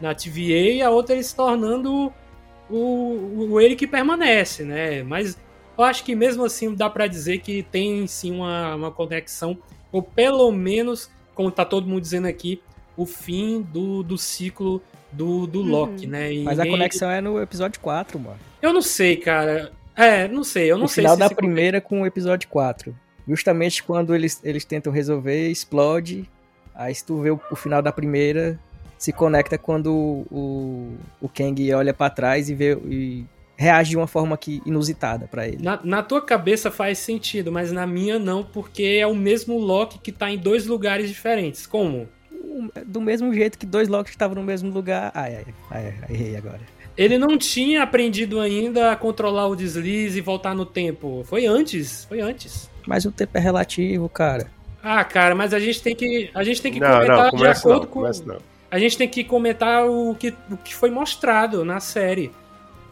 na 0.02 0.16
TVA 0.16 0.74
e 0.76 0.82
a 0.82 0.90
outra 0.90 1.16
ele 1.16 1.24
se 1.24 1.36
tornando 1.36 2.12
o, 2.70 3.50
o 3.52 3.62
ele 3.62 3.76
que 3.76 3.88
permanece, 3.88 4.64
né? 4.64 5.04
Mas 5.04 5.38
eu 5.78 5.84
acho 5.84 6.04
que 6.04 6.16
mesmo 6.16 6.44
assim 6.44 6.74
dá 6.74 6.90
para 6.90 7.08
dizer 7.08 7.40
que 7.40 7.64
tem 7.64 8.08
sim 8.08 8.32
uma, 8.32 8.76
uma 8.76 8.92
conexão, 8.92 9.58
ou 9.92 10.02
pelo 10.02 10.52
menos, 10.52 11.10
como 11.34 11.52
tá 11.52 11.66
todo 11.66 11.88
mundo 11.88 12.02
dizendo 12.02 12.28
aqui, 12.28 12.62
o 12.96 13.06
fim 13.06 13.62
do, 13.62 14.04
do 14.04 14.18
ciclo 14.18 14.82
do, 15.12 15.48
do 15.48 15.60
uhum. 15.60 15.70
Loki, 15.70 16.08
né? 16.08 16.34
E 16.34 16.44
Mas 16.44 16.60
a 16.60 16.66
conexão 16.66 17.10
é 17.10 17.22
no 17.22 17.42
episódio 17.42 17.80
4, 17.80 18.20
mano. 18.20 18.40
Eu 18.62 18.74
não 18.74 18.82
sei, 18.82 19.18
cara. 19.18 19.72
É, 19.96 20.28
não 20.28 20.44
sei, 20.44 20.72
eu 20.72 20.78
não 20.78 20.86
o 20.86 20.90
sei. 20.90 21.04
final 21.04 21.18
da 21.18 21.30
primeira 21.30 21.80
com 21.80 22.02
o 22.02 22.06
episódio 22.06 22.48
4. 22.50 22.96
Justamente 23.28 23.84
quando 23.84 24.16
eles, 24.16 24.40
eles 24.44 24.66
tentam 24.66 24.92
resolver, 24.92 25.50
explode. 25.50 26.30
Aí 26.74 26.94
se 26.94 27.06
tu 27.06 27.22
vê 27.22 27.32
o, 27.32 27.40
o 27.52 27.56
final 27.56 27.82
da 27.82 27.92
primeira, 27.92 28.60
se 28.98 29.12
conecta 29.12 29.58
quando 29.58 29.92
o, 29.94 30.96
o 31.22 31.30
Kang 31.30 31.74
olha 31.74 31.94
para 31.94 32.10
trás 32.10 32.50
e 32.50 32.56
vê 32.56 32.74
e 32.86 33.26
reage 33.58 33.90
de 33.90 33.98
uma 33.98 34.08
forma 34.08 34.38
que 34.38 34.62
inusitada 34.66 35.28
para 35.28 35.48
ele. 35.48 35.64
Na, 35.64 35.80
na, 35.84 36.04
tua 36.04 36.22
cabeça 36.22 36.70
faz 36.70 37.00
sentido, 37.00 37.52
mas 37.52 37.72
na 37.72 37.88
minha 37.88 38.20
não, 38.20 38.44
porque 38.44 38.84
é 38.84 39.08
o 39.08 39.16
mesmo 39.16 39.58
Loki 39.58 40.00
que 40.00 40.12
tá 40.12 40.30
em 40.30 40.38
dois 40.38 40.68
lugares 40.68 41.10
diferentes. 41.10 41.66
Como? 41.66 42.08
Do 42.86 43.02
mesmo 43.02 43.34
jeito 43.34 43.58
que 43.58 43.66
dois 43.66 43.88
Locks 43.88 44.12
estavam 44.12 44.36
no 44.36 44.44
mesmo 44.44 44.72
lugar. 44.72 45.12
Ai, 45.14 45.36
ai, 45.36 45.46
ai, 45.72 45.94
ai, 46.02 46.16
errei 46.16 46.38
agora. 46.38 46.62
Ele 46.96 47.18
não 47.18 47.38
tinha 47.38 47.84
aprendido 47.84 48.40
ainda 48.40 48.92
a 48.92 48.96
controlar 48.96 49.48
o 49.48 49.56
deslize 49.56 50.18
e 50.18 50.22
voltar 50.22 50.56
no 50.56 50.66
tempo. 50.66 51.24
Foi 51.26 51.46
antes, 51.46 52.06
foi 52.06 52.22
antes. 52.22 52.70
Mas 52.88 53.06
o 53.06 53.12
tempo 53.12 53.38
é 53.38 53.42
relativo, 53.42 54.10
cara. 54.10 54.50
Ah, 54.82 55.04
cara, 55.04 55.36
mas 55.36 55.54
a 55.54 55.60
gente 55.60 55.82
tem 55.82 55.96
que, 55.96 56.32
a 56.34 56.44
gente 56.44 56.62
tem 56.62 56.72
que 56.72 56.80
não, 56.80 56.90
comentar 56.90 57.32
não, 57.32 57.40
de 57.40 57.48
acordo 57.48 57.82
não, 57.82 57.88
com. 57.88 58.02
Não 58.02 58.38
a 58.70 58.80
gente 58.80 58.98
tem 58.98 59.08
que 59.08 59.24
comentar 59.24 59.86
o 59.86 60.14
que, 60.16 60.34
o 60.52 60.58
que 60.58 60.76
foi 60.76 60.90
mostrado 60.90 61.64
na 61.64 61.80
série. 61.80 62.32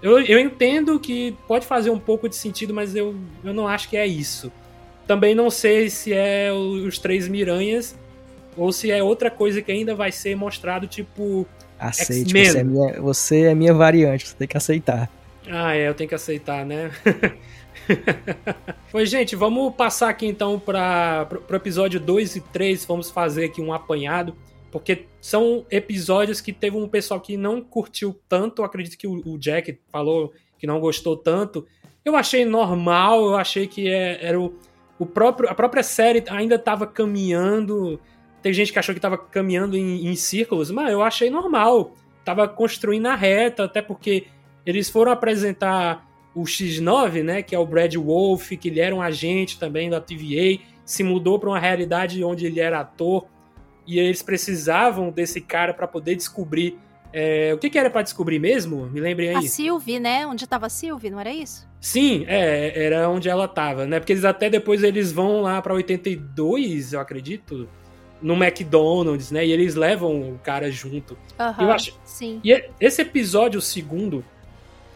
Eu, 0.02 0.20
eu 0.20 0.40
entendo 0.40 1.00
que 1.00 1.36
pode 1.48 1.66
fazer 1.66 1.90
um 1.90 2.00
pouco 2.00 2.30
de 2.30 2.36
sentido, 2.36 2.74
mas 2.74 2.96
eu, 2.96 3.16
eu 3.44 3.54
não 3.54 3.68
acho 3.68 3.90
que 3.90 3.98
é 3.98 4.06
isso. 4.06 4.52
Também 5.08 5.36
não 5.36 5.50
sei 5.50 5.90
se 5.90 6.14
é 6.14 6.52
os 6.52 6.98
Três 6.98 7.28
Miranhas 7.28 7.96
ou 8.58 8.72
se 8.72 8.92
é 8.92 9.04
outra 9.04 9.30
coisa 9.30 9.62
que 9.62 9.72
ainda 9.72 9.94
vai 9.94 10.12
ser 10.12 10.36
mostrado, 10.36 10.88
tipo. 10.88 11.46
Aceite, 11.78 12.32
você 12.32 12.60
é, 12.60 12.64
minha, 12.64 13.02
você 13.02 13.42
é 13.44 13.56
minha 13.56 13.74
variante, 13.74 14.28
você 14.28 14.36
tem 14.36 14.48
que 14.48 14.58
aceitar. 14.58 15.10
Ah, 15.48 15.76
é, 15.76 15.90
eu 15.90 15.94
tenho 15.94 16.08
que 16.08 16.16
aceitar, 16.16 16.66
né? 16.66 16.90
pois, 18.92 19.10
gente, 19.10 19.36
vamos 19.36 19.76
passar 19.76 20.10
aqui 20.10 20.26
então 20.26 20.58
para 20.60 21.28
o 21.50 21.56
episódio 21.56 22.00
2 22.00 22.38
e 22.38 22.42
3. 22.42 22.86
Vamos 22.86 23.12
fazer 23.12 23.46
aqui 23.46 23.62
um 23.62 23.74
apanhado. 23.74 24.36
Porque 24.76 25.06
são 25.22 25.66
episódios 25.72 26.42
que 26.42 26.52
teve 26.52 26.76
um 26.76 26.86
pessoal 26.86 27.22
que 27.22 27.38
não 27.38 27.62
curtiu 27.62 28.14
tanto. 28.28 28.62
Acredito 28.62 28.98
que 28.98 29.08
o, 29.08 29.38
Jack 29.38 29.80
falou 29.90 30.34
que 30.60 30.68
não 30.68 30.82
gostou 30.82 31.16
tanto. 31.16 31.66
Eu 32.04 32.14
achei 32.14 32.44
normal, 32.44 33.24
eu 33.24 33.38
achei 33.38 33.68
que 33.68 33.88
é, 33.88 34.20
era 34.22 34.38
o, 34.38 34.54
o 35.00 35.06
próprio, 35.06 35.50
a 35.50 35.56
própria 35.56 35.82
série 35.82 36.26
ainda 36.28 36.56
estava 36.56 36.86
caminhando. 36.86 37.98
Tem 38.42 38.52
gente 38.52 38.74
que 38.74 38.78
achou 38.78 38.94
que 38.94 39.00
estava 39.00 39.18
caminhando 39.18 39.78
em, 39.78 40.08
em, 40.08 40.16
círculos, 40.18 40.70
mas 40.70 40.92
eu 40.92 41.02
achei 41.02 41.30
normal. 41.30 41.94
Tava 42.26 42.46
construindo 42.46 43.06
a 43.06 43.16
reta, 43.16 43.64
até 43.64 43.82
porque 43.82 44.28
eles 44.66 44.90
foram 44.90 45.14
apresentar 45.14 46.06
o 46.36 46.44
X9, 46.44 47.24
né, 47.24 47.42
que 47.42 47.56
é 47.56 47.60
o 47.60 47.66
Brad 47.66 47.96
Wolf, 47.96 48.50
que 48.60 48.68
ele 48.68 48.82
era 48.82 48.94
um 48.94 49.02
agente 49.02 49.58
também 49.58 49.90
da 49.90 50.02
TVA, 50.02 50.60
se 50.84 51.02
mudou 51.02 51.40
para 51.40 51.48
uma 51.48 51.60
realidade 51.60 52.22
onde 52.26 52.46
ele 52.46 52.60
era 52.60 52.82
ator 52.82 53.26
e 53.88 54.00
eles 54.00 54.22
precisavam 54.22 55.12
desse 55.12 55.42
cara 55.42 55.74
para 55.74 55.88
poder 55.88 56.16
descobrir 56.16 56.78
é, 57.18 57.54
o 57.54 57.58
que, 57.58 57.70
que 57.70 57.80
era 57.80 57.90
para 57.90 58.02
descobrir 58.02 58.40
mesmo? 58.40 58.88
Me 58.88 59.00
lembrem 59.00 59.30
aí. 59.30 59.36
A 59.38 59.42
Sylvie, 59.44 60.02
né? 60.02 60.28
Onde 60.28 60.46
tava 60.46 60.66
a 60.66 60.70
Sylvie, 60.70 61.10
não 61.10 61.18
era 61.18 61.34
isso? 61.34 61.66
Sim, 61.80 62.26
é, 62.28 62.84
era 62.88 63.10
onde 63.10 63.30
ela 63.30 63.48
tava, 63.48 63.86
né? 63.86 64.02
Porque 64.02 64.12
eles 64.12 64.26
até 64.26 64.50
depois 64.50 64.84
eles 64.84 65.14
vão 65.14 65.42
lá 65.42 65.62
para 65.62 65.74
82, 65.74 66.92
eu 66.92 67.00
acredito, 67.00 67.70
no 68.22 68.34
McDonald's, 68.34 69.32
né? 69.32 69.46
E 69.46 69.52
eles 69.54 69.76
levam 69.76 70.34
o 70.34 70.40
cara 70.40 70.70
junto. 70.70 71.18
Uhum, 71.40 71.66
eu 71.66 71.72
acho. 71.72 71.98
Sim. 72.04 72.42
E 72.44 72.52
esse 72.82 73.02
episódio, 73.02 73.60
o 73.60 73.62
segundo, 73.62 74.22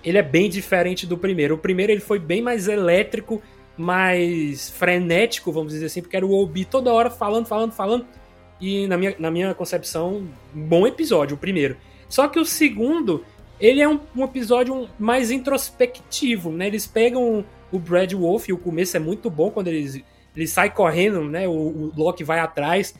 ele 0.03 0.17
é 0.17 0.23
bem 0.23 0.49
diferente 0.49 1.07
do 1.07 1.17
primeiro. 1.17 1.55
O 1.55 1.57
primeiro 1.57 1.93
ele 1.93 2.01
foi 2.01 2.19
bem 2.19 2.41
mais 2.41 2.67
elétrico, 2.67 3.41
mais 3.77 4.69
frenético, 4.69 5.53
vamos 5.53 5.71
dizer 5.71 5.85
assim, 5.85 6.01
porque 6.01 6.17
era 6.17 6.25
o 6.25 6.33
Obi 6.33 6.65
toda 6.65 6.91
hora 6.91 7.09
falando, 7.09 7.45
falando, 7.45 7.71
falando. 7.71 8.05
E 8.59 8.87
na 8.87 8.97
minha, 8.97 9.15
na 9.17 9.31
minha 9.31 9.53
concepção, 9.53 10.27
um 10.53 10.67
bom 10.67 10.85
episódio, 10.85 11.35
o 11.35 11.39
primeiro. 11.39 11.77
Só 12.07 12.27
que 12.27 12.39
o 12.39 12.45
segundo, 12.45 13.23
ele 13.59 13.81
é 13.81 13.87
um, 13.87 13.99
um 14.15 14.23
episódio 14.23 14.89
mais 14.97 15.31
introspectivo, 15.31 16.51
né? 16.51 16.67
Eles 16.67 16.85
pegam 16.85 17.45
o 17.71 17.79
Brad 17.79 18.11
Wolf, 18.13 18.49
e 18.49 18.53
o 18.53 18.57
começo 18.57 18.97
é 18.97 18.99
muito 18.99 19.29
bom 19.29 19.51
quando 19.51 19.67
eles, 19.67 20.01
ele 20.35 20.47
sai 20.47 20.71
correndo, 20.73 21.23
né? 21.23 21.47
O, 21.47 21.51
o 21.51 21.93
Loki 21.95 22.23
vai 22.23 22.39
atrás 22.39 22.93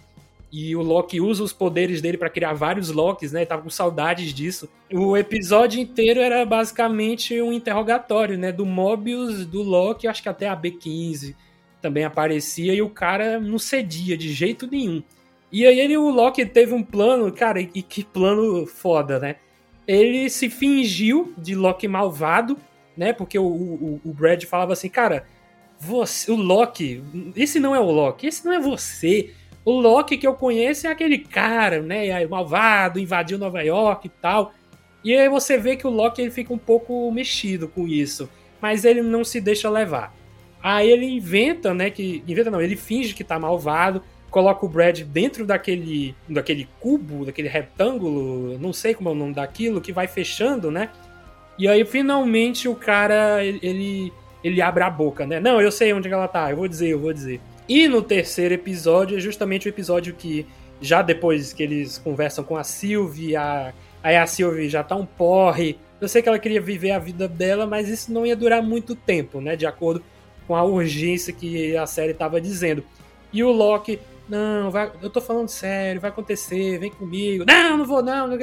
e 0.51 0.75
o 0.75 0.81
Loki 0.81 1.21
usa 1.21 1.43
os 1.43 1.53
poderes 1.53 2.01
dele 2.01 2.17
para 2.17 2.29
criar 2.29 2.53
vários 2.53 2.89
Locks, 2.89 3.31
né? 3.31 3.45
tava 3.45 3.61
com 3.61 3.69
saudades 3.69 4.33
disso. 4.33 4.67
O 4.91 5.15
episódio 5.15 5.79
inteiro 5.79 6.19
era 6.19 6.43
basicamente 6.45 7.39
um 7.39 7.53
interrogatório, 7.53 8.37
né? 8.37 8.51
Do 8.51 8.65
Mobius, 8.65 9.45
do 9.45 9.61
Loki, 9.61 10.07
acho 10.07 10.23
que 10.23 10.29
até 10.29 10.49
a 10.49 10.57
B15 10.57 11.35
também 11.81 12.03
aparecia 12.03 12.73
e 12.73 12.81
o 12.81 12.89
cara 12.89 13.39
não 13.39 13.59
cedia 13.59 14.17
de 14.17 14.33
jeito 14.33 14.67
nenhum. 14.67 15.03
E 15.51 15.65
aí 15.65 15.79
ele, 15.79 15.97
o 15.97 16.09
Loki 16.09 16.45
teve 16.45 16.73
um 16.73 16.83
plano, 16.83 17.31
cara, 17.31 17.59
e 17.59 17.81
que 17.81 18.03
plano 18.03 18.65
foda, 18.67 19.19
né? 19.19 19.37
Ele 19.87 20.29
se 20.29 20.49
fingiu 20.49 21.33
de 21.37 21.55
Loki 21.55 21.87
malvado, 21.87 22.57
né? 22.95 23.13
Porque 23.13 23.39
o, 23.39 23.45
o, 23.45 24.01
o 24.05 24.13
Brad 24.13 24.43
falava 24.43 24.73
assim, 24.73 24.89
cara, 24.89 25.25
você, 25.79 26.31
o 26.31 26.35
Loki, 26.35 27.03
esse 27.35 27.59
não 27.59 27.73
é 27.73 27.79
o 27.79 27.89
Loki, 27.89 28.27
esse 28.27 28.45
não 28.45 28.53
é 28.53 28.59
você. 28.59 29.33
O 29.65 29.71
Loki 29.71 30.17
que 30.17 30.27
eu 30.27 30.35
conheço 30.35 30.85
é 30.85 30.91
aquele 30.91 31.17
cara, 31.17 31.81
né? 31.81 32.25
Malvado, 32.27 32.99
invadiu 32.99 33.39
Nova 33.39 33.61
York 33.61 34.07
e 34.07 34.11
tal. 34.21 34.53
E 35.03 35.15
aí 35.15 35.29
você 35.29 35.57
vê 35.57 35.75
que 35.75 35.87
o 35.87 35.89
Loki 35.89 36.21
ele 36.21 36.31
fica 36.31 36.53
um 36.53 36.57
pouco 36.57 37.09
mexido 37.11 37.67
com 37.67 37.87
isso, 37.87 38.29
mas 38.61 38.85
ele 38.85 39.01
não 39.01 39.23
se 39.23 39.39
deixa 39.39 39.69
levar. 39.69 40.13
Aí 40.61 40.91
ele 40.91 41.05
inventa, 41.05 41.73
né? 41.73 41.89
Que 41.89 42.23
inventa 42.27 42.51
não, 42.51 42.61
ele 42.61 42.75
finge 42.75 43.13
que 43.13 43.23
tá 43.23 43.39
malvado 43.39 44.03
coloca 44.29 44.65
o 44.65 44.69
Brad 44.69 45.01
dentro 45.01 45.45
daquele, 45.45 46.15
daquele 46.27 46.67
cubo, 46.79 47.25
daquele 47.25 47.47
retângulo, 47.47 48.57
não 48.59 48.71
sei 48.71 48.93
como 48.93 49.09
é 49.09 49.11
o 49.11 49.15
nome 49.15 49.33
daquilo, 49.33 49.81
que 49.81 49.91
vai 49.91 50.07
fechando, 50.07 50.69
né? 50.69 50.89
E 51.57 51.67
aí 51.67 51.83
finalmente 51.83 52.67
o 52.67 52.75
cara 52.75 53.43
ele 53.43 54.13
ele 54.41 54.61
abre 54.61 54.83
a 54.83 54.89
boca, 54.89 55.25
né? 55.25 55.39
Não, 55.39 55.59
eu 55.59 55.71
sei 55.71 55.91
onde 55.93 56.07
ela 56.07 56.27
tá, 56.27 56.49
eu 56.49 56.57
vou 56.57 56.67
dizer, 56.67 56.89
eu 56.89 56.99
vou 56.99 57.11
dizer. 57.11 57.41
E 57.67 57.87
no 57.87 58.01
terceiro 58.01 58.53
episódio 58.53 59.17
é 59.17 59.19
justamente 59.19 59.67
o 59.67 59.69
episódio 59.69 60.13
que 60.13 60.45
já 60.81 61.01
depois 61.01 61.51
que 61.51 61.61
eles 61.61 61.97
conversam 61.97 62.43
com 62.43 62.55
a 62.55 62.63
Sylvie, 62.63 63.35
a, 63.35 63.73
aí 64.01 64.15
a 64.15 64.25
Sylvie 64.25 64.69
já 64.69 64.83
tá 64.83 64.95
um 64.95 65.05
porre. 65.05 65.77
Eu 65.99 66.07
sei 66.07 66.21
que 66.21 66.29
ela 66.29 66.39
queria 66.39 66.61
viver 66.61 66.91
a 66.91 66.99
vida 66.99 67.27
dela, 67.27 67.67
mas 67.67 67.89
isso 67.89 68.13
não 68.13 68.25
ia 68.25 68.35
durar 68.35 68.63
muito 68.63 68.95
tempo, 68.95 69.41
né? 69.41 69.55
De 69.55 69.65
acordo 69.65 70.01
com 70.47 70.55
a 70.55 70.63
urgência 70.63 71.33
que 71.33 71.75
a 71.75 71.85
série 71.85 72.13
tava 72.13 72.39
dizendo. 72.39 72.83
E 73.31 73.43
o 73.43 73.51
Loki, 73.51 73.99
não, 74.29 74.69
vai, 74.69 74.91
eu 75.01 75.09
tô 75.09 75.19
falando 75.19 75.49
sério, 75.49 75.99
vai 75.99 76.09
acontecer, 76.09 76.77
vem 76.77 76.91
comigo. 76.91 77.43
Não, 77.47 77.77
não 77.77 77.85
vou 77.85 78.03
não. 78.03 78.27
não. 78.27 78.37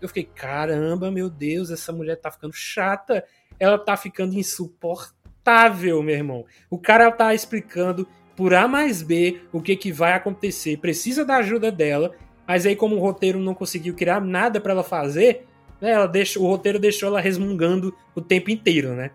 Eu 0.00 0.08
fiquei, 0.08 0.24
caramba, 0.24 1.10
meu 1.10 1.28
Deus, 1.28 1.70
essa 1.70 1.92
mulher 1.92 2.16
tá 2.16 2.30
ficando 2.30 2.54
chata. 2.54 3.24
Ela 3.58 3.78
tá 3.78 3.96
ficando 3.96 4.34
insuportável, 4.34 6.02
meu 6.02 6.14
irmão. 6.14 6.44
O 6.70 6.78
cara 6.78 7.10
tá 7.10 7.34
explicando 7.34 8.06
por 8.36 8.54
A 8.54 8.66
mais 8.66 9.02
B 9.02 9.40
o 9.52 9.60
que 9.60 9.76
que 9.76 9.92
vai 9.92 10.12
acontecer. 10.12 10.78
Precisa 10.78 11.24
da 11.24 11.36
ajuda 11.36 11.70
dela, 11.70 12.12
mas 12.46 12.66
aí 12.66 12.74
como 12.74 12.96
o 12.96 13.00
roteiro 13.00 13.38
não 13.38 13.54
conseguiu 13.54 13.94
criar 13.94 14.20
nada 14.20 14.60
para 14.60 14.72
ela 14.72 14.84
fazer, 14.84 15.46
né, 15.80 15.90
ela 15.90 16.06
deixou, 16.06 16.44
o 16.44 16.48
roteiro 16.48 16.78
deixou 16.78 17.08
ela 17.08 17.20
resmungando 17.20 17.94
o 18.14 18.20
tempo 18.20 18.50
inteiro, 18.50 18.94
né? 18.94 19.10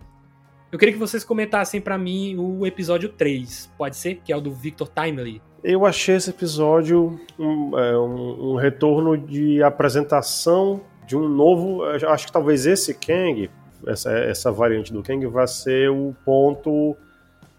Eu 0.70 0.78
queria 0.78 0.94
que 0.94 1.00
vocês 1.00 1.24
comentassem 1.24 1.80
para 1.80 1.98
mim 1.98 2.36
o 2.38 2.66
episódio 2.66 3.10
3, 3.10 3.72
pode 3.78 3.96
ser? 3.96 4.16
Que 4.24 4.34
é 4.34 4.36
o 4.36 4.42
do 4.42 4.52
Victor 4.52 4.90
Timely. 4.90 5.42
Eu 5.64 5.86
achei 5.86 6.16
esse 6.16 6.30
episódio 6.30 7.20
um, 7.38 7.78
é, 7.78 7.98
um, 7.98 8.52
um 8.52 8.56
retorno 8.56 9.18
de 9.18 9.62
apresentação 9.64 10.82
de 11.06 11.18
um 11.18 11.28
novo. 11.28 11.84
Acho 11.84 12.28
que 12.28 12.32
talvez 12.32 12.66
esse 12.66 12.94
Kang, 12.94 13.50
essa, 13.88 14.12
essa 14.12 14.52
variante 14.52 14.94
do 14.94 15.02
Kang, 15.02 15.26
vai 15.28 15.48
ser 15.48 15.90
o 15.90 16.16
ponto 16.24 16.96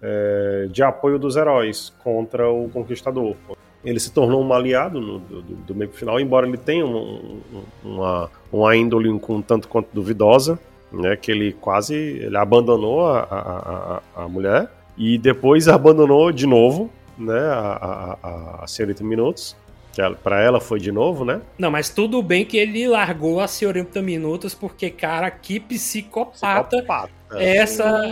é, 0.00 0.68
de 0.70 0.82
apoio 0.82 1.18
dos 1.18 1.36
heróis 1.36 1.92
contra 2.02 2.48
o 2.48 2.68
Conquistador. 2.68 3.36
Ele 3.84 3.98
se 3.98 4.12
tornou 4.12 4.42
um 4.42 4.52
aliado 4.52 5.00
no, 5.00 5.18
do, 5.18 5.42
do 5.42 5.74
meio 5.74 5.90
final, 5.90 6.18
embora 6.20 6.46
ele 6.46 6.56
tenha 6.56 6.84
um, 6.86 7.40
uma, 7.84 8.30
uma 8.52 8.76
índole 8.76 9.08
um 9.08 9.42
tanto 9.42 9.68
quanto 9.68 9.88
duvidosa 9.92 10.58
né, 10.92 11.16
que 11.16 11.30
ele 11.30 11.52
quase 11.52 11.94
ele 11.94 12.36
abandonou 12.36 13.06
a, 13.06 13.20
a, 13.20 14.00
a, 14.16 14.24
a 14.24 14.28
mulher 14.28 14.70
e 14.96 15.18
depois 15.18 15.68
abandonou 15.68 16.32
de 16.32 16.46
novo 16.46 16.90
né, 17.18 17.38
a, 17.38 18.18
a, 18.22 18.64
a 18.64 18.66
senhorita 18.66 19.02
Minutos. 19.02 19.56
Que 19.92 20.02
pra 20.22 20.40
ela 20.40 20.60
foi 20.60 20.78
de 20.78 20.92
novo, 20.92 21.24
né? 21.24 21.40
Não, 21.58 21.70
mas 21.70 21.90
tudo 21.90 22.22
bem 22.22 22.44
que 22.44 22.56
ele 22.56 22.86
largou 22.86 23.40
a 23.40 23.48
senhorita 23.48 24.00
Minutos, 24.00 24.54
porque, 24.54 24.90
cara, 24.90 25.30
que 25.30 25.58
psicopata. 25.58 26.76
psicopata. 26.76 27.18
Essa. 27.32 28.06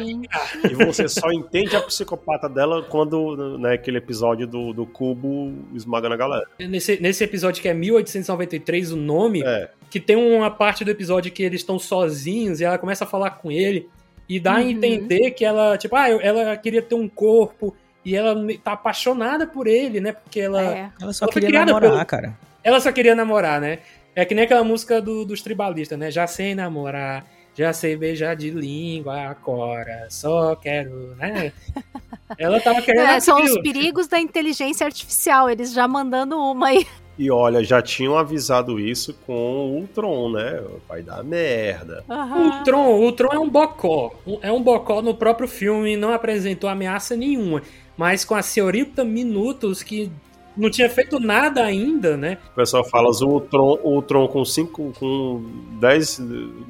E 0.68 0.74
você 0.74 1.08
só 1.08 1.30
entende 1.30 1.76
a 1.76 1.80
psicopata 1.80 2.48
dela 2.48 2.82
quando, 2.82 3.56
né, 3.58 3.74
aquele 3.74 3.98
episódio 3.98 4.46
do, 4.46 4.72
do 4.72 4.84
cubo 4.84 5.54
esmagando 5.74 6.14
a 6.14 6.18
galera. 6.18 6.46
Nesse, 6.58 7.00
nesse 7.00 7.24
episódio 7.24 7.62
que 7.62 7.68
é 7.68 7.72
1893, 7.72 8.92
o 8.92 8.96
nome, 8.96 9.42
é 9.42 9.70
que 9.90 10.00
tem 10.00 10.16
uma 10.16 10.50
parte 10.50 10.84
do 10.84 10.90
episódio 10.90 11.30
que 11.30 11.42
eles 11.42 11.60
estão 11.60 11.78
sozinhos 11.78 12.60
e 12.60 12.64
ela 12.64 12.78
começa 12.78 13.04
a 13.04 13.06
falar 13.06 13.30
com 13.30 13.50
ele 13.50 13.88
e 14.28 14.40
dá 14.40 14.52
uhum. 14.52 14.58
a 14.58 14.62
entender 14.62 15.30
que 15.30 15.44
ela, 15.44 15.78
tipo, 15.78 15.94
ah, 15.94 16.08
ela 16.08 16.56
queria 16.56 16.82
ter 16.82 16.94
um 16.94 17.08
corpo 17.08 17.74
e 18.06 18.14
ela 18.14 18.36
tá 18.62 18.74
apaixonada 18.74 19.48
por 19.48 19.66
ele, 19.66 20.00
né? 20.00 20.12
Porque 20.12 20.38
ela. 20.38 20.62
É. 20.62 20.90
Ela 21.02 21.12
só 21.12 21.24
ela 21.24 21.32
queria 21.32 21.66
namorar, 21.66 21.90
pelo... 21.90 22.06
cara. 22.06 22.38
Ela 22.62 22.78
só 22.78 22.92
queria 22.92 23.16
namorar, 23.16 23.60
né? 23.60 23.80
É 24.14 24.24
que 24.24 24.32
nem 24.32 24.44
aquela 24.44 24.62
música 24.62 25.02
do, 25.02 25.24
dos 25.24 25.42
tribalistas, 25.42 25.98
né? 25.98 26.08
Já 26.08 26.24
sei 26.28 26.54
namorar, 26.54 27.26
já 27.52 27.72
sei 27.72 27.96
beijar 27.96 28.36
de 28.36 28.50
língua 28.50 29.22
agora, 29.22 30.06
só 30.08 30.54
quero, 30.54 31.16
né? 31.16 31.52
Ela 32.38 32.60
tava 32.60 32.80
querendo. 32.80 33.08
É, 33.08 33.18
são 33.18 33.42
os 33.42 33.60
perigos 33.60 34.06
da 34.06 34.20
inteligência 34.20 34.86
artificial, 34.86 35.50
eles 35.50 35.72
já 35.72 35.88
mandando 35.88 36.38
uma 36.38 36.68
aí. 36.68 36.86
E 37.18 37.30
olha, 37.30 37.64
já 37.64 37.80
tinham 37.82 38.16
avisado 38.16 38.78
isso 38.78 39.14
com 39.26 39.80
o 39.82 39.88
Tron, 39.88 40.30
né? 40.30 40.62
Vai 40.86 41.02
dar 41.02 41.24
merda. 41.24 42.04
Uhum. 42.08 42.48
O 42.48 42.62
Tron, 42.62 43.06
o 43.06 43.12
Tron 43.12 43.32
é 43.32 43.38
um 43.38 43.48
bocó. 43.48 44.12
É 44.42 44.52
um 44.52 44.62
bocó 44.62 45.00
no 45.00 45.14
próprio 45.14 45.48
filme, 45.48 45.96
não 45.96 46.12
apresentou 46.12 46.68
ameaça 46.68 47.16
nenhuma. 47.16 47.62
Mas 47.96 48.24
com 48.24 48.34
a 48.34 48.42
senhorita 48.42 49.04
Minutos, 49.04 49.82
que 49.82 50.10
não 50.56 50.70
tinha 50.70 50.88
feito 50.88 51.20
nada 51.20 51.64
ainda, 51.64 52.16
né? 52.16 52.38
O 52.52 52.54
pessoal 52.54 52.84
fala, 52.84 53.10
o 53.10 53.40
Tron, 53.40 53.78
o 53.82 54.02
Tron 54.02 54.26
com 54.28 54.44
5, 54.44 54.92
com 54.98 55.44
10, 55.80 56.20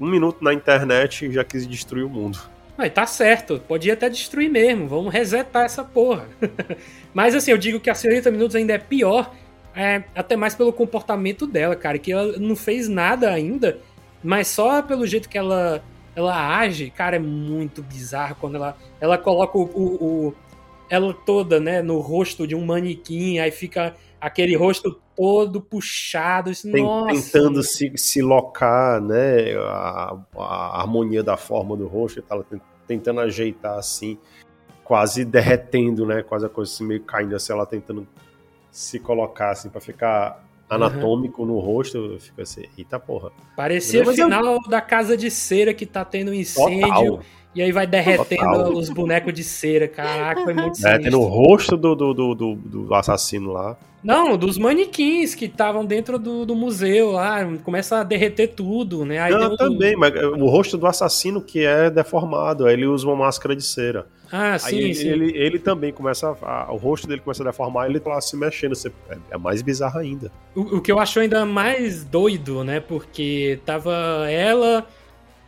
um 0.00 0.06
minuto 0.06 0.42
na 0.42 0.52
internet 0.52 1.30
já 1.30 1.44
quis 1.44 1.66
destruir 1.66 2.04
o 2.04 2.10
mundo. 2.10 2.38
Mas 2.76 2.92
tá 2.92 3.06
certo, 3.06 3.60
podia 3.66 3.94
até 3.94 4.08
destruir 4.10 4.50
mesmo, 4.50 4.86
vamos 4.86 5.12
resetar 5.12 5.64
essa 5.64 5.82
porra. 5.82 6.28
Mas 7.14 7.34
assim, 7.34 7.50
eu 7.50 7.58
digo 7.58 7.80
que 7.80 7.88
a 7.88 7.94
senhorita 7.94 8.30
Minutos 8.30 8.56
ainda 8.56 8.74
é 8.74 8.78
pior, 8.78 9.32
é, 9.74 10.04
até 10.14 10.36
mais 10.36 10.54
pelo 10.54 10.72
comportamento 10.72 11.46
dela, 11.46 11.76
cara, 11.76 11.98
que 11.98 12.12
ela 12.12 12.36
não 12.38 12.56
fez 12.56 12.88
nada 12.88 13.30
ainda, 13.30 13.78
mas 14.22 14.48
só 14.48 14.80
pelo 14.80 15.06
jeito 15.06 15.28
que 15.28 15.36
ela, 15.36 15.84
ela 16.14 16.58
age, 16.58 16.90
cara, 16.90 17.16
é 17.16 17.18
muito 17.18 17.82
bizarro 17.82 18.36
quando 18.40 18.56
ela, 18.56 18.76
ela 18.98 19.18
coloca 19.18 19.58
o, 19.58 19.64
o, 19.64 20.28
o 20.28 20.34
ela 20.88 21.12
toda, 21.12 21.58
né, 21.58 21.82
no 21.82 21.98
rosto 21.98 22.46
de 22.46 22.54
um 22.54 22.64
manequim, 22.64 23.38
aí 23.38 23.50
fica 23.50 23.94
aquele 24.20 24.56
rosto 24.56 25.00
todo 25.14 25.60
puxado, 25.60 26.50
assim, 26.50 26.70
Tem. 26.70 26.86
Tentando 27.08 27.62
se, 27.62 27.92
se 27.96 28.20
locar, 28.20 29.00
né, 29.00 29.56
a, 29.56 30.16
a 30.36 30.80
harmonia 30.80 31.22
da 31.22 31.36
forma 31.36 31.76
do 31.76 31.86
rosto, 31.86 32.22
ela 32.28 32.44
tentando 32.86 33.20
ajeitar 33.20 33.78
assim, 33.78 34.18
quase 34.84 35.24
derretendo, 35.24 36.06
né, 36.06 36.22
quase 36.22 36.46
a 36.46 36.48
coisa 36.48 36.72
assim, 36.72 36.84
meio 36.84 37.02
caindo 37.02 37.34
assim, 37.34 37.52
ela 37.52 37.66
tentando 37.66 38.06
se 38.70 38.98
colocassem 39.00 39.70
para 39.70 39.80
ficar 39.80 40.44
anatômico 40.68 41.42
uhum. 41.42 41.48
no 41.48 41.58
rosto, 41.58 42.18
fica 42.20 42.42
assim, 42.42 42.64
eita 42.76 42.98
porra. 42.98 43.30
Parecia 43.56 44.02
o 44.02 44.12
final 44.12 44.44
eu... 44.44 44.60
da 44.68 44.80
casa 44.80 45.16
de 45.16 45.30
cera 45.30 45.72
que 45.72 45.86
tá 45.86 46.04
tendo 46.04 46.30
um 46.30 46.34
incêndio. 46.34 46.88
Total. 46.88 47.20
E 47.56 47.62
aí 47.62 47.72
vai 47.72 47.86
derretendo 47.86 48.42
Total. 48.42 48.72
os 48.74 48.90
bonecos 48.90 49.32
de 49.32 49.42
cera. 49.42 49.88
Caraca, 49.88 50.42
foi 50.42 50.52
muito 50.52 50.78
Derretendo 50.78 51.18
o 51.18 51.24
rosto 51.24 51.74
do, 51.74 51.94
do, 51.94 52.12
do, 52.12 52.54
do, 52.54 52.94
assassino 52.94 53.50
lá. 53.50 53.78
Não, 54.04 54.36
dos 54.36 54.58
manequins 54.58 55.34
que 55.34 55.46
estavam 55.46 55.82
dentro 55.82 56.18
do, 56.18 56.44
do 56.44 56.54
museu 56.54 57.12
lá. 57.12 57.38
Começa 57.64 58.00
a 58.00 58.04
derreter 58.04 58.48
tudo, 58.48 59.06
né? 59.06 59.20
Aí 59.20 59.32
Não, 59.32 59.56
também, 59.56 59.96
mas 59.96 60.14
o 60.14 60.46
rosto 60.46 60.76
do 60.76 60.86
assassino 60.86 61.40
que 61.40 61.64
é 61.64 61.88
deformado. 61.88 62.66
Aí 62.66 62.74
ele 62.74 62.86
usa 62.86 63.06
uma 63.06 63.16
máscara 63.16 63.56
de 63.56 63.62
cera. 63.62 64.06
Ah, 64.30 64.58
sim, 64.58 64.76
Aí 64.76 64.94
sim. 64.94 65.08
Ele, 65.08 65.34
ele 65.34 65.58
também 65.58 65.94
começa. 65.94 66.36
A, 66.42 66.70
o 66.70 66.76
rosto 66.76 67.08
dele 67.08 67.22
começa 67.22 67.42
a 67.42 67.46
deformar 67.46 67.88
ele 67.88 67.98
tá 67.98 68.10
lá 68.10 68.20
se 68.20 68.36
mexendo. 68.36 68.74
É, 69.08 69.16
é 69.30 69.38
mais 69.38 69.62
bizarro 69.62 69.98
ainda. 69.98 70.30
O, 70.54 70.76
o, 70.76 70.80
que 70.82 70.92
eu 70.92 70.98
acho 70.98 71.20
ainda 71.20 71.46
mais 71.46 72.04
doido, 72.04 72.62
né? 72.62 72.80
Porque 72.80 73.60
tava 73.64 73.94
ela, 74.28 74.86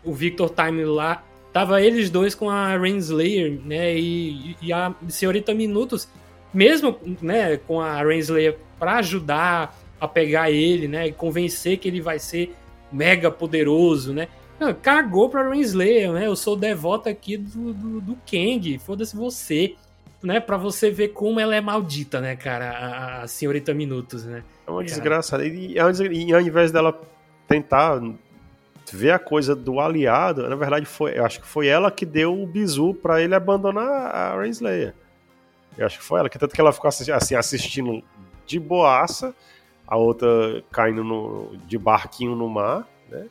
o 0.03 0.15
Victor 0.15 0.49
Time 0.49 0.87
lá. 0.87 1.23
Tava 1.59 1.83
eles 1.83 2.09
dois 2.09 2.37
com 2.37 2.49
a 2.49 2.77
Renslayer, 2.77 3.61
né? 3.65 3.99
E, 3.99 4.57
e 4.63 4.73
a 4.73 4.95
Senhorita 5.09 5.53
Minutos, 5.53 6.09
mesmo 6.55 6.97
né, 7.21 7.57
com 7.57 7.81
a 7.81 8.01
Renslayer 8.01 8.57
para 8.79 8.99
ajudar 8.99 9.77
a 10.01 10.07
pegar 10.07 10.53
ele, 10.53 10.87
né? 10.87 11.09
E 11.09 11.13
convencer 11.13 11.79
que 11.79 11.89
ele 11.89 12.01
vai 12.01 12.21
ser 12.21 12.55
mega 12.93 13.29
poderoso, 13.29 14.13
né? 14.13 14.29
Não, 14.61 14.73
cagou 14.73 15.29
pra 15.29 15.51
Renslayer, 15.51 16.13
né? 16.13 16.29
Eu 16.29 16.37
sou 16.37 16.55
devota 16.55 17.11
aqui 17.11 17.37
do, 17.37 17.75
do, 17.75 18.01
do 18.03 18.19
Kang, 18.25 18.79
foda-se 18.79 19.17
você, 19.17 19.75
né? 20.23 20.39
Pra 20.39 20.57
você 20.57 20.93
ver 20.93 21.09
como 21.09 21.41
ela 21.41 21.57
é 21.57 21.61
maldita, 21.61 22.21
né, 22.21 22.37
cara? 22.37 22.71
A, 22.71 23.23
a 23.23 23.27
senhorita 23.27 23.75
Minutos, 23.75 24.25
né? 24.25 24.45
É 24.65 24.71
uma 24.71 24.85
desgraça. 24.85 25.45
E, 25.45 25.73
e 25.73 26.33
ao 26.33 26.41
invés 26.41 26.71
dela 26.71 26.97
tentar 27.49 28.01
ver 28.97 29.11
a 29.11 29.19
coisa 29.19 29.55
do 29.55 29.81
aliado, 29.81 30.49
na 30.49 30.57
verdade, 30.57 30.87
foi, 30.87 31.19
eu 31.19 31.25
acho 31.25 31.41
que 31.41 31.47
foi 31.47 31.67
ela 31.67 31.91
que 31.91 32.07
deu 32.07 32.41
o 32.41 32.47
bizu 32.47 32.95
para 32.95 33.21
ele 33.23 33.35
abandonar 33.35 34.15
a 34.15 34.41
Renslayer. 34.41 34.95
Eu 35.77 35.87
acho 35.87 35.99
que 35.99 36.05
foi 36.05 36.21
ela, 36.21 36.29
que 36.29 36.39
tanto 36.39 36.55
que 36.55 36.61
ela 36.61 36.73
ficou 36.73 36.89
assim, 36.89 37.35
assistindo 37.35 38.03
de 38.47 38.59
boaça, 38.59 39.35
a 39.87 39.97
outra 39.97 40.63
caindo 40.71 41.05
no, 41.05 41.57
de 41.67 41.79
barquinho 41.79 42.35
no 42.35 42.49
mar, 42.49 42.87
né? 43.09 43.27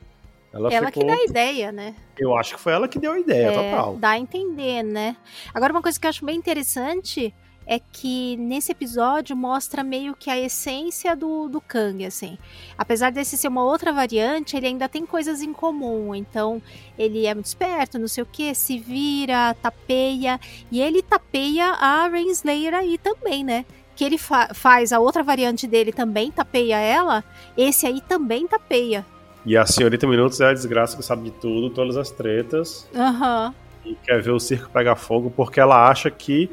Ela, 0.54 0.74
ela 0.74 0.88
ficou... 0.88 1.04
que 1.04 1.08
dá 1.08 1.14
a 1.14 1.24
ideia, 1.24 1.72
né? 1.72 1.96
Eu 2.18 2.36
acho 2.36 2.56
que 2.56 2.60
foi 2.60 2.74
ela 2.74 2.88
que 2.88 2.98
deu 2.98 3.12
a 3.12 3.20
ideia, 3.20 3.48
é, 3.48 3.52
total. 3.52 3.98
Dá 3.98 4.12
a 4.12 4.20
entender, 4.20 4.82
né? 4.82 5.16
Agora, 5.54 5.74
uma 5.74 5.82
coisa 5.82 6.00
que 6.00 6.08
eu 6.08 6.10
acho 6.10 6.26
bem 6.26 6.38
interessante 6.38 7.34
é 7.68 7.80
que 7.80 8.38
nesse 8.38 8.72
episódio 8.72 9.36
mostra 9.36 9.84
meio 9.84 10.16
que 10.16 10.30
a 10.30 10.40
essência 10.40 11.16
do, 11.16 11.50
do 11.50 11.60
Kang, 11.60 12.06
assim. 12.06 12.38
Apesar 12.78 13.12
desse 13.12 13.36
ser 13.36 13.50
uma 13.50 13.64
outra 13.64 13.92
variante, 13.92 14.56
ele 14.56 14.68
ainda 14.68 14.88
tem 14.88 15.06
coisas 15.06 15.42
em 15.42 15.52
comum. 15.52 16.16
Então, 16.16 16.62
ele 16.98 17.26
é 17.26 17.34
muito 17.34 17.48
esperto, 17.48 18.00
não 18.00 18.08
sei 18.08 18.24
o 18.24 18.26
que, 18.26 18.56
se 18.56 18.80
vira, 18.80 19.54
tapeia. 19.62 20.40
E 20.72 20.80
ele 20.80 21.02
tapeia 21.02 21.72
a 21.72 22.08
Renslayer 22.08 22.74
aí 22.74 22.98
também, 22.98 23.44
né? 23.44 23.66
Que 23.98 24.06
ele 24.06 24.18
fa 24.18 24.54
faz 24.54 24.94
a 24.94 25.00
outra 25.00 25.22
variante 25.22 25.68
dele 25.68 25.92
também, 25.92 26.32
tapeia 26.32 26.78
ela. 26.78 27.22
Esse 27.58 27.86
aí 27.86 28.00
também 28.00 28.48
tapeia. 28.48 29.06
E 29.46 29.58
a 29.58 29.66
senhorita 29.66 30.08
Minutos 30.08 30.40
é 30.40 30.46
a 30.46 30.54
desgraça 30.54 30.96
que 30.96 31.04
sabe 31.04 31.24
de 31.24 31.32
tudo, 31.32 31.70
todas 31.70 31.98
as 31.98 32.12
tretas. 32.12 32.88
Aham. 32.96 33.48
Uhum. 33.48 33.92
E 33.92 33.96
quer 33.96 34.22
ver 34.22 34.32
o 34.32 34.40
circo 34.40 34.70
pegar 34.70 34.96
fogo 34.96 35.32
porque 35.34 35.60
ela 35.60 35.90
acha 35.90 36.12
que 36.12 36.50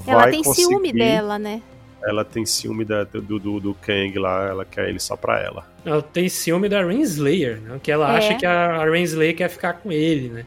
vai 0.00 0.14
Ela 0.14 0.30
tem 0.30 0.42
conseguir... 0.42 0.68
ciúme 0.68 0.92
dela, 0.92 1.38
né? 1.38 1.62
Ela 2.04 2.24
tem 2.24 2.44
ciúme 2.44 2.84
da, 2.84 3.04
do, 3.04 3.20
do, 3.38 3.60
do 3.60 3.74
Kang 3.74 4.18
lá, 4.18 4.48
ela 4.48 4.64
quer 4.64 4.88
ele 4.88 4.98
só 4.98 5.16
pra 5.16 5.40
ela. 5.40 5.64
Ela 5.84 6.02
tem 6.02 6.28
ciúme 6.28 6.68
da 6.68 6.84
Renslayer, 6.84 7.60
né? 7.60 7.78
Que 7.82 7.92
ela 7.92 8.12
é. 8.12 8.18
acha 8.18 8.34
que 8.34 8.44
a 8.46 8.84
Renslayer 8.84 9.36
quer 9.36 9.48
ficar 9.48 9.74
com 9.74 9.92
ele, 9.92 10.28
né? 10.28 10.46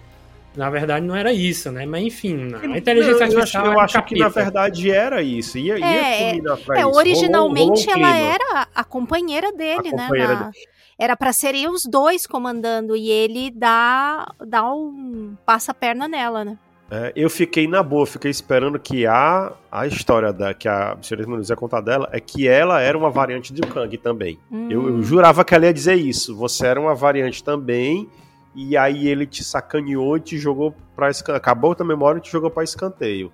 na 0.56 0.70
verdade 0.70 1.06
não 1.06 1.14
era 1.14 1.34
isso, 1.34 1.70
né? 1.70 1.86
Mas 1.86 2.02
enfim, 2.06 2.54
a 2.56 2.78
inteligência 2.78 3.24
eu 3.26 3.28
acho, 3.28 3.36
artificial. 3.38 3.66
eu 3.66 3.74
é 3.74 3.84
acho 3.84 4.02
que 4.04 4.18
na 4.18 4.30
verdade 4.30 4.90
era 4.90 5.22
isso. 5.22 5.58
Ia, 5.58 5.78
ia 5.78 5.86
É, 5.86 6.42
pra 6.66 6.78
É, 6.78 6.80
isso. 6.82 6.90
originalmente 6.96 7.86
Rolou- 7.88 8.00
rolou 8.00 8.06
um 8.10 8.16
ela 8.16 8.18
era 8.34 8.68
a 8.74 8.84
companheira 8.86 9.52
dele, 9.52 9.90
A 9.90 9.96
né? 9.96 10.04
companheira 10.04 10.34
na- 10.36 10.52
Era 10.98 11.18
pra 11.18 11.34
serem 11.34 11.68
os 11.68 11.84
dois 11.86 12.26
comandando 12.26 12.96
e 12.96 13.10
ele 13.12 13.52
dá, 13.52 14.34
dá 14.48 14.64
um 14.74 15.36
passa 15.46 15.72
a 15.72 15.76
perna 15.76 16.08
nela, 16.08 16.46
né? 16.46 16.58
É, 16.90 17.12
eu 17.16 17.30
fiquei 17.30 17.68
na 17.68 17.82
boa, 17.82 18.06
fiquei 18.06 18.30
esperando 18.30 18.80
que 18.80 19.08
a, 19.08 19.54
a 19.72 19.88
história 19.88 20.32
da 20.32 20.54
que 20.54 20.68
a 20.68 20.96
senhorita 21.02 21.30
Muniz 21.30 21.50
ia 21.50 21.56
contar 21.56 21.82
dela 21.82 22.08
é 22.12 22.20
que 22.20 22.48
ela 22.48 22.80
era 22.80 22.96
uma 22.96 23.10
variante 23.10 23.52
do 23.52 23.66
Kang 23.68 23.98
também. 23.98 24.38
Hum. 24.52 24.68
Eu, 24.70 24.88
eu 24.88 25.02
jurava 25.02 25.44
que 25.44 25.56
ela 25.56 25.66
ia 25.66 25.74
dizer 25.74 25.96
isso. 25.96 26.36
Você 26.36 26.68
era 26.68 26.80
uma 26.80 26.94
variante 26.94 27.44
também, 27.44 28.08
e 28.54 28.78
aí 28.78 29.08
ele 29.08 29.26
te 29.26 29.44
sacaneou 29.44 30.16
e 30.18 30.22
te 30.22 30.38
jogou 30.38 30.76
pra 30.96 31.10
escanteio. 31.10 31.38
Acabou 31.38 31.72
a 31.72 31.76
tua 31.76 31.86
memória 31.86 32.20
e 32.20 32.22
te 32.22 32.32
jogou 32.32 32.52
pra 32.52 32.64
escanteio. 32.64 33.32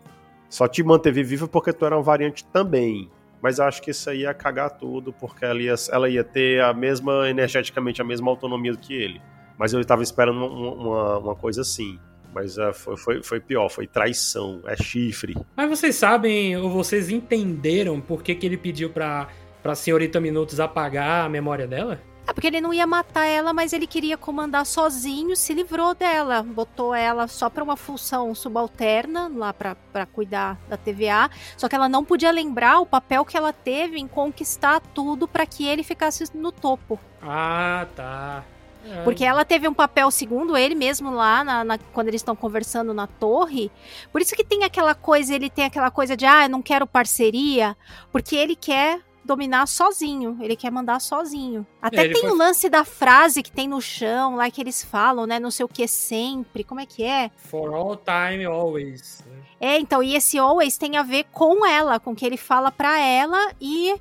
Só 0.50 0.68
te 0.68 0.82
manteve 0.82 1.22
viva 1.24 1.48
porque 1.48 1.74
tu 1.74 1.86
era 1.86 1.96
uma 1.96 2.04
variante 2.04 2.46
também. 2.46 3.10
Mas 3.42 3.60
acho 3.60 3.82
que 3.82 3.92
isso 3.92 4.10
aí 4.10 4.22
ia 4.22 4.34
cagar 4.34 4.70
tudo, 4.70 5.12
porque 5.12 5.44
ela 5.44 5.60
ia, 5.60 5.74
ela 5.92 6.08
ia 6.10 6.24
ter 6.24 6.62
a 6.62 6.74
mesma, 6.74 7.28
energeticamente, 7.30 8.02
a 8.02 8.06
mesma 8.06 8.30
autonomia 8.30 8.72
do 8.72 8.78
que 8.78 8.94
ele. 8.94 9.22
Mas 9.58 9.74
eu 9.74 9.84
tava 9.84 10.04
esperando 10.04 10.46
uma, 10.46 10.74
uma, 10.74 11.18
uma 11.18 11.36
coisa 11.36 11.62
assim. 11.62 12.00
Mas 12.34 12.58
ah, 12.58 12.74
foi, 12.74 12.98
foi, 12.98 13.24
foi 13.24 13.40
pior, 13.40 13.70
foi 13.70 13.88
traição, 13.88 14.62
é 14.66 14.76
chifre. 14.76 15.36
Mas 15.56 15.70
vocês 15.70 15.96
sabem, 15.96 16.58
ou 16.58 16.70
vocês 16.70 17.10
entenderam 17.10 18.00
por 18.00 18.24
que, 18.24 18.36
que 18.36 18.46
ele 18.46 18.58
pediu 18.58 18.90
pra, 18.90 19.28
pra 19.62 19.76
senhorita 19.76 20.20
Minutos 20.20 20.60
apagar 20.60 21.26
a 21.26 21.30
memória 21.30 21.68
dela? 21.68 22.00
É 22.28 22.34
porque 22.34 22.48
ele 22.48 22.62
não 22.62 22.74
ia 22.74 22.86
matar 22.88 23.26
ela, 23.26 23.52
mas 23.52 23.74
ele 23.74 23.88
queria 23.88 24.18
comandar 24.18 24.66
sozinho, 24.66 25.36
se 25.36 25.54
livrou 25.54 25.94
dela, 25.94 26.44
botou 26.44 26.94
ela 26.94 27.28
só 27.28 27.50
pra 27.50 27.64
uma 27.64 27.76
função 27.76 28.34
subalterna 28.34 29.30
lá 29.36 29.52
pra 29.52 29.76
pra 29.92 30.06
cuidar 30.06 30.58
da 30.70 30.78
TVA, 30.78 31.30
só 31.58 31.68
que 31.68 31.76
ela 31.76 31.90
não 31.90 32.06
podia 32.06 32.32
lembrar 32.32 32.80
o 32.80 32.86
papel 32.86 33.26
que 33.26 33.36
ela 33.36 33.52
teve 33.52 34.00
em 34.00 34.08
conquistar 34.08 34.80
tudo 34.80 35.28
pra 35.28 35.46
que 35.46 35.68
ele 35.68 35.84
ficasse 35.84 36.24
no 36.34 36.52
topo. 36.52 37.00
Ah, 37.22 37.88
tá. 37.96 38.46
É, 38.86 39.04
Porque 39.04 39.24
ela 39.24 39.46
teve 39.46 39.68
um 39.68 39.74
papel, 39.74 40.10
segundo 40.12 40.58
ele 40.58 40.74
mesmo, 40.76 41.12
lá 41.12 41.44
na, 41.44 41.64
na- 41.64 41.78
quando 41.94 42.08
eles 42.08 42.22
estão 42.22 42.36
conversando 42.36 42.94
na 42.94 43.06
torre. 43.08 43.72
Por 44.12 44.22
isso 44.22 44.36
que 44.36 44.44
tem 44.44 44.64
aquela 44.64 44.96
coisa, 44.96 45.34
ele 45.36 45.50
tem 45.50 45.66
aquela 45.66 45.92
coisa 45.92 46.18
de, 46.18 46.26
ah, 46.26 46.44
eu 46.46 46.50
não 46.50 46.62
quero 46.62 46.88
parceria, 46.88 47.78
porque 48.12 48.36
ele 48.36 48.56
quer 48.56 49.00
dominar 49.24 49.68
sozinho, 49.68 50.36
ele 50.42 50.56
quer 50.56 50.72
mandar 50.72 51.00
sozinho. 51.00 51.66
Até 51.80 52.06
ele 52.06 52.14
tem 52.14 52.24
foi- 52.24 52.32
o 52.32 52.36
lance 52.36 52.68
da 52.70 52.84
frase 52.84 53.44
que 53.44 53.52
tem 53.52 53.68
no 53.68 53.80
chão, 53.80 54.36
lá 54.36 54.50
que 54.50 54.60
eles 54.60 54.84
falam, 54.84 55.28
né, 55.28 55.40
não 55.40 55.52
sei 55.52 55.64
o 55.64 55.70
que 55.70 55.88
sempre, 55.88 56.64
como 56.64 56.80
é 56.82 56.86
que 56.88 57.04
é? 57.04 57.30
For 57.38 57.72
all 57.74 57.96
time, 57.96 58.46
always. 58.46 59.24
É, 59.60 59.78
então, 59.78 60.02
e 60.02 60.16
esse 60.16 60.40
always 60.40 60.76
tem 60.76 60.98
a 60.98 61.04
ver 61.04 61.26
com 61.32 61.64
ela, 61.66 62.00
com 62.00 62.14
o 62.14 62.16
que 62.16 62.26
ele 62.26 62.38
fala 62.38 62.72
pra 62.72 63.00
ela 63.00 63.52
e... 63.62 63.96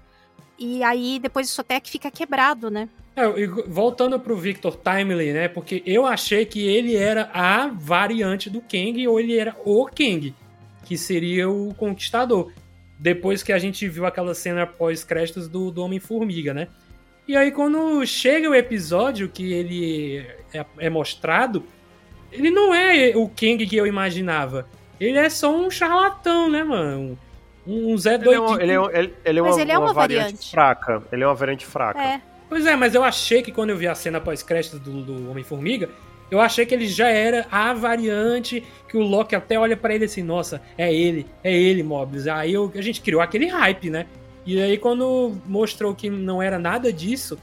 E 0.62 0.82
aí, 0.84 1.18
depois 1.18 1.48
isso 1.48 1.60
até 1.62 1.80
que 1.80 1.88
fica 1.90 2.10
quebrado, 2.10 2.70
né? 2.70 2.86
É, 3.22 3.40
e 3.40 3.46
voltando 3.46 4.18
pro 4.18 4.36
Victor 4.36 4.76
Timely, 4.76 5.32
né? 5.32 5.48
Porque 5.48 5.82
eu 5.86 6.06
achei 6.06 6.44
que 6.46 6.66
ele 6.66 6.96
era 6.96 7.30
a 7.32 7.68
variante 7.68 8.48
do 8.50 8.60
Kang 8.60 9.06
ou 9.08 9.18
ele 9.20 9.38
era 9.38 9.54
o 9.64 9.86
Kang, 9.86 10.34
que 10.84 10.96
seria 10.96 11.48
o 11.48 11.74
Conquistador. 11.74 12.52
Depois 12.98 13.42
que 13.42 13.52
a 13.52 13.58
gente 13.58 13.88
viu 13.88 14.04
aquela 14.06 14.34
cena 14.34 14.66
pós-créditos 14.66 15.48
do, 15.48 15.70
do 15.70 15.82
Homem-Formiga, 15.82 16.52
né? 16.52 16.68
E 17.26 17.36
aí, 17.36 17.50
quando 17.52 18.04
chega 18.06 18.50
o 18.50 18.54
episódio 18.54 19.28
que 19.28 19.52
ele 19.52 20.26
é, 20.52 20.64
é 20.78 20.90
mostrado, 20.90 21.64
ele 22.32 22.50
não 22.50 22.74
é 22.74 23.12
o 23.16 23.28
Kang 23.28 23.64
que 23.66 23.76
eu 23.76 23.86
imaginava. 23.86 24.66
Ele 24.98 25.16
é 25.16 25.30
só 25.30 25.54
um 25.56 25.70
charlatão, 25.70 26.50
né, 26.50 26.62
mano? 26.64 27.18
Um, 27.66 27.92
um 27.92 27.96
Zé 27.98 28.14
Ele 28.14 28.22
é, 28.22 28.24
doidinho. 28.24 28.48
uma, 28.48 28.62
ele, 28.62 28.72
é, 28.72 28.80
um- 28.80 28.90
ele- 28.90 29.14
ele 29.24 29.38
é 29.38 29.42
Mas 29.42 29.54
uma, 29.54 29.62
ele 29.62 29.72
é 29.72 29.78
uma 29.78 29.92
variante, 29.94 30.22
variante. 30.24 30.50
fraca. 30.50 31.02
Ele 31.12 31.22
é 31.22 31.26
uma 31.26 31.34
variante 31.34 31.66
fraca. 31.66 32.02
É, 32.02 32.20
Pois 32.50 32.66
é, 32.66 32.76
mas 32.76 32.94
eu 32.94 33.02
achei 33.02 33.40
que 33.42 33.50
quando 33.52 33.70
eu 33.70 33.76
vi 33.78 33.86
a 33.88 33.94
cena 33.94 34.20
pós-crédito 34.20 34.78
do, 34.78 35.02
do 35.02 35.30
Homem-Formiga, 35.30 35.88
eu 36.30 36.40
achei 36.40 36.66
que 36.66 36.74
ele 36.74 36.86
já 36.86 37.08
era 37.08 37.46
a 37.50 37.72
variante 37.72 38.62
que 38.88 38.96
o 38.96 39.00
Loki 39.02 39.34
até 39.34 39.58
olha 39.58 39.76
pra 39.76 39.94
ele 39.94 40.04
assim, 40.04 40.22
nossa, 40.22 40.60
é 40.76 40.92
ele, 40.92 41.26
é 41.42 41.52
ele, 41.56 41.82
Mobius. 41.82 42.26
Aí 42.26 42.52
eu- 42.52 42.70
a 42.74 42.80
gente 42.82 43.00
criou 43.00 43.22
aquele 43.22 43.46
hype, 43.46 43.88
né? 43.88 44.06
E 44.44 44.60
aí 44.60 44.76
quando 44.76 45.40
mostrou 45.46 45.94
que 45.94 46.10
não 46.10 46.42
era 46.42 46.58
nada 46.58 46.92
disso, 46.92 47.38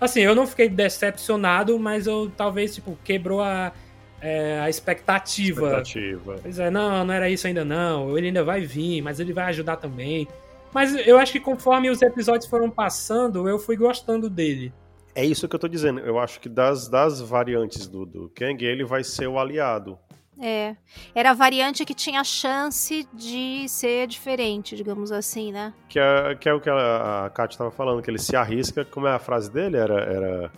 assim, 0.00 0.20
eu 0.22 0.34
não 0.34 0.46
fiquei 0.46 0.68
decepcionado, 0.68 1.78
mas 1.78 2.06
eu 2.06 2.30
talvez, 2.36 2.74
tipo, 2.74 2.98
quebrou 3.04 3.40
a, 3.42 3.72
é, 4.22 4.58
a 4.60 4.68
expectativa. 4.70 5.60
Expectativa. 5.66 6.36
Pois 6.42 6.58
é, 6.58 6.70
não, 6.70 7.04
não 7.04 7.12
era 7.14 7.28
isso 7.28 7.46
ainda 7.46 7.64
não. 7.64 8.16
Ele 8.16 8.28
ainda 8.28 8.42
vai 8.44 8.62
vir, 8.62 9.02
mas 9.02 9.20
ele 9.20 9.32
vai 9.32 9.46
ajudar 9.46 9.76
também. 9.76 10.26
Mas 10.72 10.94
eu 11.06 11.18
acho 11.18 11.32
que 11.32 11.40
conforme 11.40 11.90
os 11.90 12.02
episódios 12.02 12.48
foram 12.48 12.70
passando, 12.70 13.48
eu 13.48 13.58
fui 13.58 13.76
gostando 13.76 14.28
dele. 14.28 14.72
É 15.14 15.24
isso 15.24 15.48
que 15.48 15.56
eu 15.56 15.60
tô 15.60 15.68
dizendo. 15.68 16.00
Eu 16.00 16.18
acho 16.18 16.38
que 16.40 16.48
das, 16.48 16.88
das 16.88 17.20
variantes 17.20 17.86
do, 17.86 18.04
do 18.04 18.30
Kang, 18.34 18.62
ele 18.64 18.84
vai 18.84 19.02
ser 19.02 19.26
o 19.26 19.38
aliado. 19.38 19.98
É. 20.38 20.76
Era 21.14 21.30
a 21.30 21.34
variante 21.34 21.84
que 21.84 21.94
tinha 21.94 22.22
chance 22.22 23.08
de 23.14 23.66
ser 23.68 24.06
diferente, 24.06 24.76
digamos 24.76 25.10
assim, 25.10 25.50
né? 25.50 25.72
Que 25.88 25.98
é, 25.98 26.34
que 26.34 26.48
é 26.48 26.52
o 26.52 26.60
que 26.60 26.68
a, 26.68 27.24
a 27.24 27.30
Kátia 27.30 27.56
tava 27.58 27.70
falando, 27.70 28.02
que 28.02 28.10
ele 28.10 28.18
se 28.18 28.36
arrisca. 28.36 28.84
Como 28.84 29.06
é 29.06 29.12
a 29.12 29.18
frase 29.18 29.50
dele? 29.50 29.78
Era, 29.78 30.00
era 30.02 30.52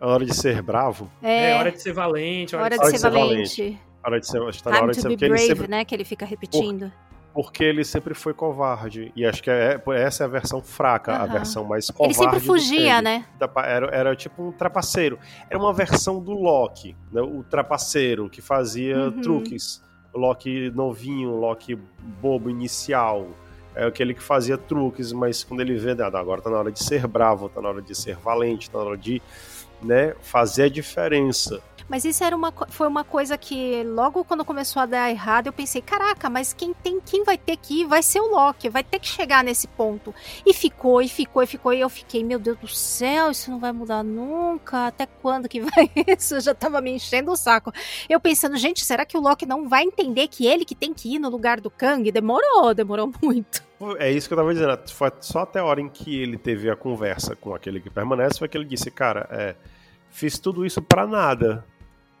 a 0.00 0.08
hora 0.08 0.24
de 0.24 0.34
ser 0.34 0.62
bravo. 0.62 1.10
É, 1.22 1.50
É, 1.50 1.58
hora 1.58 1.70
de 1.70 1.82
ser 1.82 1.92
valente, 1.92 2.56
hora, 2.56 2.64
hora 2.64 2.74
de 2.74 2.76
de 2.76 2.80
hora 2.80 2.90
ser 2.90 2.96
de 2.96 3.00
ser 3.02 3.10
valente. 3.10 3.80
A 4.02 4.08
hora 4.08 4.20
de 4.20 4.26
ser, 4.26 4.42
acho 4.42 4.58
que 4.58 4.64
tá 4.64 4.70
na 4.70 4.82
hora 4.82 4.92
de 4.92 4.96
ser, 4.96 5.08
porque 5.10 5.24
ele 5.24 5.34
brave, 5.34 5.46
sempre, 5.46 5.68
né? 5.68 5.84
Que 5.84 5.94
ele 5.94 6.04
fica 6.04 6.24
repetindo. 6.24 6.90
Porque 7.34 7.64
ele 7.64 7.84
sempre 7.84 8.14
foi 8.14 8.34
covarde. 8.34 9.12
E 9.16 9.24
acho 9.24 9.42
que 9.42 9.50
é, 9.50 9.80
essa 9.96 10.24
é 10.24 10.26
a 10.26 10.28
versão 10.28 10.60
fraca, 10.62 11.12
a 11.12 11.24
Aham. 11.24 11.32
versão 11.32 11.64
mais 11.64 11.88
Ele 11.88 11.96
covarde. 11.96 12.14
sempre 12.14 12.38
do 12.40 12.44
fugia, 12.46 13.02
né? 13.02 13.24
Era, 13.64 13.86
era 13.94 14.16
tipo 14.16 14.42
um 14.42 14.52
trapaceiro. 14.52 15.18
Era 15.48 15.58
uma 15.58 15.72
versão 15.72 16.20
do 16.20 16.32
Loki, 16.32 16.96
né? 17.12 17.20
o 17.22 17.42
trapaceiro 17.42 18.28
que 18.28 18.40
fazia 18.42 18.96
Uhum. 18.98 19.20
truques. 19.22 19.82
O 20.12 20.18
Loki 20.18 20.70
novinho, 20.74 21.30
o 21.30 21.40
Loki 21.40 21.74
bobo 22.20 22.50
inicial. 22.50 23.26
É 23.74 23.86
aquele 23.86 24.12
que 24.12 24.22
fazia 24.22 24.58
truques, 24.58 25.12
mas 25.12 25.42
quando 25.42 25.60
ele 25.62 25.76
vê, 25.78 25.92
"Ah, 26.02 26.18
agora 26.18 26.42
tá 26.42 26.50
na 26.50 26.58
hora 26.58 26.70
de 26.70 26.84
ser 26.84 27.06
bravo, 27.06 27.48
tá 27.48 27.62
na 27.62 27.70
hora 27.70 27.80
de 27.80 27.94
ser 27.94 28.16
valente, 28.16 28.70
tá 28.70 28.76
na 28.78 28.84
hora 28.84 28.98
de 28.98 29.22
né, 29.82 30.14
fazer 30.20 30.64
a 30.64 30.68
diferença. 30.68 31.60
Mas 31.92 32.06
isso 32.06 32.24
era 32.24 32.34
uma, 32.34 32.50
foi 32.70 32.88
uma 32.88 33.04
coisa 33.04 33.36
que 33.36 33.82
logo 33.82 34.24
quando 34.24 34.46
começou 34.46 34.80
a 34.80 34.86
dar 34.86 35.10
errado, 35.10 35.48
eu 35.48 35.52
pensei, 35.52 35.82
caraca, 35.82 36.30
mas 36.30 36.54
quem 36.54 36.72
tem, 36.72 36.98
quem 36.98 37.22
vai 37.22 37.36
ter 37.36 37.58
que 37.58 37.82
ir 37.82 37.86
vai 37.86 38.02
ser 38.02 38.18
o 38.18 38.30
Loki, 38.30 38.70
vai 38.70 38.82
ter 38.82 38.98
que 38.98 39.06
chegar 39.06 39.44
nesse 39.44 39.68
ponto. 39.68 40.14
E 40.46 40.54
ficou, 40.54 41.02
e 41.02 41.08
ficou, 41.08 41.42
e 41.42 41.46
ficou, 41.46 41.70
e 41.74 41.80
eu 41.80 41.90
fiquei, 41.90 42.24
meu 42.24 42.38
Deus 42.38 42.56
do 42.56 42.66
céu, 42.66 43.30
isso 43.30 43.50
não 43.50 43.58
vai 43.58 43.72
mudar 43.72 44.02
nunca, 44.02 44.86
até 44.86 45.04
quando 45.04 45.50
que 45.50 45.60
vai 45.60 45.90
isso? 46.08 46.36
Eu 46.36 46.40
já 46.40 46.54
tava 46.54 46.80
me 46.80 46.92
enchendo 46.92 47.30
o 47.30 47.36
saco. 47.36 47.70
Eu 48.08 48.18
pensando, 48.18 48.56
gente, 48.56 48.82
será 48.82 49.04
que 49.04 49.18
o 49.18 49.20
Loki 49.20 49.44
não 49.44 49.68
vai 49.68 49.82
entender 49.82 50.28
que 50.28 50.46
ele 50.46 50.64
que 50.64 50.74
tem 50.74 50.94
que 50.94 51.16
ir 51.16 51.18
no 51.18 51.28
lugar 51.28 51.60
do 51.60 51.68
Kang? 51.68 52.10
Demorou, 52.10 52.72
demorou 52.72 53.12
muito. 53.22 53.62
É 53.98 54.10
isso 54.10 54.28
que 54.28 54.32
eu 54.32 54.38
tava 54.38 54.54
dizendo. 54.54 54.80
Foi 54.88 55.12
só 55.20 55.40
até 55.40 55.58
a 55.58 55.64
hora 55.66 55.82
em 55.82 55.90
que 55.90 56.22
ele 56.22 56.38
teve 56.38 56.70
a 56.70 56.76
conversa 56.76 57.36
com 57.36 57.54
aquele 57.54 57.82
que 57.82 57.90
permanece, 57.90 58.38
foi 58.38 58.48
que 58.48 58.56
ele 58.56 58.64
disse, 58.64 58.90
cara, 58.90 59.28
é, 59.30 59.54
fiz 60.08 60.38
tudo 60.38 60.64
isso 60.64 60.80
pra 60.80 61.06
nada. 61.06 61.70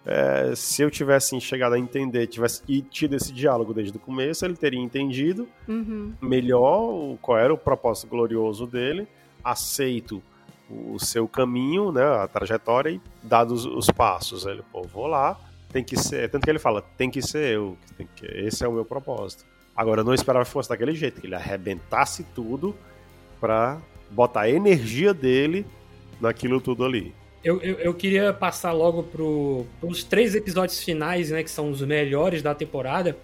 É, 0.04 0.52
se 0.56 0.82
eu 0.82 0.90
tivesse 0.90 1.40
chegado 1.40 1.74
a 1.74 1.78
entender, 1.78 2.26
tivesse 2.26 2.62
e 2.68 2.82
tido 2.82 3.14
esse 3.14 3.32
diálogo 3.32 3.72
desde 3.72 3.96
o 3.96 4.00
começo, 4.00 4.44
ele 4.44 4.56
teria 4.56 4.80
entendido 4.80 5.48
Uhum. 5.68 6.12
melhor 6.20 7.16
qual 7.22 7.38
era 7.38 7.54
o 7.54 7.58
propósito 7.58 8.08
glorioso 8.08 8.66
dele, 8.66 9.06
aceito 9.44 10.20
o 10.68 10.98
seu 10.98 11.28
caminho, 11.28 11.92
né, 11.92 12.02
a 12.02 12.26
trajetória 12.26 12.90
e 12.90 13.00
dados 13.22 13.64
os 13.64 13.86
passos. 13.90 14.44
Ele, 14.46 14.62
pô, 14.72 14.82
vou 14.82 15.06
lá, 15.06 15.38
tem 15.72 15.84
que 15.84 15.96
ser, 15.96 16.28
tanto 16.30 16.44
que 16.44 16.50
ele 16.50 16.58
fala, 16.58 16.82
tem 16.96 17.08
que 17.10 17.22
ser 17.22 17.54
eu, 17.54 17.76
tem 17.96 18.08
que- 18.16 18.26
esse 18.26 18.64
é 18.64 18.68
o 18.68 18.72
meu 18.72 18.84
propósito. 18.84 19.44
Agora, 19.76 20.00
eu 20.00 20.04
não 20.04 20.12
esperava 20.14 20.44
que 20.44 20.50
fosse 20.50 20.68
daquele 20.68 20.94
jeito, 20.94 21.20
que 21.20 21.26
ele 21.28 21.34
arrebentasse 21.34 22.24
tudo 22.34 22.74
pra 23.40 23.78
botar 24.10 24.42
a 24.42 24.50
energia 24.50 25.14
dele 25.14 25.64
naquilo 26.20 26.60
tudo 26.60 26.84
ali. 26.84 27.14
Eu, 27.44 27.60
eu, 27.60 27.74
eu 27.78 27.94
queria 27.94 28.32
passar 28.32 28.72
logo 28.72 29.02
pro, 29.02 29.66
pros 29.80 30.04
três 30.04 30.34
episódios 30.34 30.80
finais, 30.82 31.30
né? 31.30 31.42
Que 31.42 31.50
são 31.50 31.70
os 31.70 31.80
melhores 31.82 32.40
da 32.42 32.54
temporada. 32.54 33.16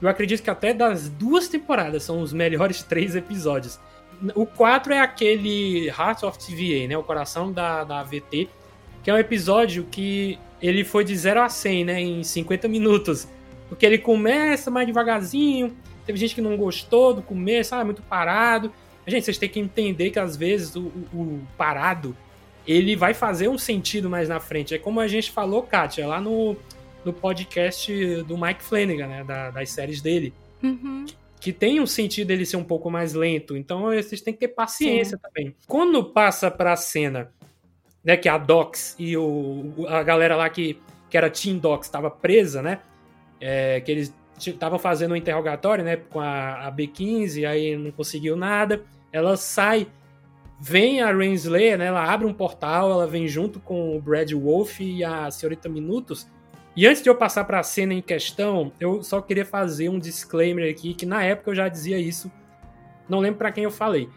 Eu 0.00 0.08
acredito 0.08 0.42
que 0.42 0.50
até 0.50 0.72
das 0.72 1.08
duas 1.08 1.48
temporadas 1.48 2.02
são 2.04 2.20
os 2.20 2.32
melhores 2.32 2.82
três 2.84 3.16
episódios. 3.16 3.78
O 4.34 4.46
4 4.46 4.94
é 4.94 5.00
aquele 5.00 5.88
Heart 5.88 6.22
of 6.22 6.38
TVA, 6.38 6.86
né? 6.88 6.96
O 6.96 7.02
coração 7.02 7.50
da, 7.52 7.82
da 7.84 8.00
AVT. 8.00 8.48
Que 9.02 9.10
é 9.10 9.14
um 9.14 9.18
episódio 9.18 9.84
que 9.90 10.38
ele 10.62 10.84
foi 10.84 11.04
de 11.04 11.14
0 11.16 11.42
a 11.42 11.48
100, 11.48 11.84
né? 11.84 12.00
Em 12.00 12.22
50 12.22 12.68
minutos. 12.68 13.26
Porque 13.68 13.84
ele 13.84 13.98
começa 13.98 14.70
mais 14.70 14.86
devagarzinho. 14.86 15.76
Teve 16.06 16.18
gente 16.18 16.34
que 16.36 16.40
não 16.40 16.56
gostou 16.56 17.12
do 17.12 17.20
começo, 17.20 17.74
ah, 17.74 17.84
muito 17.84 18.00
parado. 18.02 18.72
Gente, 19.06 19.24
vocês 19.24 19.38
têm 19.38 19.48
que 19.48 19.58
entender 19.60 20.10
que 20.10 20.18
às 20.20 20.36
vezes 20.36 20.74
o, 20.76 20.82
o- 21.12 21.18
o 21.20 21.40
parado 21.58 22.16
ele 22.66 22.96
vai 22.96 23.14
fazer 23.14 23.48
um 23.48 23.56
sentido 23.56 24.10
mais 24.10 24.28
na 24.28 24.40
frente. 24.40 24.74
É 24.74 24.78
como 24.78 25.00
a 25.00 25.06
gente 25.06 25.30
falou, 25.30 25.62
Kátia, 25.62 26.06
lá 26.06 26.20
no, 26.20 26.56
no 27.04 27.12
podcast 27.12 28.22
do 28.24 28.36
Mike 28.36 28.62
Flanagan, 28.62 29.06
né? 29.06 29.24
Da, 29.24 29.50
das 29.50 29.70
séries 29.70 30.00
dele. 30.00 30.34
Uhum. 30.62 31.06
Que 31.40 31.52
tem 31.52 31.80
um 31.80 31.86
sentido 31.86 32.32
ele 32.32 32.44
ser 32.44 32.56
um 32.56 32.64
pouco 32.64 32.90
mais 32.90 33.14
lento. 33.14 33.56
Então 33.56 33.82
vocês 33.84 34.20
têm 34.20 34.34
que 34.34 34.40
ter 34.40 34.48
paciência 34.48 35.16
Sim. 35.16 35.22
também. 35.22 35.56
Quando 35.68 36.02
passa 36.04 36.50
pra 36.50 36.74
cena, 36.74 37.30
né? 38.02 38.16
Que 38.16 38.28
a 38.28 38.36
Docs 38.36 38.96
e 38.98 39.16
o, 39.16 39.86
a 39.88 40.02
galera 40.02 40.34
lá 40.34 40.48
que, 40.48 40.78
que 41.08 41.16
era 41.16 41.30
Team 41.30 41.58
Docs 41.58 41.86
estava 41.86 42.10
presa, 42.10 42.62
né? 42.62 42.80
É, 43.40 43.80
que 43.80 43.92
eles 43.92 44.14
estavam 44.38 44.78
fazendo 44.78 45.12
um 45.12 45.16
interrogatório, 45.16 45.84
né? 45.84 45.96
Com 45.96 46.20
a, 46.20 46.66
a 46.66 46.72
B15, 46.72 47.48
aí 47.48 47.76
não 47.76 47.92
conseguiu 47.92 48.36
nada. 48.36 48.82
Ela 49.12 49.36
sai 49.36 49.86
Vem 50.58 51.02
a 51.02 51.12
Renslayer, 51.12 51.78
né? 51.78 51.86
Ela 51.86 52.10
abre 52.10 52.26
um 52.26 52.32
portal, 52.32 52.90
ela 52.90 53.06
vem 53.06 53.28
junto 53.28 53.60
com 53.60 53.96
o 53.96 54.00
Brad 54.00 54.32
Wolf 54.32 54.80
e 54.80 55.04
a 55.04 55.30
Senhorita 55.30 55.68
Minutos. 55.68 56.26
E 56.74 56.86
antes 56.86 57.02
de 57.02 57.08
eu 57.08 57.14
passar 57.14 57.44
para 57.44 57.60
a 57.60 57.62
cena 57.62 57.94
em 57.94 58.02
questão, 58.02 58.72
eu 58.80 59.02
só 59.02 59.20
queria 59.20 59.44
fazer 59.44 59.88
um 59.88 59.98
disclaimer 59.98 60.70
aqui, 60.70 60.94
que 60.94 61.06
na 61.06 61.22
época 61.22 61.50
eu 61.50 61.54
já 61.54 61.68
dizia 61.68 61.98
isso, 61.98 62.30
não 63.08 63.18
lembro 63.18 63.38
para 63.38 63.52
quem 63.52 63.64
eu 63.64 63.70
falei. 63.70 64.08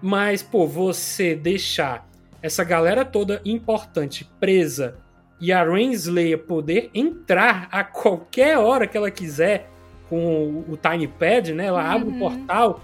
Mas, 0.00 0.42
pô, 0.42 0.66
você 0.66 1.34
deixar 1.34 2.08
essa 2.42 2.64
galera 2.64 3.04
toda 3.04 3.40
importante 3.44 4.28
presa 4.40 4.98
e 5.40 5.52
a 5.52 5.64
Renslayer 5.64 6.38
poder 6.38 6.90
entrar 6.94 7.68
a 7.70 7.82
qualquer 7.82 8.58
hora 8.58 8.86
que 8.86 8.96
ela 8.96 9.10
quiser 9.10 9.70
com 10.08 10.64
o 10.68 10.76
Tiny 10.76 11.08
Pad, 11.08 11.54
né? 11.54 11.66
Ela 11.66 11.82
uhum. 11.82 11.90
abre 11.90 12.08
o 12.08 12.12
um 12.12 12.18
portal. 12.18 12.80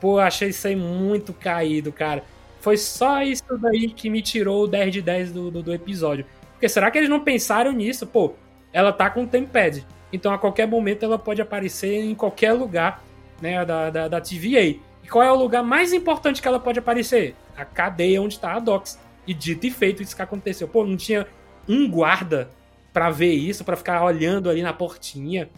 Pô, 0.00 0.18
achei 0.18 0.48
isso 0.48 0.66
aí 0.66 0.74
muito 0.74 1.32
caído, 1.32 1.92
cara. 1.92 2.24
Foi 2.62 2.76
só 2.76 3.20
isso 3.22 3.42
daí 3.58 3.88
que 3.88 4.08
me 4.08 4.22
tirou 4.22 4.62
o 4.62 4.66
10 4.68 4.92
de 4.92 5.02
10 5.02 5.32
do, 5.32 5.50
do, 5.50 5.62
do 5.64 5.74
episódio. 5.74 6.24
Porque 6.52 6.68
será 6.68 6.92
que 6.92 6.96
eles 6.96 7.10
não 7.10 7.18
pensaram 7.18 7.72
nisso? 7.72 8.06
Pô, 8.06 8.34
ela 8.72 8.92
tá 8.92 9.10
com 9.10 9.24
o 9.24 9.26
Tempad. 9.26 9.84
Então 10.12 10.32
a 10.32 10.38
qualquer 10.38 10.68
momento 10.68 11.04
ela 11.04 11.18
pode 11.18 11.42
aparecer 11.42 12.04
em 12.04 12.14
qualquer 12.14 12.52
lugar 12.52 13.02
né, 13.40 13.64
da, 13.64 13.90
da, 13.90 14.06
da 14.06 14.20
TVA. 14.20 14.78
E 15.02 15.08
qual 15.10 15.24
é 15.24 15.32
o 15.32 15.34
lugar 15.34 15.64
mais 15.64 15.92
importante 15.92 16.40
que 16.40 16.46
ela 16.46 16.60
pode 16.60 16.78
aparecer? 16.78 17.34
A 17.56 17.64
cadeia 17.64 18.22
onde 18.22 18.38
tá 18.38 18.54
a 18.54 18.60
Docs. 18.60 18.96
E 19.26 19.34
dito 19.34 19.66
e 19.66 19.70
feito 19.72 20.00
isso 20.00 20.14
que 20.14 20.22
aconteceu. 20.22 20.68
Pô, 20.68 20.86
não 20.86 20.96
tinha 20.96 21.26
um 21.68 21.90
guarda 21.90 22.48
para 22.92 23.10
ver 23.10 23.32
isso, 23.32 23.64
para 23.64 23.76
ficar 23.76 24.04
olhando 24.04 24.48
ali 24.48 24.62
na 24.62 24.72
portinha, 24.72 25.50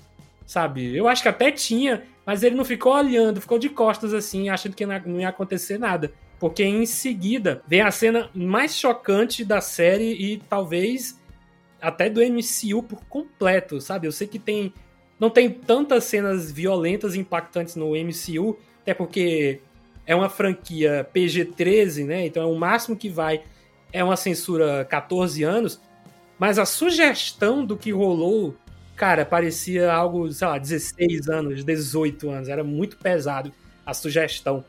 sabe? 0.47 0.97
Eu 0.97 1.07
acho 1.07 1.21
que 1.21 1.29
até 1.29 1.51
tinha, 1.51 2.03
mas 2.25 2.43
ele 2.43 2.57
não 2.57 2.65
ficou 2.65 2.95
olhando, 2.95 3.43
ficou 3.43 3.59
de 3.59 3.69
costas 3.69 4.15
assim, 4.15 4.49
achando 4.49 4.75
que 4.75 4.87
não 4.87 5.21
ia 5.21 5.29
acontecer 5.29 5.79
nada. 5.79 6.11
Porque 6.39 6.63
em 6.65 6.85
seguida 6.87 7.63
vem 7.67 7.81
a 7.81 7.91
cena 7.91 8.31
mais 8.35 8.77
chocante 8.77 9.45
da 9.45 9.61
série 9.61 10.13
e 10.13 10.39
talvez 10.39 11.19
até 11.81 12.09
do 12.09 12.21
MCU 12.21 12.83
por 12.83 13.05
completo, 13.05 13.81
sabe? 13.81 14.07
Eu 14.07 14.13
sei 14.13 14.27
que 14.27 14.39
tem 14.39 14.73
não 15.19 15.31
tem 15.31 15.49
tantas 15.49 16.05
cenas 16.05 16.51
violentas 16.51 17.15
e 17.15 17.21
impactantes 17.21 17.77
no 17.77 17.93
MCU, 17.95 18.59
até 18.83 18.93
porque 18.93 19.61
é 20.07 20.15
uma 20.15 20.29
franquia 20.29 21.09
PG-13, 21.15 22.05
né? 22.05 22.27
Então 22.27 22.43
é 22.43 22.47
o 22.47 22.55
máximo 22.57 22.97
que 22.97 23.09
vai 23.09 23.43
é 23.93 24.03
uma 24.03 24.17
censura 24.17 24.85
14 24.85 25.45
anos, 25.45 25.81
mas 26.39 26.59
a 26.59 26.67
sugestão 26.67 27.65
do 27.65 27.77
que 27.77 27.93
rolou, 27.93 28.57
cara, 28.97 29.25
parecia 29.25 29.93
algo, 29.93 30.31
sei 30.33 30.49
lá, 30.49 30.59
16 30.59 31.29
anos, 31.29 31.65
18 31.65 32.29
anos, 32.29 32.49
era 32.49 32.65
muito 32.65 32.97
pesado 32.97 33.53
a 33.87 33.95
sugestão 33.95 34.65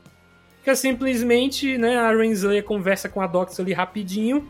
que 0.65 0.75
simplesmente, 0.75 1.77
né, 1.77 1.95
a 1.95 2.09
Renslayer 2.11 2.63
conversa 2.63 3.07
com 3.07 3.21
a 3.21 3.27
Dox 3.27 3.59
ali 3.59 3.71
rapidinho, 3.71 4.47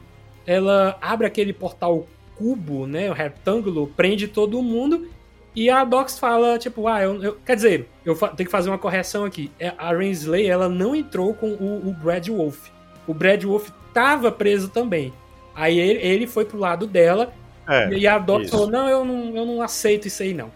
ela 0.47 0.97
abre 1.01 1.27
aquele 1.27 1.51
portal 1.51 2.07
cubo, 2.37 2.87
né, 2.87 3.11
o 3.11 3.13
retângulo, 3.13 3.91
prende 3.97 4.25
todo 4.25 4.61
mundo, 4.63 5.09
e 5.53 5.69
a 5.69 5.83
Dox 5.83 6.17
fala, 6.17 6.57
tipo, 6.57 6.87
ah, 6.87 7.01
eu, 7.01 7.21
eu 7.21 7.37
quer 7.45 7.57
dizer, 7.57 7.89
eu 8.05 8.15
tenho 8.15 8.47
que 8.47 8.51
fazer 8.51 8.69
uma 8.69 8.77
correção 8.77 9.25
aqui, 9.25 9.51
é, 9.59 9.73
a 9.77 9.93
Renslayer, 9.93 10.49
ela 10.49 10.69
não 10.69 10.95
entrou 10.95 11.33
com 11.33 11.49
o, 11.49 11.89
o 11.89 11.91
Brad 11.91 12.25
Wolf, 12.29 12.69
o 13.05 13.13
Brad 13.13 13.43
Wolf 13.43 13.69
tava 13.93 14.31
preso 14.31 14.69
também, 14.69 15.11
aí 15.53 15.77
ele, 15.77 15.99
ele 15.99 16.27
foi 16.27 16.45
pro 16.45 16.57
lado 16.57 16.87
dela, 16.87 17.33
é, 17.67 17.89
e 17.89 18.07
a 18.07 18.17
Dox 18.17 18.49
falou, 18.49 18.71
não 18.71 18.87
eu, 18.87 19.03
não, 19.03 19.35
eu 19.35 19.45
não 19.45 19.61
aceito 19.61 20.07
isso 20.07 20.23
aí 20.23 20.33
não. 20.33 20.49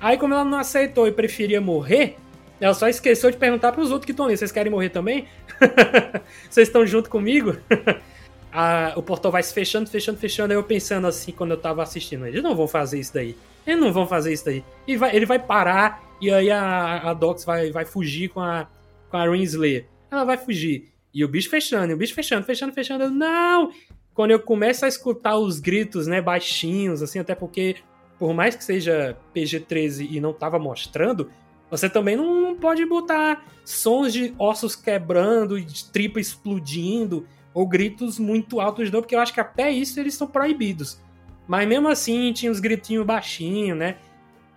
Aí 0.00 0.16
como 0.16 0.34
ela 0.34 0.44
não 0.44 0.58
aceitou 0.58 1.08
e 1.08 1.12
preferia 1.12 1.60
morrer, 1.60 2.16
ela 2.60 2.74
só 2.74 2.88
esqueceu 2.88 3.30
de 3.30 3.36
perguntar 3.36 3.72
para 3.72 3.80
os 3.80 3.90
outros 3.90 4.06
que 4.06 4.12
estão 4.12 4.26
ali: 4.26 4.36
vocês 4.36 4.52
querem 4.52 4.70
morrer 4.70 4.90
também? 4.90 5.26
vocês 6.48 6.68
estão 6.68 6.86
junto 6.86 7.08
comigo? 7.08 7.56
o 8.96 9.02
portal 9.02 9.32
vai 9.32 9.42
se 9.42 9.54
fechando, 9.54 9.88
fechando, 9.88 10.18
fechando. 10.18 10.52
Aí 10.52 10.58
eu 10.58 10.62
pensando 10.62 11.06
assim, 11.06 11.32
quando 11.32 11.52
eu 11.52 11.56
tava 11.56 11.82
assistindo: 11.82 12.26
eles 12.26 12.42
não 12.42 12.54
vão 12.54 12.68
fazer 12.68 13.00
isso 13.00 13.14
daí. 13.14 13.36
Eles 13.66 13.80
não 13.80 13.92
vão 13.92 14.06
fazer 14.06 14.32
isso 14.32 14.44
daí. 14.44 14.64
E 14.86 14.96
vai, 14.96 15.14
ele 15.14 15.26
vai 15.26 15.38
parar, 15.38 16.02
e 16.20 16.30
aí 16.30 16.50
a, 16.50 17.10
a 17.10 17.14
Dox 17.14 17.44
vai, 17.44 17.70
vai 17.70 17.84
fugir 17.84 18.28
com 18.28 18.40
a, 18.40 18.68
com 19.08 19.16
a 19.16 19.28
Renslayer. 19.30 19.86
Ela 20.10 20.24
vai 20.24 20.36
fugir. 20.36 20.90
E 21.12 21.24
o 21.24 21.28
bicho 21.28 21.50
fechando, 21.50 21.90
e 21.90 21.94
o 21.94 21.96
bicho 21.96 22.14
fechando, 22.14 22.44
fechando, 22.44 22.72
fechando. 22.72 23.04
Eu, 23.04 23.10
não! 23.10 23.72
Quando 24.14 24.32
eu 24.32 24.40
começo 24.40 24.84
a 24.84 24.88
escutar 24.88 25.38
os 25.38 25.60
gritos, 25.60 26.06
né, 26.06 26.20
baixinhos, 26.20 27.02
assim, 27.02 27.18
até 27.18 27.34
porque, 27.34 27.76
por 28.18 28.34
mais 28.34 28.54
que 28.54 28.62
seja 28.62 29.16
PG-13 29.34 30.08
e 30.10 30.20
não 30.20 30.32
tava 30.32 30.58
mostrando, 30.58 31.30
você 31.70 31.88
também 31.88 32.16
não, 32.16 32.39
não 32.50 32.56
pode 32.56 32.84
botar 32.84 33.44
sons 33.64 34.12
de 34.12 34.34
ossos 34.38 34.74
quebrando 34.74 35.58
e 35.58 35.64
de 35.64 35.84
tripa 35.90 36.20
explodindo 36.20 37.26
ou 37.54 37.66
gritos 37.66 38.18
muito 38.18 38.60
altos, 38.60 38.90
não, 38.90 39.00
porque 39.00 39.14
eu 39.14 39.20
acho 39.20 39.32
que 39.32 39.40
até 39.40 39.70
isso 39.70 39.98
eles 39.98 40.14
são 40.14 40.26
proibidos. 40.26 41.00
Mas 41.46 41.66
mesmo 41.66 41.88
assim, 41.88 42.32
tinha 42.32 42.50
uns 42.50 42.60
gritinhos 42.60 43.04
baixinhos, 43.04 43.76
né? 43.76 43.96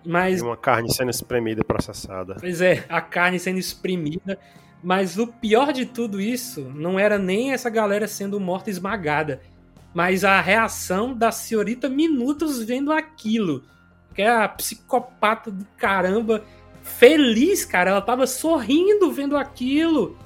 Mas... 0.06 0.40
E 0.40 0.42
uma 0.42 0.56
carne 0.56 0.92
sendo 0.92 1.10
espremida 1.10 1.60
e 1.60 1.64
processada. 1.64 2.36
Pois 2.38 2.60
é, 2.60 2.84
a 2.88 3.00
carne 3.00 3.38
sendo 3.38 3.58
espremida. 3.58 4.38
Mas 4.82 5.18
o 5.18 5.26
pior 5.26 5.72
de 5.72 5.86
tudo 5.86 6.20
isso 6.20 6.60
não 6.74 6.98
era 6.98 7.18
nem 7.18 7.52
essa 7.52 7.70
galera 7.70 8.06
sendo 8.06 8.38
morta 8.38 8.68
esmagada, 8.68 9.40
mas 9.94 10.24
a 10.24 10.40
reação 10.40 11.14
da 11.14 11.32
senhorita 11.32 11.88
Minutos 11.88 12.62
vendo 12.62 12.92
aquilo. 12.92 13.64
Que 14.14 14.22
é 14.22 14.30
a 14.30 14.48
psicopata 14.48 15.50
do 15.50 15.64
caramba 15.76 16.44
feliz, 16.84 17.64
cara. 17.64 17.90
Ela 17.90 18.02
tava 18.02 18.26
sorrindo 18.26 19.10
vendo 19.10 19.36
aquilo. 19.36 20.16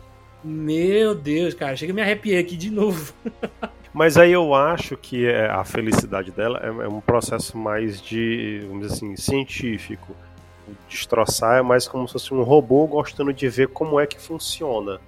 Meu 0.44 1.14
Deus, 1.14 1.54
cara, 1.54 1.76
chega 1.76 1.92
me 1.92 2.02
arrepiei 2.02 2.38
aqui 2.38 2.56
de 2.56 2.70
novo. 2.70 3.14
Mas 3.94 4.16
aí 4.16 4.32
eu 4.32 4.54
acho 4.54 4.96
que 4.96 5.26
é, 5.26 5.48
a 5.48 5.64
felicidade 5.64 6.30
dela 6.30 6.60
é, 6.62 6.66
é 6.66 6.88
um 6.88 7.00
processo 7.00 7.56
mais 7.56 8.00
de, 8.00 8.62
vamos 8.68 8.82
dizer 8.82 8.94
assim, 8.94 9.16
científico. 9.16 10.14
Destroçar 10.88 11.58
é 11.58 11.62
mais 11.62 11.88
como 11.88 12.06
se 12.06 12.12
fosse 12.12 12.34
um 12.34 12.42
robô 12.42 12.86
gostando 12.86 13.32
de 13.32 13.48
ver 13.48 13.68
como 13.68 13.98
é 13.98 14.06
que 14.06 14.20
funciona. 14.20 15.00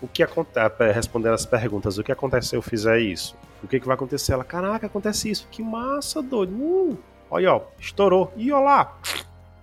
O 0.00 0.08
que 0.08 0.22
acontece, 0.22 0.92
respondendo 0.92 1.34
as 1.34 1.46
perguntas, 1.46 1.98
o 1.98 2.02
que 2.02 2.10
acontece 2.10 2.48
se 2.48 2.56
eu 2.56 2.62
fizer 2.62 2.98
isso? 2.98 3.36
O 3.62 3.68
que, 3.68 3.78
que 3.78 3.86
vai 3.86 3.94
acontecer? 3.94 4.32
Ela, 4.32 4.44
caraca, 4.44 4.86
acontece 4.86 5.30
isso, 5.30 5.46
que 5.50 5.62
massa, 5.62 6.20
doido. 6.20 6.54
Uh, 6.54 6.98
olha, 7.30 7.54
ó, 7.54 7.62
estourou. 7.78 8.32
E 8.36 8.50
olha 8.50 8.64
lá, 8.64 8.98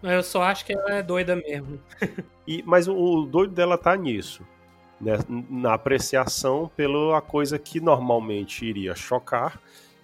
eu 0.03 0.23
só 0.23 0.43
acho 0.43 0.65
que 0.65 0.73
ela 0.73 0.95
é 0.95 1.03
doida 1.03 1.35
mesmo. 1.35 1.79
e, 2.47 2.63
mas 2.65 2.87
o 2.87 3.23
doido 3.23 3.53
dela 3.53 3.77
tá 3.77 3.95
nisso. 3.95 4.45
Né? 4.99 5.13
Na 5.49 5.73
apreciação 5.73 6.69
pela 6.75 7.21
coisa 7.21 7.57
que 7.57 7.79
normalmente 7.79 8.65
iria 8.65 8.95
chocar, 8.95 9.59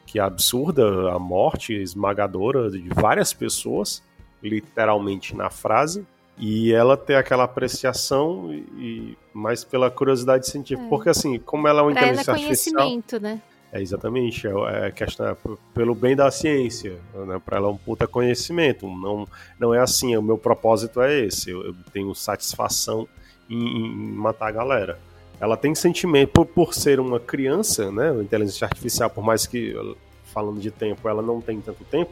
que 0.06 0.20
é 0.20 0.22
absurda, 0.22 1.12
a 1.12 1.20
morte 1.20 1.74
esmagadora 1.74 2.70
de 2.72 2.89
várias 2.89 3.34
pessoas, 3.34 4.04
literalmente 4.41 5.36
na 5.36 5.50
frase, 5.50 6.06
e 6.38 6.72
ela 6.72 6.95
ter 6.95 7.16
aquela 7.16 7.43
apreciação 7.43 8.54
e 8.54 9.18
mais 9.34 9.64
pela 9.64 9.89
curiosidade 9.89 10.48
científica, 10.48 10.86
é. 10.86 10.89
porque 10.89 11.10
assim, 11.10 11.39
como 11.39 11.68
ela 11.68 11.82
é 11.82 11.84
uma 11.84 11.91
pra 11.91 12.02
inteligência 12.02 12.32
ela 12.32 12.39
é 12.39 12.43
conhecimento, 12.43 13.16
artificial, 13.16 13.22
né? 13.22 13.41
É 13.72 13.82
exatamente, 13.82 14.47
é, 14.47 14.88
é 14.88 14.91
questão 14.91 15.28
é 15.28 15.36
pelo 15.74 15.93
bem 15.93 16.15
da 16.15 16.32
ciência, 16.32 16.97
né? 17.13 17.41
para 17.43 17.57
ela 17.57 17.68
é 17.68 17.72
um 17.72 17.78
puta 17.78 18.07
conhecimento. 18.07 18.88
Não, 18.88 19.28
não 19.59 19.74
é 19.74 19.80
assim, 19.80 20.15
o 20.15 20.22
meu 20.22 20.38
propósito 20.38 21.01
é 21.01 21.20
esse, 21.20 21.51
eu, 21.51 21.65
eu 21.65 21.76
tenho 21.91 22.13
satisfação 22.15 23.07
em, 23.49 23.57
em, 23.57 24.11
matar 24.11 24.47
a 24.47 24.51
galera. 24.51 24.99
Ela 25.39 25.57
tem 25.57 25.76
sentimento, 25.76 26.32
por, 26.32 26.45
por 26.45 26.74
ser 26.74 26.99
uma 26.99 27.20
criança, 27.20 27.91
né? 27.91 28.09
Inteligência 28.22 28.65
artificial, 28.65 29.09
por 29.09 29.24
mais 29.24 29.45
que, 29.45 29.76
falando 30.24 30.59
de 30.59 30.72
tempo, 30.72 31.07
ela 31.07 31.22
não 31.22 31.41
tem 31.41 31.59
tanto 31.61 31.84
tempo, 31.84 32.11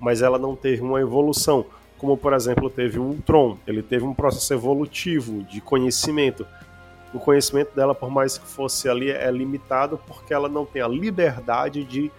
mas 0.00 0.22
ela 0.22 0.38
não 0.38 0.54
teve 0.54 0.82
uma 0.82 1.00
evolução. 1.00 1.66
Como, 1.98 2.16
por 2.16 2.32
exemplo, 2.32 2.70
teve 2.70 2.98
o 2.98 3.02
Ultron, 3.02 3.58
ele 3.66 3.82
teve 3.82 4.04
um 4.04 4.14
processo 4.14 4.54
evolutivo 4.54 5.42
de 5.44 5.60
conhecimento 5.60 6.46
o 7.12 7.18
conhecimento 7.18 7.74
dela, 7.74 7.94
por 7.94 8.10
mais 8.10 8.38
que 8.38 8.46
fosse 8.46 8.88
ali, 8.88 9.10
é 9.10 9.30
limitado 9.30 10.00
porque 10.06 10.32
ela 10.32 10.48
não 10.48 10.64
tem 10.64 10.80
a 10.82 10.88
liberdade 10.88 11.84
de 11.84 12.10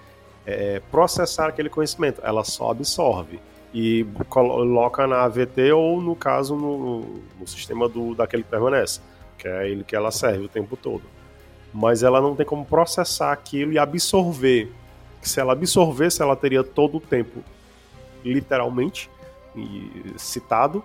é, 0.45 0.81
processar 0.91 1.47
aquele 1.47 1.69
conhecimento. 1.69 2.21
Ela 2.23 2.43
só 2.43 2.71
absorve 2.71 3.39
e 3.73 4.05
coloca 4.29 5.07
na 5.07 5.23
AVT 5.23 5.71
ou, 5.71 5.99
no 5.99 6.15
caso, 6.15 6.55
no, 6.55 7.21
no 7.39 7.47
sistema 7.47 7.89
do, 7.89 8.13
daquele 8.13 8.43
que 8.43 8.49
permanece, 8.49 9.01
que 9.37 9.47
é 9.47 9.67
ele 9.67 9.83
que 9.83 9.95
ela 9.95 10.11
serve 10.11 10.45
o 10.45 10.49
tempo 10.49 10.77
todo. 10.77 11.03
Mas 11.73 12.03
ela 12.03 12.21
não 12.21 12.35
tem 12.35 12.45
como 12.45 12.63
processar 12.63 13.31
aquilo 13.31 13.71
e 13.71 13.79
absorver. 13.79 14.71
Se 15.21 15.39
ela 15.39 15.53
absorvesse, 15.53 16.21
ela 16.21 16.35
teria 16.35 16.63
todo 16.63 16.97
o 16.97 16.99
tempo 16.99 17.43
literalmente 18.23 19.09
e 19.55 20.13
citado, 20.17 20.83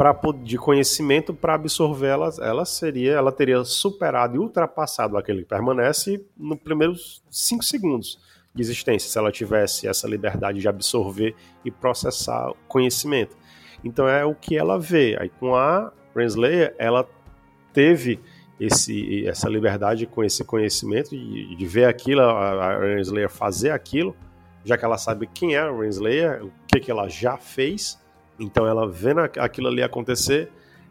para 0.00 0.18
de 0.42 0.56
conhecimento 0.56 1.34
para 1.34 1.52
absorver 1.52 2.06
ela, 2.08 2.64
seria, 2.64 3.12
ela 3.12 3.30
teria 3.30 3.62
superado 3.64 4.34
e 4.34 4.38
ultrapassado 4.38 5.18
aquele 5.18 5.42
que 5.42 5.48
permanece 5.48 6.24
nos 6.38 6.58
primeiros 6.58 7.22
5 7.30 7.62
segundos 7.62 8.18
de 8.54 8.62
existência, 8.62 9.10
se 9.10 9.18
ela 9.18 9.30
tivesse 9.30 9.86
essa 9.86 10.08
liberdade 10.08 10.58
de 10.58 10.66
absorver 10.66 11.34
e 11.62 11.70
processar 11.70 12.50
conhecimento. 12.66 13.36
Então 13.84 14.08
é 14.08 14.24
o 14.24 14.34
que 14.34 14.56
ela 14.56 14.78
vê. 14.78 15.18
Aí 15.20 15.28
com 15.28 15.54
a 15.54 15.92
Renslayer, 16.16 16.74
ela 16.78 17.06
teve 17.70 18.18
esse, 18.58 19.28
essa 19.28 19.50
liberdade 19.50 20.06
com 20.06 20.24
esse 20.24 20.42
conhecimento 20.44 21.10
de, 21.10 21.54
de 21.54 21.66
ver 21.66 21.84
aquilo, 21.84 22.22
a, 22.22 22.52
a 22.52 22.78
Renslayer 22.78 23.28
fazer 23.28 23.68
aquilo, 23.68 24.16
já 24.64 24.78
que 24.78 24.84
ela 24.86 24.96
sabe 24.96 25.26
quem 25.26 25.56
é 25.56 25.58
a 25.58 25.70
Renslayer, 25.70 26.42
o 26.42 26.50
que, 26.66 26.80
que 26.80 26.90
ela 26.90 27.06
já 27.06 27.36
fez, 27.36 27.99
então 28.40 28.66
ela 28.66 28.88
vendo 28.88 29.20
aquilo 29.20 29.68
ali 29.68 29.82
acontecer, 29.82 30.50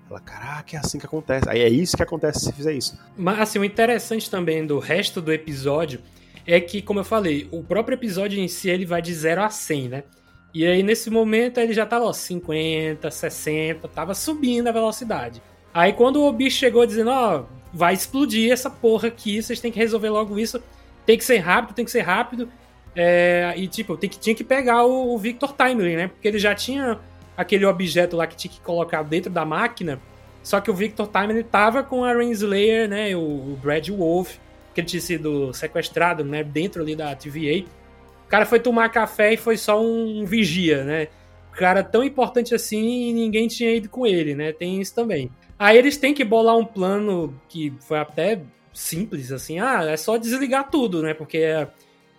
ela, 0.09 0.19
caraca, 0.19 0.75
é 0.75 0.79
assim 0.79 0.97
que 0.97 1.05
acontece. 1.05 1.47
Aí 1.49 1.59
é 1.59 1.69
isso 1.69 1.95
que 1.95 2.03
acontece 2.03 2.39
se 2.39 2.53
fizer 2.53 2.73
isso. 2.73 2.97
Mas 3.17 3.39
assim, 3.39 3.59
o 3.59 3.65
interessante 3.65 4.29
também 4.29 4.65
do 4.65 4.79
resto 4.79 5.21
do 5.21 5.31
episódio 5.31 5.99
é 6.47 6.59
que, 6.59 6.81
como 6.81 6.99
eu 6.99 7.03
falei, 7.03 7.47
o 7.51 7.63
próprio 7.63 7.95
episódio 7.95 8.39
em 8.39 8.47
si 8.47 8.69
ele 8.69 8.85
vai 8.85 9.01
de 9.01 9.13
0 9.13 9.43
a 9.43 9.49
100, 9.49 9.89
né? 9.89 10.03
E 10.51 10.65
aí 10.65 10.81
nesse 10.81 11.11
momento 11.11 11.59
ele 11.59 11.73
já 11.73 11.85
tava 11.85 12.05
ó, 12.05 12.13
50, 12.13 13.11
60, 13.11 13.87
tava 13.89 14.15
subindo 14.15 14.67
a 14.67 14.71
velocidade. 14.71 15.41
Aí 15.71 15.93
quando 15.93 16.23
o 16.23 16.31
bicho 16.33 16.57
chegou 16.57 16.85
dizendo, 16.87 17.11
ó, 17.11 17.43
vai 17.71 17.93
explodir 17.93 18.51
essa 18.51 18.69
porra 18.69 19.09
aqui, 19.09 19.41
vocês 19.41 19.59
têm 19.59 19.71
que 19.71 19.77
resolver 19.77 20.09
logo 20.09 20.39
isso, 20.39 20.59
tem 21.05 21.17
que 21.19 21.23
ser 21.23 21.37
rápido, 21.37 21.75
tem 21.75 21.85
que 21.85 21.91
ser 21.91 22.01
rápido. 22.01 22.49
É, 22.95 23.53
e 23.55 23.67
tipo, 23.67 23.95
tem 23.95 24.09
que, 24.09 24.17
tinha 24.17 24.35
que 24.35 24.43
pegar 24.43 24.83
o, 24.83 25.13
o 25.13 25.17
Victor 25.19 25.53
Timely, 25.53 25.95
né? 25.95 26.07
Porque 26.07 26.27
ele 26.27 26.39
já 26.39 26.55
tinha 26.55 26.99
aquele 27.39 27.65
objeto 27.65 28.17
lá 28.17 28.27
que 28.27 28.35
tinha 28.35 28.51
que 28.51 28.59
colocar 28.59 29.01
dentro 29.01 29.31
da 29.31 29.45
máquina. 29.45 29.97
Só 30.43 30.59
que 30.59 30.69
o 30.69 30.73
Victor 30.73 31.07
Time 31.07 31.33
ele 31.33 31.43
tava 31.43 31.81
com 31.81 32.03
a 32.03 32.13
Renslayer, 32.13 32.89
né? 32.89 33.15
O, 33.15 33.57
Brad 33.61 33.87
Wolf, 33.87 34.35
que 34.73 34.81
ele 34.81 34.87
tinha 34.87 35.01
sido 35.01 35.53
sequestrado, 35.53 36.25
né? 36.25 36.43
Dentro 36.43 36.81
ali 36.81 36.97
da 36.97 37.15
TVA. 37.15 37.65
O 38.25 38.27
cara 38.27 38.45
foi 38.45 38.59
tomar 38.59 38.89
café 38.89 39.33
e 39.33 39.37
foi 39.37 39.55
só 39.55 39.81
um, 39.81 40.25
vigia, 40.25 40.83
né? 40.83 41.07
O 41.53 41.55
cara 41.55 41.81
tão 41.81 42.03
importante 42.03 42.53
assim 42.53 43.07
e 43.07 43.13
ninguém 43.13 43.47
tinha 43.47 43.73
ido 43.73 43.87
com 43.87 44.05
ele, 44.05 44.35
né? 44.35 44.51
Tem 44.51 44.81
isso 44.81 44.93
também. 44.93 45.31
Aí 45.57 45.77
eles 45.77 45.95
têm 45.95 46.13
que 46.13 46.25
bolar 46.25 46.57
um 46.57 46.65
plano 46.65 47.33
que 47.47 47.73
foi 47.79 47.99
até 47.99 48.41
simples, 48.73 49.31
assim. 49.31 49.59
Ah, 49.59 49.85
é 49.85 49.95
só 49.95 50.17
desligar 50.17 50.69
tudo, 50.69 51.01
né? 51.01 51.13
Porque 51.13 51.41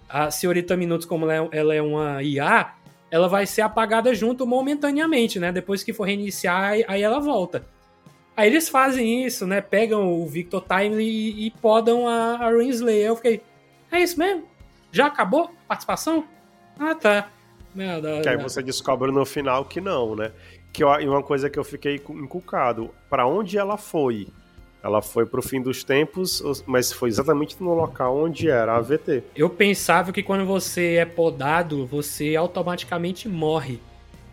a 0.09 0.31
senhorita 0.31 0.79
Minutos, 0.79 1.07
como 1.07 1.31
ela 1.31 1.47
é, 1.53 1.59
ela 1.59 1.75
é 1.75 1.83
uma 1.83 2.23
IA, 2.23 2.73
ela 3.11 3.29
vai 3.29 3.47
ser 3.47 3.63
apagada 3.63 4.15
junto 4.15 4.47
momentaneamente, 4.47 5.39
né? 5.39 5.51
Depois 5.51 5.83
que 5.83 5.93
for 5.93 6.05
reiniciar, 6.05 6.75
aí 6.87 7.03
ela 7.03 7.21
volta. 7.21 7.65
Aí 8.37 8.49
eles 8.49 8.69
fazem 8.69 9.25
isso, 9.25 9.47
né? 9.47 9.61
Pegam 9.61 10.13
o 10.13 10.27
Victor 10.27 10.63
Timely 10.63 11.05
e, 11.05 11.47
e 11.47 11.51
podam 11.51 12.09
a, 12.09 12.37
a 12.37 12.51
Renslayer. 12.51 13.09
Eu 13.09 13.17
fiquei, 13.17 13.43
é 13.91 14.01
isso 14.01 14.19
mesmo? 14.19 14.45
Já 14.93 15.07
acabou 15.07 15.45
a 15.45 15.69
participação? 15.69 16.25
Ah, 16.79 16.95
tá. 16.95 17.29
que 18.23 18.29
aí 18.29 18.37
você 18.37 18.63
descobre 18.63 19.13
no 19.13 19.25
final 19.25 19.65
que 19.65 19.81
não, 19.81 20.17
né? 20.17 20.33
Que 20.73 20.83
eu, 20.83 20.89
uma 20.89 21.23
coisa 21.23 21.51
que 21.51 21.59
eu 21.59 21.65
fiquei 21.65 21.97
inculcado, 21.97 22.91
para 23.09 23.27
onde 23.27 23.59
ela 23.59 23.77
foi? 23.77 24.29
Ela 24.83 25.03
foi 25.03 25.27
pro 25.27 25.43
fim 25.43 25.61
dos 25.61 25.85
tempos, 25.85 26.43
mas 26.67 26.91
foi 26.91 27.11
exatamente 27.11 27.57
no 27.61 27.75
local 27.75 28.17
onde 28.17 28.49
era 28.49 28.73
a 28.73 28.77
AVT. 28.77 29.25
Eu 29.37 29.51
pensava 29.51 30.11
que 30.11 30.23
quando 30.23 30.47
você 30.47 30.95
é 30.95 31.05
podado, 31.05 31.87
você 31.87 32.35
automaticamente 32.35 33.29
morre. 33.29 33.79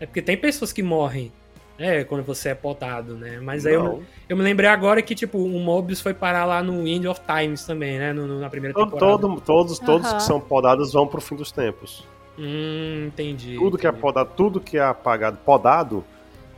É 0.00 0.06
porque 0.06 0.22
tem 0.22 0.36
pessoas 0.36 0.72
que 0.72 0.82
morrem, 0.82 1.30
né, 1.78 2.02
quando 2.04 2.24
você 2.24 2.50
é 2.50 2.54
podado, 2.54 3.14
né? 3.14 3.40
Mas 3.42 3.66
aí 3.66 3.74
eu, 3.74 4.02
eu, 4.28 4.36
me 4.36 4.42
lembrei 4.42 4.70
agora 4.70 5.02
que, 5.02 5.14
tipo, 5.14 5.38
o 5.38 5.60
Mobius 5.60 6.00
foi 6.00 6.14
parar 6.14 6.44
lá 6.44 6.62
no 6.62 6.86
End 6.86 7.06
of 7.06 7.20
Times 7.26 7.64
também, 7.64 7.98
né? 7.98 8.12
No, 8.12 8.26
no, 8.26 8.40
na 8.40 8.48
primeira 8.48 8.74
temporada. 8.74 8.98
Todo, 8.98 9.40
todos, 9.40 9.78
todos 9.78 10.12
que 10.12 10.22
são 10.22 10.40
podados 10.40 10.92
vão 10.92 11.06
pro 11.06 11.20
fim 11.20 11.36
dos 11.36 11.52
tempos. 11.52 12.06
Hum, 12.38 13.06
entendi. 13.08 13.54
Tudo 13.54 13.76
entendi. 13.76 13.80
que 13.80 13.86
é 13.86 13.92
podado, 13.92 14.30
tudo 14.36 14.60
que 14.60 14.78
é 14.78 14.82
apagado, 14.82 15.36
podado, 15.44 16.04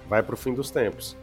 vai 0.09 0.23
pro 0.23 0.37
fim 0.37 0.55
dos 0.55 0.71
tempos. 0.71 1.17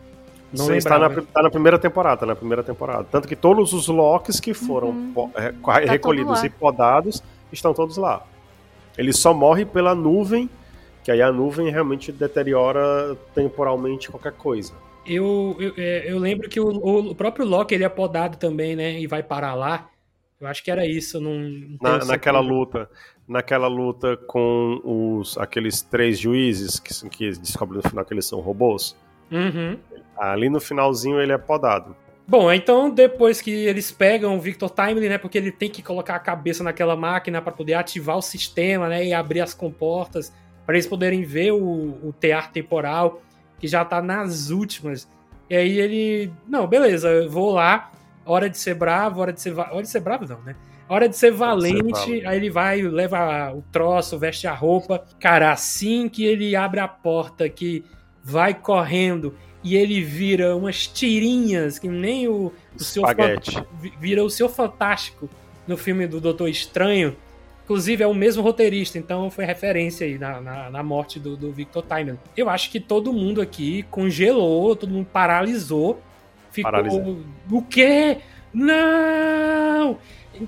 Não 0.51 0.65
Sim, 0.65 0.75
está 0.77 0.97
na, 0.97 1.09
tá 1.09 1.43
na 1.43 1.49
primeira 1.49 1.77
temporada, 1.77 2.21
tá 2.21 2.25
na 2.25 2.35
primeira 2.35 2.63
temporada. 2.63 3.05
Tanto 3.11 3.27
que 3.27 3.35
todos 3.35 3.73
os 3.73 3.87
locks 3.87 4.39
que 4.39 4.53
foram 4.53 4.89
uhum. 4.89 5.31
é, 5.35 5.51
tá 5.51 5.79
recolhidos 5.91 6.43
e 6.43 6.49
podados 6.49 7.21
estão 7.51 7.73
todos 7.73 7.97
lá. 7.97 8.25
Ele 8.97 9.11
só 9.11 9.33
morre 9.33 9.65
pela 9.65 9.93
nuvem, 9.93 10.49
que 11.03 11.11
aí 11.11 11.21
a 11.21 11.31
nuvem 11.31 11.69
realmente 11.69 12.11
deteriora 12.11 13.15
temporalmente 13.35 14.09
qualquer 14.09 14.33
coisa. 14.33 14.73
Eu, 15.05 15.55
eu, 15.59 15.73
é, 15.77 16.11
eu 16.11 16.17
lembro 16.17 16.49
que 16.49 16.59
o, 16.59 16.67
o, 16.67 17.15
próprio 17.15 17.45
Loki 17.45 17.75
ele 17.75 17.83
é 17.83 17.89
podado 17.89 18.37
também, 18.37 18.75
né? 18.75 18.99
E 18.99 19.07
vai 19.07 19.23
parar 19.23 19.53
lá. 19.53 19.89
Eu 20.39 20.47
acho 20.47 20.63
que 20.63 20.69
era 20.71 20.85
isso. 20.85 21.19
Não, 21.19 21.31
não 21.31 21.77
Na, 21.81 22.05
naquela 22.05 22.39
luta, 22.39 22.89
naquela 23.27 23.67
luta 23.67 24.17
com 24.27 24.81
os 24.83 25.37
aqueles 25.37 25.81
três 25.81 26.19
juízes 26.19 26.79
que, 26.79 27.09
que 27.09 27.31
descobrem 27.31 27.81
no 27.81 27.89
final 27.89 28.03
que 28.03 28.13
eles 28.13 28.25
são 28.25 28.39
robôs. 28.39 28.95
Uhum. 29.31 29.77
Ali 30.17 30.49
no 30.49 30.59
finalzinho 30.59 31.19
ele 31.19 31.31
é 31.31 31.37
podado. 31.37 31.95
Bom, 32.27 32.51
então 32.51 32.89
depois 32.89 33.39
que 33.39 33.51
eles 33.51 33.89
pegam 33.89 34.35
o 34.35 34.41
Victor 34.41 34.69
Timely, 34.69 35.07
né, 35.07 35.17
porque 35.17 35.37
ele 35.37 35.51
tem 35.51 35.69
que 35.69 35.81
colocar 35.81 36.15
a 36.15 36.19
cabeça 36.19 36.61
naquela 36.61 36.95
máquina 36.95 37.41
para 37.41 37.53
poder 37.53 37.75
ativar 37.75 38.17
o 38.17 38.21
sistema, 38.21 38.89
né, 38.89 39.05
e 39.05 39.13
abrir 39.13 39.39
as 39.39 39.53
comportas 39.53 40.33
para 40.65 40.75
eles 40.75 40.85
poderem 40.85 41.23
ver 41.23 41.53
o, 41.53 41.97
o 42.03 42.13
tear 42.19 42.51
temporal 42.51 43.21
que 43.57 43.67
já 43.67 43.85
tá 43.85 44.01
nas 44.01 44.49
últimas. 44.49 45.07
E 45.49 45.55
aí 45.55 45.79
ele, 45.79 46.33
não, 46.45 46.67
beleza, 46.67 47.07
eu 47.07 47.29
vou 47.29 47.53
lá, 47.53 47.91
hora 48.25 48.49
de 48.49 48.57
ser 48.57 48.75
bravo, 48.75 49.21
hora 49.21 49.31
de 49.31 49.41
ser, 49.41 49.57
hora 49.57 49.81
de 49.81 49.89
ser 49.89 50.01
bravo 50.01 50.25
não, 50.27 50.41
né? 50.41 50.55
Hora 50.89 51.07
de 51.07 51.17
ser 51.17 51.31
valente, 51.31 51.99
ser 51.99 52.27
aí 52.27 52.37
ele 52.37 52.49
vai, 52.49 52.81
leva 52.81 53.53
o 53.53 53.61
troço, 53.71 54.17
veste 54.19 54.47
a 54.47 54.53
roupa. 54.53 55.05
Cara, 55.19 55.51
assim 55.51 56.07
que 56.07 56.25
ele 56.25 56.55
abre 56.55 56.79
a 56.79 56.87
porta, 56.87 57.47
que 57.49 57.83
vai 58.23 58.53
correndo 58.53 59.33
e 59.67 59.75
ele 59.75 60.01
vira 60.01 60.55
umas 60.55 60.87
tirinhas 60.87 61.77
que 61.77 61.89
nem 61.89 62.25
o, 62.25 62.53
o 62.73 62.81
seu 62.81 63.03
vira 63.99 64.23
o 64.23 64.29
seu 64.29 64.47
fantástico 64.47 65.29
no 65.67 65.75
filme 65.75 66.07
do 66.07 66.21
Doutor 66.21 66.47
Estranho. 66.47 67.17
Inclusive 67.65 68.01
é 68.01 68.07
o 68.07 68.13
mesmo 68.13 68.41
roteirista, 68.41 68.97
então 68.97 69.29
foi 69.29 69.43
referência 69.43 70.07
aí 70.07 70.17
na, 70.17 70.39
na, 70.39 70.69
na 70.69 70.81
morte 70.81 71.19
do, 71.19 71.35
do 71.35 71.51
Victor 71.51 71.83
Timon. 71.83 72.15
Eu 72.37 72.49
acho 72.49 72.71
que 72.71 72.79
todo 72.79 73.11
mundo 73.11 73.41
aqui 73.41 73.83
congelou, 73.91 74.73
todo 74.73 74.89
mundo 74.89 75.07
paralisou. 75.11 76.01
Ficou. 76.49 76.71
Paralisou. 76.71 77.19
O 77.51 77.61
quê? 77.61 78.19
Não! 78.53 79.97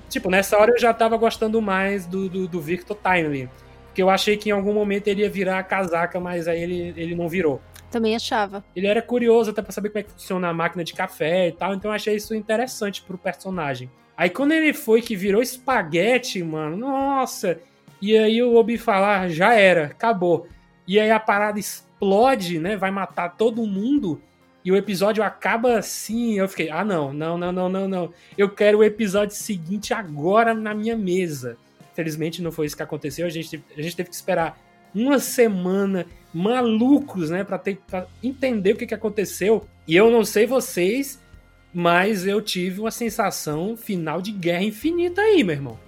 Tipo, 0.08 0.30
nessa 0.30 0.58
hora 0.58 0.72
eu 0.72 0.80
já 0.80 0.94
tava 0.94 1.18
gostando 1.18 1.62
mais 1.62 2.06
do, 2.06 2.30
do, 2.30 2.48
do 2.48 2.62
Victor 2.62 2.96
Timely. 2.96 3.50
Porque 3.88 4.02
eu 4.02 4.10
achei 4.10 4.38
que 4.38 4.48
em 4.48 4.54
algum 4.54 4.74
momento 4.74 5.10
ele 5.10 5.24
ia 5.24 5.30
virar 5.30 5.60
a 5.60 5.64
casaca, 5.64 6.22
mas 6.22 6.48
aí 6.48 6.64
ele, 6.64 6.94
ele 6.96 7.16
não 7.16 7.28
virou. 7.28 7.60
Também 7.90 8.16
achava. 8.16 8.64
Ele 8.76 8.88
era 8.88 9.02
curioso 9.02 9.52
até 9.52 9.62
pra 9.62 9.72
saber 9.72 9.90
como 9.90 10.00
é 10.00 10.04
que 10.04 10.12
funciona 10.12 10.48
a 10.48 10.54
máquina 10.54 10.84
de 10.84 10.94
café 10.94 11.48
e 11.48 11.52
tal, 11.52 11.74
então 11.74 11.92
eu 11.92 11.96
achei 11.96 12.16
isso 12.16 12.36
interessante 12.36 13.02
pro 13.02 13.18
personagem. 13.18 13.90
Aí 14.16 14.30
quando 14.30 14.52
ele 14.52 14.74
foi 14.74 15.02
que 15.02 15.16
virou 15.16 15.42
espaguete, 15.42 16.44
mano, 16.44 16.78
nossa! 16.78 17.60
E 18.02 18.18
aí 18.18 18.42
o 18.42 18.56
Obi 18.56 18.78
falar, 18.78 19.22
ah, 19.22 19.30
já 19.30 19.54
era, 19.54 19.86
acabou. 19.86 20.48
E 20.88 21.00
aí 21.00 21.12
a 21.12 21.20
parada 21.20 21.60
explode, 21.60 22.60
né? 22.60 22.78
Vai 22.78 22.92
matar 22.92 23.36
todo 23.36 23.66
mundo. 23.66 24.22
E 24.64 24.72
o 24.72 24.76
episódio 24.76 25.24
acaba 25.24 25.78
assim. 25.78 26.38
Eu 26.38 26.48
fiquei, 26.48 26.70
ah, 26.70 26.84
não, 26.84 27.14
não, 27.14 27.38
não, 27.38 27.52
não, 27.52 27.70
não, 27.70 27.88
não. 27.88 28.14
Eu 28.38 28.50
quero 28.50 28.80
o 28.80 28.84
episódio 28.84 29.36
seguinte 29.36 29.94
agora 29.94 30.54
na 30.54 30.74
minha 30.74 30.96
mesa. 30.96 31.58
Felizmente 31.94 32.42
não 32.42 32.52
foi 32.52 32.66
isso 32.66 32.78
que 32.78 32.84
aconteceu. 32.84 33.26
A 33.26 33.30
gente, 33.30 33.64
a 33.78 33.82
gente 33.82 33.96
teve 33.96 34.10
que 34.10 34.16
esperar 34.16 34.58
uma 34.94 35.20
semana 35.20 36.06
malucos, 36.34 37.30
né, 37.30 37.44
para 37.44 37.58
tentar 37.58 38.08
entender 38.24 38.74
o 38.74 38.76
que, 38.76 38.86
que 38.86 38.94
aconteceu. 38.94 39.66
E 39.88 39.96
eu 39.96 40.12
não 40.12 40.24
sei 40.24 40.46
vocês, 40.46 41.20
mas 41.74 42.26
eu 42.26 42.42
tive 42.42 42.80
uma 42.80 42.92
sensação 42.92 43.76
final 43.76 44.22
de 44.22 44.32
guerra 44.32 44.64
infinita 44.64 45.22
aí, 45.22 45.44
meu 45.44 45.56
irmão. 45.56 45.80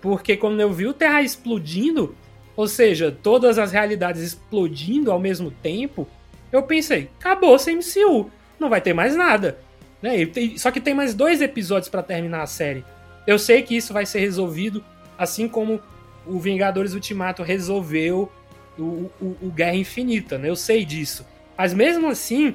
Porque 0.00 0.36
quando 0.36 0.60
eu 0.60 0.72
vi 0.72 0.86
o 0.86 0.92
Terra 0.92 1.22
explodindo, 1.22 2.14
ou 2.56 2.68
seja, 2.68 3.16
todas 3.22 3.58
as 3.58 3.72
realidades 3.72 4.22
explodindo 4.22 5.10
ao 5.10 5.18
mesmo 5.18 5.50
tempo, 5.50 6.08
eu 6.52 6.62
pensei, 6.62 7.10
acabou 7.18 7.56
esse 7.56 7.72
MCU, 7.72 8.30
não 8.58 8.68
vai 8.68 8.80
ter 8.80 8.92
mais 8.92 9.16
nada. 9.16 9.58
Né? 10.00 10.12
Só 10.56 10.70
que 10.70 10.80
tem 10.80 10.94
mais 10.94 11.14
dois 11.14 11.42
episódios 11.42 11.88
para 11.88 12.02
terminar 12.02 12.42
a 12.42 12.46
série. 12.46 12.84
Eu 13.26 13.38
sei 13.38 13.62
que 13.62 13.76
isso 13.76 13.92
vai 13.92 14.06
ser 14.06 14.20
resolvido, 14.20 14.82
assim 15.18 15.48
como 15.48 15.80
o 16.26 16.38
Vingadores 16.38 16.94
Ultimato 16.94 17.42
resolveu 17.42 18.30
o, 18.78 19.10
o, 19.20 19.36
o 19.42 19.50
Guerra 19.50 19.76
Infinita, 19.76 20.38
né? 20.38 20.48
Eu 20.48 20.56
sei 20.56 20.84
disso. 20.84 21.26
Mas 21.56 21.74
mesmo 21.74 22.08
assim, 22.08 22.54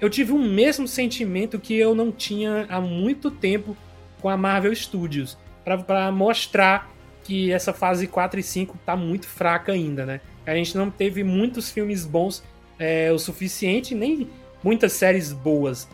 eu 0.00 0.10
tive 0.10 0.32
o 0.32 0.38
mesmo 0.38 0.86
sentimento 0.86 1.58
que 1.58 1.74
eu 1.74 1.94
não 1.94 2.12
tinha 2.12 2.66
há 2.68 2.80
muito 2.80 3.30
tempo 3.30 3.76
com 4.20 4.28
a 4.28 4.36
Marvel 4.36 4.74
Studios. 4.74 5.38
para 5.64 6.10
mostrar 6.12 6.90
que 7.24 7.52
essa 7.52 7.72
fase 7.72 8.06
4 8.06 8.40
e 8.40 8.42
5 8.42 8.78
tá 8.84 8.96
muito 8.96 9.26
fraca 9.26 9.72
ainda, 9.72 10.04
né? 10.04 10.20
A 10.44 10.54
gente 10.54 10.76
não 10.76 10.90
teve 10.90 11.22
muitos 11.22 11.70
filmes 11.70 12.04
bons 12.04 12.42
é, 12.78 13.12
o 13.12 13.18
suficiente, 13.18 13.94
nem 13.94 14.28
muitas 14.62 14.92
séries 14.92 15.32
boas. 15.32 15.88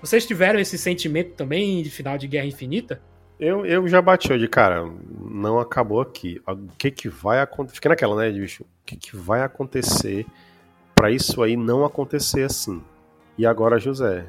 Vocês 0.00 0.24
tiveram 0.24 0.60
esse 0.60 0.78
sentimento 0.78 1.32
também 1.32 1.82
de 1.82 1.90
final 1.90 2.16
de 2.16 2.28
Guerra 2.28 2.46
Infinita? 2.46 3.02
Eu, 3.38 3.64
eu 3.64 3.86
já 3.86 4.02
bati 4.02 4.36
de 4.36 4.48
cara, 4.48 4.84
não 5.20 5.60
acabou 5.60 6.00
aqui. 6.00 6.40
O 6.46 6.56
que 6.76 6.90
que 6.90 7.08
vai 7.08 7.40
acontecer? 7.40 7.76
Fica 7.76 7.88
naquela, 7.90 8.16
né, 8.16 8.30
bicho? 8.30 8.64
O 8.64 8.66
que 8.84 8.96
que 8.96 9.16
vai 9.16 9.42
acontecer 9.42 10.26
para 10.92 11.10
isso 11.10 11.40
aí 11.42 11.56
não 11.56 11.84
acontecer 11.84 12.42
assim? 12.42 12.82
E 13.36 13.46
agora, 13.46 13.78
José, 13.78 14.26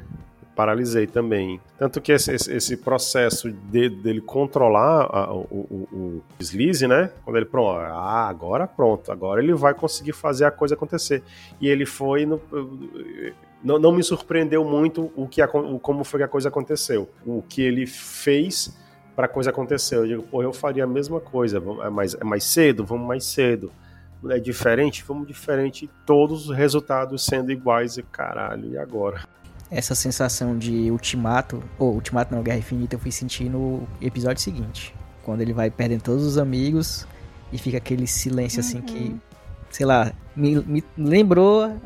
paralisei 0.56 1.07
também. 1.07 1.60
Tanto 1.76 1.99
que 1.99 2.11
esse, 2.11 2.34
esse 2.34 2.77
processo 2.77 3.52
de, 3.52 3.90
dele 3.90 4.22
controlar 4.22 5.10
a, 5.11 5.34
o, 5.34 5.40
o, 5.49 5.88
o 5.91 6.23
deslize, 6.38 6.86
né? 6.86 7.10
Quando 7.26 7.38
ele, 7.38 7.45
pronto, 7.48 7.80
ah, 7.80 8.27
agora 8.30 8.68
pronto, 8.68 9.11
agora 9.11 9.41
ele 9.41 9.56
vai 9.56 9.73
conseguir 9.73 10.14
fazer 10.14 10.45
a 10.45 10.52
coisa 10.52 10.76
acontecer. 10.76 11.23
E 11.60 11.68
ele 11.68 11.88
foi 11.88 12.27
no, 12.27 12.40
não, 13.64 13.80
não 13.80 13.91
me 13.91 14.03
surpreendeu 14.03 14.64
muito 14.64 15.11
o 15.15 15.27
que 15.27 15.41
como 15.48 16.03
foi 16.03 16.19
que 16.19 16.23
a 16.26 16.27
coisa 16.27 16.49
aconteceu. 16.49 17.10
O 17.26 17.41
que 17.41 17.64
ele 17.64 17.88
fez 17.88 18.77
para 19.20 19.26
a 19.26 19.30
coisa 19.30 19.50
acontecer. 19.50 19.98
Eu 19.98 20.08
digo, 20.08 20.24
pô, 20.24 20.41
eu 20.41 20.54
faria 20.54 20.86
a 20.86 20.88
mesma 20.88 21.20
coisa. 21.20 21.62
É 21.84 21.90
mais, 21.90 22.14
é 22.14 22.24
mais 22.24 22.41
cedo? 22.46 22.86
Vamos 22.86 23.06
mais 23.06 23.26
cedo. 23.26 23.70
É 24.30 24.40
diferente? 24.40 25.04
Vamos 25.06 25.28
diferente. 25.28 25.90
Todos 26.06 26.48
os 26.48 26.56
resultados 26.56 27.26
sendo 27.26 27.52
iguais. 27.52 27.98
E 27.98 28.04
caralho, 28.04 28.72
e 28.72 28.78
agora? 28.78 29.28
Essa 29.70 29.94
sensação 29.94 30.58
de 30.58 30.90
ultimato, 30.90 31.62
ou 31.78 31.96
ultimato 31.96 32.34
não, 32.34 32.41
Guerra 32.41 32.60
Infinita, 32.60 32.96
eu 32.96 33.00
fui 33.00 33.12
sentir 33.12 33.50
no 33.50 33.86
episódio 34.02 34.41
seguinte. 34.41 34.96
Quando 35.22 35.41
ele 35.41 35.52
vai 35.52 35.70
perdendo 35.70 36.02
todos 36.02 36.24
os 36.26 36.38
amigos 36.38 37.06
e 37.52 37.58
fica 37.58 37.76
aquele 37.76 38.08
silêncio 38.08 38.62
assim 38.62 38.80
que, 38.80 39.00
uhum. 39.00 39.20
sei 39.70 39.86
lá, 39.86 40.14
me, 40.34 40.62
me 40.62 40.82
lembrou 40.98 41.78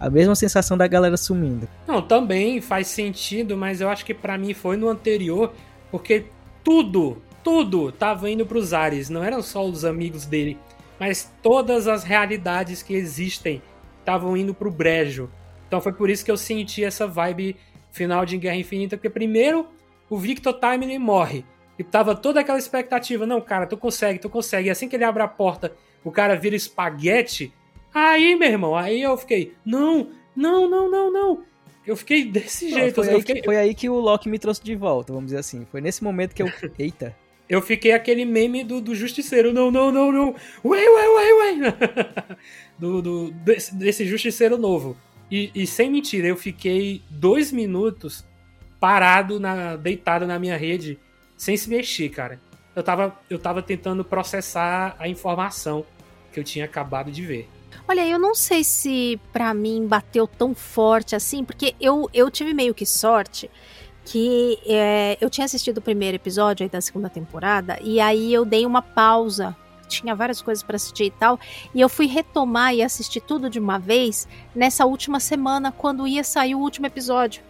a 0.00 0.10
mesma 0.10 0.34
sensação 0.34 0.76
da 0.76 0.88
galera 0.88 1.16
sumindo. 1.16 1.68
Não, 1.86 2.02
também 2.02 2.60
faz 2.60 2.88
sentido, 2.88 3.56
mas 3.56 3.80
eu 3.80 3.88
acho 3.88 4.04
que 4.04 4.12
para 4.12 4.36
mim 4.36 4.52
foi 4.52 4.76
no 4.76 4.88
anterior, 4.88 5.52
porque 5.92 6.33
tudo, 6.64 7.22
tudo 7.42 7.92
tava 7.92 8.28
indo 8.30 8.46
pros 8.46 8.72
ares, 8.72 9.10
não 9.10 9.22
eram 9.22 9.42
só 9.42 9.64
os 9.64 9.84
amigos 9.84 10.26
dele, 10.26 10.58
mas 10.98 11.32
todas 11.42 11.86
as 11.86 12.02
realidades 12.02 12.82
que 12.82 12.94
existem 12.94 13.62
estavam 14.00 14.36
indo 14.36 14.54
pro 14.54 14.70
brejo. 14.70 15.30
Então 15.68 15.80
foi 15.80 15.92
por 15.92 16.10
isso 16.10 16.24
que 16.24 16.30
eu 16.30 16.36
senti 16.36 16.82
essa 16.82 17.06
vibe 17.06 17.56
final 17.92 18.24
de 18.24 18.38
Guerra 18.38 18.56
Infinita, 18.56 18.96
porque 18.96 19.10
primeiro 19.10 19.68
o 20.08 20.16
Victor 20.16 20.54
Timely 20.54 20.98
morre. 20.98 21.44
E 21.78 21.84
tava 21.84 22.14
toda 22.14 22.40
aquela 22.40 22.58
expectativa, 22.58 23.26
não, 23.26 23.40
cara, 23.40 23.66
tu 23.66 23.76
consegue, 23.76 24.18
tu 24.18 24.30
consegue. 24.30 24.68
E 24.68 24.70
assim 24.70 24.88
que 24.88 24.96
ele 24.96 25.04
abre 25.04 25.22
a 25.22 25.28
porta, 25.28 25.72
o 26.04 26.10
cara 26.10 26.36
vira 26.36 26.54
espaguete, 26.54 27.52
Aí, 27.94 28.34
meu 28.34 28.48
irmão, 28.48 28.74
aí 28.74 29.00
eu 29.00 29.16
fiquei, 29.16 29.54
não, 29.64 30.10
não, 30.34 30.68
não, 30.68 30.90
não, 30.90 31.12
não. 31.12 31.42
Eu 31.86 31.96
fiquei 31.96 32.24
desse 32.24 32.70
jeito. 32.70 32.94
Foi, 32.94 33.04
assim, 33.04 33.14
aí 33.14 33.20
fiquei... 33.20 33.34
que, 33.36 33.44
foi 33.44 33.56
aí 33.56 33.74
que 33.74 33.88
o 33.88 33.94
Loki 33.94 34.28
me 34.28 34.38
trouxe 34.38 34.62
de 34.62 34.74
volta, 34.74 35.12
vamos 35.12 35.26
dizer 35.26 35.38
assim. 35.38 35.66
Foi 35.70 35.80
nesse 35.80 36.02
momento 36.02 36.34
que 36.34 36.42
eu. 36.42 36.50
Eita. 36.78 37.14
Eu 37.48 37.60
fiquei 37.60 37.92
aquele 37.92 38.24
meme 38.24 38.64
do, 38.64 38.80
do 38.80 38.94
justiceiro. 38.94 39.52
Não, 39.52 39.70
não, 39.70 39.92
não, 39.92 40.10
não. 40.10 40.34
Ué, 40.64 40.88
ué, 40.88 41.08
ué, 41.08 41.32
ué. 41.34 41.74
do, 42.78 43.02
do, 43.02 43.30
desse, 43.32 43.74
desse 43.74 44.06
justiceiro 44.06 44.56
novo. 44.56 44.96
E, 45.30 45.50
e, 45.54 45.66
sem 45.66 45.90
mentira, 45.90 46.26
eu 46.26 46.36
fiquei 46.36 47.02
dois 47.10 47.52
minutos 47.52 48.24
parado, 48.80 49.40
na, 49.40 49.76
deitado 49.76 50.26
na 50.26 50.38
minha 50.38 50.56
rede, 50.56 50.98
sem 51.36 51.56
se 51.56 51.68
mexer, 51.68 52.08
cara. 52.08 52.40
Eu 52.74 52.82
tava, 52.82 53.18
eu 53.28 53.38
tava 53.38 53.62
tentando 53.62 54.04
processar 54.04 54.96
a 54.98 55.08
informação 55.08 55.84
que 56.32 56.40
eu 56.40 56.44
tinha 56.44 56.64
acabado 56.64 57.10
de 57.10 57.22
ver. 57.22 57.48
Olha, 57.86 58.06
eu 58.06 58.18
não 58.18 58.34
sei 58.34 58.64
se 58.64 59.20
para 59.32 59.52
mim 59.52 59.86
bateu 59.86 60.26
tão 60.26 60.54
forte 60.54 61.14
assim, 61.14 61.44
porque 61.44 61.74
eu, 61.80 62.08
eu 62.14 62.30
tive 62.30 62.54
meio 62.54 62.74
que 62.74 62.86
sorte 62.86 63.50
que 64.04 64.58
é, 64.66 65.16
eu 65.20 65.30
tinha 65.30 65.44
assistido 65.44 65.78
o 65.78 65.82
primeiro 65.82 66.16
episódio 66.16 66.68
da 66.68 66.80
segunda 66.80 67.08
temporada 67.08 67.78
e 67.82 68.00
aí 68.00 68.32
eu 68.32 68.44
dei 68.44 68.66
uma 68.66 68.82
pausa. 68.82 69.56
Tinha 69.88 70.14
várias 70.14 70.40
coisas 70.40 70.62
para 70.62 70.76
assistir 70.76 71.04
e 71.04 71.10
tal, 71.10 71.38
e 71.74 71.80
eu 71.80 71.88
fui 71.88 72.06
retomar 72.06 72.74
e 72.74 72.82
assistir 72.82 73.20
tudo 73.20 73.50
de 73.50 73.58
uma 73.58 73.78
vez 73.78 74.26
nessa 74.54 74.86
última 74.86 75.20
semana, 75.20 75.70
quando 75.70 76.08
ia 76.08 76.24
sair 76.24 76.54
o 76.54 76.58
último 76.58 76.86
episódio. 76.86 77.42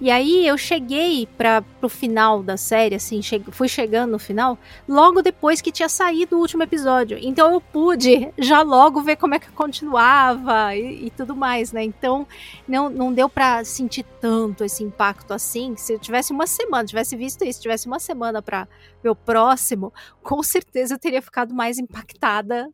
E 0.00 0.10
aí 0.10 0.46
eu 0.46 0.56
cheguei 0.56 1.26
para 1.36 1.60
pro 1.62 1.88
final 1.88 2.42
da 2.42 2.56
série, 2.56 2.94
assim, 2.94 3.20
che 3.20 3.42
fui 3.50 3.68
chegando 3.68 4.12
no 4.12 4.18
final, 4.18 4.56
logo 4.88 5.22
depois 5.22 5.60
que 5.60 5.72
tinha 5.72 5.88
saído 5.88 6.36
o 6.36 6.40
último 6.40 6.62
episódio. 6.62 7.18
Então 7.20 7.52
eu 7.52 7.60
pude 7.60 8.32
já 8.38 8.62
logo 8.62 9.00
ver 9.00 9.16
como 9.16 9.34
é 9.34 9.38
que 9.40 9.50
continuava 9.50 10.74
e, 10.76 11.06
e 11.06 11.10
tudo 11.10 11.34
mais, 11.34 11.72
né? 11.72 11.82
Então 11.82 12.26
não, 12.66 12.88
não 12.88 13.12
deu 13.12 13.28
para 13.28 13.64
sentir 13.64 14.04
tanto 14.20 14.64
esse 14.64 14.84
impacto 14.84 15.32
assim. 15.32 15.74
Se 15.76 15.94
eu 15.94 15.98
tivesse 15.98 16.32
uma 16.32 16.46
semana, 16.46 16.84
tivesse 16.84 17.16
visto 17.16 17.44
isso, 17.44 17.60
tivesse 17.60 17.86
uma 17.88 17.98
semana 17.98 18.40
para 18.40 18.68
ver 19.02 19.10
o 19.10 19.16
próximo, 19.16 19.92
com 20.22 20.42
certeza 20.42 20.94
eu 20.94 20.98
teria 20.98 21.22
ficado 21.22 21.52
mais 21.54 21.78
impactada 21.78 22.70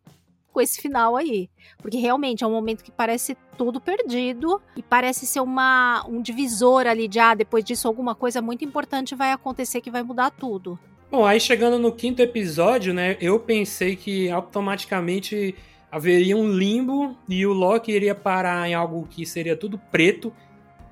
com 0.54 0.60
esse 0.60 0.80
final 0.80 1.16
aí. 1.16 1.50
Porque 1.78 1.98
realmente 1.98 2.44
é 2.44 2.46
um 2.46 2.52
momento 2.52 2.84
que 2.84 2.92
parece 2.92 3.36
tudo 3.58 3.80
perdido 3.80 4.62
e 4.76 4.82
parece 4.82 5.26
ser 5.26 5.40
uma, 5.40 6.06
um 6.08 6.22
divisor 6.22 6.86
ali 6.86 7.08
de, 7.08 7.18
ah, 7.18 7.34
depois 7.34 7.64
disso 7.64 7.88
alguma 7.88 8.14
coisa 8.14 8.40
muito 8.40 8.64
importante 8.64 9.14
vai 9.16 9.32
acontecer 9.32 9.80
que 9.80 9.90
vai 9.90 10.04
mudar 10.04 10.30
tudo. 10.30 10.78
Bom, 11.10 11.26
aí 11.26 11.40
chegando 11.40 11.78
no 11.78 11.92
quinto 11.92 12.22
episódio, 12.22 12.94
né, 12.94 13.16
eu 13.20 13.38
pensei 13.38 13.96
que 13.96 14.30
automaticamente 14.30 15.54
haveria 15.90 16.36
um 16.36 16.48
limbo 16.48 17.16
e 17.28 17.44
o 17.46 17.52
Loki 17.52 17.92
iria 17.92 18.14
parar 18.14 18.68
em 18.68 18.74
algo 18.74 19.06
que 19.08 19.26
seria 19.26 19.56
tudo 19.56 19.78
preto. 19.90 20.32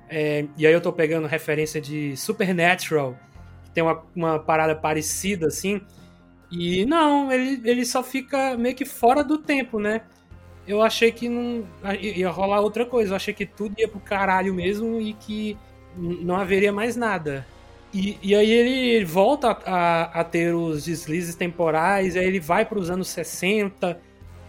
É, 0.09 0.45
e 0.57 0.67
aí 0.67 0.73
eu 0.73 0.81
tô 0.81 0.93
pegando 0.93 1.25
referência 1.25 1.81
de 1.81 2.15
Supernatural, 2.15 3.17
que 3.65 3.71
tem 3.71 3.83
uma, 3.83 4.03
uma 4.15 4.39
parada 4.39 4.75
parecida 4.75 5.47
assim. 5.47 5.81
E 6.55 6.85
não, 6.85 7.31
ele, 7.31 7.61
ele 7.67 7.85
só 7.85 8.03
fica 8.03 8.55
meio 8.55 8.75
que 8.75 8.85
fora 8.85 9.23
do 9.23 9.39
tempo, 9.39 9.79
né? 9.79 10.01
Eu 10.67 10.81
achei 10.81 11.11
que 11.11 11.27
não 11.27 11.65
ia 11.99 12.29
rolar 12.29 12.61
outra 12.61 12.85
coisa. 12.85 13.11
Eu 13.11 13.15
achei 13.15 13.33
que 13.33 13.45
tudo 13.45 13.73
ia 13.79 13.87
pro 13.87 13.99
caralho 13.99 14.53
mesmo 14.53 15.01
e 15.01 15.13
que 15.13 15.57
não 15.97 16.35
haveria 16.35 16.71
mais 16.71 16.95
nada. 16.95 17.45
E, 17.93 18.17
e 18.21 18.35
aí 18.35 18.51
ele 18.51 19.05
volta 19.05 19.49
a, 19.65 20.21
a, 20.21 20.23
ter 20.23 20.53
os 20.53 20.85
deslizes 20.85 21.35
temporais, 21.35 22.15
aí 22.15 22.25
ele 22.25 22.39
vai 22.39 22.65
para 22.65 22.79
os 22.79 22.89
anos 22.89 23.07
60, 23.09 23.99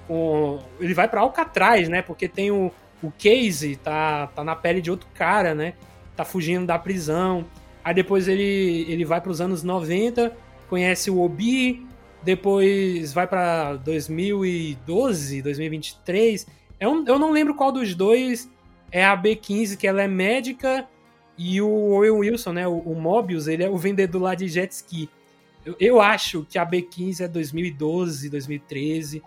com, 0.07 0.61
ele 0.81 0.95
vai 0.95 1.09
para 1.09 1.21
Alcatraz, 1.21 1.89
né? 1.89 2.01
Porque 2.01 2.29
tem 2.29 2.51
o, 2.51 2.71
o 3.03 3.11
Casey, 3.11 3.77
tá, 3.77 4.29
tá 4.29 4.45
na 4.45 4.57
pele 4.57 4.81
de 4.81 4.91
outro 4.91 5.09
cara, 5.15 5.55
né? 5.55 5.75
Tá 6.17 6.25
fugindo 6.25 6.67
da 6.67 6.79
prisão. 6.79 7.45
Aí 7.83 7.95
depois 7.95 8.29
ele, 8.29 8.87
ele 8.89 9.05
vai 9.05 9.21
para 9.21 9.31
os 9.31 9.41
anos 9.43 9.63
90, 9.63 10.35
conhece 10.69 11.11
o 11.11 11.21
Obi, 11.21 11.87
depois 12.25 13.13
vai 13.13 13.27
para 13.27 13.75
2012, 13.77 15.43
2023. 15.43 16.47
Eu, 16.81 17.05
eu 17.07 17.19
não 17.19 17.31
lembro 17.31 17.55
qual 17.55 17.71
dos 17.71 17.95
dois 17.95 18.51
é 18.91 19.05
a 19.05 19.17
B15, 19.17 19.77
que 19.77 19.87
ela 19.87 20.03
é 20.03 20.09
médica, 20.09 20.89
e 21.37 21.61
o 21.61 21.69
Owen 21.69 22.11
Wilson, 22.11 22.53
né, 22.53 22.67
o, 22.67 22.79
o 22.79 22.95
Mobius, 22.95 23.49
ele 23.49 23.65
é 23.65 23.69
o 23.69 23.77
vendedor 23.77 24.23
lá 24.23 24.35
de 24.35 24.49
jet 24.49 24.73
ski. 24.73 25.11
Eu, 25.65 25.77
eu 25.81 26.01
acho 26.01 26.47
que 26.49 26.59
a 26.59 26.67
B15 26.67 27.21
é 27.21 27.29
2012, 27.29 28.31
2013, 28.31 29.23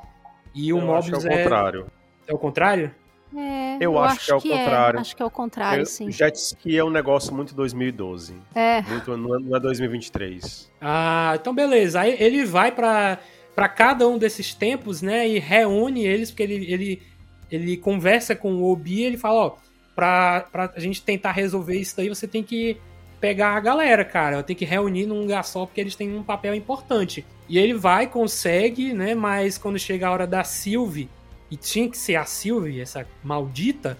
e 0.55 0.73
o 0.73 0.77
eu 0.79 0.85
Mobius 0.85 1.13
acho 1.13 1.27
que 1.27 1.33
é 1.33 1.35
o 1.35 1.43
contrário. 1.43 1.91
É 2.27 2.33
o 2.33 2.37
contrário? 2.37 2.95
É, 3.35 3.75
eu, 3.75 3.93
eu 3.93 3.99
acho, 3.99 4.35
acho, 4.35 4.41
que 4.41 4.51
é 4.51 4.55
o 4.55 4.55
é. 4.55 4.59
contrário. 4.59 4.97
É. 4.97 5.01
Acho 5.01 5.15
que 5.15 5.21
é 5.21 5.25
o 5.25 5.29
contrário, 5.29 5.81
eu, 5.81 5.85
sim. 5.85 6.11
Jet 6.11 6.35
ski 6.35 6.77
é 6.77 6.83
um 6.83 6.89
negócio 6.89 7.33
muito 7.33 7.53
2012. 7.53 8.35
É. 8.55 8.81
Muito, 8.83 9.17
não 9.17 9.55
é 9.55 9.59
2023. 9.59 10.71
É 10.73 10.77
ah, 10.81 11.33
então 11.39 11.53
beleza. 11.53 12.01
Aí 12.01 12.15
ele 12.19 12.45
vai 12.45 12.71
para 12.71 13.19
para 13.57 13.67
cada 13.67 14.07
um 14.07 14.19
desses 14.19 14.53
tempos, 14.53 15.01
né, 15.01 15.27
e 15.27 15.39
reúne 15.39 16.05
eles, 16.05 16.29
porque 16.29 16.43
ele, 16.43 16.71
ele, 16.71 17.01
ele 17.49 17.75
conversa 17.75 18.35
com 18.35 18.53
o 18.53 18.71
Obi 18.71 18.99
e 18.99 19.03
ele 19.03 19.17
fala, 19.17 19.47
ó, 19.47 19.55
pra, 19.95 20.41
pra 20.41 20.71
a 20.75 20.79
gente 20.79 21.01
tentar 21.01 21.31
resolver 21.31 21.75
isso 21.75 21.97
daí, 21.97 22.07
você 22.07 22.27
tem 22.27 22.43
que 22.43 22.77
pegar 23.19 23.57
a 23.57 23.59
galera, 23.59 24.05
cara, 24.05 24.43
tem 24.43 24.55
que 24.55 24.63
reunir 24.63 25.07
num 25.07 25.21
lugar 25.21 25.43
só, 25.43 25.65
porque 25.65 25.81
eles 25.81 25.95
têm 25.95 26.15
um 26.15 26.21
papel 26.21 26.53
importante. 26.53 27.25
E 27.49 27.57
ele 27.57 27.73
vai, 27.73 28.05
consegue, 28.05 28.93
né, 28.93 29.15
mas 29.15 29.57
quando 29.57 29.79
chega 29.79 30.07
a 30.07 30.11
hora 30.11 30.27
da 30.27 30.43
Sylvie, 30.43 31.09
e 31.49 31.55
tinha 31.55 31.89
que 31.89 31.97
ser 31.97 32.15
a 32.15 32.25
Sylvie, 32.25 32.81
essa 32.81 33.05
maldita, 33.23 33.97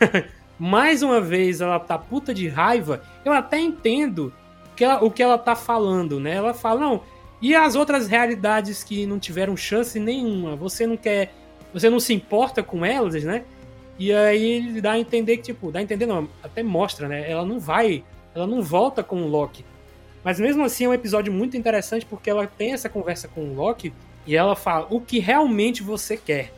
mais 0.58 1.02
uma 1.02 1.20
vez 1.20 1.60
ela 1.60 1.78
tá 1.78 1.98
puta 1.98 2.32
de 2.32 2.48
raiva, 2.48 3.02
eu 3.24 3.32
até 3.32 3.58
entendo 3.58 4.32
que 4.74 4.84
ela, 4.84 5.02
o 5.02 5.10
que 5.10 5.22
ela 5.22 5.38
tá 5.38 5.56
falando, 5.56 6.20
né? 6.20 6.34
Ela 6.34 6.54
fala, 6.54 6.80
não, 6.80 7.02
e 7.40 7.54
as 7.54 7.74
outras 7.74 8.06
realidades 8.06 8.82
que 8.82 9.06
não 9.06 9.18
tiveram 9.18 9.56
chance 9.56 9.98
nenhuma? 9.98 10.56
Você 10.56 10.86
não 10.86 10.96
quer. 10.96 11.32
Você 11.72 11.90
não 11.90 12.00
se 12.00 12.14
importa 12.14 12.62
com 12.62 12.84
elas, 12.84 13.22
né? 13.24 13.44
E 13.98 14.12
aí 14.12 14.52
ele 14.52 14.80
dá 14.80 14.92
a 14.92 14.98
entender 14.98 15.38
que, 15.38 15.44
tipo, 15.44 15.70
dá 15.70 15.78
a 15.78 15.82
entender, 15.82 16.06
não, 16.06 16.28
até 16.42 16.62
mostra, 16.62 17.08
né? 17.08 17.30
Ela 17.30 17.44
não 17.44 17.58
vai. 17.58 18.04
Ela 18.34 18.46
não 18.46 18.62
volta 18.62 19.02
com 19.02 19.22
o 19.22 19.28
Loki. 19.28 19.64
Mas 20.22 20.40
mesmo 20.40 20.64
assim 20.64 20.84
é 20.84 20.88
um 20.88 20.94
episódio 20.94 21.32
muito 21.32 21.56
interessante 21.56 22.04
porque 22.04 22.28
ela 22.28 22.46
tem 22.46 22.72
essa 22.72 22.88
conversa 22.88 23.28
com 23.28 23.42
o 23.42 23.54
Loki 23.54 23.92
e 24.26 24.34
ela 24.34 24.56
fala 24.56 24.86
o 24.90 25.00
que 25.00 25.18
realmente 25.18 25.82
você 25.82 26.16
quer. 26.16 26.52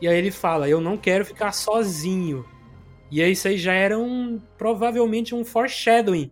E 0.00 0.08
aí 0.08 0.16
ele 0.16 0.30
fala: 0.30 0.68
Eu 0.68 0.80
não 0.80 0.96
quero 0.96 1.24
ficar 1.24 1.52
sozinho. 1.52 2.44
E 3.10 3.22
aí 3.22 3.32
isso 3.32 3.48
aí 3.48 3.56
já 3.56 3.72
era 3.72 3.98
um, 3.98 4.40
provavelmente 4.56 5.34
um 5.34 5.44
foreshadowing 5.44 6.30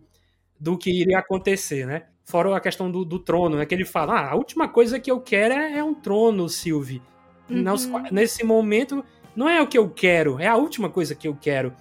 do 0.58 0.76
que 0.76 0.90
iria 0.90 1.18
acontecer, 1.18 1.86
né? 1.86 2.04
Fora 2.24 2.54
a 2.56 2.60
questão 2.60 2.90
do, 2.90 3.04
do 3.04 3.18
trono, 3.18 3.56
né? 3.56 3.66
Que 3.66 3.74
ele 3.74 3.84
fala: 3.84 4.14
Ah, 4.20 4.30
a 4.32 4.34
última 4.34 4.68
coisa 4.68 4.98
que 4.98 5.10
eu 5.10 5.20
quero 5.20 5.54
é, 5.54 5.78
é 5.78 5.84
um 5.84 5.94
trono, 5.94 6.48
Sylvie. 6.48 7.02
Uhum. 7.48 7.62
Nos- 7.62 7.88
nesse 8.10 8.44
momento, 8.44 9.04
não 9.34 9.48
é 9.48 9.60
o 9.60 9.66
que 9.66 9.78
eu 9.78 9.88
quero, 9.88 10.40
é 10.40 10.46
a 10.46 10.56
última 10.56 10.90
coisa 10.90 11.14
que 11.14 11.28
eu 11.28 11.36
quero. 11.40 11.72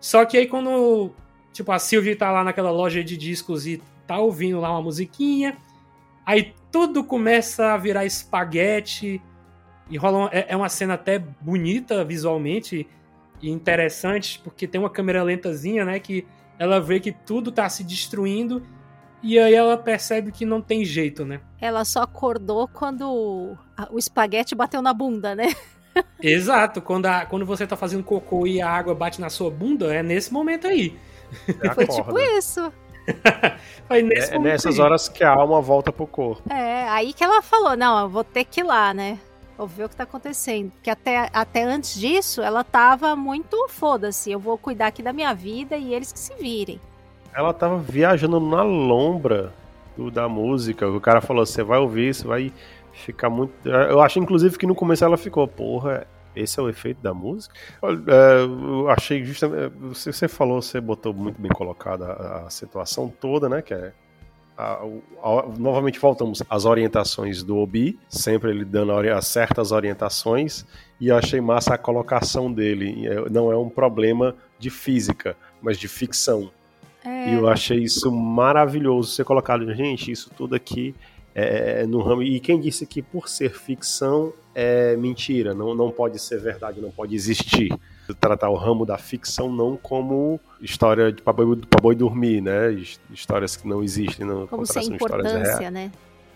Só 0.00 0.24
que 0.24 0.36
aí 0.36 0.46
quando, 0.46 1.12
tipo, 1.52 1.70
a 1.72 1.78
Sylvie 1.78 2.16
tá 2.16 2.30
lá 2.30 2.44
naquela 2.44 2.70
loja 2.70 3.02
de 3.02 3.16
discos 3.16 3.66
e 3.66 3.82
tá 4.06 4.18
ouvindo 4.18 4.60
lá 4.60 4.70
uma 4.70 4.82
musiquinha, 4.82 5.56
aí 6.24 6.54
tudo 6.70 7.02
começa 7.04 7.72
a 7.72 7.76
virar 7.76 8.04
espaguete 8.04 9.20
e 9.88 9.96
rola 9.96 10.18
uma, 10.18 10.30
é, 10.32 10.46
é 10.48 10.56
uma 10.56 10.68
cena 10.68 10.94
até 10.94 11.18
bonita 11.18 12.04
visualmente 12.04 12.86
e 13.42 13.50
interessante, 13.50 14.40
porque 14.42 14.66
tem 14.66 14.80
uma 14.80 14.90
câmera 14.90 15.22
lentazinha, 15.22 15.84
né, 15.84 15.98
que 16.00 16.26
ela 16.58 16.80
vê 16.80 16.98
que 17.00 17.12
tudo 17.12 17.52
tá 17.52 17.68
se 17.68 17.84
destruindo 17.84 18.62
e 19.22 19.38
aí 19.38 19.54
ela 19.54 19.76
percebe 19.76 20.30
que 20.32 20.44
não 20.44 20.60
tem 20.60 20.84
jeito, 20.84 21.24
né? 21.24 21.40
Ela 21.60 21.84
só 21.84 22.02
acordou 22.02 22.68
quando 22.68 23.56
o, 23.90 23.98
espaguete 23.98 24.54
bateu 24.54 24.80
na 24.80 24.92
bunda, 24.94 25.34
né? 25.34 25.54
Exato, 26.20 26.80
quando, 26.82 27.06
a- 27.06 27.26
quando 27.26 27.44
você 27.46 27.66
tá 27.66 27.76
fazendo 27.76 28.04
cocô 28.04 28.46
e 28.46 28.60
a 28.60 28.70
água 28.70 28.94
bate 28.94 29.20
na 29.20 29.30
sua 29.30 29.50
bunda, 29.50 29.94
é 29.94 30.02
nesse 30.02 30.32
momento 30.32 30.66
aí. 30.66 30.98
Foi 31.74 31.86
tipo 31.86 32.18
isso. 32.18 32.72
Foi 33.86 34.02
nesse 34.02 34.32
É, 34.32 34.34
é 34.34 34.38
momento 34.38 34.52
nessas 34.52 34.78
aí. 34.78 34.80
horas 34.80 35.08
que 35.08 35.24
a 35.24 35.30
alma 35.30 35.60
volta 35.60 35.92
pro 35.92 36.06
corpo. 36.06 36.42
É, 36.48 36.88
aí 36.88 37.12
que 37.12 37.24
ela 37.24 37.42
falou, 37.42 37.76
não, 37.76 38.00
eu 38.00 38.08
vou 38.08 38.24
ter 38.24 38.44
que 38.44 38.60
ir 38.60 38.64
lá, 38.64 38.92
né? 38.94 39.18
Vou 39.56 39.66
ver 39.66 39.84
o 39.84 39.88
que 39.88 39.96
tá 39.96 40.02
acontecendo. 40.04 40.70
Porque 40.72 40.90
até, 40.90 41.30
até 41.32 41.62
antes 41.62 41.98
disso, 41.98 42.42
ela 42.42 42.62
tava 42.62 43.16
muito 43.16 43.66
foda-se. 43.68 44.30
Eu 44.30 44.38
vou 44.38 44.58
cuidar 44.58 44.88
aqui 44.88 45.02
da 45.02 45.12
minha 45.12 45.32
vida 45.34 45.76
e 45.76 45.94
eles 45.94 46.12
que 46.12 46.18
se 46.18 46.34
virem. 46.34 46.80
Ela 47.34 47.52
tava 47.54 47.78
viajando 47.78 48.38
na 48.40 48.62
lombra 48.62 49.52
do- 49.96 50.10
da 50.10 50.28
música. 50.28 50.86
O 50.88 51.00
cara 51.00 51.20
falou: 51.20 51.44
você 51.46 51.62
vai 51.62 51.78
ouvir, 51.78 52.14
você 52.14 52.26
vai 52.26 52.52
ficar 52.92 53.30
muito. 53.30 53.52
Eu 53.68 54.00
acho, 54.02 54.18
inclusive, 54.18 54.58
que 54.58 54.66
no 54.66 54.74
começo 54.74 55.04
ela 55.04 55.16
ficou, 55.16 55.46
porra. 55.48 56.06
Esse 56.34 56.60
é 56.60 56.62
o 56.62 56.68
efeito 56.68 57.00
da 57.00 57.14
música? 57.14 57.54
É, 57.82 58.42
eu 58.44 58.90
achei 58.90 59.24
justamente. 59.24 59.72
Você, 59.80 60.28
falou, 60.28 60.60
você 60.60 60.78
botou 60.82 61.14
muito 61.14 61.40
bem 61.40 61.50
colocada 61.50 62.12
a, 62.12 62.46
a 62.46 62.50
situação 62.50 63.08
toda, 63.08 63.48
né? 63.48 63.62
Que 63.62 63.72
é. 63.72 63.92
A- 64.56 64.82
a- 65.22 65.46
novamente 65.58 65.98
voltamos 65.98 66.42
às 66.48 66.64
orientações 66.64 67.42
do 67.42 67.56
Obi, 67.58 67.98
sempre 68.08 68.50
ele 68.50 68.64
dando 68.64 68.92
as 68.92 69.26
certas 69.26 69.72
orientações, 69.72 70.64
e 71.00 71.08
eu 71.08 71.16
achei 71.16 71.40
massa 71.40 71.74
a 71.74 71.78
colocação 71.78 72.50
dele. 72.52 73.06
É, 73.06 73.28
Não 73.30 73.50
é 73.52 73.56
um 73.56 73.68
problema 73.68 74.34
de 74.58 74.70
física, 74.70 75.36
mas 75.60 75.78
de 75.78 75.88
ficção. 75.88 76.50
É, 77.04 77.30
E 77.30 77.34
eu 77.34 77.48
achei 77.48 77.78
isso 77.78 78.10
maravilhoso 78.10 79.10
ser 79.12 79.24
colocado. 79.24 79.72
Gente, 79.74 80.10
isso 80.10 80.30
tudo 80.36 80.54
aqui 80.54 80.94
é 81.34 81.86
no 81.86 82.00
ramo. 82.00 82.22
E 82.22 82.40
quem 82.40 82.58
disse 82.58 82.86
que 82.86 83.02
por 83.02 83.28
ser 83.28 83.52
ficção 83.52 84.32
é 84.54 84.96
mentira, 84.96 85.52
não, 85.54 85.74
não 85.74 85.90
pode 85.90 86.18
ser 86.18 86.40
verdade, 86.40 86.80
não 86.80 86.90
pode 86.90 87.14
existir. 87.14 87.70
Tratar 88.14 88.48
o 88.50 88.54
ramo 88.54 88.84
da 88.86 88.96
ficção 88.98 89.50
não 89.52 89.76
como 89.76 90.38
história 90.60 91.12
de 91.12 91.20
pra 91.22 91.32
boi, 91.32 91.56
pra 91.68 91.80
boi 91.80 91.94
dormir, 91.94 92.40
né? 92.40 92.72
His- 92.72 93.00
Histórias 93.12 93.56
que 93.56 93.66
não 93.66 93.82
existem, 93.82 94.26
não 94.26 94.46
como 94.46 94.64
sem 94.66 94.84
importância, 94.94 95.70
né? 95.70 95.90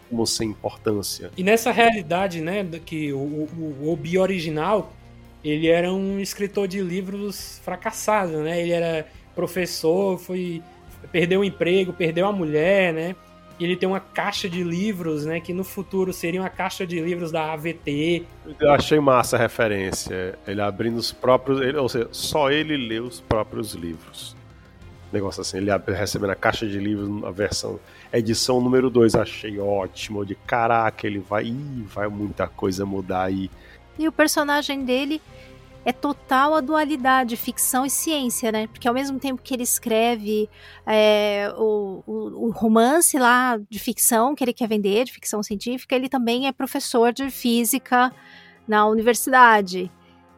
como 0.09 0.27
sem 0.27 0.49
importância. 0.51 1.31
E 1.37 1.43
nessa 1.45 1.71
realidade, 1.71 2.41
né, 2.41 2.67
que 2.85 3.13
o, 3.13 3.19
o, 3.19 3.77
o 3.83 3.93
Obi 3.93 4.19
original, 4.19 4.93
ele 5.45 5.69
era 5.69 5.93
um 5.93 6.19
escritor 6.19 6.67
de 6.67 6.81
livros 6.83 7.61
fracassado, 7.65 8.39
né? 8.43 8.61
Ele 8.61 8.73
era 8.73 9.07
professor, 9.35 10.19
foi 10.19 10.63
perdeu 11.13 11.41
o 11.41 11.45
emprego, 11.45 11.93
perdeu 11.93 12.27
a 12.27 12.33
mulher, 12.33 12.93
né? 12.93 13.17
E 13.61 13.65
ele 13.65 13.77
tem 13.77 13.87
uma 13.87 14.01
caixa 14.01 14.49
de 14.49 14.65
livros, 14.65 15.27
né, 15.27 15.39
que 15.39 15.53
no 15.53 15.63
futuro 15.63 16.15
seria 16.15 16.41
uma 16.41 16.49
caixa 16.49 16.87
de 16.87 16.99
livros 16.99 17.31
da 17.31 17.53
AVT. 17.53 18.25
Eu 18.59 18.73
achei 18.73 18.99
massa 18.99 19.37
a 19.37 19.39
referência. 19.39 20.39
Ele 20.47 20.63
abrindo 20.63 20.97
os 20.97 21.13
próprios. 21.13 21.61
ele- 21.61 21.77
ou 21.77 21.87
seja, 21.89 22.09
só 22.11 22.51
ele 22.51 22.75
lê 22.77 22.99
os 23.01 23.21
próprios 23.21 23.75
livros. 23.75 24.35
Negócio 25.13 25.43
assim, 25.43 25.59
ele 25.59 25.71
abre- 25.71 25.95
recebendo 25.95 26.31
a 26.31 26.35
caixa 26.37 26.67
de 26.67 26.79
livros, 26.79 27.23
a 27.25 27.31
versão. 27.31 27.79
Edição 28.13 28.61
número 28.63 28.89
2, 28.89 29.15
achei 29.15 29.59
ótimo. 29.59 30.25
De 30.25 30.35
caraca, 30.35 31.07
ele 31.07 31.19
vai. 31.19 31.45
Ih, 31.47 31.85
vai 31.93 32.09
muita 32.09 32.47
coisa 32.47 32.87
mudar 32.87 33.25
aí. 33.25 33.51
E 33.99 34.09
o 34.09 34.13
personagem 34.13 34.85
dele 34.85 35.21
é 35.85 35.93
total 35.93 36.55
a 36.55 36.61
dualidade, 36.61 37.37
ficção 37.37 37.87
e 37.87 37.91
ciência, 37.91 38.53
né? 38.53 38.67
Porque 38.67 38.87
ao 38.87 38.93
mesmo 38.95 39.19
tempo 39.19 39.41
que 39.43 39.55
ele 39.55 39.63
escreve 39.63 40.49
é, 40.87 41.53
o, 41.57 42.03
o- 42.07 42.47
o 42.49 42.51
romance 42.51 43.19
lá 43.19 43.59
de 43.69 43.79
ficção 43.79 44.35
que 44.35 44.45
ele 44.45 44.53
quer 44.53 44.69
vender, 44.69 45.05
de 45.05 45.13
ficção 45.13 45.43
científica, 45.43 45.95
ele 45.95 46.09
também 46.09 46.47
é 46.47 46.53
professor 46.53 47.13
de 47.13 47.31
física 47.31 48.13
na 48.69 48.87
universidade. 48.87 49.91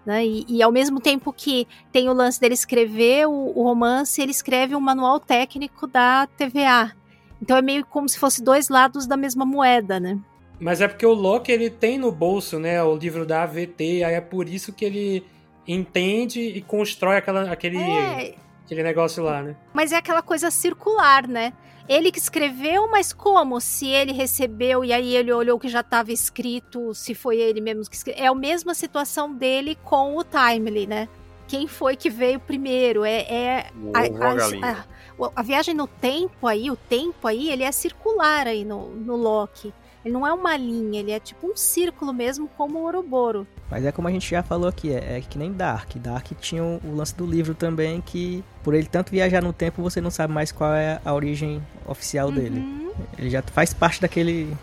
Né? 0.07 0.25
E, 0.27 0.45
e 0.49 0.63
ao 0.63 0.73
mesmo 0.73 1.01
tempo 1.01 1.33
que 1.33 1.67
tem 1.93 2.09
o 2.09 2.13
lance 2.13 2.41
dele 2.41 2.55
escrever 2.55 3.27
o, 3.27 3.33
o 3.57 3.63
romance, 3.63 4.21
ele 4.23 4.31
escreve 4.33 4.75
um 4.77 4.81
manual 4.81 5.19
técnico 5.21 5.87
da 5.87 6.27
TVA. 6.37 6.93
Então 7.41 7.57
é 7.57 7.63
meio 7.63 7.85
como 7.87 8.09
se 8.09 8.19
fosse 8.19 8.43
dois 8.43 8.69
lados 8.69 9.07
da 9.07 9.17
mesma 9.17 9.45
moeda, 9.45 9.99
né? 9.99 10.19
Mas 10.63 10.81
é 10.81 10.87
porque 10.87 11.05
o 11.05 11.13
Loki 11.13 11.51
ele 11.51 11.69
tem 11.69 11.99
no 11.99 12.13
bolso, 12.13 12.59
né, 12.59 12.83
o 12.83 12.95
livro 12.95 13.27
da 13.27 13.43
AVT, 13.43 14.05
aí 14.05 14.15
é 14.15 14.21
por 14.21 14.49
isso 14.49 14.73
que 14.73 14.85
ele 14.85 15.27
entende 15.67 16.41
e 16.41 16.61
constrói 16.63 17.17
aquela, 17.17 17.51
aquele, 17.51 17.79
É, 17.79 18.35
aquele 18.65 18.83
negócio 18.83 19.23
lá, 19.25 19.43
né? 19.43 19.57
Mas 19.73 19.93
é 19.93 19.97
aquela 19.97 20.23
coisa 20.23 20.51
circular, 20.51 21.27
né? 21.27 21.53
Ele 21.89 22.13
que 22.13 22.19
escreveu, 22.19 22.89
mas 22.89 23.13
como? 23.13 23.61
Se 23.61 23.89
ele 23.89 24.13
recebeu 24.13 24.85
e 24.85 24.93
aí 24.93 25.17
ele 25.17 25.33
olhou 25.33 25.59
que 25.59 25.69
já 25.69 25.81
estava 25.81 26.13
escrito, 26.13 26.95
se 26.95 27.13
foi 27.13 27.39
ele 27.39 27.61
mesmo 27.61 27.83
que 27.91 27.97
escreveu. 27.97 28.23
É 28.25 28.29
a 28.29 28.35
mesma 28.35 28.73
situação 28.73 29.35
dele 29.35 29.77
com 29.83 30.17
o 30.17 30.23
Timely, 30.23 30.87
né? 30.87 31.09
Quem 31.49 31.67
foi 31.67 31.97
que 31.97 32.09
veio 32.09 32.39
primeiro? 32.39 33.05
É, 33.05 33.21
é 33.23 33.67
O 33.77 33.93
a, 33.97 34.01
a- 34.01 34.85
a- 35.27 35.33
a 35.37 35.43
viagem 35.43 35.75
no 35.75 35.87
tempo 35.89 36.47
aí, 36.47 36.71
o 36.71 36.77
tempo 36.77 37.27
aí, 37.27 37.51
ele 37.51 37.65
é 37.65 37.73
circular 37.73 38.47
aí 38.47 38.65
no, 38.65 38.89
no 38.91 39.17
Loki. 39.17 39.75
Ele 40.05 40.13
não 40.15 40.27
é 40.27 40.33
uma 40.33 40.57
linha, 40.57 41.01
ele 41.01 41.13
é 41.13 41.21
tipo 41.21 41.47
um 41.47 41.57
círculo 41.57 42.13
mesmo, 42.13 42.49
como 42.57 42.79
o 42.79 42.83
Ouroboros. 42.83 43.47
Mas 43.71 43.85
é 43.85 43.93
como 43.93 44.09
a 44.09 44.11
gente 44.11 44.29
já 44.29 44.43
falou 44.43 44.69
aqui, 44.69 44.93
é, 44.93 45.19
é 45.19 45.21
que 45.21 45.39
nem 45.39 45.53
Dark. 45.53 45.95
Dark 45.97 46.27
tinha 46.41 46.63
o, 46.63 46.81
o 46.85 46.95
lance 46.97 47.15
do 47.15 47.25
livro 47.25 47.55
também, 47.55 48.01
que 48.01 48.43
por 48.65 48.75
ele 48.75 48.87
tanto 48.87 49.11
viajar 49.13 49.41
no 49.43 49.53
tempo, 49.53 49.81
você 49.81 50.01
não 50.01 50.11
sabe 50.11 50.33
mais 50.33 50.51
qual 50.51 50.75
é 50.75 51.01
a 51.05 51.15
origem 51.15 51.63
oficial 51.87 52.31
dele. 52.33 52.59
Uhum. 52.61 52.91
Ele 53.19 53.31
já 53.31 53.43
faz 53.43 53.73
parte 53.73 54.01
daquele 54.01 54.55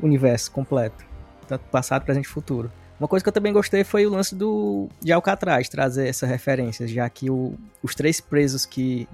universo 0.00 0.50
completo. 0.50 1.04
Tanto 1.46 1.62
passado, 1.66 2.04
presente 2.04 2.24
e 2.24 2.28
futuro. 2.28 2.70
Uma 2.98 3.08
coisa 3.08 3.22
que 3.22 3.28
eu 3.28 3.32
também 3.32 3.52
gostei 3.52 3.84
foi 3.84 4.06
o 4.06 4.10
lance 4.10 4.34
do 4.34 4.88
de 5.00 5.12
Alcatraz, 5.12 5.68
trazer 5.68 6.08
essas 6.08 6.28
referências, 6.28 6.90
já 6.90 7.08
que 7.08 7.30
o- 7.30 7.54
os 7.82 7.94
três 7.94 8.20
presos 8.20 8.64
que, 8.64 9.08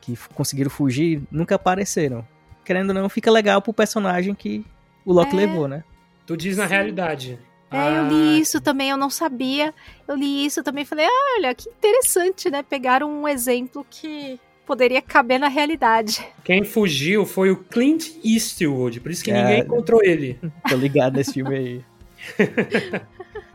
que 0.00 0.16
conseguiram 0.34 0.70
fugir 0.70 1.22
nunca 1.30 1.54
apareceram. 1.54 2.24
Querendo 2.64 2.90
ou 2.90 2.94
não, 2.94 3.08
fica 3.08 3.30
legal 3.30 3.60
pro 3.60 3.72
personagem 3.74 4.34
que 4.34 4.64
o 5.04 5.12
Loki 5.12 5.34
É. 5.34 5.40
levou, 5.46 5.66
né? 5.68 5.84
Tu 6.26 6.36
diz 6.36 6.56
na 6.56 6.64
Sim. 6.68 6.74
realidade. 6.74 7.38
É, 7.72 7.76
eu 7.76 7.80
Ah, 8.04 8.08
li 8.08 8.40
isso 8.40 8.60
também, 8.60 8.90
eu 8.90 8.96
não 8.96 9.10
sabia. 9.10 9.72
Eu 10.08 10.16
li 10.16 10.44
isso 10.44 10.62
também, 10.62 10.84
falei, 10.84 11.06
"Ah, 11.06 11.34
olha, 11.38 11.54
que 11.54 11.68
interessante, 11.68 12.50
né? 12.50 12.62
Pegaram 12.62 13.08
um 13.10 13.28
exemplo 13.28 13.86
que 13.88 14.38
poderia 14.66 15.00
caber 15.02 15.38
na 15.38 15.48
realidade. 15.48 16.24
Quem 16.44 16.64
fugiu 16.64 17.24
foi 17.26 17.50
o 17.50 17.56
Clint 17.56 18.08
Eastwood, 18.24 19.00
por 19.00 19.10
isso 19.10 19.22
que 19.24 19.30
Cara. 19.32 19.42
ninguém 19.44 19.60
encontrou 19.62 20.00
ele. 20.02 20.38
Tô 20.68 20.76
ligado 20.76 21.16
nesse 21.16 21.32
filme 21.34 21.56
aí. 21.56 21.84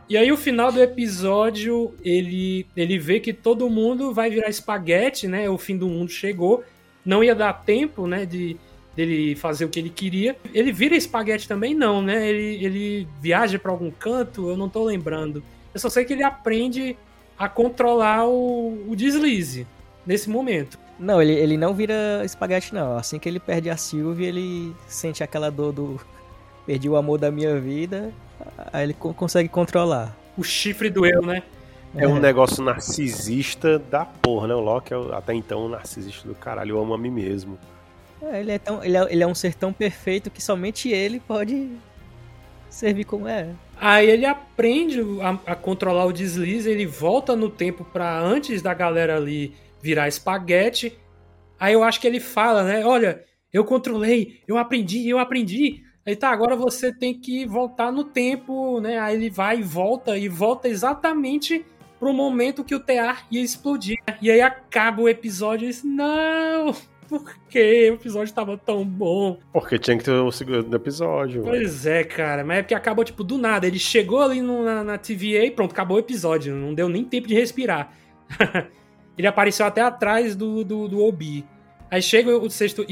E 0.08 0.16
aí 0.16 0.30
o 0.30 0.36
final 0.36 0.70
do 0.70 0.80
episódio, 0.80 1.92
ele, 2.04 2.64
ele 2.76 2.96
vê 2.96 3.18
que 3.18 3.32
todo 3.32 3.68
mundo 3.68 4.14
vai 4.14 4.30
virar 4.30 4.48
espaguete, 4.48 5.26
né? 5.26 5.50
O 5.50 5.58
fim 5.58 5.76
do 5.76 5.88
mundo 5.88 6.10
chegou. 6.12 6.62
Não 7.04 7.24
ia 7.24 7.34
dar 7.34 7.52
tempo, 7.52 8.06
né, 8.06 8.24
de 8.24 8.56
dele 8.96 9.36
fazer 9.36 9.64
o 9.64 9.68
que 9.68 9.78
ele 9.78 9.90
queria. 9.90 10.34
Ele 10.54 10.72
vira 10.72 10.96
espaguete 10.96 11.46
também 11.46 11.74
não, 11.74 12.00
né? 12.00 12.26
Ele, 12.28 12.64
ele 12.64 13.08
viaja 13.20 13.58
pra 13.58 13.70
algum 13.70 13.90
canto, 13.90 14.48
eu 14.48 14.56
não 14.56 14.68
tô 14.68 14.82
lembrando. 14.84 15.42
Eu 15.74 15.78
só 15.78 15.90
sei 15.90 16.04
que 16.04 16.14
ele 16.14 16.22
aprende 16.24 16.96
a 17.38 17.48
controlar 17.48 18.26
o, 18.26 18.84
o 18.88 18.96
deslize 18.96 19.66
nesse 20.06 20.30
momento. 20.30 20.78
Não, 20.98 21.20
ele, 21.20 21.32
ele 21.32 21.58
não 21.58 21.74
vira 21.74 22.22
espaguete, 22.24 22.74
não. 22.74 22.96
Assim 22.96 23.18
que 23.18 23.28
ele 23.28 23.38
perde 23.38 23.68
a 23.68 23.76
Sylvie, 23.76 24.24
ele 24.24 24.74
sente 24.88 25.22
aquela 25.22 25.50
dor 25.50 25.72
do. 25.72 26.00
Perdi 26.66 26.88
o 26.88 26.96
amor 26.96 27.18
da 27.18 27.30
minha 27.30 27.60
vida. 27.60 28.12
Aí 28.72 28.84
ele 28.84 28.94
co- 28.94 29.12
consegue 29.14 29.48
controlar. 29.48 30.16
O 30.36 30.42
chifre 30.42 30.90
do 30.90 31.04
eu, 31.06 31.22
né? 31.22 31.42
É 31.94 32.08
um 32.08 32.18
negócio 32.18 32.62
narcisista 32.64 33.78
da 33.78 34.04
porra, 34.04 34.48
né? 34.48 34.54
O 34.54 34.60
Loki 34.60 34.92
é 34.92 34.96
até 35.14 35.32
então 35.32 35.66
um 35.66 35.68
narcisista 35.68 36.26
do 36.26 36.34
caralho. 36.34 36.70
Eu 36.72 36.80
amo 36.82 36.92
a 36.94 36.98
mim 36.98 37.10
mesmo. 37.10 37.58
É, 38.22 38.40
ele, 38.40 38.52
é 38.52 38.58
tão, 38.58 38.82
ele, 38.82 38.96
é, 38.96 39.12
ele 39.12 39.22
é 39.22 39.26
um 39.26 39.34
ser 39.34 39.54
tão 39.54 39.72
perfeito 39.72 40.30
que 40.30 40.42
somente 40.42 40.88
ele 40.88 41.20
pode 41.20 41.70
servir 42.70 43.04
como 43.04 43.28
é. 43.28 43.50
Aí 43.78 44.08
ele 44.08 44.24
aprende 44.24 45.00
a, 45.20 45.52
a 45.52 45.54
controlar 45.54 46.06
o 46.06 46.12
deslize, 46.12 46.68
ele 46.68 46.86
volta 46.86 47.36
no 47.36 47.50
tempo 47.50 47.84
para 47.84 48.18
antes 48.18 48.62
da 48.62 48.72
galera 48.72 49.16
ali 49.16 49.54
virar 49.82 50.08
espaguete. 50.08 50.98
Aí 51.58 51.74
eu 51.74 51.82
acho 51.82 52.00
que 52.00 52.06
ele 52.06 52.20
fala, 52.20 52.64
né? 52.64 52.84
Olha, 52.84 53.22
eu 53.52 53.64
controlei, 53.64 54.40
eu 54.46 54.58
aprendi, 54.58 55.08
eu 55.08 55.18
aprendi. 55.18 55.82
Aí 56.04 56.14
tá, 56.14 56.30
agora 56.30 56.54
você 56.54 56.92
tem 56.92 57.18
que 57.18 57.46
voltar 57.46 57.90
no 57.90 58.04
tempo, 58.04 58.80
né? 58.80 58.98
Aí 58.98 59.16
ele 59.16 59.30
vai 59.30 59.58
e 59.58 59.62
volta 59.62 60.16
e 60.16 60.28
volta 60.28 60.68
exatamente 60.68 61.64
pro 61.98 62.12
momento 62.12 62.62
que 62.62 62.74
o 62.74 62.80
Tear 62.80 63.26
ia 63.30 63.42
explodir. 63.42 63.96
E 64.20 64.30
aí 64.30 64.40
acaba 64.40 65.02
o 65.02 65.08
episódio 65.08 65.64
e 65.64 65.68
diz, 65.68 65.82
não, 65.82 66.74
por 67.08 67.36
que 67.48 67.90
o 67.90 67.94
episódio 67.94 68.34
tava 68.34 68.56
tão 68.56 68.84
bom? 68.84 69.38
Porque 69.52 69.78
tinha 69.78 69.96
que 69.96 70.04
ter 70.04 70.12
o 70.12 70.30
segundo 70.30 70.74
episódio. 70.74 71.42
Pois 71.42 71.86
é, 71.86 72.04
cara, 72.04 72.44
mas 72.44 72.58
é 72.58 72.62
porque 72.62 72.74
acabou, 72.74 73.04
tipo, 73.04 73.24
do 73.24 73.38
nada. 73.38 73.66
Ele 73.66 73.78
chegou 73.78 74.20
ali 74.22 74.40
no, 74.40 74.64
na, 74.64 74.84
na 74.84 74.98
TVA 74.98 75.44
e 75.44 75.50
pronto, 75.50 75.72
acabou 75.72 75.96
o 75.96 76.00
episódio. 76.00 76.54
Não 76.54 76.74
deu 76.74 76.88
nem 76.88 77.04
tempo 77.04 77.28
de 77.28 77.34
respirar. 77.34 77.92
ele 79.16 79.26
apareceu 79.26 79.64
até 79.66 79.80
atrás 79.80 80.34
do, 80.34 80.64
do, 80.64 80.88
do 80.88 81.02
Obi. 81.02 81.44
Aí 81.90 82.02
chega 82.02 82.36
o 82.36 82.50
sexto 82.50 82.84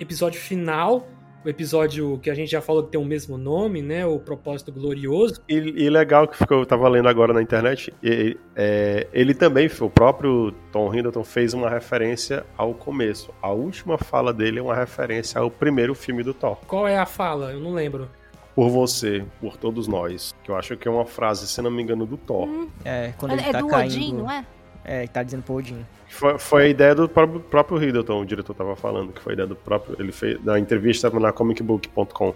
episódio 0.00 0.40
final, 0.40 1.08
o 1.44 1.48
episódio 1.48 2.18
que 2.18 2.30
a 2.30 2.34
gente 2.34 2.50
já 2.50 2.60
falou 2.60 2.84
que 2.84 2.90
tem 2.90 3.00
o 3.00 3.04
mesmo 3.04 3.36
nome, 3.36 3.82
né? 3.82 4.06
O 4.06 4.18
Propósito 4.18 4.72
Glorioso. 4.72 5.40
E, 5.48 5.54
e 5.54 5.90
legal 5.90 6.28
que 6.28 6.36
ficou, 6.36 6.58
eu 6.58 6.66
tava 6.66 6.88
lendo 6.88 7.08
agora 7.08 7.32
na 7.32 7.42
internet, 7.42 7.92
e, 8.02 8.36
é, 8.54 9.06
ele 9.12 9.34
também, 9.34 9.68
o 9.80 9.90
próprio 9.90 10.52
Tom 10.70 10.94
Hiddleston 10.94 11.24
fez 11.24 11.54
uma 11.54 11.68
referência 11.68 12.44
ao 12.56 12.74
começo. 12.74 13.32
A 13.40 13.50
última 13.50 13.98
fala 13.98 14.32
dele 14.32 14.58
é 14.58 14.62
uma 14.62 14.74
referência 14.74 15.40
ao 15.40 15.50
primeiro 15.50 15.94
filme 15.94 16.22
do 16.22 16.32
Thor. 16.32 16.56
Qual 16.66 16.86
é 16.86 16.96
a 16.96 17.06
fala? 17.06 17.52
Eu 17.52 17.60
não 17.60 17.72
lembro. 17.72 18.08
Por 18.54 18.68
você, 18.68 19.24
por 19.40 19.56
todos 19.56 19.88
nós. 19.88 20.34
Que 20.44 20.50
eu 20.50 20.56
acho 20.56 20.76
que 20.76 20.86
é 20.86 20.90
uma 20.90 21.06
frase, 21.06 21.48
se 21.48 21.62
não 21.62 21.70
me 21.70 21.82
engano, 21.82 22.04
do 22.04 22.18
Thor. 22.18 22.46
Hum. 22.46 22.68
É, 22.84 23.12
quando 23.16 23.32
ele 23.32 23.40
É 23.40 23.50
tá 23.50 23.60
do 23.60 23.68
caindo... 23.68 23.94
Odin, 23.94 24.14
não 24.14 24.30
é? 24.30 24.44
É, 24.84 25.06
tá 25.06 25.22
dizendo 25.22 25.42
pro 25.42 25.54
Odin. 25.54 25.86
Foi, 26.08 26.38
foi 26.38 26.64
a 26.64 26.68
ideia 26.68 26.94
do 26.94 27.08
próprio, 27.08 27.40
próprio 27.40 27.82
Hiddleton, 27.82 28.20
o 28.20 28.26
diretor 28.26 28.54
tava 28.54 28.76
falando, 28.76 29.12
que 29.12 29.20
foi 29.20 29.32
a 29.32 29.34
ideia 29.34 29.48
do 29.48 29.56
próprio. 29.56 29.96
Ele 29.98 30.12
fez 30.12 30.42
na 30.44 30.58
entrevista 30.58 31.08
na 31.10 31.32
comicbook.com. 31.32 32.34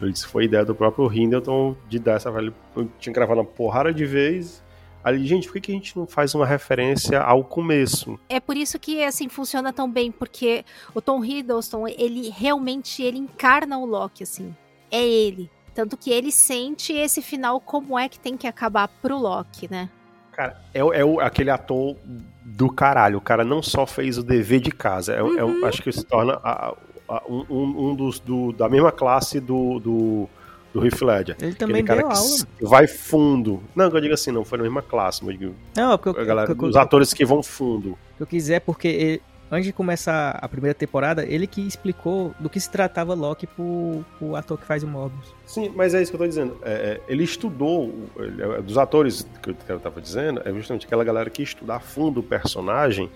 Ele 0.00 0.12
disse 0.12 0.26
que 0.26 0.32
foi 0.32 0.42
a 0.42 0.46
ideia 0.46 0.64
do 0.64 0.74
próprio 0.74 1.10
Hiddleton 1.10 1.76
de 1.88 1.98
dar 1.98 2.14
essa. 2.14 2.28
Ele 2.30 2.52
tinha 2.98 3.12
gravado 3.12 3.40
uma 3.40 3.46
porrada 3.46 3.92
de 3.92 4.04
vez. 4.04 4.62
Aí, 5.02 5.24
gente, 5.24 5.46
por 5.46 5.54
que, 5.54 5.60
que 5.60 5.72
a 5.72 5.74
gente 5.74 5.96
não 5.96 6.04
faz 6.04 6.34
uma 6.34 6.44
referência 6.44 7.20
ao 7.20 7.44
começo? 7.44 8.18
É 8.28 8.40
por 8.40 8.56
isso 8.56 8.76
que 8.76 9.04
assim 9.04 9.28
funciona 9.28 9.72
tão 9.72 9.88
bem, 9.88 10.10
porque 10.10 10.64
o 10.92 11.00
Tom 11.00 11.24
Hiddleston, 11.24 11.86
ele 11.86 12.28
realmente 12.30 13.04
ele 13.04 13.18
encarna 13.18 13.78
o 13.78 13.86
Loki 13.86 14.24
assim. 14.24 14.54
É 14.90 15.00
ele. 15.00 15.48
Tanto 15.72 15.96
que 15.96 16.10
ele 16.10 16.32
sente 16.32 16.92
esse 16.92 17.22
final 17.22 17.60
como 17.60 17.98
é 17.98 18.08
que 18.08 18.18
tem 18.18 18.36
que 18.36 18.48
acabar 18.48 18.88
pro 18.88 19.16
Loki, 19.16 19.70
né? 19.70 19.88
Cara, 20.36 20.60
é, 20.74 20.84
o- 20.84 20.92
é 20.92 21.02
o- 21.04 21.18
aquele 21.20 21.48
ator 21.50 21.96
do 22.44 22.70
caralho. 22.70 23.16
O 23.18 23.20
cara 23.22 23.42
não 23.42 23.62
só 23.62 23.86
fez 23.86 24.18
o 24.18 24.22
dever 24.22 24.60
de 24.60 24.70
casa, 24.70 25.14
é, 25.14 25.22
o- 25.22 25.38
é 25.38 25.42
o- 25.44 25.64
acho 25.64 25.82
que 25.82 25.90
se 25.90 26.04
torna 26.04 26.38
a- 26.44 26.74
a- 27.08 27.22
um, 27.26 27.44
um- 27.90 27.94
dos 27.94 28.18
do- 28.20 28.52
da 28.52 28.68
mesma 28.68 28.92
classe 28.92 29.40
do, 29.40 29.78
do, 29.80 30.28
do 30.74 30.84
Heath 30.84 31.00
Ledger. 31.00 31.36
Ele 31.38 31.52
Aquele 31.52 31.54
também 31.54 31.84
cara 31.84 32.00
deu 32.00 32.08
que 32.10 32.16
aula. 32.16 32.36
vai 32.60 32.86
fundo. 32.86 33.62
Não, 33.74 33.90
que 33.90 33.96
eu 33.96 34.00
digo 34.02 34.12
assim, 34.12 34.30
não 34.30 34.44
foi 34.44 34.58
na 34.58 34.64
mesma 34.64 34.82
classe, 34.82 35.24
mas 35.24 35.34
eu 35.36 35.38
digo, 35.40 35.54
Não, 35.74 35.92
é 35.92 35.96
porque 35.96 36.20
eu, 36.20 36.26
galera, 36.26 36.54
que 36.54 36.62
eu- 36.62 36.68
os 36.68 36.76
atores 36.76 37.14
que 37.14 37.24
vão 37.24 37.42
fundo. 37.42 37.96
que 38.18 38.22
eu 38.22 38.26
quiser, 38.26 38.60
porque 38.60 38.88
ele- 38.88 39.22
antes 39.50 39.66
de 39.66 39.72
começar 39.72 40.38
a 40.40 40.48
primeira 40.48 40.74
temporada, 40.74 41.24
ele 41.24 41.46
que 41.46 41.60
explicou 41.60 42.34
do 42.40 42.48
que 42.50 42.58
se 42.60 42.70
tratava 42.70 43.14
Loki 43.14 43.46
pro, 43.46 44.04
pro 44.18 44.36
ator 44.36 44.58
que 44.58 44.64
faz 44.66 44.82
o 44.82 44.86
Mobius. 44.86 45.34
Sim, 45.44 45.72
mas 45.74 45.94
é 45.94 46.02
isso 46.02 46.10
que 46.10 46.16
eu 46.16 46.20
tô 46.20 46.26
dizendo. 46.26 46.56
É, 46.62 46.72
é, 46.72 47.00
ele 47.08 47.24
estudou, 47.24 47.94
ele- 48.18 48.42
é, 48.42 48.62
dos 48.62 48.76
atores 48.78 49.26
que 49.42 49.50
eu, 49.70 49.78
tava 49.80 50.00
dizendo, 50.00 50.42
é 50.44 50.52
justamente 50.52 50.86
aquela 50.86 51.04
galera 51.04 51.30
que 51.30 51.42
estuda 51.42 51.76
a 51.76 51.80
fundo 51.80 52.20
o 52.20 52.22
personagem 52.22 53.10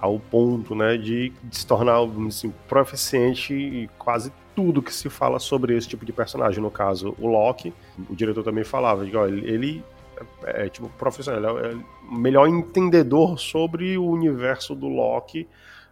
ao 0.00 0.18
ponto, 0.18 0.74
né, 0.74 0.96
de, 0.98 1.32
de 1.42 1.56
se 1.56 1.66
tornar 1.66 1.98
assim, 2.28 2.52
proficiente 2.68 3.54
em 3.54 3.88
quase 3.98 4.30
tudo 4.54 4.82
que 4.82 4.92
se 4.92 5.08
fala 5.08 5.38
sobre 5.38 5.76
esse 5.76 5.88
tipo 5.88 6.04
de 6.04 6.12
personagem. 6.12 6.62
No 6.62 6.70
caso, 6.70 7.14
o 7.18 7.26
Loki, 7.26 7.72
o 8.08 8.14
diretor 8.14 8.42
também 8.42 8.64
falava, 8.64 9.04
ele, 9.04 9.50
ele 9.50 9.84
é, 10.44 10.66
é, 10.66 10.68
tipo 10.68 10.88
profissional, 10.90 11.58
ele 11.58 11.74
é 11.74 11.76
o 12.10 12.14
melhor 12.14 12.48
entendedor 12.48 13.38
sobre 13.38 13.96
o 13.98 14.06
universo 14.06 14.74
do 14.74 14.88
Loki, 14.88 15.46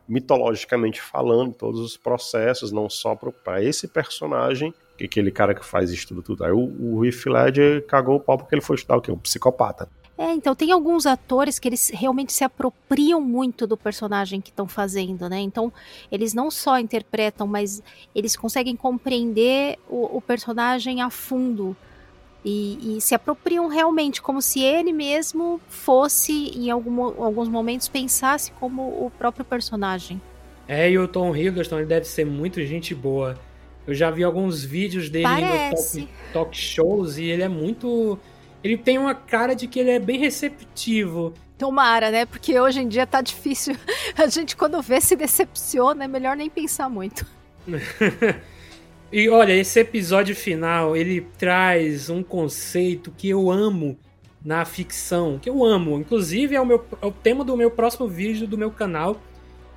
mitologicamente 0.09 1.01
falando, 1.01 1.53
todos 1.53 1.81
os 1.81 1.97
processos, 1.97 2.71
não 2.71 2.89
só 2.89 3.17
para 3.17 3.63
esse 3.63 3.89
personagem, 3.89 4.73
que 4.97 5.05
aquele 5.05 5.31
cara 5.31 5.55
que 5.55 5.65
faz 5.65 5.91
isso 5.91 6.09
tudo, 6.09 6.23
tudo. 6.23 6.45
Aí 6.45 6.53
o, 6.53 6.99
o 6.99 7.05
Heath 7.05 7.27
Ledger 7.27 7.87
cagou 7.87 8.17
o 8.17 8.21
pau 8.21 8.39
porque 8.39 8.55
ele 8.55 8.63
foi 8.63 8.77
estudar 8.77 8.97
o 8.97 9.01
quê? 9.01 9.11
Um 9.11 9.19
psicopata. 9.19 9.89
É, 10.17 10.33
então 10.33 10.55
tem 10.55 10.71
alguns 10.71 11.07
atores 11.07 11.59
que 11.59 11.69
eles 11.69 11.91
realmente 11.93 12.33
se 12.33 12.45
apropriam 12.45 13.21
muito 13.21 13.67
do 13.67 13.77
personagem 13.77 14.41
que 14.41 14.51
estão 14.51 14.69
fazendo, 14.69 15.29
né? 15.29 15.41
Então 15.41 15.73
eles 16.11 16.33
não 16.33 16.53
só 16.53 16.79
interpretam, 16.79 17.49
mas 17.49 17.83
eles 18.15 18.37
conseguem 18.37 18.77
compreender 18.77 19.77
o, 19.89 20.19
o 20.19 20.21
personagem 20.21 21.03
a 21.03 21.11
fundo 21.11 21.77
e, 22.45 22.97
e 22.97 23.01
se 23.01 23.15
apropriam 23.15 23.67
realmente, 23.69 24.21
como 24.21 24.43
se 24.43 24.63
ele 24.63 24.93
mesmo 24.93 25.61
fosse, 25.69 26.33
em 26.57 26.71
algum- 26.71 27.23
alguns 27.23 27.49
momentos, 27.49 27.89
pensasse 27.89 28.53
como 28.53 28.83
o 28.83 29.11
próprio 29.19 29.45
personagem. 29.45 30.21
É, 30.69 30.91
e 30.91 30.99
o 30.99 31.07
Tom 31.09 31.35
Hiddleston 31.35 31.79
ele 31.79 31.87
deve 31.87 32.07
ser 32.07 32.25
muito 32.25 32.63
gente 32.65 32.95
boa. 32.95 33.39
Eu 33.87 33.95
já 33.95 34.11
vi 34.11 34.25
alguns 34.25 34.65
vídeos 34.65 35.11
dele 35.11 35.25
Parece. 35.25 36.01
no 36.01 36.07
talk, 36.07 36.33
talk 36.33 36.57
shows 36.57 37.19
e 37.19 37.25
ele 37.25 37.43
é 37.43 37.49
muito. 37.49 38.19
Ele 38.63 38.79
tem 38.79 38.97
uma 38.97 39.15
cara 39.15 39.55
de 39.55 39.67
que 39.69 39.79
ele 39.79 39.91
é 39.91 39.99
bem 39.99 40.19
receptivo. 40.19 41.35
Tomara, 41.59 42.11
né? 42.11 42.25
Porque 42.25 42.59
hoje 42.59 42.81
em 42.81 42.89
dia 42.89 43.07
tá 43.07 43.21
difícil. 43.21 43.77
A 44.17 44.27
gente, 44.27 44.57
quando 44.57 44.81
vê, 44.81 45.01
se 45.03 45.15
decepciona, 45.15 46.05
é 46.05 46.09
melhor 46.09 46.35
nem 46.37 46.49
pensar 46.49 46.89
muito. 46.89 47.27
E 49.17 49.29
olha, 49.29 49.53
esse 49.53 49.79
episódio 49.79 50.35
final, 50.35 50.97
ele 50.97 51.21
traz 51.39 52.11
um 52.11 52.21
conceito 52.21 53.13
que 53.17 53.29
eu 53.29 53.49
amo 53.49 53.97
na 54.45 54.65
ficção, 54.65 55.39
que 55.39 55.49
eu 55.49 55.65
amo. 55.65 56.01
Inclusive, 56.01 56.57
é 56.57 56.61
o, 56.61 56.67
meu, 56.67 56.85
é 57.01 57.07
o 57.07 57.13
tema 57.13 57.45
do 57.45 57.57
meu 57.57 57.71
próximo 57.71 58.09
vídeo 58.09 58.45
do 58.45 58.59
meu 58.59 58.73
canal, 58.73 59.21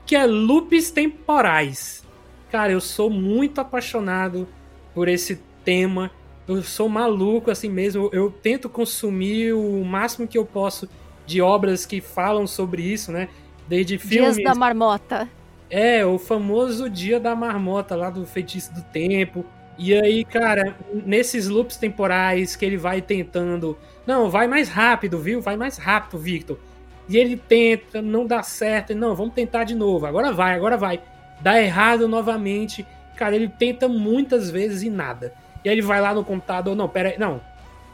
que 0.07 0.15
é 0.15 0.26
loops 0.26 0.89
temporais. 0.89 2.03
Cara, 2.51 2.72
eu 2.72 2.81
sou 2.81 3.11
muito 3.11 3.61
apaixonado 3.61 4.47
por 4.91 5.07
esse 5.07 5.39
tema. 5.64 6.09
Eu 6.47 6.64
sou 6.64 6.89
maluco 6.89 7.51
assim 7.51 7.69
mesmo. 7.69 8.09
Eu 8.11 8.31
tento 8.31 8.68
consumir 8.68 9.53
o 9.53 9.85
máximo 9.85 10.27
que 10.27 10.39
eu 10.39 10.47
posso 10.47 10.89
de 11.27 11.43
obras 11.43 11.85
que 11.85 12.01
falam 12.01 12.47
sobre 12.47 12.81
isso, 12.81 13.11
né? 13.11 13.30
Desde 13.68 13.99
filmes. 13.99 14.38
Dias 14.38 14.49
da 14.49 14.55
marmota. 14.55 15.30
É, 15.69 16.06
o 16.06 16.18
famoso 16.18 16.89
dia 16.89 17.19
da 17.19 17.35
marmota 17.35 17.95
lá 17.95 18.10
do 18.10 18.26
feitiço 18.26 18.73
do 18.73 18.81
tempo. 18.81 19.45
E 19.77 19.94
aí, 19.94 20.23
cara, 20.26 20.76
nesses 21.06 21.48
loops 21.48 21.77
temporais 21.77 22.56
que 22.56 22.65
ele 22.65 22.77
vai 22.77 23.02
tentando. 23.02 23.77
Não, 24.06 24.30
vai 24.30 24.48
mais 24.48 24.69
rápido, 24.69 25.19
viu? 25.19 25.41
Vai 25.41 25.56
mais 25.56 25.77
rápido, 25.77 26.18
Victor. 26.18 26.57
E 27.07 27.18
ele 27.18 27.38
tenta, 27.38 28.02
não 28.02 28.26
dá 28.26 28.41
certo. 28.41 28.95
Não, 28.95 29.15
vamos 29.15 29.34
tentar 29.34 29.64
de 29.65 29.76
novo. 29.76 30.06
Agora 30.06 30.31
vai, 30.31 30.56
agora 30.56 30.77
vai. 30.77 31.02
Dá 31.41 31.61
errado 31.61 32.07
novamente. 32.07 32.85
Cara, 33.15 33.35
ele 33.35 33.48
tenta 33.48 33.88
muitas 33.88 34.49
vezes 34.49 34.81
e 34.84 34.89
nada. 34.89 35.34
E 35.64 35.69
aí 35.69 35.76
ele 35.76 35.81
vai 35.81 36.02
lá 36.02 36.14
no 36.14 36.23
computador. 36.23 36.76
Não, 36.76 36.88
pera 36.88 37.10
aí. 37.10 37.18
Não. 37.19 37.41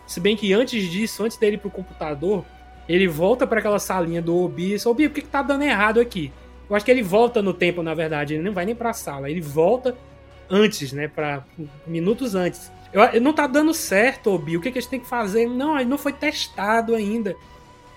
Se 0.07 0.19
bem 0.19 0.35
que 0.35 0.53
antes 0.53 0.89
disso, 0.89 1.23
antes 1.23 1.37
dele 1.37 1.55
ir 1.55 1.59
pro 1.59 1.69
computador, 1.69 2.45
ele 2.87 3.07
volta 3.07 3.47
para 3.47 3.59
aquela 3.59 3.79
salinha 3.79 4.21
do 4.21 4.37
Obi 4.37 4.65
e 4.65 4.69
diz: 4.69 4.85
Obi, 4.85 5.07
por 5.09 5.15
que, 5.15 5.21
que 5.21 5.27
tá 5.27 5.41
dando 5.41 5.63
errado 5.63 5.99
aqui? 5.99 6.31
Eu 6.69 6.76
acho 6.76 6.85
que 6.85 6.91
ele 6.91 7.03
volta 7.03 7.41
no 7.41 7.53
tempo, 7.53 7.84
na 7.84 7.94
verdade. 7.94 8.35
Ele 8.35 8.44
não 8.44 8.53
vai 8.53 8.65
nem 8.65 8.76
pra 8.76 8.94
sala. 8.94 9.30
Ele 9.30 9.41
volta 9.41 9.95
antes, 10.49 10.91
né? 10.94 11.07
Pra, 11.07 11.45
minutos 11.85 12.35
antes. 12.35 12.72
Eu, 12.91 13.19
não 13.19 13.34
tá 13.34 13.48
dando 13.48 13.73
certo, 13.73 14.31
Obi. 14.31 14.56
O 14.56 14.61
que, 14.61 14.72
que 14.72 14.77
a 14.77 14.81
gente 14.81 14.90
tem 14.90 14.99
que 14.99 15.07
fazer? 15.07 15.48
Não, 15.48 15.80
ele 15.80 15.90
não 15.90 15.98
foi 15.98 16.14
testado 16.14 16.95
ainda. 16.95 17.35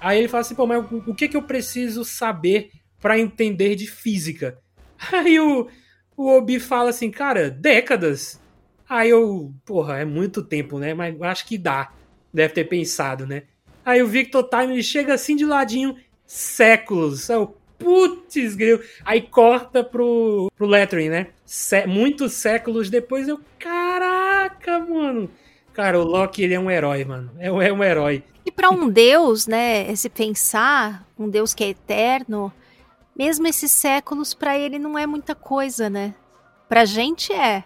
Aí 0.00 0.18
ele 0.18 0.28
fala 0.28 0.40
assim, 0.40 0.54
pô, 0.54 0.66
mas 0.66 0.84
o, 1.06 1.14
que, 1.14 1.28
que 1.28 1.36
eu 1.36 1.42
preciso 1.42 2.04
saber 2.04 2.70
para 3.00 3.18
entender 3.18 3.74
de 3.76 3.86
física? 3.86 4.58
Aí 5.12 5.38
o, 5.38 5.68
o 6.16 6.28
Obi 6.36 6.58
fala 6.58 6.90
assim, 6.90 7.10
cara, 7.10 7.50
décadas. 7.50 8.40
Aí 8.88 9.10
eu, 9.10 9.52
porra, 9.64 9.98
é 9.98 10.04
muito 10.04 10.42
tempo, 10.42 10.78
né? 10.78 10.94
Mas 10.94 11.20
acho 11.20 11.46
que 11.46 11.58
dá. 11.58 11.92
Deve 12.32 12.54
ter 12.54 12.64
pensado, 12.64 13.26
né? 13.26 13.44
Aí 13.84 14.02
o 14.02 14.06
Victor 14.08 14.48
Time 14.48 14.72
ele 14.72 14.82
chega 14.82 15.14
assim 15.14 15.36
de 15.36 15.44
ladinho, 15.44 15.96
séculos. 16.26 17.30
Aí 17.30 17.36
eu, 17.36 17.56
putz, 17.78 18.54
grilo. 18.54 18.80
Aí 19.04 19.22
corta 19.22 19.82
pro, 19.82 20.50
pro 20.56 20.66
lettering, 20.66 21.08
né? 21.08 21.26
Sé, 21.44 21.86
muitos 21.86 22.32
séculos 22.32 22.90
depois 22.90 23.28
eu, 23.28 23.40
caraca, 23.58 24.78
mano. 24.80 25.30
Cara, 25.72 26.00
o 26.00 26.04
Loki, 26.04 26.42
ele 26.42 26.54
é 26.54 26.60
um 26.60 26.70
herói, 26.70 27.04
mano. 27.04 27.30
É, 27.38 27.48
é 27.48 27.72
um 27.72 27.84
herói. 27.84 28.24
E 28.44 28.50
para 28.50 28.70
um 28.70 28.88
deus, 28.88 29.46
né, 29.46 29.94
se 29.94 30.08
pensar, 30.08 31.06
um 31.18 31.28
deus 31.28 31.52
que 31.52 31.64
é 31.64 31.68
eterno, 31.68 32.52
mesmo 33.16 33.46
esses 33.46 33.72
séculos 33.72 34.34
para 34.34 34.58
ele 34.58 34.78
não 34.78 34.98
é 34.98 35.06
muita 35.06 35.34
coisa, 35.34 35.90
né? 35.90 36.14
Pra 36.68 36.84
gente 36.84 37.32
é, 37.32 37.64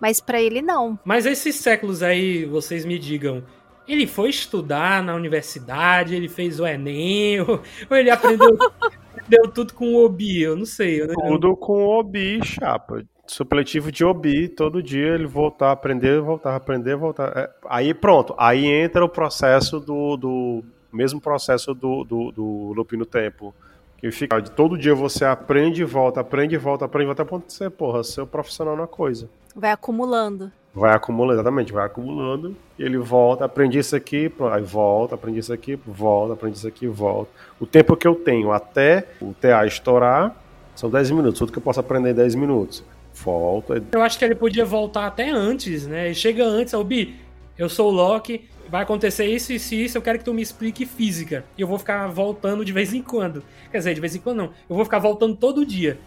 mas 0.00 0.20
para 0.20 0.40
ele 0.40 0.62
não. 0.62 0.98
Mas 1.04 1.26
esses 1.26 1.56
séculos 1.56 2.02
aí, 2.02 2.44
vocês 2.44 2.84
me 2.84 2.98
digam, 2.98 3.44
Ele 3.86 4.06
foi 4.06 4.30
estudar 4.30 5.02
na 5.02 5.14
universidade, 5.14 6.14
ele 6.14 6.28
fez 6.28 6.58
o 6.58 6.66
Enem, 6.66 7.40
ou, 7.40 7.62
ou 7.88 7.96
ele 7.96 8.10
aprendeu, 8.10 8.58
aprendeu 9.26 9.48
tudo 9.52 9.74
com 9.74 9.94
o 9.94 10.04
Obi, 10.04 10.42
eu 10.42 10.56
não 10.56 10.64
sei. 10.64 11.02
Eu, 11.02 11.08
Tudo 11.08 11.56
com 11.56 11.84
o 11.84 11.98
Obi, 11.98 12.40
chapa. 12.44 13.02
Supletivo 13.26 13.90
de 13.90 14.04
Obi, 14.04 14.48
todo 14.48 14.82
dia 14.82 15.14
ele 15.14 15.26
voltar 15.26 15.70
a 15.70 15.72
aprender, 15.72 16.20
voltar 16.20 16.52
a 16.52 16.56
aprender, 16.56 16.94
voltar. 16.94 17.36
é, 17.36 17.50
aí 17.68 17.92
pronto, 17.92 18.34
aí 18.38 18.66
entra 18.66 19.04
o 19.04 19.08
processo 19.08 19.80
do. 19.80 20.16
do 20.16 20.64
mesmo 20.92 21.20
processo 21.20 21.74
do, 21.74 22.04
do, 22.04 22.30
do 22.30 22.72
Loop 22.74 22.96
no 22.96 23.04
Tempo. 23.04 23.54
Que 23.98 24.10
fica 24.12 24.40
de 24.40 24.50
todo 24.50 24.78
dia 24.78 24.94
você 24.94 25.24
aprende 25.24 25.82
e 25.82 25.84
volta, 25.84 26.20
aprende 26.20 26.54
e 26.54 26.58
volta, 26.58 26.84
aprende 26.84 27.04
e 27.04 27.06
volta, 27.06 27.22
até 27.22 27.30
ponto 27.30 27.46
de 27.46 27.52
ser, 27.52 27.70
porra, 27.70 28.04
ser 28.04 28.26
profissional 28.26 28.76
na 28.76 28.86
coisa. 28.86 29.28
Vai 29.54 29.70
acumulando. 29.70 30.52
Vai 30.76 30.94
acumulando, 30.94 31.40
exatamente, 31.40 31.72
vai 31.72 31.86
acumulando, 31.86 32.54
e 32.78 32.82
ele 32.82 32.98
volta, 32.98 33.46
aprendi 33.46 33.78
isso 33.78 33.96
aqui, 33.96 34.30
aí 34.52 34.62
volta, 34.62 35.14
aprendi 35.14 35.38
isso 35.38 35.50
aqui, 35.50 35.74
volta, 35.86 36.34
aprendi 36.34 36.58
isso 36.58 36.68
aqui, 36.68 36.86
volta. 36.86 37.30
O 37.58 37.64
tempo 37.64 37.96
que 37.96 38.06
eu 38.06 38.14
tenho 38.14 38.52
até 38.52 39.08
o 39.18 39.32
TA 39.32 39.64
estourar 39.64 40.36
são 40.74 40.90
10 40.90 41.12
minutos, 41.12 41.38
tudo 41.38 41.50
que 41.50 41.56
eu 41.56 41.62
posso 41.62 41.80
aprender 41.80 42.10
em 42.10 42.14
10 42.14 42.34
minutos. 42.34 42.84
Volta, 43.14 43.82
Eu 43.90 44.02
acho 44.02 44.18
que 44.18 44.24
ele 44.26 44.34
podia 44.34 44.66
voltar 44.66 45.06
até 45.06 45.30
antes, 45.30 45.86
né? 45.86 46.12
Chega 46.12 46.44
antes, 46.44 46.74
ó, 46.74 46.84
Bi, 46.84 47.16
eu 47.56 47.70
sou 47.70 47.90
o 47.90 47.94
Loki, 47.94 48.46
vai 48.68 48.82
acontecer 48.82 49.24
isso 49.24 49.54
e 49.54 49.56
isso, 49.56 49.74
e 49.74 49.82
isso, 49.82 49.96
eu 49.96 50.02
quero 50.02 50.18
que 50.18 50.24
tu 50.26 50.34
me 50.34 50.42
explique 50.42 50.84
física. 50.84 51.42
E 51.56 51.62
eu 51.62 51.66
vou 51.66 51.78
ficar 51.78 52.06
voltando 52.08 52.62
de 52.62 52.72
vez 52.74 52.92
em 52.92 53.00
quando. 53.00 53.42
Quer 53.70 53.78
dizer, 53.78 53.94
de 53.94 54.00
vez 54.02 54.14
em 54.14 54.18
quando 54.18 54.36
não. 54.36 54.50
Eu 54.68 54.76
vou 54.76 54.84
ficar 54.84 54.98
voltando 54.98 55.34
todo 55.34 55.64
dia. 55.64 55.98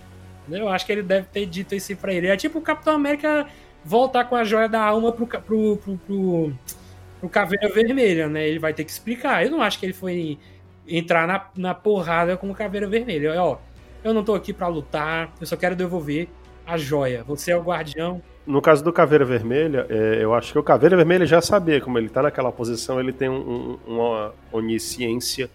Eu 0.47 0.69
acho 0.69 0.85
que 0.85 0.91
ele 0.91 1.01
deve 1.01 1.25
ter 1.25 1.47
dito 1.47 1.73
isso 1.73 1.95
pra 1.95 2.13
ele. 2.13 2.27
É 2.27 2.37
tipo 2.37 2.59
o 2.59 2.61
Capitão 2.61 2.93
América 2.93 3.47
voltar 3.83 4.25
com 4.25 4.35
a 4.35 4.43
joia 4.43 4.67
da 4.69 4.81
alma 4.83 5.11
pro, 5.11 5.25
pro, 5.27 5.77
pro, 5.77 5.97
pro, 5.97 6.53
pro 7.19 7.29
Caveira 7.29 7.69
Vermelha, 7.73 8.27
né? 8.27 8.47
Ele 8.47 8.59
vai 8.59 8.73
ter 8.73 8.83
que 8.83 8.91
explicar. 8.91 9.43
Eu 9.45 9.51
não 9.51 9.61
acho 9.61 9.79
que 9.79 9.85
ele 9.85 9.93
foi 9.93 10.37
entrar 10.87 11.27
na, 11.27 11.45
na 11.55 11.73
porrada 11.73 12.35
com 12.37 12.49
o 12.49 12.55
Caveira 12.55 12.87
Vermelha. 12.87 13.41
Ó, 13.43 13.57
eu 14.03 14.13
não 14.13 14.23
tô 14.23 14.33
aqui 14.35 14.53
pra 14.53 14.67
lutar, 14.67 15.31
eu 15.39 15.45
só 15.47 15.55
quero 15.55 15.75
devolver 15.75 16.27
a 16.65 16.77
joia. 16.77 17.23
Você 17.27 17.51
é 17.51 17.57
o 17.57 17.61
guardião. 17.61 18.21
No 18.45 18.61
caso 18.61 18.83
do 18.83 18.91
Caveira 18.91 19.23
Vermelha, 19.25 19.85
é, 19.89 20.23
eu 20.23 20.33
acho 20.33 20.51
que 20.53 20.57
o 20.59 20.63
Caveira 20.63 20.95
Vermelha 20.95 21.25
já 21.25 21.39
sabia, 21.41 21.79
como 21.79 21.97
ele 21.99 22.09
tá 22.09 22.23
naquela 22.23 22.51
posição, 22.51 22.99
ele 22.99 23.13
tem 23.13 23.29
um- 23.29 23.77
um- 23.87 23.93
uma 23.95 24.33
onisciência 24.51 25.49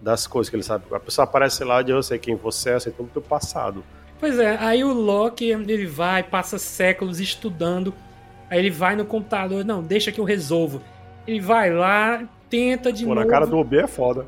das 0.00 0.26
coisas 0.26 0.48
que 0.48 0.56
ele 0.56 0.62
sabe. 0.62 0.84
A 0.92 1.00
pessoa 1.00 1.24
aparece 1.24 1.62
lá 1.64 1.82
de 1.82 1.92
eu 1.92 2.02
sei 2.02 2.18
quem 2.18 2.34
você 2.36 2.70
é, 2.70 2.74
eu 2.76 2.80
sei 2.80 2.92
tudo 2.92 3.06
do 3.08 3.12
teu 3.12 3.22
passado. 3.22 3.84
Pois 4.20 4.38
é, 4.38 4.56
aí 4.58 4.84
o 4.84 4.92
Loki, 4.92 5.46
ele 5.50 5.86
vai, 5.86 6.22
passa 6.22 6.58
séculos 6.58 7.18
estudando, 7.20 7.94
aí 8.50 8.58
ele 8.58 8.70
vai 8.70 8.94
no 8.94 9.04
computador, 9.06 9.64
não, 9.64 9.82
deixa 9.82 10.12
que 10.12 10.20
eu 10.20 10.24
resolvo. 10.24 10.82
Ele 11.26 11.40
vai 11.40 11.72
lá, 11.72 12.22
tenta 12.50 12.92
de 12.92 13.04
Pô, 13.04 13.14
novo. 13.14 13.26
na 13.26 13.30
cara 13.32 13.46
do 13.46 13.56
OB 13.56 13.78
é 13.78 13.86
foda. 13.86 14.26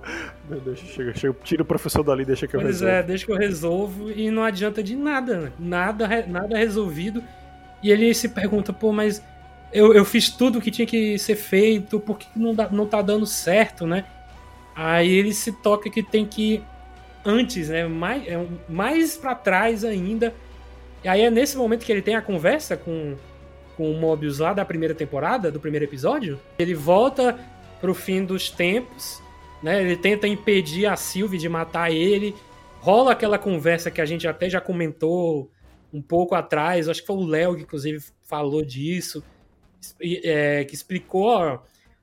Deixa, 0.64 0.86
chega, 0.86 1.14
chega, 1.14 1.36
tira 1.44 1.62
o 1.62 1.66
professor 1.66 2.02
dali, 2.02 2.24
deixa 2.24 2.46
que 2.46 2.56
eu 2.56 2.60
Pois 2.60 2.80
resolvo. 2.80 2.94
é, 2.94 3.02
deixa 3.02 3.26
que 3.26 3.32
eu 3.32 3.36
resolvo 3.36 4.10
e 4.10 4.30
não 4.30 4.42
adianta 4.42 4.82
de 4.82 4.96
nada, 4.96 5.36
né? 5.38 5.52
nada, 5.58 6.08
nada 6.26 6.56
resolvido. 6.56 7.22
E 7.82 7.90
ele 7.90 8.14
se 8.14 8.28
pergunta, 8.28 8.72
pô, 8.72 8.92
mas 8.92 9.22
eu, 9.72 9.92
eu 9.92 10.04
fiz 10.04 10.30
tudo 10.30 10.58
o 10.58 10.62
que 10.62 10.70
tinha 10.70 10.86
que 10.86 11.18
ser 11.18 11.36
feito, 11.36 11.98
por 12.00 12.18
que 12.18 12.26
não, 12.36 12.54
dá, 12.54 12.68
não 12.70 12.86
tá 12.86 13.02
dando 13.02 13.26
certo, 13.26 13.86
né? 13.86 14.04
Aí 14.74 15.10
ele 15.10 15.34
se 15.34 15.52
toca 15.52 15.90
que 15.90 16.02
tem 16.02 16.24
que 16.24 16.62
antes, 17.24 17.68
né? 17.68 17.86
Mais, 17.86 18.26
é, 18.26 18.46
mais 18.68 19.16
para 19.16 19.34
trás 19.34 19.84
ainda. 19.84 20.34
E 21.04 21.08
aí 21.08 21.22
é 21.22 21.30
nesse 21.30 21.56
momento 21.56 21.84
que 21.84 21.92
ele 21.92 22.02
tem 22.02 22.14
a 22.14 22.22
conversa 22.22 22.76
com, 22.76 23.16
com 23.76 23.90
o 23.90 23.98
Mobius 23.98 24.38
lá 24.38 24.52
da 24.52 24.64
primeira 24.64 24.94
temporada, 24.94 25.50
do 25.50 25.60
primeiro 25.60 25.84
episódio. 25.84 26.40
Ele 26.58 26.74
volta 26.74 27.38
pro 27.80 27.94
fim 27.94 28.24
dos 28.24 28.50
tempos, 28.50 29.20
né? 29.62 29.82
Ele 29.82 29.96
tenta 29.96 30.28
impedir 30.28 30.86
a 30.86 30.96
Sylvie 30.96 31.38
de 31.38 31.48
matar 31.48 31.90
ele. 31.90 32.34
Rola 32.80 33.12
aquela 33.12 33.38
conversa 33.38 33.90
que 33.90 34.00
a 34.00 34.06
gente 34.06 34.26
até 34.26 34.48
já 34.48 34.60
comentou 34.60 35.50
um 35.92 36.00
pouco 36.00 36.34
atrás. 36.34 36.88
Acho 36.88 37.00
que 37.00 37.06
foi 37.06 37.16
o 37.16 37.26
Léo 37.26 37.56
que 37.56 37.62
inclusive 37.62 38.02
falou 38.22 38.64
disso. 38.64 39.22
é, 40.00 40.64
que 40.64 40.74
explicou, 40.74 41.26
ó, 41.26 41.58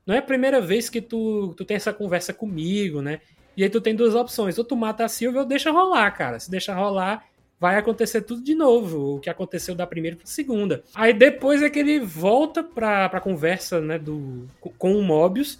não 0.06 0.16
é 0.16 0.18
a 0.18 0.24
primeira 0.24 0.60
vez 0.60 0.90
que 0.90 1.02
tu, 1.02 1.54
tu 1.56 1.64
tem 1.64 1.78
essa 1.78 1.94
conversa 1.94 2.34
comigo, 2.34 3.02
né? 3.02 3.22
E 3.60 3.64
aí 3.64 3.70
tu 3.70 3.82
tem 3.82 3.94
duas 3.94 4.16
opções. 4.16 4.58
Ou 4.58 4.64
tu 4.64 4.74
mata 4.74 5.04
a 5.04 5.10
Sylvie 5.10 5.40
ou 5.40 5.46
deixa 5.46 5.70
rolar, 5.70 6.10
cara. 6.12 6.40
Se 6.40 6.50
deixa 6.50 6.74
rolar, 6.74 7.26
vai 7.60 7.76
acontecer 7.76 8.22
tudo 8.22 8.42
de 8.42 8.56
novo. 8.56 9.18
O 9.18 9.20
que 9.20 9.30
aconteceu 9.30 9.76
da 9.76 9.86
primeira 9.86 10.16
pra 10.16 10.26
segunda. 10.26 10.82
Aí 10.96 11.12
depois 11.14 11.62
é 11.62 11.70
que 11.70 11.78
ele 11.78 12.00
volta 12.00 12.64
pra, 12.64 13.10
pra 13.10 13.20
conversa, 13.20 13.82
né, 13.82 14.00
do, 14.00 14.48
com 14.78 14.96
o 14.96 15.04
Mobius. 15.04 15.60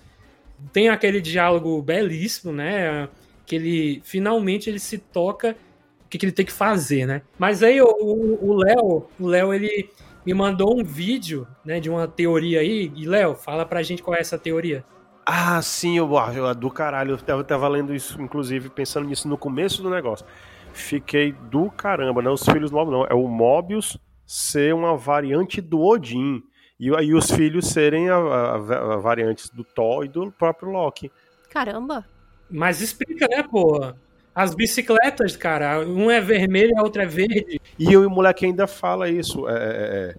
Tem 0.72 0.88
aquele 0.88 1.20
diálogo 1.20 1.82
belíssimo, 1.82 2.54
né? 2.54 3.10
Que 3.46 3.58
ele 3.58 4.02
finalmente 4.06 4.70
ele 4.70 4.80
se 4.80 4.98
toca 4.98 5.58
o 6.06 6.10
que, 6.10 6.18
que 6.18 6.26
ele 6.26 6.32
tem 6.32 6.46
que 6.46 6.54
fazer, 6.54 7.06
né? 7.06 7.22
Mas 7.38 7.62
aí 7.62 7.82
o 7.82 8.54
Léo, 8.54 9.08
o 9.20 9.28
Léo, 9.28 9.54
ele 9.54 9.90
me 10.26 10.34
mandou 10.34 10.74
um 10.74 10.86
vídeo, 10.86 11.46
né, 11.66 11.82
de 11.82 11.90
uma 11.90 12.08
teoria 12.08 12.62
aí. 12.62 12.94
E 12.96 13.06
Léo, 13.06 13.36
fala 13.36 13.66
pra 13.66 13.84
gente 13.84 14.02
qual 14.02 14.16
é 14.16 14.22
essa 14.22 14.38
teoria. 14.38 14.86
Ah, 15.32 15.62
sim, 15.62 15.96
eu, 15.96 16.10
eu, 16.36 16.56
do 16.56 16.72
caralho. 16.72 17.12
Eu 17.12 17.18
tava, 17.20 17.44
tava 17.44 17.68
lendo 17.68 17.94
isso, 17.94 18.20
inclusive, 18.20 18.68
pensando 18.70 19.08
nisso 19.08 19.28
no 19.28 19.38
começo 19.38 19.84
do 19.84 19.90
negócio. 19.90 20.26
Fiquei 20.74 21.32
do 21.32 21.70
caramba, 21.70 22.20
não 22.22 22.32
é 22.32 22.34
os 22.34 22.44
filhos 22.44 22.72
do 22.72 22.78
Mobius, 22.78 22.98
não. 23.00 23.06
É 23.06 23.14
o 23.14 23.28
Mobius 23.28 23.96
ser 24.26 24.74
uma 24.74 24.98
variante 24.98 25.62
do 25.62 25.82
Odin. 25.82 26.42
E 26.80 26.96
aí 26.96 27.14
os 27.14 27.30
filhos 27.30 27.68
serem 27.68 28.10
a, 28.10 28.16
a- 28.16 28.56
a 28.56 28.98
variantes 28.98 29.50
do 29.50 29.64
Thor 29.64 30.04
e 30.06 30.08
do 30.08 30.32
próprio 30.32 30.72
Loki. 30.72 31.12
Caramba. 31.52 32.06
Mas 32.50 32.82
explica, 32.82 33.28
né, 33.28 33.44
pô? 33.44 33.94
As 34.34 34.56
bicicletas, 34.56 35.36
cara, 35.36 35.82
um 35.86 36.10
é 36.10 36.20
vermelho, 36.22 36.74
a 36.78 36.82
outra 36.82 37.04
é 37.04 37.06
verde. 37.06 37.62
E 37.78 37.96
o 37.96 38.10
moleque 38.10 38.46
ainda 38.46 38.66
fala 38.66 39.10
isso. 39.10 39.48
É, 39.48 39.54
é, 39.54 40.16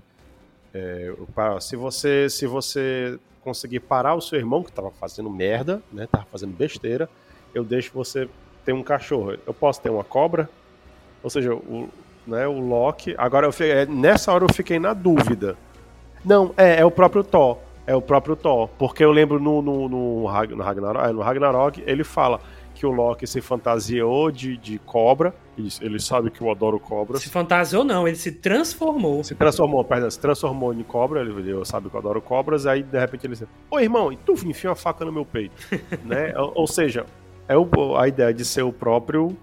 é, 0.75 1.15
é, 1.57 1.61
se 1.61 1.75
você 1.75 2.29
se 2.29 2.47
você 2.47 3.19
conseguir 3.43 3.81
parar 3.81 4.15
o 4.15 4.21
seu 4.21 4.39
irmão 4.39 4.63
que 4.63 4.73
tava 4.73 4.91
fazendo 4.91 5.31
merda, 5.31 5.83
né, 5.93 6.07
tava 6.11 6.27
fazendo 6.31 6.53
besteira, 6.57 7.09
eu 7.55 7.65
deixo 7.65 7.91
você 7.95 8.29
ter 8.65 8.73
um 8.73 8.83
cachorro. 8.83 9.35
Eu 9.47 9.55
posso 9.55 9.81
ter 9.81 9.91
uma 9.91 10.05
cobra? 10.05 10.49
Ou 11.23 11.31
seja, 11.31 11.55
o, 11.55 11.89
né, 12.27 12.47
o 12.47 12.59
Loki. 12.61 13.15
Agora 13.19 13.47
eu 13.47 13.53
fiquei- 13.53 13.71
é, 13.73 13.87
nessa 13.87 14.33
hora 14.33 14.45
eu 14.45 14.55
fiquei 14.55 14.79
na 14.79 14.93
dúvida. 14.93 15.57
Não, 16.25 16.55
é, 16.57 16.81
é 16.81 16.85
o 16.85 16.91
próprio 16.91 17.25
Thor. 17.25 17.59
É 17.87 17.95
o 17.97 18.03
próprio 18.03 18.37
Thor. 18.37 18.69
Porque 18.79 19.03
eu 19.05 19.11
lembro 19.11 19.41
no, 19.41 19.61
no, 19.63 19.89
no, 19.89 20.23
no 20.23 20.27
Ragnarok, 20.27 21.09
é, 21.09 21.13
no 21.13 21.21
Ragnarok, 21.23 21.83
ele 21.87 22.05
fala 22.05 22.41
que 22.75 22.87
o 22.87 22.91
Loki 22.91 23.27
se 23.27 23.41
fantasiou 23.41 24.31
de, 24.31 24.57
de 24.57 24.79
cobra. 24.79 25.35
Ele, 25.81 26.01
sabe 26.01 26.31
que 26.31 26.41
eu 26.41 26.51
adoro 26.51 26.81
cobras. 26.81 27.21
Se 27.21 27.29
fantasiou, 27.29 27.85
não, 27.85 28.09
ele 28.09 28.17
se 28.17 28.33
transformou. 28.33 29.23
Se 29.23 29.35
transformou, 29.35 29.85
perdão, 29.85 30.11
se 30.11 30.19
transformou 30.19 30.73
em 30.73 30.83
cobra, 30.83 31.21
ele, 31.21 31.51
ele 31.51 31.65
sabe 31.67 31.91
que 31.91 31.95
eu 31.95 32.01
adoro 32.01 32.23
cobras, 32.23 32.67
aí 32.67 32.83
de 32.83 32.99
repente 32.99 33.27
ele 33.27 33.35
diz, 33.35 33.47
ô 33.71 33.79
irmão, 33.79 34.11
e 34.11 34.17
tu 34.17 34.33
enfia 34.33 34.71
uma 34.71 34.77
faca 34.77 35.05
no 35.05 35.13
meu 35.13 35.25
peito, 35.25 35.55
né? 36.03 36.33
Ou, 36.39 36.53
ou 36.55 36.67
seja, 36.67 37.05
é 37.47 37.57
o, 37.57 37.69
a 37.99 38.09
ideia 38.09 38.33
de 38.33 38.45
ser 38.45 38.63
o 38.63 38.73
próprio, 38.73 39.37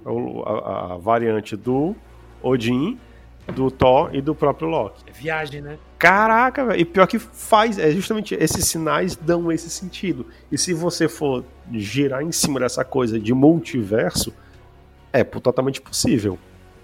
a, 0.45 0.93
a 0.93 0.97
variante 0.97 1.55
do 1.55 1.95
Odin, 2.41 2.97
do 3.53 3.71
Thor 3.71 4.09
e 4.13 4.21
do 4.21 4.35
próprio 4.35 4.67
Loki. 4.67 5.03
É 5.07 5.11
viagem, 5.11 5.61
né? 5.61 5.77
Caraca, 5.97 6.65
velho. 6.65 6.79
E 6.79 6.85
pior 6.85 7.07
que 7.07 7.17
faz, 7.17 7.77
é 7.79 7.91
justamente 7.91 8.35
esses 8.35 8.65
sinais 8.65 9.15
dão 9.15 9.51
esse 9.51 9.69
sentido. 9.69 10.25
E 10.51 10.57
se 10.57 10.73
você 10.73 11.07
for 11.07 11.43
girar 11.71 12.21
em 12.21 12.31
cima 12.31 12.59
dessa 12.59 12.83
coisa 12.83 13.19
de 13.19 13.33
multiverso, 13.33 14.33
é 15.11 15.23
totalmente 15.23 15.81
possível. 15.81 16.37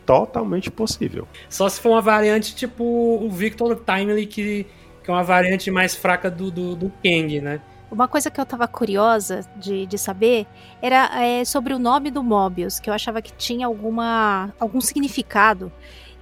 Totalmente 0.05 0.71
possível. 0.71 1.27
Só 1.49 1.69
se 1.69 1.79
for 1.79 1.89
uma 1.89 2.01
variante 2.01 2.55
tipo 2.55 2.83
o 2.83 3.29
Victor 3.29 3.75
Timely, 3.75 4.25
que, 4.25 4.65
que 5.03 5.11
é 5.11 5.13
uma 5.13 5.23
variante 5.23 5.69
mais 5.71 5.95
fraca 5.95 6.29
do, 6.29 6.49
do, 6.49 6.75
do 6.75 6.91
Kang, 7.03 7.39
né? 7.39 7.61
Uma 7.93 8.07
coisa 8.07 8.31
que 8.31 8.41
eu 8.41 8.45
tava 8.45 8.67
curiosa 8.67 9.41
de, 9.55 9.85
de 9.85 9.99
saber 9.99 10.47
era 10.81 11.23
é, 11.23 11.45
sobre 11.45 11.75
o 11.75 11.79
nome 11.79 12.09
do 12.09 12.23
Mobius, 12.23 12.79
que 12.79 12.89
eu 12.89 12.93
achava 12.93 13.21
que 13.21 13.31
tinha 13.33 13.67
alguma, 13.67 14.51
algum 14.59 14.81
significado. 14.81 15.71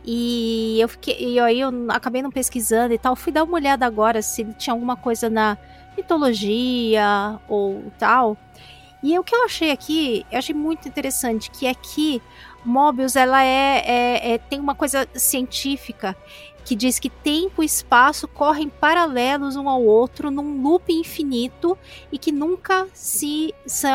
E 0.03 0.77
eu 0.79 0.87
fiquei. 0.89 1.33
E 1.35 1.39
aí 1.39 1.59
eu 1.59 1.69
acabei 1.89 2.21
não 2.21 2.31
pesquisando 2.31 2.93
e 2.93 2.97
tal. 2.97 3.15
Fui 3.15 3.31
dar 3.31 3.43
uma 3.43 3.55
olhada 3.55 3.85
agora 3.85 4.21
se 4.21 4.43
tinha 4.55 4.73
alguma 4.73 4.95
coisa 4.95 5.29
na 5.29 5.57
mitologia 5.95 7.39
ou 7.47 7.91
tal. 7.99 8.37
E 9.03 9.17
o 9.17 9.23
que 9.23 9.35
eu 9.35 9.45
achei 9.45 9.71
aqui, 9.71 10.25
eu 10.31 10.37
achei 10.37 10.53
muito 10.53 10.87
interessante, 10.87 11.49
que 11.49 11.65
é 11.65 11.73
que 11.73 12.21
Mobius 12.63 13.15
ela 13.15 13.43
é, 13.43 13.83
é- 13.85 14.33
é- 14.33 14.37
tem 14.37 14.59
uma 14.59 14.75
coisa 14.75 15.07
científica 15.15 16.15
que 16.63 16.75
diz 16.75 16.99
que 16.99 17.09
tempo 17.09 17.63
e 17.63 17.65
espaço 17.65 18.27
correm 18.27 18.69
paralelos 18.69 19.55
um 19.55 19.67
ao 19.67 19.83
outro 19.83 20.29
num 20.29 20.61
loop 20.61 20.93
infinito 20.93 21.75
e 22.11 22.19
que 22.19 22.31
nunca 22.31 22.87
se, 22.93 23.53
se 23.65 23.87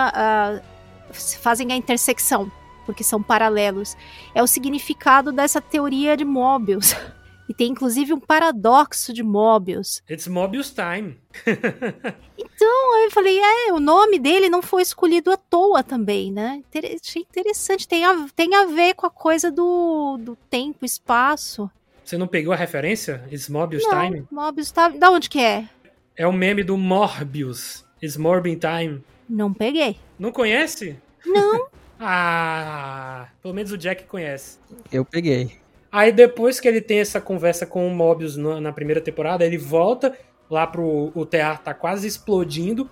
fazem 1.39 1.73
a 1.73 1.77
intersecção, 1.77 2.51
porque 2.87 3.05
são 3.05 3.23
paralelos. 3.23 3.97
É 4.35 4.43
o 4.43 4.47
significado 4.47 5.33
dessa 5.33 5.61
teoria 5.61 6.17
de 6.17 6.25
Mobius. 6.25 6.95
E 7.49 7.55
tem 7.55 7.71
inclusive 7.71 8.13
um 8.13 8.19
paradoxo 8.19 9.13
de 9.13 9.23
Mobius. 9.23 10.03
It's 10.11 10.27
Mobius 10.27 10.75
Time. 10.75 11.17
Então, 12.59 13.05
eu 13.05 13.11
falei, 13.11 13.39
é, 13.39 13.73
o 13.73 13.79
nome 13.79 14.19
dele 14.19 14.49
não 14.49 14.63
foi 14.63 14.81
escolhido 14.81 15.31
à 15.31 15.37
toa 15.37 15.83
também, 15.83 16.33
né? 16.33 16.63
Achei 16.75 17.23
interessante, 17.23 17.87
tem 17.87 18.05
a, 18.05 18.27
tem 18.35 18.55
a 18.55 18.65
ver 18.65 18.95
com 18.95 19.07
a 19.07 19.11
coisa 19.11 19.51
do, 19.51 20.17
do 20.19 20.37
tempo, 20.49 20.85
espaço. 20.85 21.71
Você 22.03 22.17
não 22.17 22.27
pegou 22.27 22.55
a 22.55 22.57
referência? 22.57 23.23
Smobius 23.31 23.85
não, 23.85 23.91
Time? 23.91 24.27
Mobius 24.31 24.71
tá... 24.71 24.89
Da 24.89 25.11
onde 25.11 25.29
que 25.29 25.39
é? 25.39 25.69
É 26.17 26.27
o 26.27 26.33
meme 26.33 26.65
do 26.65 26.79
Morbius. 26.79 27.85
Smorbing 28.03 28.59
Time. 28.59 29.05
Não 29.29 29.53
peguei. 29.53 29.99
Não 30.19 30.33
conhece? 30.33 30.97
Não. 31.27 31.69
Ah, 31.99 33.29
pelo 33.43 33.55
menos 33.55 33.73
o 33.73 33.79
Jack 33.79 34.05
conhece. 34.05 34.59
Eu 34.93 35.05
peguei. 35.05 35.53
Aí 35.91 36.13
depois 36.13 36.61
que 36.61 36.69
ele 36.69 36.81
tem 36.81 37.01
essa 37.01 37.21
conversa 37.21 37.65
com 37.67 37.87
o 37.87 37.95
Mobius 37.95 38.37
na, 38.37 38.61
na 38.61 38.73
primeira 38.73 39.01
temporada, 39.01 39.45
ele 39.45 39.57
volta 39.57 40.13
lá 40.51 40.67
pro 40.67 41.11
o 41.15 41.25
teatro 41.27 41.65
tá 41.65 41.75
quase 41.75 42.07
explodindo 42.07 42.89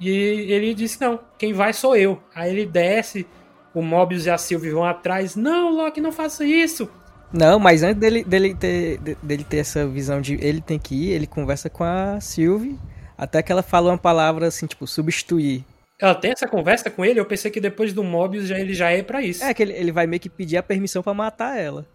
e 0.00 0.10
ele 0.52 0.74
diz 0.74 0.98
não, 0.98 1.20
quem 1.38 1.52
vai 1.52 1.72
sou 1.72 1.94
eu. 1.96 2.20
Aí 2.34 2.50
ele 2.50 2.66
desce, 2.66 3.26
o 3.72 3.80
Mobius 3.80 4.26
e 4.26 4.30
a 4.30 4.36
Sylvie 4.38 4.70
vão 4.70 4.84
atrás. 4.84 5.36
Não, 5.36 5.70
Loki, 5.70 6.00
não 6.00 6.10
faça 6.12 6.44
isso. 6.44 6.90
Não, 7.32 7.58
mas 7.58 7.82
antes 7.82 8.00
dele, 8.00 8.24
dele, 8.24 8.54
ter, 8.54 8.98
de- 8.98 9.16
dele 9.22 9.44
ter 9.44 9.58
essa 9.58 9.86
visão 9.86 10.20
de 10.20 10.34
ele 10.34 10.60
tem 10.60 10.78
que 10.78 10.94
ir, 10.94 11.10
ele 11.12 11.26
conversa 11.26 11.70
com 11.70 11.82
a 11.84 12.20
Sylvie, 12.20 12.78
até 13.16 13.42
que 13.42 13.50
ela 13.50 13.62
fala 13.62 13.90
uma 13.90 13.96
palavra 13.98 14.48
assim, 14.48 14.66
tipo, 14.66 14.86
substituir. 14.86 15.64
Ela 16.02 16.14
tem 16.16 16.32
essa 16.32 16.48
conversa 16.48 16.90
com 16.90 17.04
ele, 17.04 17.20
eu 17.20 17.24
pensei 17.24 17.48
que 17.50 17.60
depois 17.60 17.92
do 17.92 18.02
Mobius 18.02 18.48
já, 18.48 18.58
ele 18.58 18.74
já 18.74 18.90
é 18.90 19.02
pra 19.02 19.22
isso. 19.22 19.44
É 19.44 19.54
que 19.54 19.62
ele, 19.62 19.72
ele 19.72 19.92
vai 19.92 20.06
meio 20.06 20.18
que 20.20 20.28
pedir 20.28 20.56
a 20.56 20.62
permissão 20.62 21.00
pra 21.02 21.14
matar 21.14 21.56
ela. 21.56 21.86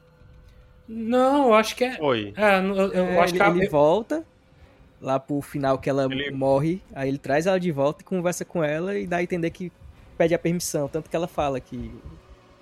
Não, 0.88 1.48
eu 1.48 1.54
acho 1.54 1.76
que 1.76 1.84
é. 1.84 1.98
Oi. 2.00 2.34
É, 2.38 2.60
eu, 2.60 2.76
eu 2.94 3.04
É, 3.06 3.20
acho 3.20 3.34
ele, 3.34 3.40
que 3.44 3.44
a- 3.46 3.50
ele 3.50 3.68
volta 3.68 4.24
lá 5.02 5.20
pro 5.20 5.42
final 5.42 5.78
que 5.78 5.90
ela 5.90 6.06
Ele- 6.10 6.32
morre, 6.32 6.82
aí 6.96 7.10
ele 7.10 7.18
traz 7.18 7.46
ela 7.46 7.60
de 7.60 7.72
volta 7.72 8.02
e 8.02 8.06
conversa 8.06 8.46
com 8.46 8.64
ela 8.64 8.98
e 8.98 9.06
dá 9.06 9.18
a 9.18 9.24
entender 9.24 9.50
que 9.50 9.72
pede 10.18 10.34
a 10.34 10.40
permissão. 10.40 10.88
Tanto 10.88 11.10
que 11.10 11.16
ela 11.16 11.28
fala 11.28 11.60
que 11.60 11.92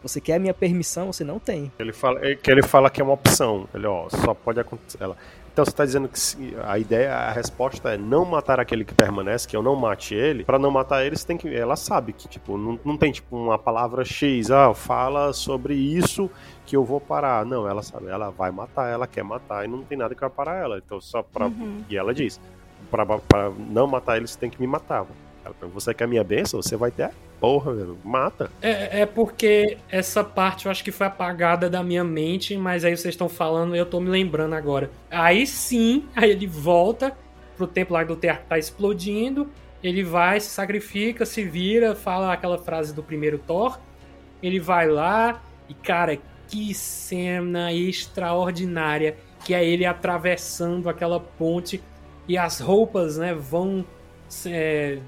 você 0.01 0.19
quer 0.19 0.34
a 0.35 0.39
minha 0.39 0.53
permissão, 0.53 1.13
você 1.13 1.23
não 1.23 1.38
tem. 1.39 1.72
Ele 1.77 1.93
fala, 1.93 2.26
é 2.26 2.35
que 2.35 2.49
ele 2.49 2.63
fala 2.63 2.89
que 2.89 2.99
é 2.99 3.03
uma 3.03 3.13
opção. 3.13 3.69
Ele, 3.73 3.85
ó, 3.85 4.09
só 4.09 4.34
pode 4.34 4.59
acontecer. 4.59 4.97
Ela, 5.01 5.15
então 5.56 5.64
você 5.64 5.72
está 5.72 5.86
dizendo 5.86 6.10
que 6.10 6.19
se- 6.19 6.53
a 6.65 6.77
ideia, 6.77 7.15
a 7.15 7.32
resposta 7.32 7.94
é 7.94 7.98
não 7.98 8.26
matar 8.26 8.60
aquele 8.60 8.84
que 8.84 8.94
permanece, 8.94 9.48
que 9.48 9.56
eu 9.56 9.64
não 9.64 9.73
mate 9.73 10.14
ele. 10.14 10.44
Pra 10.44 10.60
não 10.60 10.69
matar 10.69 11.06
ele, 11.06 11.15
você 11.15 11.26
tem 11.26 11.38
que. 11.38 11.48
Ela 11.56 11.77
sabe 11.77 12.11
que, 12.11 12.27
tipo, 12.27 12.57
não, 12.57 12.77
não 12.84 12.98
tem 12.98 13.10
tipo 13.10 13.38
uma 13.38 13.57
palavra 13.57 14.03
X, 14.03 14.52
ah, 14.52 14.73
fala 14.73 15.32
sobre 15.32 15.73
isso 15.73 16.30
que 16.65 16.76
eu 16.76 16.84
vou 16.84 16.99
parar. 16.99 17.45
Não, 17.45 17.65
ela 17.69 17.82
sabe, 17.82 18.07
ela 18.07 18.32
vai 18.32 18.52
matar, 18.52 18.90
ela 18.90 19.07
quer 19.07 19.23
matar 19.23 19.64
e 19.64 19.68
não 19.69 19.82
tem 19.82 19.98
nada 19.98 20.14
que 20.14 20.19
vai 20.19 20.30
parar 20.30 20.56
ela. 20.57 20.77
Então 20.77 20.99
só 20.99 21.23
pra. 21.23 21.45
Uhum. 21.45 21.86
E 21.90 21.95
ela 21.95 22.14
diz: 22.14 22.38
pra 22.91 23.06
não 23.69 23.88
matar 23.88 24.18
ele, 24.18 24.27
você 24.27 24.38
tem 24.38 24.49
que 24.49 24.60
me 24.60 24.68
matar. 24.68 25.06
Ela 25.45 25.53
pergunta, 25.53 25.80
você 25.80 25.93
quer 25.93 26.07
minha 26.07 26.23
bênção? 26.23 26.61
Você 26.61 26.76
vai 26.76 26.91
ter 26.91 27.11
porra, 27.39 27.73
velho. 27.73 27.97
Mata. 28.03 28.49
É, 28.61 29.01
é 29.01 29.05
porque 29.05 29.77
essa 29.89 30.23
parte 30.23 30.65
eu 30.65 30.72
acho 30.72 30.84
que 30.84 30.91
foi 30.91 31.05
apagada 31.05 31.69
da 31.69 31.84
minha 31.84 32.03
mente, 32.03 32.57
mas 32.57 32.84
aí 32.84 32.97
vocês 32.97 33.13
estão 33.13 33.30
falando 33.30 33.76
e 33.76 33.80
eu 33.80 33.85
tô 33.85 33.99
me 33.99 34.09
lembrando 34.09 34.55
agora. 34.55 34.89
Aí 35.11 35.45
sim, 35.45 36.05
aí 36.15 36.31
ele 36.31 36.47
volta 36.47 37.15
pro 37.55 37.67
templo 37.67 37.93
lá 37.93 38.03
do 38.03 38.15
teatro 38.15 38.45
tá 38.49 38.57
explodindo, 38.57 39.49
ele 39.81 40.03
vai, 40.03 40.39
se 40.39 40.49
sacrifica, 40.49 41.26
se 41.26 41.43
vira, 41.43 41.95
fala 41.95 42.34
aquela 42.34 42.57
frase 42.57 42.93
do 42.93 43.03
primeiro 43.03 43.38
Thor, 43.38 43.80
ele 44.41 44.59
vai 44.59 44.89
lá 44.89 45.41
e, 45.69 45.73
cara, 45.73 46.17
que 46.47 46.73
cena 46.73 47.72
extraordinária, 47.72 49.15
que 49.43 49.53
é 49.53 49.63
ele 49.63 49.85
atravessando 49.85 50.89
aquela 50.89 51.19
ponte 51.19 51.81
e 52.27 52.38
as 52.38 52.59
roupas, 52.59 53.17
né, 53.17 53.34
vão... 53.34 53.85
é, 54.47 54.99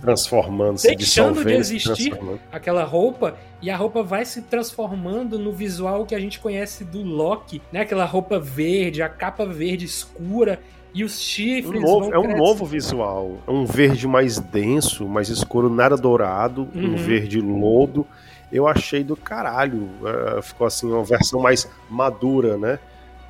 Transformando, 0.00 0.78
se 0.78 0.94
Deixando 0.94 1.44
de 1.44 1.52
existir. 1.54 2.12
aquela 2.50 2.84
roupa 2.84 3.34
e 3.60 3.70
a 3.70 3.76
roupa 3.76 4.02
vai 4.02 4.24
se 4.24 4.42
transformando 4.42 5.38
no 5.38 5.52
visual 5.52 6.04
que 6.06 6.14
a 6.14 6.20
gente 6.20 6.38
conhece 6.38 6.84
do 6.84 7.02
Loki, 7.02 7.60
né? 7.72 7.80
Aquela 7.80 8.04
roupa 8.04 8.38
verde, 8.38 9.02
a 9.02 9.08
capa 9.08 9.46
verde 9.46 9.84
escura 9.84 10.60
e 10.94 11.02
os 11.04 11.16
Um 11.16 11.20
chifres. 11.20 11.80
novo- 11.82 12.10
vão 12.10 12.12
é 12.14 12.18
um 12.18 12.36
novo 12.36 12.64
visual. 12.66 13.38
É 13.46 13.50
um 13.50 13.64
verde 13.64 14.06
mais 14.06 14.38
denso, 14.38 15.06
mais 15.08 15.28
escuro, 15.28 15.68
nada 15.70 15.96
dourado, 15.96 16.68
Uhum. 16.74 16.94
um 16.94 16.96
verde 16.96 17.40
lodo. 17.40 18.06
Eu 18.52 18.68
achei 18.68 19.02
do 19.02 19.16
caralho. 19.16 19.88
É, 20.36 20.42
ficou 20.42 20.66
assim, 20.66 20.86
uma 20.92 21.02
versão 21.02 21.40
mais 21.40 21.66
madura, 21.88 22.58
né? 22.58 22.78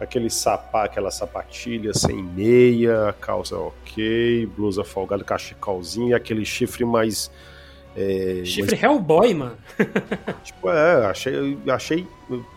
Aquele 0.03 0.29
sapa, 0.31 0.85
aquela 0.85 1.11
sapatilha 1.11 1.93
sem 1.95 2.23
meia, 2.23 3.15
calça 3.21 3.57
ok, 3.57 4.47
blusa 4.57 4.83
folgada, 4.85 5.23
cachecolzinho, 5.25 6.17
aquele 6.17 6.45
chifre 6.45 6.85
mais. 6.85 7.31
é, 7.97 8.43
Chifre 8.45 8.79
Hellboy, 8.83 9.35
mano. 9.35 9.57
Tipo, 10.45 10.71
é, 10.71 11.07
achei, 11.07 11.59
achei, 11.69 12.07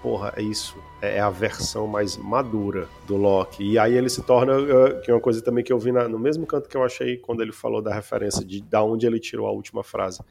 porra, 0.01 0.33
é 0.35 0.41
isso. 0.41 0.75
É 1.01 1.19
a 1.19 1.29
versão 1.29 1.85
mais 1.85 2.17
madura 2.17 2.87
do 3.05 3.15
Loki. 3.15 3.63
E 3.63 3.77
aí 3.77 3.93
ele 3.95 4.09
se 4.09 4.23
torna, 4.23 4.53
eh, 4.53 5.01
que 5.01 5.11
é 5.11 5.13
uma 5.13 5.19
coisa 5.21 5.41
também 5.41 5.63
que 5.63 5.71
eu 5.71 5.77
vi 5.77 5.91
na- 5.91 6.07
no 6.09 6.17
mesmo 6.17 6.47
canto 6.47 6.67
que 6.67 6.75
eu 6.75 6.83
achei 6.83 7.17
quando 7.17 7.41
ele 7.41 7.51
falou 7.51 7.79
da 7.81 7.93
referência 7.93 8.43
de 8.43 8.59
da 8.61 8.81
onde 8.83 9.05
ele 9.05 9.19
tirou 9.19 9.45
a 9.45 9.51
última 9.51 9.83
frase. 9.83 10.21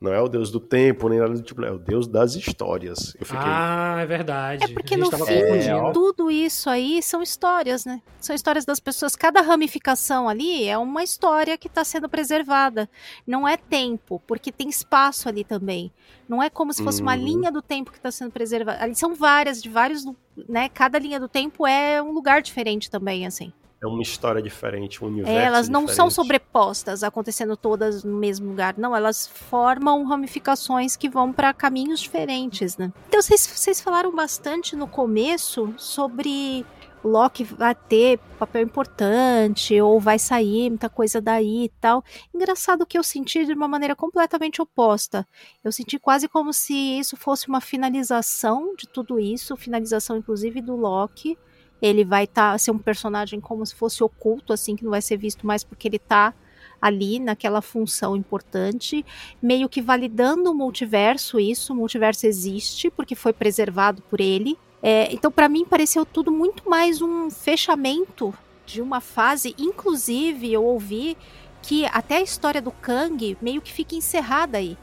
Não 0.00 0.12
é 0.14 0.20
o 0.20 0.28
deus 0.28 0.50
do 0.50 0.58
tempo, 0.58 1.10
nem 1.10 1.18
nada 1.18 1.34
do 1.34 1.42
tipo, 1.42 1.62
é 1.62 1.70
o 1.70 1.78
deus 1.78 2.06
das 2.08 2.34
histórias. 2.34 3.14
Eu 3.20 3.26
fiquei, 3.26 3.42
Ah, 3.44 3.98
é 4.00 4.06
verdade. 4.06 4.64
É 4.64 4.68
porque 4.68 4.96
no 4.96 5.10
fim, 5.10 5.18
confundindo. 5.18 5.92
tudo 5.92 6.30
isso 6.30 6.70
aí 6.70 7.02
são 7.02 7.22
histórias, 7.22 7.84
né? 7.84 8.00
São 8.18 8.34
histórias 8.34 8.64
das 8.64 8.80
pessoas. 8.80 9.14
Cada 9.14 9.42
ramificação 9.42 10.26
ali 10.26 10.64
é 10.66 10.78
uma 10.78 11.04
história 11.04 11.58
que 11.58 11.66
está 11.66 11.84
sendo 11.84 12.08
preservada. 12.08 12.88
Não 13.26 13.46
é 13.46 13.58
tempo, 13.58 14.22
porque 14.26 14.50
tem 14.50 14.70
espaço 14.70 15.28
ali 15.28 15.44
também. 15.44 15.92
Não 16.26 16.42
é 16.42 16.48
como 16.48 16.72
se 16.72 16.82
fosse 16.82 17.02
uma 17.02 17.14
Uhum. 17.14 17.22
linha 17.22 17.52
do 17.52 17.60
tempo 17.60 17.90
que 17.90 17.98
está 17.98 18.10
sendo 18.10 18.30
preservada. 18.30 18.82
Ali 18.82 18.94
são 18.94 19.14
várias, 19.14 19.62
de 19.62 19.68
vários, 19.68 20.06
né? 20.48 20.70
Cada 20.70 20.98
linha 20.98 21.20
do 21.20 21.28
tempo 21.28 21.66
é 21.66 22.02
um 22.02 22.12
lugar 22.12 22.40
diferente 22.40 22.90
também, 22.90 23.26
assim. 23.26 23.52
É 23.82 23.86
uma 23.86 24.02
história 24.02 24.42
diferente, 24.42 25.02
um 25.02 25.08
universo 25.08 25.38
É, 25.38 25.44
elas 25.44 25.68
não 25.68 25.88
são 25.88 26.08
diferente. 26.08 26.14
sobrepostas, 26.14 27.02
acontecendo 27.02 27.56
todas 27.56 28.04
no 28.04 28.16
mesmo 28.18 28.50
lugar. 28.50 28.74
Não, 28.76 28.94
elas 28.94 29.26
formam 29.26 30.04
ramificações 30.04 30.96
que 30.96 31.08
vão 31.08 31.32
para 31.32 31.54
caminhos 31.54 32.00
diferentes, 32.00 32.76
né? 32.76 32.92
Então, 33.08 33.22
vocês, 33.22 33.46
vocês 33.46 33.80
falaram 33.80 34.14
bastante 34.14 34.76
no 34.76 34.86
começo 34.86 35.72
sobre 35.78 36.64
o 37.02 37.08
Loki 37.08 37.44
vai 37.44 37.74
ter 37.74 38.18
papel 38.38 38.62
importante 38.62 39.80
ou 39.80 39.98
vai 39.98 40.18
sair 40.18 40.68
muita 40.68 40.90
coisa 40.90 41.18
daí 41.18 41.64
e 41.64 41.68
tal. 41.80 42.04
Engraçado 42.34 42.84
que 42.84 42.98
eu 42.98 43.02
senti 43.02 43.46
de 43.46 43.54
uma 43.54 43.66
maneira 43.66 43.96
completamente 43.96 44.60
oposta. 44.60 45.26
Eu 45.64 45.72
senti 45.72 45.98
quase 45.98 46.28
como 46.28 46.52
se 46.52 46.74
isso 46.74 47.16
fosse 47.16 47.48
uma 47.48 47.62
finalização 47.62 48.74
de 48.76 48.86
tudo 48.86 49.18
isso, 49.18 49.56
finalização 49.56 50.18
inclusive 50.18 50.60
do 50.60 50.76
Loki 50.76 51.38
ele 51.80 52.04
vai 52.04 52.26
tá, 52.26 52.56
ser 52.58 52.70
um 52.70 52.78
personagem 52.78 53.40
como 53.40 53.64
se 53.64 53.74
fosse 53.74 54.02
oculto, 54.02 54.52
assim, 54.52 54.76
que 54.76 54.84
não 54.84 54.90
vai 54.90 55.02
ser 55.02 55.16
visto 55.16 55.46
mais 55.46 55.64
porque 55.64 55.88
ele 55.88 55.98
tá 55.98 56.34
ali 56.80 57.18
naquela 57.18 57.60
função 57.60 58.16
importante, 58.16 59.04
meio 59.42 59.68
que 59.68 59.82
validando 59.82 60.50
o 60.50 60.54
multiverso, 60.54 61.38
isso, 61.38 61.72
o 61.72 61.76
multiverso 61.76 62.26
existe 62.26 62.90
porque 62.90 63.14
foi 63.14 63.32
preservado 63.32 64.02
por 64.02 64.20
ele. 64.20 64.56
É, 64.82 65.12
então, 65.12 65.30
para 65.30 65.48
mim, 65.48 65.64
pareceu 65.64 66.06
tudo 66.06 66.32
muito 66.32 66.68
mais 66.68 67.02
um 67.02 67.30
fechamento 67.30 68.32
de 68.64 68.80
uma 68.80 69.00
fase. 69.00 69.54
Inclusive, 69.58 70.50
eu 70.50 70.64
ouvi 70.64 71.18
que 71.62 71.84
até 71.86 72.16
a 72.16 72.22
história 72.22 72.62
do 72.62 72.70
Kang 72.70 73.36
meio 73.42 73.60
que 73.60 73.72
fica 73.72 73.94
encerrada 73.94 74.56
aí, 74.56 74.78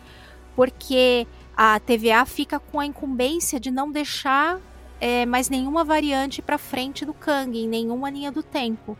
porque 0.55 1.25
a 1.55 1.79
TVA 1.79 2.23
fica 2.25 2.59
com 2.59 2.79
a 2.79 2.85
incumbência 2.85 3.59
de 3.59 3.71
não 3.71 3.91
deixar 3.91 4.59
é, 4.99 5.25
mais 5.25 5.49
nenhuma 5.49 5.83
variante 5.83 6.41
para 6.41 6.57
frente 6.57 7.05
do 7.05 7.13
Kang, 7.13 7.57
em 7.57 7.67
nenhuma 7.67 8.09
linha 8.09 8.31
do 8.31 8.41
tempo. 8.43 8.97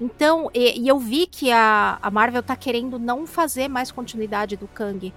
Então, 0.00 0.50
e, 0.52 0.80
e 0.80 0.88
eu 0.88 0.98
vi 0.98 1.26
que 1.26 1.52
a, 1.52 1.98
a 2.02 2.10
Marvel 2.10 2.42
tá 2.42 2.56
querendo 2.56 2.98
não 2.98 3.26
fazer 3.26 3.68
mais 3.68 3.90
continuidade 3.92 4.56
do 4.56 4.66
Kang. 4.66 5.12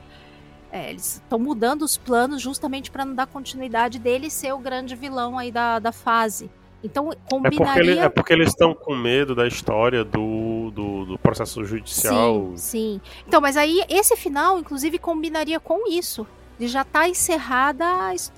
É, 0.72 0.90
eles 0.90 1.16
estão 1.16 1.40
mudando 1.40 1.82
os 1.84 1.98
planos 1.98 2.42
justamente 2.42 2.92
para 2.92 3.06
não 3.06 3.16
dar 3.16 3.26
continuidade 3.28 3.98
dele 3.98 4.30
ser 4.30 4.54
o 4.54 4.60
grande 4.60 4.96
vilão 4.96 5.38
aí 5.40 5.52
da, 5.52 5.80
da 5.80 5.92
fase. 5.92 6.52
Então, 6.84 7.12
É 7.12 7.16
porque, 7.16 7.30
combinaria... 7.58 7.92
ele- 7.92 8.00
é 8.00 8.10
porque 8.10 8.34
eles 8.34 8.50
estão 8.50 8.76
com 8.76 8.96
medo 8.96 9.34
da 9.34 9.48
história 9.48 10.04
do, 10.04 10.70
do, 10.72 11.06
do 11.06 11.18
processo 11.18 11.64
judicial. 11.66 12.52
Sim, 12.56 12.58
sim. 12.58 13.02
Então, 13.28 13.42
mas 13.42 13.58
aí 13.58 13.84
esse 13.90 14.16
final, 14.16 14.60
inclusive, 14.60 15.00
combinaria 15.00 15.60
com 15.60 15.90
isso. 15.90 16.28
De 16.58 16.68
já 16.68 16.84
tá 16.84 17.08
encerrada 17.10 17.86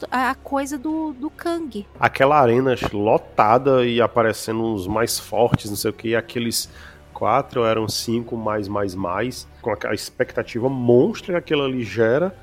a, 0.10 0.30
a 0.32 0.36
coisa 0.36 0.78
do, 0.78 1.14
do 1.14 1.30
Kang. 1.30 1.86
aquela 2.00 2.40
arena 2.40 2.76
lotada 2.92 3.86
e 3.86 4.02
aparecendo 4.02 4.64
uns 4.64 4.88
mais 4.88 5.20
fortes, 5.20 5.70
não 5.70 5.78
sei 5.78 5.92
o 5.92 5.94
que, 5.94 6.16
aqueles 6.16 6.70
quatro 7.14 7.64
eram 7.64 7.88
cinco 7.88 8.36
mais, 8.36 8.68
mais, 8.68 8.96
mais, 8.96 9.48
com 9.62 9.72
aquela 9.72 9.94
expectativa 9.94 10.68
monstra 10.68 11.34
que 11.34 11.38
aquilo 11.38 11.64
ali 11.64 11.84
gera. 11.84 12.36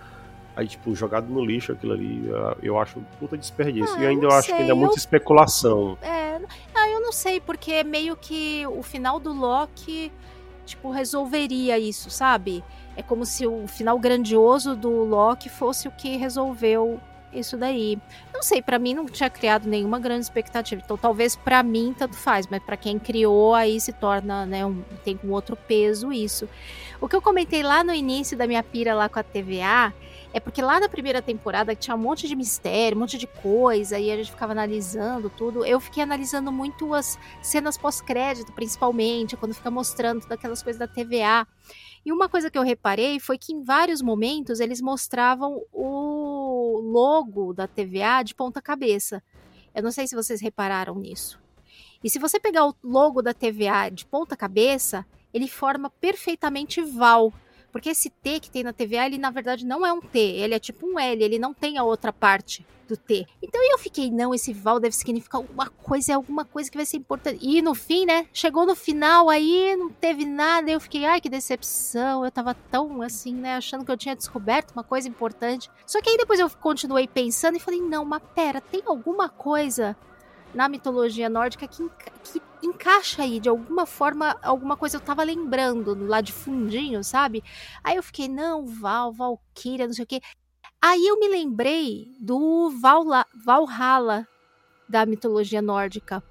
Aí, 0.56 0.68
tipo, 0.68 0.94
jogado 0.94 1.26
no 1.28 1.44
lixo 1.44 1.72
aquilo 1.72 1.94
ali, 1.94 2.24
eu 2.62 2.78
acho 2.78 3.00
um 3.00 3.04
puta 3.18 3.36
desperdício. 3.36 3.96
Ah, 3.96 4.02
e 4.02 4.06
ainda 4.06 4.26
eu 4.26 4.30
acho 4.30 4.46
que 4.46 4.52
ainda 4.52 4.66
é 4.66 4.68
sei, 4.68 4.74
muita 4.76 4.94
eu- 4.94 4.98
especulação. 4.98 5.98
É, 6.00 6.40
ah, 6.72 6.88
eu 6.88 7.00
não 7.00 7.10
sei, 7.10 7.40
porque 7.40 7.82
meio 7.82 8.16
que 8.16 8.64
o 8.68 8.80
final 8.80 9.18
do 9.18 9.32
Loki 9.32 10.12
tipo, 10.64 10.90
resolveria 10.90 11.78
isso, 11.78 12.08
sabe? 12.08 12.64
É 12.96 13.02
como 13.02 13.24
se 13.24 13.46
o 13.46 13.66
final 13.66 13.98
grandioso 13.98 14.76
do 14.76 14.90
Loki 15.04 15.48
fosse 15.48 15.88
o 15.88 15.90
que 15.90 16.16
resolveu 16.16 17.00
isso 17.32 17.56
daí. 17.56 17.98
Não 18.32 18.42
sei, 18.42 18.62
para 18.62 18.78
mim 18.78 18.94
não 18.94 19.06
tinha 19.06 19.28
criado 19.28 19.68
nenhuma 19.68 19.98
grande 19.98 20.24
expectativa. 20.24 20.80
Então 20.84 20.96
talvez 20.96 21.34
para 21.34 21.62
mim 21.62 21.94
tanto 21.96 22.16
faz, 22.16 22.46
mas 22.46 22.62
para 22.62 22.76
quem 22.76 22.98
criou 22.98 23.54
aí 23.54 23.80
se 23.80 23.92
torna, 23.92 24.46
né, 24.46 24.64
um, 24.64 24.82
tem 25.04 25.18
um 25.24 25.32
outro 25.32 25.56
peso 25.56 26.12
isso. 26.12 26.48
O 27.00 27.08
que 27.08 27.16
eu 27.16 27.22
comentei 27.22 27.62
lá 27.62 27.82
no 27.82 27.92
início 27.92 28.36
da 28.36 28.46
minha 28.46 28.62
pira 28.62 28.94
lá 28.94 29.08
com 29.08 29.18
a 29.18 29.22
TVA 29.22 29.92
é 30.32 30.40
porque 30.40 30.60
lá 30.60 30.80
na 30.80 30.88
primeira 30.88 31.22
temporada 31.22 31.76
tinha 31.76 31.94
um 31.94 31.98
monte 31.98 32.26
de 32.26 32.34
mistério, 32.34 32.96
um 32.96 33.00
monte 33.00 33.16
de 33.16 33.26
coisa, 33.26 34.00
e 34.00 34.10
a 34.10 34.16
gente 34.16 34.32
ficava 34.32 34.50
analisando 34.50 35.30
tudo. 35.30 35.64
Eu 35.64 35.78
fiquei 35.78 36.02
analisando 36.02 36.50
muito 36.50 36.92
as 36.92 37.16
cenas 37.40 37.78
pós-crédito, 37.78 38.52
principalmente, 38.52 39.36
quando 39.36 39.54
fica 39.54 39.70
mostrando 39.70 40.26
daquelas 40.26 40.60
coisas 40.60 40.80
da 40.80 40.88
TVA. 40.88 41.46
E 42.04 42.12
uma 42.12 42.28
coisa 42.28 42.50
que 42.50 42.58
eu 42.58 42.62
reparei 42.62 43.18
foi 43.18 43.38
que 43.38 43.52
em 43.52 43.62
vários 43.62 44.02
momentos 44.02 44.60
eles 44.60 44.80
mostravam 44.80 45.62
o 45.72 46.80
logo 46.82 47.54
da 47.54 47.66
TVA 47.66 48.22
de 48.22 48.34
ponta 48.34 48.60
cabeça. 48.60 49.22
Eu 49.74 49.82
não 49.82 49.90
sei 49.90 50.06
se 50.06 50.14
vocês 50.14 50.40
repararam 50.40 50.96
nisso. 50.96 51.40
E 52.02 52.10
se 52.10 52.18
você 52.18 52.38
pegar 52.38 52.66
o 52.66 52.74
logo 52.82 53.22
da 53.22 53.32
TVA 53.32 53.90
de 53.90 54.04
ponta 54.04 54.36
cabeça, 54.36 55.06
ele 55.32 55.48
forma 55.48 55.88
perfeitamente 55.88 56.82
Val. 56.82 57.32
Porque 57.74 57.90
esse 57.90 58.08
T 58.08 58.38
que 58.38 58.48
tem 58.48 58.62
na 58.62 58.72
TVA, 58.72 59.06
ele 59.06 59.18
na 59.18 59.30
verdade 59.30 59.66
não 59.66 59.84
é 59.84 59.92
um 59.92 60.00
T, 60.00 60.16
ele 60.16 60.54
é 60.54 60.60
tipo 60.60 60.86
um 60.86 60.96
L, 60.96 61.24
ele 61.24 61.40
não 61.40 61.52
tem 61.52 61.76
a 61.76 61.82
outra 61.82 62.12
parte 62.12 62.64
do 62.86 62.96
T. 62.96 63.26
Então 63.42 63.60
eu 63.68 63.76
fiquei, 63.78 64.12
não, 64.12 64.32
esse 64.32 64.52
Val 64.52 64.78
deve 64.78 64.94
significar 64.94 65.40
alguma 65.40 65.68
coisa, 65.68 66.12
é 66.12 66.14
alguma 66.14 66.44
coisa 66.44 66.70
que 66.70 66.76
vai 66.76 66.86
ser 66.86 66.98
importante. 66.98 67.40
E 67.42 67.60
no 67.60 67.74
fim, 67.74 68.06
né? 68.06 68.28
Chegou 68.32 68.64
no 68.64 68.76
final 68.76 69.28
aí, 69.28 69.74
não 69.74 69.90
teve 69.90 70.24
nada, 70.24 70.70
eu 70.70 70.78
fiquei, 70.78 71.04
ai, 71.04 71.20
que 71.20 71.28
decepção. 71.28 72.24
Eu 72.24 72.30
tava 72.30 72.54
tão 72.54 73.02
assim, 73.02 73.34
né, 73.34 73.56
achando 73.56 73.84
que 73.84 73.90
eu 73.90 73.96
tinha 73.96 74.14
descoberto 74.14 74.70
uma 74.70 74.84
coisa 74.84 75.08
importante. 75.08 75.68
Só 75.84 76.00
que 76.00 76.10
aí 76.10 76.16
depois 76.16 76.38
eu 76.38 76.48
continuei 76.48 77.08
pensando 77.08 77.56
e 77.56 77.60
falei, 77.60 77.80
não, 77.80 78.04
mas 78.04 78.22
pera, 78.36 78.60
tem 78.60 78.82
alguma 78.86 79.28
coisa 79.28 79.96
na 80.54 80.68
mitologia 80.68 81.28
nórdica 81.28 81.66
que, 81.66 81.88
que 82.22 82.42
encaixa 82.62 83.22
aí, 83.22 83.40
de 83.40 83.48
alguma 83.48 83.84
forma, 83.86 84.36
alguma 84.42 84.76
coisa 84.76 84.96
eu 84.96 85.00
tava 85.00 85.22
lembrando 85.22 85.94
lá 86.06 86.20
de 86.20 86.32
fundinho, 86.32 87.02
sabe? 87.02 87.42
Aí 87.82 87.96
eu 87.96 88.02
fiquei, 88.02 88.28
não, 88.28 88.66
Val, 88.66 89.12
Valkyria, 89.12 89.86
não 89.86 89.94
sei 89.94 90.04
o 90.04 90.06
quê. 90.06 90.20
Aí 90.80 91.06
eu 91.06 91.18
me 91.18 91.28
lembrei 91.28 92.14
do 92.20 92.70
Valhalla, 92.70 93.26
Valhalla 93.34 94.28
da 94.88 95.06
mitologia 95.06 95.62
nórdica. 95.62 96.22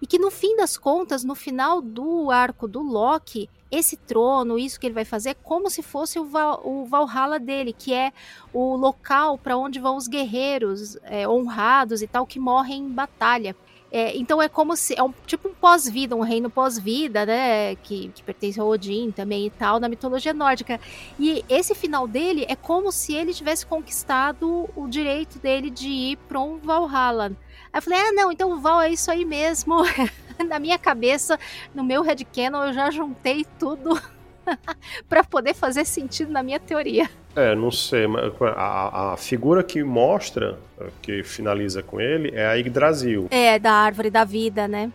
E 0.00 0.06
que 0.06 0.18
no 0.18 0.30
fim 0.30 0.56
das 0.56 0.76
contas, 0.76 1.24
no 1.24 1.34
final 1.34 1.80
do 1.80 2.30
arco 2.30 2.66
do 2.66 2.80
Loki, 2.80 3.48
esse 3.70 3.96
trono, 3.96 4.58
isso 4.58 4.78
que 4.80 4.86
ele 4.86 4.94
vai 4.94 5.04
fazer, 5.04 5.36
como 5.42 5.68
se 5.68 5.82
fosse 5.82 6.18
o, 6.18 6.24
Val, 6.24 6.62
o 6.64 6.84
Valhalla 6.84 7.38
dele, 7.38 7.72
que 7.72 7.92
é 7.92 8.12
o 8.52 8.76
local 8.76 9.36
para 9.36 9.56
onde 9.56 9.78
vão 9.78 9.96
os 9.96 10.08
guerreiros 10.08 10.96
é, 11.04 11.28
honrados 11.28 12.02
e 12.02 12.06
tal 12.06 12.26
que 12.26 12.38
morrem 12.38 12.82
em 12.82 12.88
batalha. 12.88 13.54
É, 13.90 14.14
então 14.16 14.40
é 14.40 14.48
como 14.48 14.76
se. 14.76 14.94
É 14.98 15.02
um, 15.02 15.12
tipo 15.26 15.48
um 15.48 15.54
pós-vida, 15.54 16.14
um 16.14 16.20
reino 16.20 16.50
pós-vida, 16.50 17.24
né? 17.24 17.74
Que, 17.76 18.08
que 18.08 18.22
pertence 18.22 18.60
ao 18.60 18.68
Odin 18.68 19.10
também 19.10 19.46
e 19.46 19.50
tal, 19.50 19.80
na 19.80 19.88
mitologia 19.88 20.34
nórdica. 20.34 20.78
E 21.18 21.42
esse 21.48 21.74
final 21.74 22.06
dele 22.06 22.44
é 22.48 22.54
como 22.54 22.92
se 22.92 23.14
ele 23.14 23.32
tivesse 23.32 23.64
conquistado 23.64 24.68
o 24.76 24.86
direito 24.88 25.38
dele 25.38 25.70
de 25.70 25.88
ir 25.88 26.16
para 26.28 26.38
um 26.38 26.58
Valhalla. 26.58 27.32
Aí 27.72 27.78
eu 27.78 27.82
falei, 27.82 27.98
ah, 27.98 28.12
não, 28.12 28.30
então 28.30 28.52
o 28.52 28.60
Val 28.60 28.80
é 28.82 28.90
isso 28.90 29.10
aí 29.10 29.24
mesmo. 29.24 29.76
na 30.48 30.58
minha 30.58 30.78
cabeça, 30.78 31.38
no 31.74 31.82
meu 31.82 32.02
headcanon, 32.02 32.66
eu 32.66 32.72
já 32.72 32.90
juntei 32.90 33.46
tudo 33.58 34.00
para 35.08 35.24
poder 35.24 35.54
fazer 35.54 35.84
sentido 35.84 36.32
na 36.32 36.42
minha 36.42 36.60
teoria. 36.60 37.08
É, 37.36 37.54
não 37.54 37.70
sei, 37.70 38.06
mas 38.06 38.32
a, 38.56 39.12
a, 39.12 39.16
figura 39.16 39.62
que 39.62 39.82
mostra, 39.82 40.58
que 41.00 41.22
finaliza 41.22 41.82
com 41.82 42.00
ele, 42.00 42.32
é 42.34 42.46
a 42.46 42.54
Yggdrasil. 42.54 43.28
É, 43.30 43.58
da 43.58 43.72
árvore 43.72 44.10
da 44.10 44.24
vida, 44.24 44.66
né? 44.66 44.90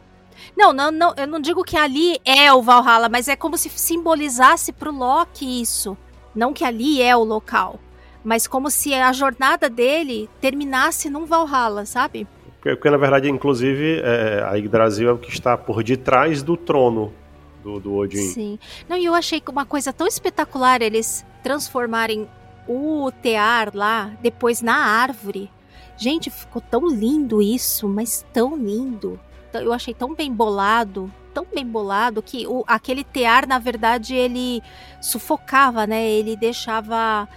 Não, 0.57 0.73
não, 0.73 0.91
não, 0.91 1.13
eu 1.15 1.27
não 1.27 1.39
digo 1.39 1.63
que 1.63 1.77
ali 1.77 2.19
é 2.25 2.51
o 2.51 2.61
Valhalla, 2.61 3.07
mas 3.07 3.27
é 3.27 3.35
como 3.35 3.57
se 3.57 3.69
simbolizasse 3.69 4.73
pro 4.73 4.91
Loki 4.91 5.61
isso. 5.61 5.97
Não 6.35 6.51
que 6.51 6.65
ali 6.65 7.01
é 7.01 7.15
o 7.15 7.23
local, 7.23 7.79
mas 8.23 8.47
como 8.47 8.69
se 8.69 8.93
a 8.93 9.13
jornada 9.13 9.69
dele 9.69 10.29
terminasse 10.41 11.09
num 11.09 11.25
Valhalla, 11.25 11.85
sabe? 11.85 12.27
Porque, 12.63 12.89
na 12.89 12.97
verdade, 12.97 13.29
inclusive, 13.29 13.99
é, 14.01 14.41
a 14.47 14.53
Yggdrasil 14.55 15.09
é 15.09 15.11
o 15.11 15.17
que 15.17 15.29
está 15.29 15.57
por 15.57 15.83
detrás 15.83 16.41
do 16.41 16.55
trono 16.55 17.13
do, 17.61 17.77
do 17.77 17.93
Odin. 17.93 18.17
Sim. 18.17 18.59
Não, 18.87 18.95
e 18.95 19.03
eu 19.03 19.13
achei 19.13 19.43
uma 19.49 19.65
coisa 19.65 19.91
tão 19.91 20.07
espetacular 20.07 20.81
eles 20.81 21.25
transformarem 21.43 22.27
o 22.65 23.11
tear 23.21 23.71
lá 23.73 24.13
depois 24.21 24.61
na 24.61 24.75
árvore. 24.75 25.51
Gente, 25.97 26.29
ficou 26.29 26.61
tão 26.61 26.87
lindo 26.87 27.41
isso, 27.41 27.87
mas 27.87 28.25
tão 28.31 28.55
lindo. 28.55 29.19
Eu 29.53 29.73
achei 29.73 29.93
tão 29.93 30.15
bem 30.15 30.31
bolado, 30.31 31.11
tão 31.33 31.45
bem 31.45 31.65
bolado 31.65 32.21
que 32.21 32.47
o, 32.47 32.63
aquele 32.65 33.03
tear, 33.03 33.45
na 33.45 33.59
verdade, 33.59 34.15
ele 34.15 34.63
sufocava, 35.01 35.85
né? 35.85 36.09
Ele 36.09 36.37
deixava, 36.37 37.27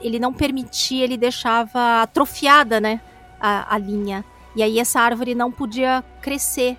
ele 0.00 0.18
não 0.18 0.32
permitia, 0.32 1.04
ele 1.04 1.16
deixava 1.16 2.02
atrofiada, 2.02 2.80
né? 2.80 3.00
A, 3.40 3.74
a 3.76 3.78
linha. 3.78 4.24
E 4.54 4.62
aí 4.62 4.78
essa 4.78 5.00
árvore 5.00 5.34
não 5.34 5.50
podia 5.50 6.04
crescer. 6.20 6.76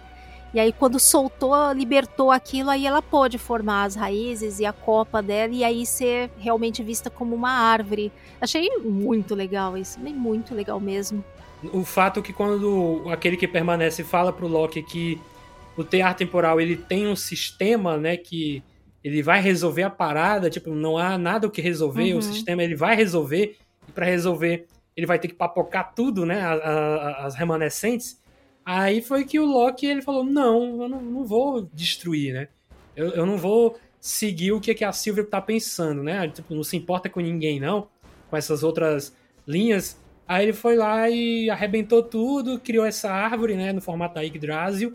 E 0.54 0.60
aí, 0.60 0.72
quando 0.72 1.00
soltou, 1.00 1.72
libertou 1.72 2.30
aquilo, 2.30 2.70
aí 2.70 2.86
ela 2.86 3.02
pôde 3.02 3.40
formar 3.40 3.86
as 3.86 3.95
raízes 3.95 4.60
e 4.60 4.66
a 4.66 4.72
copa 4.72 5.20
dela, 5.20 5.52
e 5.52 5.64
aí 5.64 5.84
ser 5.84 6.30
realmente 6.38 6.84
vista 6.84 7.10
como 7.10 7.34
uma 7.36 7.50
árvore. 7.50 8.12
Achei 8.40 8.70
muito 8.78 9.34
legal 9.34 9.76
isso, 9.76 10.00
muito 10.00 10.54
legal 10.54 10.80
mesmo. 10.80 11.26
O 11.72 11.84
fato 11.84 12.22
que 12.22 12.32
quando 12.32 13.04
aquele 13.10 13.36
que 13.36 13.48
permanece 13.48 14.04
fala 14.04 14.32
pro 14.32 14.48
Loki 14.48 14.84
que 14.84 15.20
o 15.76 15.84
tear 15.84 16.14
temporal 16.16 16.62
ele 16.62 16.76
tem 16.76 17.08
um 17.08 17.16
sistema, 17.16 17.98
né, 17.98 18.16
que 18.16 18.62
ele 19.04 19.24
vai 19.24 19.41
resolver 19.41 19.84
a 19.84 19.90
parada, 19.90 20.52
tipo, 20.52 20.70
não 20.76 21.00
há 21.00 21.18
nada 21.18 21.48
o 21.48 21.52
que 21.52 21.62
resolver, 21.62 22.14
uhum. 22.14 22.20
o 22.20 22.22
sistema 22.22 22.64
ele 22.64 22.76
vai 22.76 22.95
resolver, 22.95 23.58
e 23.88 23.91
para 23.91 24.06
resolver 24.06 24.68
ele 24.95 25.07
vai 25.07 25.20
ter 25.20 25.28
que 25.28 25.34
papocar 25.34 25.94
tudo, 25.94 26.26
né, 26.26 26.41
as 27.20 27.36
remanescentes. 27.36 28.22
Aí 28.65 29.02
foi 29.02 29.26
que 29.26 29.40
o 29.40 29.45
Loki 29.45 29.86
ele 29.86 30.02
falou: 30.02 30.24
Não, 30.24 30.84
eu 30.84 30.90
não, 30.90 31.02
não 31.02 31.26
vou 31.26 31.68
destruir, 31.74 32.34
né? 32.34 32.48
Eu, 32.95 33.10
eu, 33.10 33.26
não 33.26 33.38
vou 33.38 33.78
seguir 33.99 34.52
o 34.52 34.61
que, 34.61 34.74
que 34.74 34.86
a 34.86 34.91
Silvia 34.91 35.24
tá 35.24 35.41
pensando, 35.41 36.03
né? 36.03 36.28
Tipo, 36.30 36.53
não 36.56 36.64
se 36.64 36.78
importa 36.78 37.10
com 37.10 37.20
ninguém, 37.20 37.60
não, 37.60 37.88
com 38.30 38.38
essas 38.38 38.64
outras 38.64 39.15
linhas. 39.45 39.99
Aí 40.28 40.45
ele 40.45 40.53
foi 40.53 40.76
lá 40.76 41.10
e 41.10 41.49
arrebentou 41.49 42.02
tudo, 42.02 42.60
criou 42.60 42.86
essa 42.86 43.11
árvore, 43.11 43.56
né, 43.56 43.74
no 43.74 43.82
formato 43.82 44.15
da 44.15 44.22
Yggdrasil. 44.22 44.94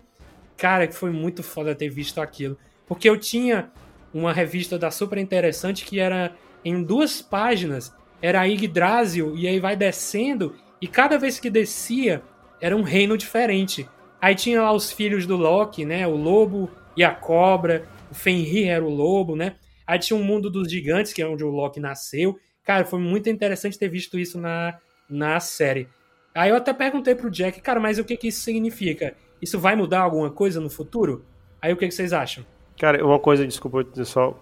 Cara, 0.56 0.86
que 0.86 0.94
foi 0.94 1.10
muito 1.10 1.42
foda 1.42 1.74
ter 1.74 1.88
visto 1.90 2.20
aquilo. 2.20 2.56
Porque 2.86 3.08
eu 3.08 3.18
tinha 3.18 3.70
uma 4.14 4.32
revista 4.32 4.78
da 4.78 4.90
Super 4.90 5.18
Interessante 5.18 5.84
que 5.84 6.00
era 6.00 6.34
em 6.64 6.82
duas 6.82 7.20
páginas, 7.20 7.94
era 8.20 8.46
Yggdrasil, 8.46 9.36
e 9.36 9.46
aí 9.46 9.60
vai 9.60 9.76
descendo, 9.76 10.54
e 10.80 10.86
cada 10.86 11.18
vez 11.18 11.38
que 11.38 11.50
descia, 11.50 12.22
era 12.60 12.76
um 12.76 12.82
reino 12.82 13.16
diferente. 13.16 13.88
Aí 14.20 14.34
tinha 14.34 14.62
lá 14.62 14.72
os 14.72 14.90
filhos 14.90 15.26
do 15.26 15.36
Loki, 15.36 15.84
né? 15.84 16.06
O 16.06 16.16
lobo 16.16 16.70
e 16.96 17.04
a 17.04 17.14
cobra. 17.14 17.86
O 18.10 18.14
Fenrir 18.14 18.68
era 18.68 18.84
o 18.84 18.88
lobo, 18.88 19.36
né? 19.36 19.56
Aí 19.86 19.98
tinha 19.98 20.16
o 20.16 20.20
um 20.20 20.24
mundo 20.24 20.50
dos 20.50 20.70
gigantes, 20.70 21.12
que 21.12 21.22
é 21.22 21.26
onde 21.26 21.44
o 21.44 21.50
Loki 21.50 21.78
nasceu. 21.78 22.36
Cara, 22.64 22.84
foi 22.84 22.98
muito 22.98 23.28
interessante 23.28 23.78
ter 23.78 23.88
visto 23.88 24.18
isso 24.18 24.38
na, 24.38 24.78
na 25.08 25.40
série. 25.40 25.88
Aí 26.34 26.50
eu 26.50 26.56
até 26.56 26.72
perguntei 26.72 27.14
pro 27.14 27.30
Jack, 27.30 27.60
cara, 27.60 27.80
mas 27.80 27.98
o 27.98 28.04
que, 28.04 28.16
que 28.16 28.28
isso 28.28 28.40
significa? 28.40 29.14
Isso 29.40 29.58
vai 29.58 29.74
mudar 29.74 30.00
alguma 30.00 30.30
coisa 30.30 30.60
no 30.60 30.68
futuro? 30.68 31.24
Aí 31.60 31.72
o 31.72 31.76
que, 31.76 31.88
que 31.88 31.94
vocês 31.94 32.12
acham? 32.12 32.44
Cara, 32.78 33.04
uma 33.04 33.18
coisa, 33.18 33.46
desculpa 33.46 33.84
só 34.04 34.38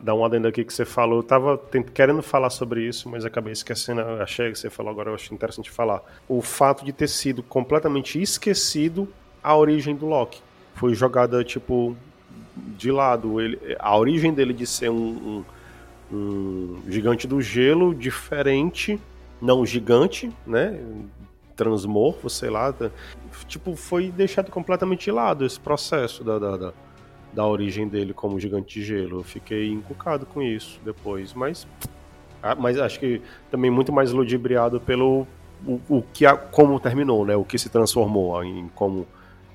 dar 0.00 0.14
um 0.14 0.24
adendo 0.24 0.48
aqui 0.48 0.64
que 0.64 0.72
você 0.72 0.84
falou. 0.84 1.18
Eu 1.18 1.22
tava 1.22 1.60
querendo 1.94 2.22
falar 2.22 2.50
sobre 2.50 2.86
isso, 2.86 3.08
mas 3.08 3.24
acabei 3.24 3.52
esquecendo. 3.52 4.00
Achei 4.22 4.50
que 4.50 4.58
você 4.58 4.70
falou 4.70 4.92
agora, 4.92 5.10
eu 5.10 5.14
acho 5.14 5.34
interessante 5.34 5.70
falar. 5.70 6.02
O 6.28 6.40
fato 6.40 6.84
de 6.84 6.92
ter 6.92 7.08
sido 7.08 7.42
completamente 7.42 8.20
esquecido 8.20 9.08
a 9.42 9.56
origem 9.56 9.94
do 9.94 10.06
Loki. 10.06 10.40
Foi 10.74 10.94
jogada, 10.94 11.42
tipo, 11.44 11.96
de 12.56 12.90
lado. 12.90 13.40
Ele, 13.40 13.58
a 13.78 13.96
origem 13.96 14.32
dele 14.32 14.52
de 14.52 14.66
ser 14.66 14.90
um, 14.90 15.44
um, 16.12 16.14
um 16.16 16.82
gigante 16.88 17.26
do 17.26 17.40
gelo 17.40 17.94
diferente, 17.94 19.00
não 19.40 19.66
gigante, 19.66 20.30
né? 20.46 20.80
Transmorfo, 21.56 22.30
sei 22.30 22.50
lá. 22.50 22.72
Tipo, 23.48 23.74
foi 23.74 24.10
deixado 24.10 24.50
completamente 24.50 25.04
de 25.04 25.10
lado 25.10 25.44
esse 25.44 25.58
processo 25.58 26.22
da, 26.22 26.38
da, 26.38 26.56
da 26.56 26.72
da 27.32 27.46
origem 27.46 27.88
dele 27.88 28.12
como 28.12 28.38
gigante 28.38 28.80
de 28.80 28.84
gelo. 28.84 29.20
Eu 29.20 29.22
fiquei 29.24 29.70
encucado 29.70 30.26
com 30.26 30.42
isso 30.42 30.80
depois, 30.84 31.32
mas 31.32 31.66
ah, 32.42 32.54
mas 32.54 32.78
acho 32.78 32.98
que 32.98 33.22
também 33.50 33.70
muito 33.70 33.92
mais 33.92 34.12
ludibriado 34.12 34.80
pelo 34.80 35.26
o, 35.66 35.80
o 35.88 36.02
que 36.12 36.26
a, 36.26 36.36
como 36.36 36.78
terminou, 36.80 37.24
né? 37.24 37.36
O 37.36 37.44
que 37.44 37.58
se 37.58 37.68
transformou 37.68 38.42
em 38.42 38.68
como 38.74 39.06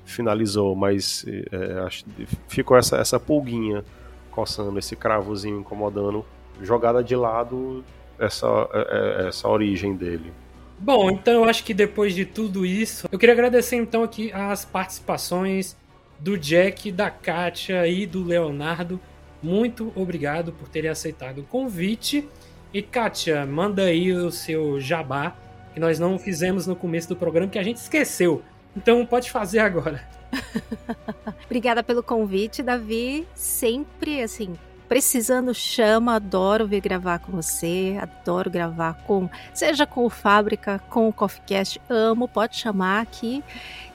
finalizou, 0.04 0.74
mas 0.74 1.24
é, 1.52 1.80
acho, 1.80 2.04
ficou 2.48 2.76
essa 2.76 2.96
essa 2.96 3.20
pulguinha 3.20 3.84
coçando, 4.30 4.78
esse 4.78 4.96
cravozinho 4.96 5.60
incomodando, 5.60 6.24
jogada 6.62 7.04
de 7.04 7.14
lado 7.14 7.84
essa, 8.18 8.46
é, 8.72 9.24
é, 9.24 9.28
essa 9.28 9.48
origem 9.48 9.94
dele. 9.94 10.32
Bom, 10.78 11.10
então 11.10 11.34
eu 11.34 11.44
acho 11.44 11.64
que 11.64 11.74
depois 11.74 12.14
de 12.14 12.24
tudo 12.24 12.64
isso, 12.64 13.08
eu 13.10 13.18
queria 13.18 13.34
agradecer 13.34 13.76
então 13.76 14.02
aqui 14.02 14.32
as 14.32 14.64
participações 14.64 15.76
do 16.18 16.36
Jack, 16.36 16.90
da 16.90 17.10
Kátia 17.10 17.86
e 17.86 18.06
do 18.06 18.24
Leonardo. 18.24 19.00
Muito 19.42 19.92
obrigado 19.94 20.52
por 20.52 20.68
terem 20.68 20.90
aceitado 20.90 21.38
o 21.38 21.44
convite. 21.44 22.28
E 22.72 22.82
Kátia, 22.82 23.46
manda 23.46 23.84
aí 23.84 24.12
o 24.12 24.30
seu 24.30 24.80
jabá, 24.80 25.36
que 25.72 25.80
nós 25.80 25.98
não 25.98 26.18
fizemos 26.18 26.66
no 26.66 26.76
começo 26.76 27.08
do 27.08 27.16
programa, 27.16 27.50
que 27.50 27.58
a 27.58 27.62
gente 27.62 27.76
esqueceu. 27.76 28.42
Então 28.76 29.04
pode 29.06 29.30
fazer 29.30 29.60
agora. 29.60 30.06
Obrigada 31.46 31.82
pelo 31.82 32.02
convite, 32.02 32.62
Davi. 32.62 33.26
Sempre 33.34 34.22
assim, 34.22 34.54
precisando 34.88 35.54
chama, 35.54 36.16
adoro 36.16 36.66
vir 36.66 36.80
gravar 36.80 37.18
com 37.18 37.30
você, 37.30 37.98
adoro 38.00 38.50
gravar 38.50 38.94
com, 39.06 39.28
seja 39.52 39.86
com 39.86 40.04
o 40.04 40.10
Fábrica, 40.10 40.80
com 40.88 41.08
o 41.08 41.12
CoffeeCast, 41.12 41.80
amo, 41.88 42.26
pode 42.26 42.56
chamar 42.56 43.02
aqui. 43.02 43.44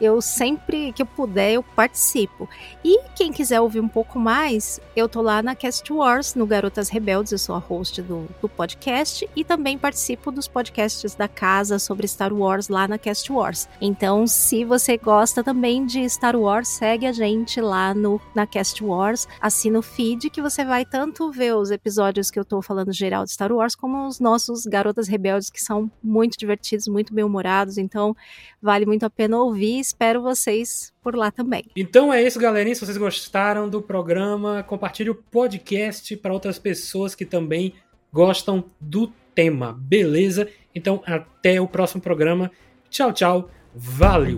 Eu 0.03 0.19
sempre 0.19 0.91
que 0.91 1.01
eu 1.01 1.05
puder, 1.05 1.53
eu 1.53 1.63
participo. 1.63 2.49
E 2.83 3.03
quem 3.15 3.31
quiser 3.31 3.61
ouvir 3.61 3.79
um 3.79 3.87
pouco 3.87 4.19
mais, 4.19 4.77
eu 4.97 5.07
tô 5.07 5.21
lá 5.21 5.41
na 5.41 5.55
Cast 5.55 5.93
Wars, 5.93 6.35
no 6.35 6.45
Garotas 6.45 6.89
Rebeldes, 6.89 7.31
eu 7.31 7.37
sou 7.37 7.55
a 7.55 7.57
host 7.57 8.01
do, 8.01 8.27
do 8.41 8.49
podcast 8.49 9.25
e 9.33 9.45
também 9.45 9.77
participo 9.77 10.29
dos 10.29 10.45
podcasts 10.45 11.15
da 11.15 11.29
casa 11.29 11.79
sobre 11.79 12.05
Star 12.05 12.33
Wars 12.33 12.67
lá 12.67 12.85
na 12.85 12.97
Cast 12.97 13.31
Wars. 13.31 13.69
Então, 13.79 14.27
se 14.27 14.65
você 14.65 14.97
gosta 14.97 15.41
também 15.41 15.85
de 15.85 16.09
Star 16.09 16.35
Wars, 16.35 16.67
segue 16.67 17.05
a 17.05 17.13
gente 17.13 17.61
lá 17.61 17.93
no 17.93 18.19
na 18.35 18.45
Cast 18.45 18.83
Wars, 18.83 19.25
assina 19.39 19.79
o 19.79 19.81
feed 19.81 20.29
que 20.29 20.41
você 20.41 20.65
vai 20.65 20.83
tanto 20.83 21.31
ver 21.31 21.55
os 21.55 21.71
episódios 21.71 22.29
que 22.29 22.37
eu 22.37 22.43
tô 22.43 22.61
falando 22.61 22.91
geral 22.91 23.23
de 23.23 23.31
Star 23.31 23.53
Wars, 23.53 23.73
como 23.73 24.05
os 24.05 24.19
nossos 24.19 24.65
Garotas 24.65 25.07
Rebeldes, 25.07 25.49
que 25.49 25.61
são 25.61 25.89
muito 26.03 26.37
divertidos, 26.37 26.89
muito 26.89 27.13
bem-humorados, 27.13 27.77
então 27.77 28.13
vale 28.61 28.85
muito 28.85 29.05
a 29.05 29.09
pena 29.09 29.37
ouvir. 29.37 29.92
Espero 29.93 30.23
vocês 30.23 30.91
por 31.03 31.15
lá 31.15 31.29
também. 31.29 31.65
Então 31.75 32.11
é 32.11 32.23
isso, 32.23 32.39
galerinha. 32.39 32.73
Se 32.73 32.83
vocês 32.83 32.97
gostaram 32.97 33.69
do 33.69 33.79
programa, 33.79 34.63
compartilhe 34.63 35.11
o 35.11 35.15
podcast 35.15 36.17
para 36.17 36.33
outras 36.33 36.57
pessoas 36.57 37.13
que 37.13 37.25
também 37.25 37.75
gostam 38.11 38.65
do 38.81 39.13
tema, 39.35 39.71
beleza? 39.79 40.49
Então 40.73 41.03
até 41.05 41.61
o 41.61 41.67
próximo 41.67 42.01
programa. 42.01 42.51
Tchau, 42.89 43.13
tchau. 43.13 43.51
Valeu! 43.75 44.37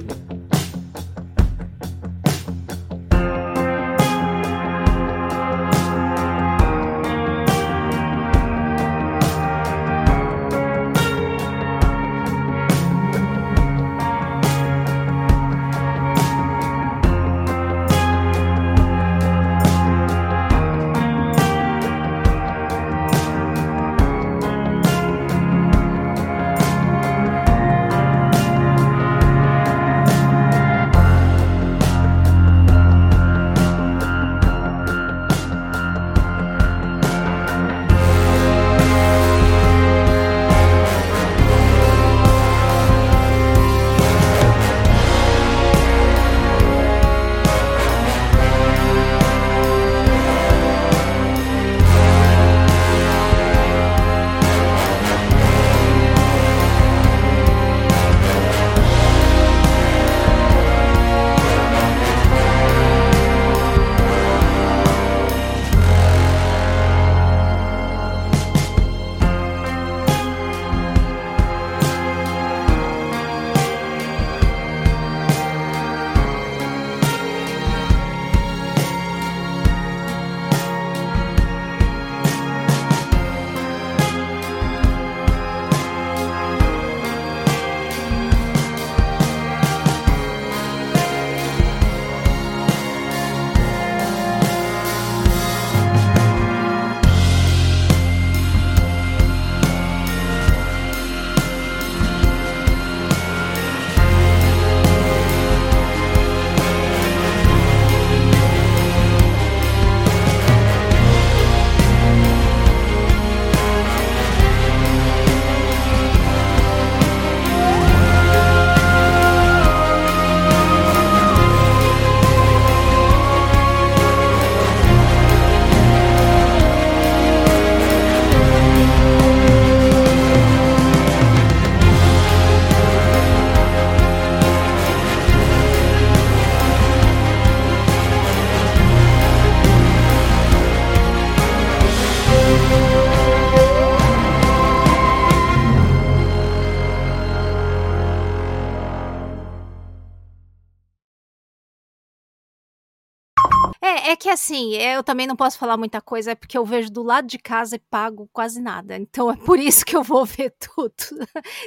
Assim, 154.45 154.75
eu 154.75 155.03
também 155.03 155.25
não 155.25 155.35
posso 155.35 155.57
falar 155.57 155.75
muita 155.75 155.99
coisa, 155.99 156.31
é 156.31 156.35
porque 156.35 156.57
eu 156.57 156.65
vejo 156.65 156.91
do 156.91 157.01
lado 157.01 157.27
de 157.27 157.39
casa 157.39 157.75
e 157.75 157.79
pago 157.79 158.29
quase 158.31 158.61
nada. 158.61 158.95
Então 158.95 159.31
é 159.31 159.35
por 159.35 159.59
isso 159.59 159.83
que 159.83 159.95
eu 159.95 160.03
vou 160.03 160.23
ver 160.25 160.53
tudo. 160.75 160.93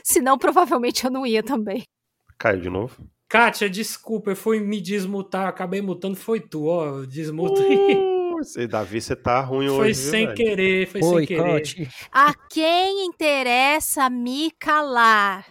Senão, 0.05 0.39
provavelmente 0.39 1.05
eu 1.05 1.11
não 1.11 1.27
ia 1.27 1.43
também. 1.43 1.83
Caiu 2.39 2.61
de 2.61 2.71
novo? 2.71 2.95
Kátia, 3.29 3.69
desculpa, 3.69 4.31
eu 4.31 4.37
fui 4.37 4.61
me 4.61 4.81
desmutar, 4.81 5.49
acabei 5.49 5.83
mutando, 5.83 6.17
foi 6.17 6.41
tu, 6.41 6.67
ó, 6.67 7.03
desmuta. 7.05 7.61
Uh, 7.61 8.37
você, 8.39 8.67
Davi, 8.67 9.01
você 9.01 9.15
tá 9.15 9.41
ruim 9.41 9.69
foi 9.69 9.89
hoje. 9.91 9.95
sem 9.95 10.25
velho? 10.27 10.37
querer, 10.37 10.87
foi 10.87 11.03
sem 11.03 11.27
querer. 11.27 11.43
Boicote. 11.43 11.89
A 12.11 12.33
quem 12.49 13.05
interessa 13.07 14.09
me 14.09 14.51
calar? 14.53 15.45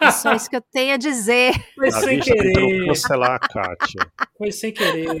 É 0.00 0.10
só 0.10 0.32
isso 0.34 0.50
que 0.50 0.56
eu 0.56 0.62
tenho 0.72 0.94
a 0.94 0.96
dizer. 0.96 1.54
Foi 1.74 1.90
Davi 1.90 2.04
sem 2.04 2.20
querer, 2.20 2.86
cancelar 2.86 3.32
a 3.32 3.38
Kátia. 3.38 4.12
foi 4.36 4.52
sem 4.52 4.72
querer. 4.72 5.20